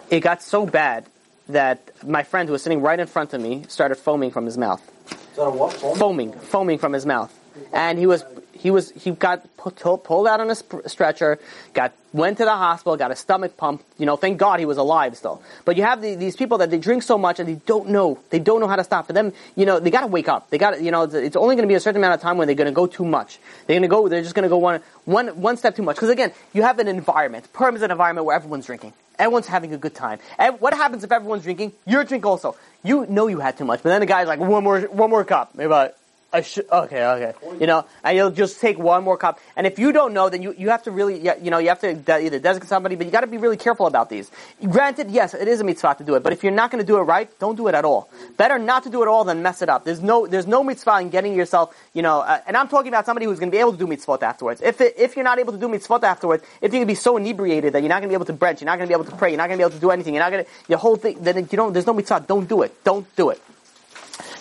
it 0.10 0.22
got 0.22 0.41
so 0.41 0.66
bad 0.66 1.05
that 1.49 1.89
my 2.05 2.24
friend 2.24 2.47
who 2.47 2.53
was 2.53 2.62
sitting 2.62 2.82
right 2.82 2.99
in 2.99 3.07
front 3.07 3.34
of 3.34 3.41
me 3.41 3.66
started 3.68 3.95
foaming 3.95 4.30
from 4.32 4.45
his 4.45 4.57
mouth 4.57 4.82
Is 5.10 5.38
that 5.38 5.95
foaming, 5.97 6.32
foaming 6.32 6.78
from 6.78 6.93
his 6.93 7.05
mouth, 7.05 7.34
and 7.74 7.97
he 7.99 8.05
was 8.05 8.24
he 8.60 8.72
was 8.72 8.91
he 8.91 9.12
got 9.12 9.45
pu- 9.57 9.97
pulled 9.97 10.28
out 10.28 10.41
on 10.41 10.49
a 10.51 10.89
stretcher, 10.89 11.39
got 11.74 11.93
went 12.12 12.38
to 12.39 12.43
the 12.43 12.55
hospital, 12.55 12.97
got 12.97 13.10
a 13.10 13.16
stomach 13.16 13.55
pump. 13.55 13.84
You 13.97 14.05
know, 14.05 14.18
thank 14.18 14.38
God 14.38 14.60
he 14.60 14.66
was 14.66 14.78
alive 14.78 15.16
still. 15.16 15.41
But 15.64 15.78
you 15.78 15.84
have 15.84 16.01
the, 16.01 16.16
these 16.16 16.36
people 16.36 16.57
that 16.57 16.70
they 16.70 16.78
drink 16.78 17.03
so 17.03 17.18
much 17.18 17.39
and 17.39 17.47
they 17.47 17.55
don't 17.66 17.89
know 17.89 18.20
they 18.32 18.39
don't 18.39 18.60
know 18.60 18.68
how 18.68 18.76
to 18.76 18.84
stop. 18.84 19.07
For 19.07 19.14
them, 19.14 19.32
you 19.55 19.66
know, 19.66 19.80
they 19.80 19.89
got 19.91 20.01
to 20.01 20.07
wake 20.07 20.28
up. 20.28 20.49
They 20.49 20.57
got 20.57 20.82
you 20.82 20.91
know, 20.91 21.03
it's, 21.03 21.38
only 21.38 21.55
going 21.55 21.68
to 21.68 21.72
be 21.72 21.76
a 21.76 21.80
certain 21.80 22.01
amount 22.01 22.16
of 22.16 22.22
time 22.22 22.38
when 22.38 22.47
they're 22.47 22.55
going 22.55 22.66
to 22.66 22.74
go 22.74 22.86
too 22.86 23.05
much. 23.05 23.39
They're 23.66 23.76
going 23.76 23.84
to 23.84 23.88
go. 23.88 24.10
They're 24.10 24.22
just 24.22 24.36
going 24.36 24.43
to 24.43 24.49
go 24.49 24.57
one 24.57 24.82
one 25.05 25.28
one 25.41 25.55
step 25.55 25.76
too 25.78 25.84
much. 25.84 25.95
Because 25.95 26.10
again, 26.10 26.34
you 26.53 26.64
have 26.64 26.80
an 26.80 26.89
environment. 26.89 27.51
Purim 27.53 27.76
is 27.76 27.82
an 27.82 27.91
environment 27.91 28.26
where 28.26 28.36
everyone's 28.36 28.66
drinking. 28.66 28.93
Everyone's 29.18 29.47
having 29.47 29.74
a 29.74 29.78
good 29.78 29.95
time. 29.95 30.20
And 30.38 30.60
what 30.62 30.74
happens 30.74 31.03
if 31.03 31.12
everyone's 31.12 31.43
drinking? 31.43 31.74
You're 31.86 32.05
drinking 32.05 32.30
also. 32.30 32.55
You 32.84 33.05
know 33.07 33.28
you 33.28 33.39
had 33.39 33.57
too 33.57 33.66
much, 33.66 33.84
but 33.84 33.89
then 33.89 33.99
the 33.99 34.05
guy's 34.05 34.28
like, 34.28 34.39
one 34.39 34.64
more, 34.64 34.82
one 34.82 35.10
more 35.10 35.26
cup. 35.26 35.55
Maybe 35.55 35.74
Okay, 36.32 36.62
okay. 36.72 37.34
You 37.60 37.66
know, 37.66 37.86
and 38.04 38.16
you'll 38.16 38.30
just 38.30 38.62
take 38.62 38.78
one 38.78 39.04
more 39.04 39.18
cup. 39.18 39.40
And 39.56 39.66
if 39.66 39.80
you 39.80 39.92
don't 39.92 40.14
know, 40.14 40.30
then 40.30 40.44
you, 40.44 40.54
you 40.56 40.70
have 40.70 40.84
to 40.84 40.92
really, 40.92 41.20
you 41.20 41.50
know, 41.50 41.58
you 41.58 41.70
have 41.70 41.80
to 41.80 41.96
de- 41.96 42.26
either 42.26 42.38
designate 42.38 42.70
somebody, 42.70 42.96
but 42.96 43.08
you 43.08 43.12
got 43.12 43.22
to 43.22 43.28
be 43.28 43.38
really 43.38 43.58
careful 43.58 43.88
about 43.88 44.12
these. 44.12 44.30
Granted, 44.64 45.10
yes, 45.10 45.34
it 45.34 45.48
is 45.48 45.60
a 45.60 45.64
mitzvah 45.64 45.96
to 45.98 46.04
do 46.04 46.14
it, 46.14 46.22
but 46.22 46.32
if 46.32 46.44
you're 46.44 46.52
not 46.52 46.70
going 46.70 46.84
to 46.84 46.86
do 46.86 46.98
it 46.98 47.02
right, 47.02 47.28
don't 47.40 47.56
do 47.56 47.68
it 47.68 47.74
at 47.74 47.84
all. 47.84 48.12
Better 48.38 48.60
not 48.60 48.84
to 48.84 48.92
do 48.92 49.02
it 49.02 49.08
all 49.08 49.24
than 49.24 49.42
mess 49.42 49.64
it 49.64 49.70
up. 49.70 49.86
There's 49.86 50.02
no, 50.02 50.28
there's 50.28 50.46
no 50.46 50.64
mitzvah 50.64 51.00
in 51.00 51.10
getting 51.10 51.34
yourself, 51.34 51.76
you 51.94 52.04
know, 52.04 52.20
uh, 52.20 52.42
and 52.46 52.56
I'm 52.56 52.68
talking 52.68 52.90
about 52.90 53.08
somebody 53.08 53.26
who's 53.26 53.40
going 53.40 53.50
to 53.50 53.56
be 53.56 53.60
able 53.60 53.72
to 53.72 53.80
do 53.80 53.88
mitzvot 53.88 54.22
afterwards. 54.22 54.62
If 54.62 54.82
it, 54.82 54.94
if 55.00 55.16
you're 55.16 55.26
not 55.26 55.40
able 55.40 55.54
to 55.54 55.60
do 55.60 55.68
mitzvot 55.68 56.04
afterwards, 56.04 56.44
if 56.62 56.72
you're 56.72 56.80
going 56.80 56.82
to 56.84 56.86
be 56.86 56.96
so 56.96 57.18
inebriated 57.18 57.74
that 57.74 57.82
you're 57.82 57.90
not 57.90 58.02
going 58.02 58.10
to 58.10 58.10
be 58.10 58.16
able 58.16 58.26
to 58.26 58.34
branch, 58.34 58.62
you're 58.62 58.68
not 58.68 58.78
going 58.78 58.88
to 58.88 58.96
be 58.96 59.02
able 59.02 59.10
to 59.10 59.18
pray, 59.18 59.32
you're 59.32 59.38
not 59.38 59.48
going 59.48 59.58
to 59.58 59.64
be 59.64 59.68
able 59.68 59.76
to 59.76 59.82
do 59.82 59.90
anything, 59.90 60.14
you're 60.14 60.24
not 60.24 60.32
going 60.32 60.46
to, 60.46 60.52
your 60.68 60.78
whole 60.78 60.96
thing, 60.96 61.18
then 61.24 61.38
you 61.38 61.58
don't, 61.58 61.74
there's 61.74 61.88
no 61.88 61.94
mitzvah. 61.94 62.24
Don't 62.28 62.48
do 62.48 62.62
it. 62.62 62.84
Don't 62.84 63.08
do 63.16 63.32
it. 63.32 63.42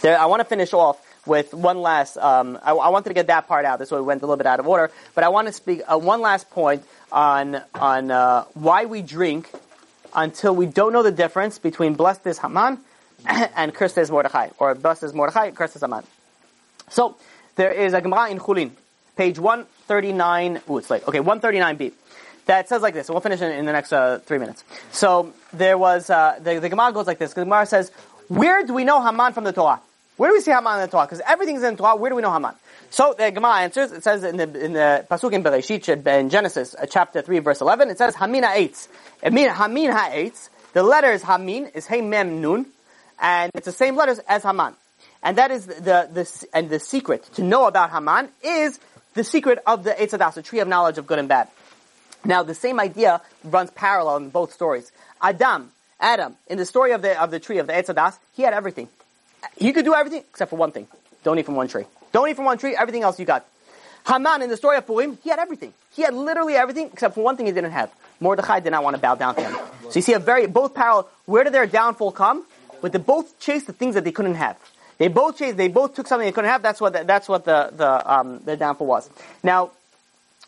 There, 0.03 0.19
I 0.19 0.27
want 0.27 0.41
to 0.41 0.45
finish 0.45 0.75
off 0.75 1.01
with 1.29 1.55
one 1.55 1.81
last. 1.83 2.17
Um, 2.17 2.59
I, 2.63 2.73
I 2.73 2.89
wanted 2.89 3.11
to 3.11 3.15
get 3.15 3.29
that 3.29 3.47
part 3.47 3.65
out. 3.65 3.79
This 3.79 3.91
way, 3.91 3.99
we 3.99 4.07
went 4.07 4.23
a 4.23 4.27
little 4.27 4.37
bit 4.37 4.47
out 4.47 4.59
of 4.59 4.67
order. 4.67 4.91
But 5.15 5.25
I 5.25 5.29
want 5.29 5.47
to 5.47 5.53
speak 5.53 5.83
uh, 5.87 5.99
one 5.99 6.21
last 6.21 6.51
point 6.51 6.83
on 7.13 7.63
on 7.75 8.11
uh, 8.11 8.45
why 8.55 8.87
we 8.87 9.03
drink 9.03 9.51
until 10.15 10.55
we 10.57 10.67
don't 10.67 10.93
know 10.93 11.03
the 11.03 11.13
difference 11.13 11.59
between 11.59 11.95
blessed 11.95 12.27
is 12.27 12.39
Haman 12.39 12.79
and 13.27 13.75
cursed 13.75 13.99
is 13.99 14.11
Mordechai, 14.11 14.49
or 14.59 14.75
blessed 14.75 15.05
is 15.05 15.13
Mordechai, 15.13 15.51
cursed 15.51 15.77
is 15.77 15.83
Haman. 15.83 16.05
So 16.89 17.17
there 17.57 17.71
is 17.71 17.93
a 17.93 18.01
Gemara 18.01 18.31
in 18.31 18.39
Chulin, 18.39 18.71
page 19.17 19.39
one 19.39 19.67
thirty 19.87 20.13
nine. 20.13 20.61
Ooh, 20.69 20.79
it's 20.79 20.91
late. 20.91 21.07
Okay, 21.07 21.21
one 21.21 21.41
thirty 21.41 21.59
nine 21.59 21.77
b. 21.77 21.93
That 22.47 22.67
says 22.67 22.81
like 22.81 22.95
this. 22.95 23.09
and 23.09 23.15
We'll 23.15 23.21
finish 23.21 23.43
in, 23.43 23.53
in 23.53 23.67
the 23.67 23.73
next 23.73 23.93
uh, 23.93 24.21
three 24.25 24.39
minutes. 24.39 24.65
So 24.91 25.35
there 25.53 25.77
was 25.77 26.09
uh, 26.09 26.39
the, 26.41 26.61
the 26.61 26.71
Gemara 26.71 26.93
goes 26.93 27.07
like 27.07 27.19
this. 27.19 27.35
The 27.35 27.43
Gemara 27.43 27.67
says, 27.67 27.93
"Where 28.29 28.65
do 28.65 28.73
we 28.73 28.85
know 28.85 29.05
Haman 29.05 29.35
from 29.35 29.45
the 29.45 29.53
Torah? 29.53 29.83
Where 30.19 30.31
do 30.31 30.35
we 30.37 30.43
see 30.43 30.51
Haman 30.51 30.75
in 30.75 30.81
the 30.83 30.89
Torah? 30.89 31.07
Because 31.07 31.23
everything's 31.27 31.63
in 31.63 31.77
the 31.77 31.83
Torah. 31.83 31.97
Where 31.97 32.11
do 32.11 32.17
we 32.17 32.23
know 32.23 32.33
Haman?" 32.33 32.55
So 32.91 33.15
the 33.17 33.31
Gemara 33.31 33.61
answers. 33.61 33.93
It 33.93 34.05
says 34.05 34.23
in 34.25 34.37
the 34.37 34.65
in 34.65 34.75
the 34.75 35.07
pasuk 35.11 35.33
in 35.33 35.43
Bereshit 35.43 36.07
in 36.07 36.29
Genesis 36.29 36.75
uh, 36.75 36.85
chapter 36.85 37.23
three 37.23 37.39
verse 37.39 37.63
eleven. 37.63 37.89
It 37.89 37.97
says 37.97 38.15
Hamin 38.15 38.43
ha'etz. 38.43 38.89
It 39.23 39.33
means 39.33 39.53
Hamin 39.53 39.91
ha'etz. 39.91 40.51
The 40.75 40.83
letters 40.83 41.23
Hamin 41.23 41.67
is 41.69 41.87
Hey 41.87 42.03
Mem 42.03 42.43
Nun, 42.43 42.67
and 43.19 43.51
it's 43.55 43.65
the 43.65 43.73
same 43.73 43.97
letters 43.97 44.19
as 44.29 44.43
Haman. 44.43 44.75
And 45.23 45.39
that 45.39 45.51
is 45.51 45.67
the 45.67 46.09
the 46.13 46.47
and 46.53 46.69
the 46.69 46.81
secret 46.81 47.25
to 47.35 47.43
know 47.43 47.67
about 47.67 47.91
Haman 47.91 48.29
is 48.43 48.79
the 49.15 49.25
secret 49.25 49.59
of 49.67 49.85
the 49.85 49.93
Eitz 49.93 50.11
Hadas, 50.11 50.35
the 50.35 50.43
tree 50.43 50.61
of 50.61 50.69
knowledge 50.69 50.99
of 50.99 51.07
good 51.07 51.19
and 51.19 51.29
bad. 51.29 51.49
Now, 52.25 52.43
the 52.43 52.55
same 52.55 52.81
idea 52.81 53.21
runs 53.45 53.71
parallel 53.71 54.17
in 54.19 54.31
both 54.31 54.53
stories. 54.53 54.91
Adam, 55.23 55.71
Adam, 56.01 56.37
in 56.49 56.59
the 56.59 56.67
story 56.67 56.93
of 56.93 57.03
the 57.03 57.21
of 57.21 57.31
the 57.31 57.41
tree 57.41 57.59
of 57.59 57.67
the 57.67 57.73
Eitz 57.73 57.93
Hadas, 57.93 58.19
he 58.35 58.43
had 58.43 58.53
everything. 58.53 58.89
He 59.57 59.73
could 59.73 59.85
do 59.85 59.95
everything 59.95 60.25
except 60.31 60.51
for 60.51 60.57
one 60.57 60.73
thing: 60.73 60.87
don't 61.25 61.39
eat 61.39 61.47
from 61.47 61.57
one 61.57 61.69
tree. 61.69 61.85
Don't 62.13 62.29
eat 62.29 62.37
from 62.37 62.45
one 62.45 62.59
tree. 62.59 62.75
Everything 62.77 63.03
else 63.03 63.19
you 63.19 63.27
got. 63.27 63.45
Haman, 64.07 64.43
in 64.43 64.49
the 64.49 64.57
story 64.57 64.79
of 64.79 64.87
Purim, 64.87 65.19
he 65.23 65.31
had 65.31 65.39
everything. 65.39 65.75
He 65.95 66.03
had 66.03 66.15
literally 66.15 66.55
everything 66.55 66.89
except 66.93 67.15
for 67.15 67.23
one 67.23 67.37
thing 67.37 67.47
he 67.47 67.53
didn't 67.53 67.73
have. 67.73 67.91
Mordechai 68.21 68.61
did 68.61 68.71
not 68.71 68.83
want 68.83 68.97
to 68.97 69.03
bow 69.03 69.15
down 69.15 69.35
to 69.35 69.43
him. 69.43 69.57
So 69.91 69.97
you 69.97 70.03
see 70.03 70.15
a 70.15 70.19
very 70.19 70.47
both 70.47 70.75
parallel. 70.75 71.09
Where 71.27 71.45
did 71.45 71.53
their 71.53 71.67
downfall 71.67 72.13
come? 72.13 72.45
But 72.81 72.93
they 72.93 72.99
both 72.99 73.39
chased 73.39 73.67
the 73.67 73.73
things 73.73 73.95
that 73.95 74.05
they 74.05 74.13
couldn't 74.13 74.37
have. 74.37 74.57
They 74.99 75.09
both 75.09 75.39
chased. 75.39 75.57
They 75.57 75.69
both 75.69 75.95
took 75.95 76.07
something 76.07 76.27
they 76.27 76.33
couldn't 76.33 76.51
have. 76.51 76.63
That's 76.63 76.81
what 76.81 76.93
the, 76.93 77.05
that's 77.05 77.29
what 77.29 77.45
the 77.45 77.71
the 77.75 78.13
um, 78.13 78.41
the 78.45 78.57
downfall 78.57 78.87
was. 78.87 79.11
Now, 79.43 79.71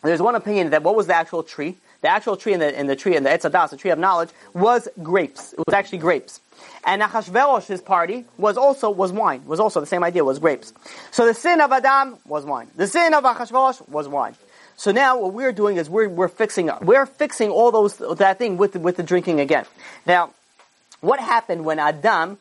there's 0.03 0.21
one 0.21 0.35
opinion 0.35 0.71
that 0.71 0.83
what 0.83 0.95
was 0.95 1.07
the 1.07 1.15
actual 1.15 1.43
tree? 1.43 1.77
The 2.01 2.07
actual 2.07 2.35
tree 2.35 2.53
in 2.53 2.59
the 2.59 2.79
in 2.79 2.87
the 2.87 2.95
tree 2.95 3.15
in 3.15 3.23
the 3.23 3.29
Eitz 3.29 3.49
Hadas, 3.49 3.69
the 3.69 3.77
tree 3.77 3.91
of 3.91 3.99
knowledge, 3.99 4.29
was 4.53 4.87
grapes. 5.01 5.53
It 5.53 5.59
was 5.65 5.73
actually 5.73 5.99
grapes. 5.99 6.39
And 6.85 7.01
Achashverosh's 7.01 7.81
party 7.81 8.25
was 8.37 8.57
also 8.57 8.89
was 8.89 9.11
wine. 9.11 9.45
Was 9.45 9.59
also 9.59 9.79
the 9.79 9.85
same 9.85 10.03
idea. 10.03 10.23
Was 10.23 10.39
grapes. 10.39 10.73
So 11.11 11.25
the 11.25 11.33
sin 11.33 11.61
of 11.61 11.71
Adam 11.71 12.17
was 12.25 12.45
wine. 12.45 12.69
The 12.75 12.87
sin 12.87 13.13
of 13.13 13.23
Achashverosh 13.23 13.87
was 13.87 14.07
wine. 14.07 14.35
So 14.77 14.91
now 14.91 15.19
what 15.19 15.33
we're 15.33 15.51
doing 15.51 15.77
is 15.77 15.91
we're, 15.91 16.09
we're 16.09 16.27
fixing 16.27 16.67
up. 16.67 16.83
we're 16.83 17.05
fixing 17.05 17.51
all 17.51 17.71
those 17.71 17.97
that 18.17 18.39
thing 18.39 18.57
with 18.57 18.73
the, 18.73 18.79
with 18.79 18.97
the 18.97 19.03
drinking 19.03 19.39
again. 19.39 19.65
Now, 20.07 20.31
what 21.01 21.19
happened 21.19 21.65
when 21.65 21.77
Adam 21.77 22.39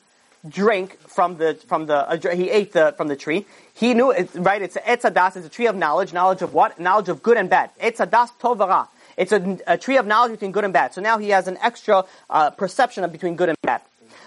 drank 0.49 0.99
from 1.01 1.37
the 1.37 1.55
from 1.67 1.85
the 1.85 1.97
uh, 2.09 2.35
he 2.35 2.49
ate 2.49 2.73
the 2.73 2.95
from 2.97 3.09
the 3.09 3.17
tree? 3.17 3.45
He 3.75 3.93
knew 3.93 4.11
it, 4.11 4.31
right. 4.35 4.63
It's 4.63 4.77
Etz 4.77 5.03
Adas. 5.03 5.37
It's 5.37 5.47
a 5.47 5.51
tree 5.51 5.67
of 5.67 5.77
knowledge. 5.77 6.15
Knowledge 6.15 6.41
of 6.41 6.55
what? 6.55 6.81
Knowledge 6.81 7.11
of 7.11 7.23
good 7.23 7.37
and 7.37 7.51
bad. 7.51 7.71
Etz 7.79 7.99
Adas 7.99 8.31
Tovara. 8.41 8.89
It's 9.17 9.33
a, 9.33 9.59
a, 9.67 9.79
tree 9.79 9.97
of 9.97 10.07
knowledge 10.07 10.33
between 10.33 10.53
good 10.53 10.65
and 10.65 10.73
bad. 10.73 10.95
So 10.95 11.01
now 11.01 11.19
he 11.19 11.31
has 11.31 11.49
an 11.49 11.59
extra 11.63 12.05
uh, 12.29 12.51
perception 12.51 13.05
of 13.05 13.13
between 13.13 13.37
good 13.37 13.49
and 13.49 13.59
bad. 13.63 13.83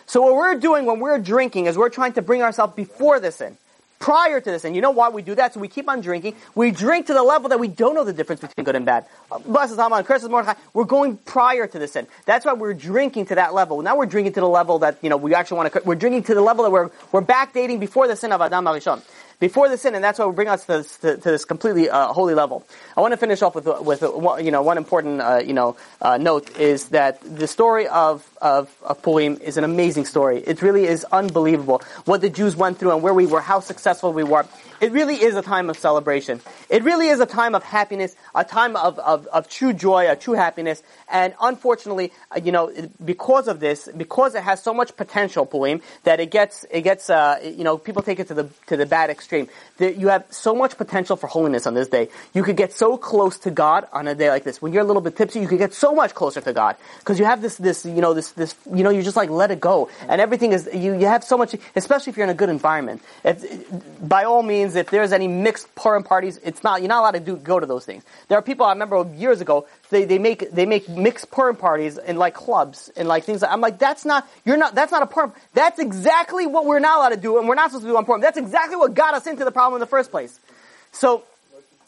So 0.05 0.21
what 0.21 0.35
we're 0.35 0.55
doing 0.55 0.85
when 0.85 0.99
we're 0.99 1.19
drinking 1.19 1.65
is 1.67 1.77
we're 1.77 1.89
trying 1.89 2.13
to 2.13 2.21
bring 2.21 2.41
ourselves 2.41 2.75
before 2.75 3.19
this 3.19 3.37
sin, 3.37 3.57
prior 3.99 4.41
to 4.41 4.51
this. 4.51 4.63
sin. 4.63 4.75
you 4.75 4.81
know 4.81 4.91
why 4.91 5.09
we 5.09 5.21
do 5.21 5.35
that? 5.35 5.53
So 5.53 5.59
we 5.59 5.69
keep 5.69 5.87
on 5.87 6.01
drinking. 6.01 6.35
We 6.55 6.71
drink 6.71 7.07
to 7.07 7.13
the 7.13 7.23
level 7.23 7.49
that 7.49 7.59
we 7.59 7.69
don't 7.69 7.95
know 7.95 8.03
the 8.03 8.13
difference 8.13 8.41
between 8.41 8.65
good 8.65 8.75
and 8.75 8.85
bad. 8.85 9.05
Blesses 9.45 9.77
Haman, 9.77 10.03
curses 10.03 10.29
Mordechai. 10.29 10.59
We're 10.73 10.83
going 10.83 11.17
prior 11.17 11.67
to 11.67 11.79
the 11.79 11.87
sin. 11.87 12.07
That's 12.25 12.45
why 12.45 12.53
we're 12.53 12.73
drinking 12.73 13.27
to 13.27 13.35
that 13.35 13.53
level. 13.53 13.81
Now 13.81 13.95
we're 13.95 14.05
drinking 14.05 14.33
to 14.33 14.41
the 14.41 14.49
level 14.49 14.79
that, 14.79 14.97
you 15.01 15.09
know, 15.09 15.17
we 15.17 15.33
actually 15.33 15.57
want 15.57 15.73
to, 15.73 15.81
we're 15.85 15.95
drinking 15.95 16.23
to 16.23 16.35
the 16.35 16.41
level 16.41 16.63
that 16.65 16.71
we're, 16.71 16.89
we're 17.11 17.21
backdating 17.21 17.79
before 17.79 18.07
the 18.07 18.15
sin 18.15 18.33
of 18.33 18.41
Adam 18.41 18.65
Arishon 18.65 19.01
before 19.43 19.67
the 19.67 19.77
sin, 19.77 19.93
and 19.93 20.01
that's 20.01 20.19
what 20.19 20.25
will 20.25 20.33
bring 20.33 20.47
us 20.47 20.61
to 20.67 20.77
this, 20.77 20.97
to, 20.99 21.17
to 21.17 21.31
this 21.31 21.43
completely 21.43 21.89
uh, 21.89 22.13
holy 22.13 22.33
level. 22.33 22.65
I 22.95 23.01
want 23.01 23.11
to 23.11 23.17
finish 23.17 23.41
off 23.41 23.55
with 23.55 23.67
with 23.81 24.01
you 24.01 24.51
know 24.51 24.61
one 24.61 24.77
important 24.77 25.19
uh, 25.19 25.41
you 25.43 25.51
know 25.51 25.75
uh, 26.01 26.15
note 26.15 26.57
is 26.57 26.89
that 26.89 27.19
the 27.21 27.45
story 27.45 27.85
of, 27.87 28.23
of 28.43 28.69
of 28.83 29.01
Purim 29.01 29.37
is 29.41 29.57
an 29.57 29.63
amazing 29.63 30.05
story. 30.05 30.43
It 30.45 30.61
really 30.61 30.85
is 30.85 31.05
unbelievable 31.11 31.81
what 32.05 32.21
the 32.21 32.29
Jews 32.29 32.55
went 32.55 32.77
through 32.77 32.91
and 32.91 33.01
where 33.01 33.13
we 33.13 33.25
were, 33.25 33.41
how 33.41 33.61
successful 33.61 34.13
we 34.13 34.23
were. 34.23 34.45
It 34.81 34.91
really 34.91 35.15
is 35.15 35.37
a 35.37 35.41
time 35.41 35.69
of 35.69 35.77
celebration. 35.77 36.41
It 36.69 36.83
really 36.83 37.07
is 37.07 37.21
a 37.21 37.25
time 37.25 37.55
of 37.55 37.63
happiness, 37.63 38.17
a 38.35 38.43
time 38.43 38.75
of, 38.75 38.99
of, 38.99 39.27
of 39.27 39.47
true 39.47 39.71
joy, 39.71 40.11
a 40.11 40.17
true 40.17 40.33
happiness. 40.33 40.83
And 41.09 41.33
unfortunately, 41.39 42.11
uh, 42.35 42.41
you 42.43 42.51
know, 42.51 42.69
because 43.03 43.47
of 43.47 43.61
this, 43.61 43.87
because 43.95 44.35
it 44.35 44.43
has 44.43 44.61
so 44.61 44.73
much 44.73 44.97
potential, 44.97 45.45
Purim, 45.45 45.81
that 46.03 46.19
it 46.19 46.31
gets, 46.31 46.65
it 46.69 46.81
gets, 46.81 47.09
uh, 47.09 47.39
you 47.41 47.63
know, 47.63 47.77
people 47.77 48.01
take 48.01 48.19
it 48.19 48.27
to 48.27 48.33
the, 48.33 48.49
to 48.67 48.75
the 48.75 48.85
bad 48.85 49.09
extreme. 49.09 49.47
That 49.77 49.95
you 49.95 50.09
have 50.09 50.25
so 50.31 50.53
much 50.53 50.75
potential 50.75 51.15
for 51.15 51.27
holiness 51.27 51.65
on 51.65 51.75
this 51.75 51.87
day. 51.87 52.09
You 52.33 52.43
could 52.43 52.57
get 52.57 52.73
so 52.73 52.97
close 52.97 53.37
to 53.39 53.51
God 53.51 53.87
on 53.93 54.09
a 54.09 54.15
day 54.15 54.29
like 54.29 54.43
this. 54.43 54.61
When 54.61 54.73
you're 54.73 54.83
a 54.83 54.85
little 54.85 55.01
bit 55.01 55.15
tipsy, 55.15 55.39
you 55.39 55.47
could 55.47 55.59
get 55.59 55.73
so 55.73 55.95
much 55.95 56.13
closer 56.13 56.41
to 56.41 56.51
God. 56.51 56.75
Because 56.99 57.19
you 57.19 57.25
have 57.25 57.41
this, 57.41 57.55
this, 57.55 57.85
you 57.85 58.01
know, 58.01 58.13
this, 58.13 58.32
this, 58.33 58.55
you 58.71 58.83
know, 58.83 58.89
you 58.89 59.01
just 59.01 59.17
like 59.17 59.29
let 59.29 59.51
it 59.51 59.59
go. 59.59 59.89
And 60.07 60.19
everything 60.21 60.53
is, 60.53 60.69
you, 60.73 60.93
you 60.93 61.07
have 61.07 61.23
so 61.23 61.37
much, 61.37 61.55
especially 61.75 62.11
if 62.11 62.17
you're 62.17 62.25
in 62.25 62.29
a 62.29 62.35
good 62.35 62.49
environment. 62.49 63.01
If, 63.23 63.43
by 64.01 64.23
all 64.23 64.43
means, 64.43 64.75
if 64.75 64.89
there's 64.89 65.11
any 65.11 65.27
mixed 65.27 65.73
Purim 65.75 66.03
parties, 66.03 66.39
it's 66.43 66.63
not, 66.63 66.81
you're 66.81 66.89
not 66.89 66.99
allowed 66.99 67.11
to 67.11 67.19
do, 67.19 67.35
go 67.35 67.59
to 67.59 67.65
those 67.65 67.85
things. 67.85 68.03
There 68.27 68.37
are 68.37 68.41
people, 68.41 68.65
I 68.65 68.73
remember 68.73 69.09
years 69.15 69.41
ago, 69.41 69.67
they, 69.89 70.05
they 70.05 70.19
make, 70.19 70.51
they 70.51 70.65
make 70.65 70.89
mixed 70.89 71.31
Purim 71.31 71.55
parties 71.55 71.97
in 71.97 72.17
like 72.17 72.33
clubs 72.33 72.91
and 72.95 73.07
like 73.07 73.23
things. 73.23 73.41
Like, 73.41 73.51
I'm 73.51 73.61
like, 73.61 73.79
that's 73.79 74.05
not, 74.05 74.27
you're 74.45 74.57
not, 74.57 74.75
that's 74.75 74.91
not 74.91 75.03
a 75.03 75.07
Purim. 75.07 75.33
That's 75.53 75.79
exactly 75.79 76.47
what 76.47 76.65
we're 76.65 76.79
not 76.79 76.97
allowed 76.97 77.09
to 77.09 77.17
do 77.17 77.39
and 77.39 77.47
we're 77.47 77.55
not 77.55 77.71
supposed 77.71 77.85
to 77.85 77.91
do 77.91 77.97
on 77.97 78.05
Purim. 78.05 78.21
That's 78.21 78.37
exactly 78.37 78.75
what 78.75 78.93
got 78.93 79.13
us 79.13 79.27
into 79.27 79.45
the 79.45 79.51
problem 79.51 79.77
in 79.77 79.79
the 79.79 79.87
first 79.87 80.11
place. 80.11 80.39
So, 80.91 81.23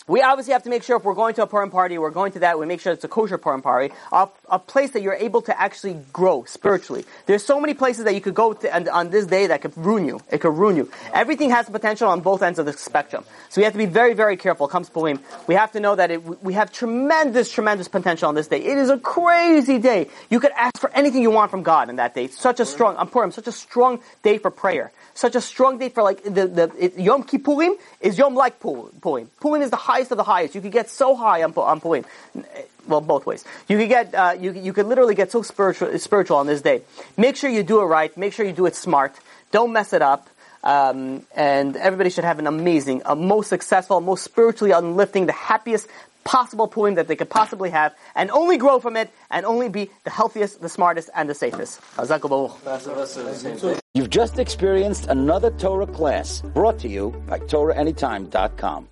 we 0.08 0.22
obviously 0.22 0.54
have 0.54 0.64
to 0.64 0.70
make 0.70 0.84
sure 0.84 0.98
if 0.98 1.04
we're 1.04 1.16
going 1.16 1.34
to 1.36 1.44
a 1.44 1.48
Purim 1.48 1.72
party, 1.72 1.98
we're 1.98 2.12
going 2.12 2.32
to 2.34 2.40
that, 2.40 2.60
we 2.60 2.68
make 2.68 2.80
sure 2.80 2.94
it's 2.94 3.04
a 3.04 3.08
kosher 3.08 3.40
Purim 3.40 3.64
party, 3.64 3.94
a, 4.12 4.30
a, 4.50 4.60
place 4.60 4.92
that 4.92 5.02
you're 5.02 5.16
able 5.16 5.42
to 5.42 5.60
actually 5.60 5.98
grow 6.14 6.44
spiritually. 6.44 7.06
There's 7.26 7.44
so 7.44 7.60
many 7.60 7.74
places 7.74 8.06
that 8.06 8.14
you 8.14 8.22
could 8.22 8.36
go 8.36 8.54
to 8.54 8.76
and 8.76 8.88
on 8.88 9.10
this 9.10 9.26
day 9.26 9.48
that 9.48 9.62
could 9.62 9.76
ruin 9.76 10.06
you. 10.06 10.22
It 10.32 10.42
could 10.42 10.56
ruin 10.56 10.76
you. 10.76 10.92
Everything 11.12 11.50
has 11.50 11.66
the 11.66 11.72
potential 11.72 12.08
on 12.08 12.22
both 12.22 12.44
ends 12.44 12.60
of 12.60 12.68
the 12.68 12.74
spectrum. 12.74 13.24
So 13.50 13.62
we 13.62 13.64
have 13.64 13.74
to 13.74 13.80
be 13.80 13.88
very, 13.88 14.14
very 14.14 14.38
careful. 14.38 14.68
Comes 14.68 14.90
Purim. 14.90 15.20
We 15.48 15.56
have 15.56 15.72
to 15.72 15.80
know 15.80 15.96
that 15.96 16.12
it, 16.12 16.44
we 16.44 16.54
have 16.54 16.72
tremendous, 16.72 17.52
tremendous 17.52 17.88
potential 17.88 18.30
on 18.30 18.36
this 18.36 18.48
day. 18.48 18.60
It 18.64 18.78
is 18.78 18.90
a 18.90 19.00
crazy 19.00 19.80
day. 19.80 20.10
You 20.30 20.40
could 20.40 20.52
ask 20.52 20.78
for 20.80 20.92
anything 20.92 21.24
you 21.24 21.32
want 21.32 21.50
from 21.50 21.64
God 21.64 21.90
in 21.90 21.96
that 21.96 22.14
day. 22.14 22.26
It's 22.26 22.40
such 22.40 22.60
a 22.60 22.66
strong, 22.66 22.96
on 22.98 23.10
Purim, 23.10 23.32
such 23.32 23.48
a 23.48 23.52
strong 23.52 24.02
day 24.22 24.38
for 24.38 24.52
prayer 24.52 24.92
such 25.16 25.36
a 25.36 25.42
strong 25.42 25.80
date 25.80 25.96
for 25.96 26.04
like 26.04 26.24
the, 26.24 26.46
the 26.48 26.72
it, 26.78 27.00
Yom 27.00 27.24
Kippurim 27.24 27.76
is 28.02 28.18
Yom 28.18 28.36
like 28.36 28.60
Purim. 28.60 29.32
Purim 29.40 29.62
is 29.62 29.72
the 29.72 29.78
highest 29.78 30.12
of 30.12 30.18
the 30.18 30.24
highest. 30.24 30.54
You 30.54 30.62
could 30.62 30.74
get 30.74 30.90
so 30.90 31.16
high 31.16 31.42
on, 31.42 31.54
on 31.54 31.80
Purim. 31.80 32.06
Well, 32.88 33.02
both 33.02 33.26
ways. 33.26 33.44
You 33.68 33.78
could 33.78 33.90
get 33.90 34.14
uh, 34.14 34.36
you 34.40 34.52
you 34.52 34.74
could 34.74 34.86
literally 34.86 35.16
get 35.16 35.32
so 35.32 35.42
spiritual 35.42 35.98
spiritual 35.98 36.38
on 36.38 36.48
this 36.48 36.62
day. 36.62 36.82
Make 37.18 37.38
sure 37.38 37.50
you 37.50 37.64
do 37.64 37.82
it 37.82 37.86
right. 37.86 38.16
Make 38.16 38.34
sure 38.34 38.46
you 38.46 38.54
do 38.54 38.68
it 38.68 38.76
smart. 38.76 39.16
Don't 39.52 39.74
mess 39.74 39.94
it 39.94 40.02
up. 40.02 40.30
Um, 40.64 41.22
and 41.36 41.78
everybody 41.78 42.10
should 42.10 42.24
have 42.24 42.40
an 42.40 42.48
amazing, 42.48 43.04
a 43.06 43.16
most 43.16 43.50
successful, 43.50 44.02
most 44.02 44.24
spiritually 44.24 44.74
uplifting, 44.74 45.28
the 45.28 45.32
happiest 45.32 45.88
possible 46.26 46.68
Purim 46.68 46.96
that 46.96 47.08
they 47.08 47.16
could 47.16 47.30
possibly 47.30 47.70
have, 47.70 47.96
and 48.16 48.30
only 48.32 48.58
grow 48.58 48.80
from 48.80 48.98
it, 48.98 49.10
and 49.32 49.46
only 49.46 49.70
be 49.70 49.90
the 50.04 50.10
healthiest, 50.10 50.62
the 50.62 50.68
smartest, 50.68 51.10
and 51.16 51.30
the 51.30 51.34
safest. 51.34 51.80
You've 53.94 54.10
just 54.10 54.40
experienced 54.40 55.08
another 55.08 55.52
Torah 55.52 55.88
class 55.88 56.42
brought 56.42 56.80
to 56.80 56.90
you 56.90 57.12
by 57.28 57.40
TorahAnytime.com. 57.40 58.84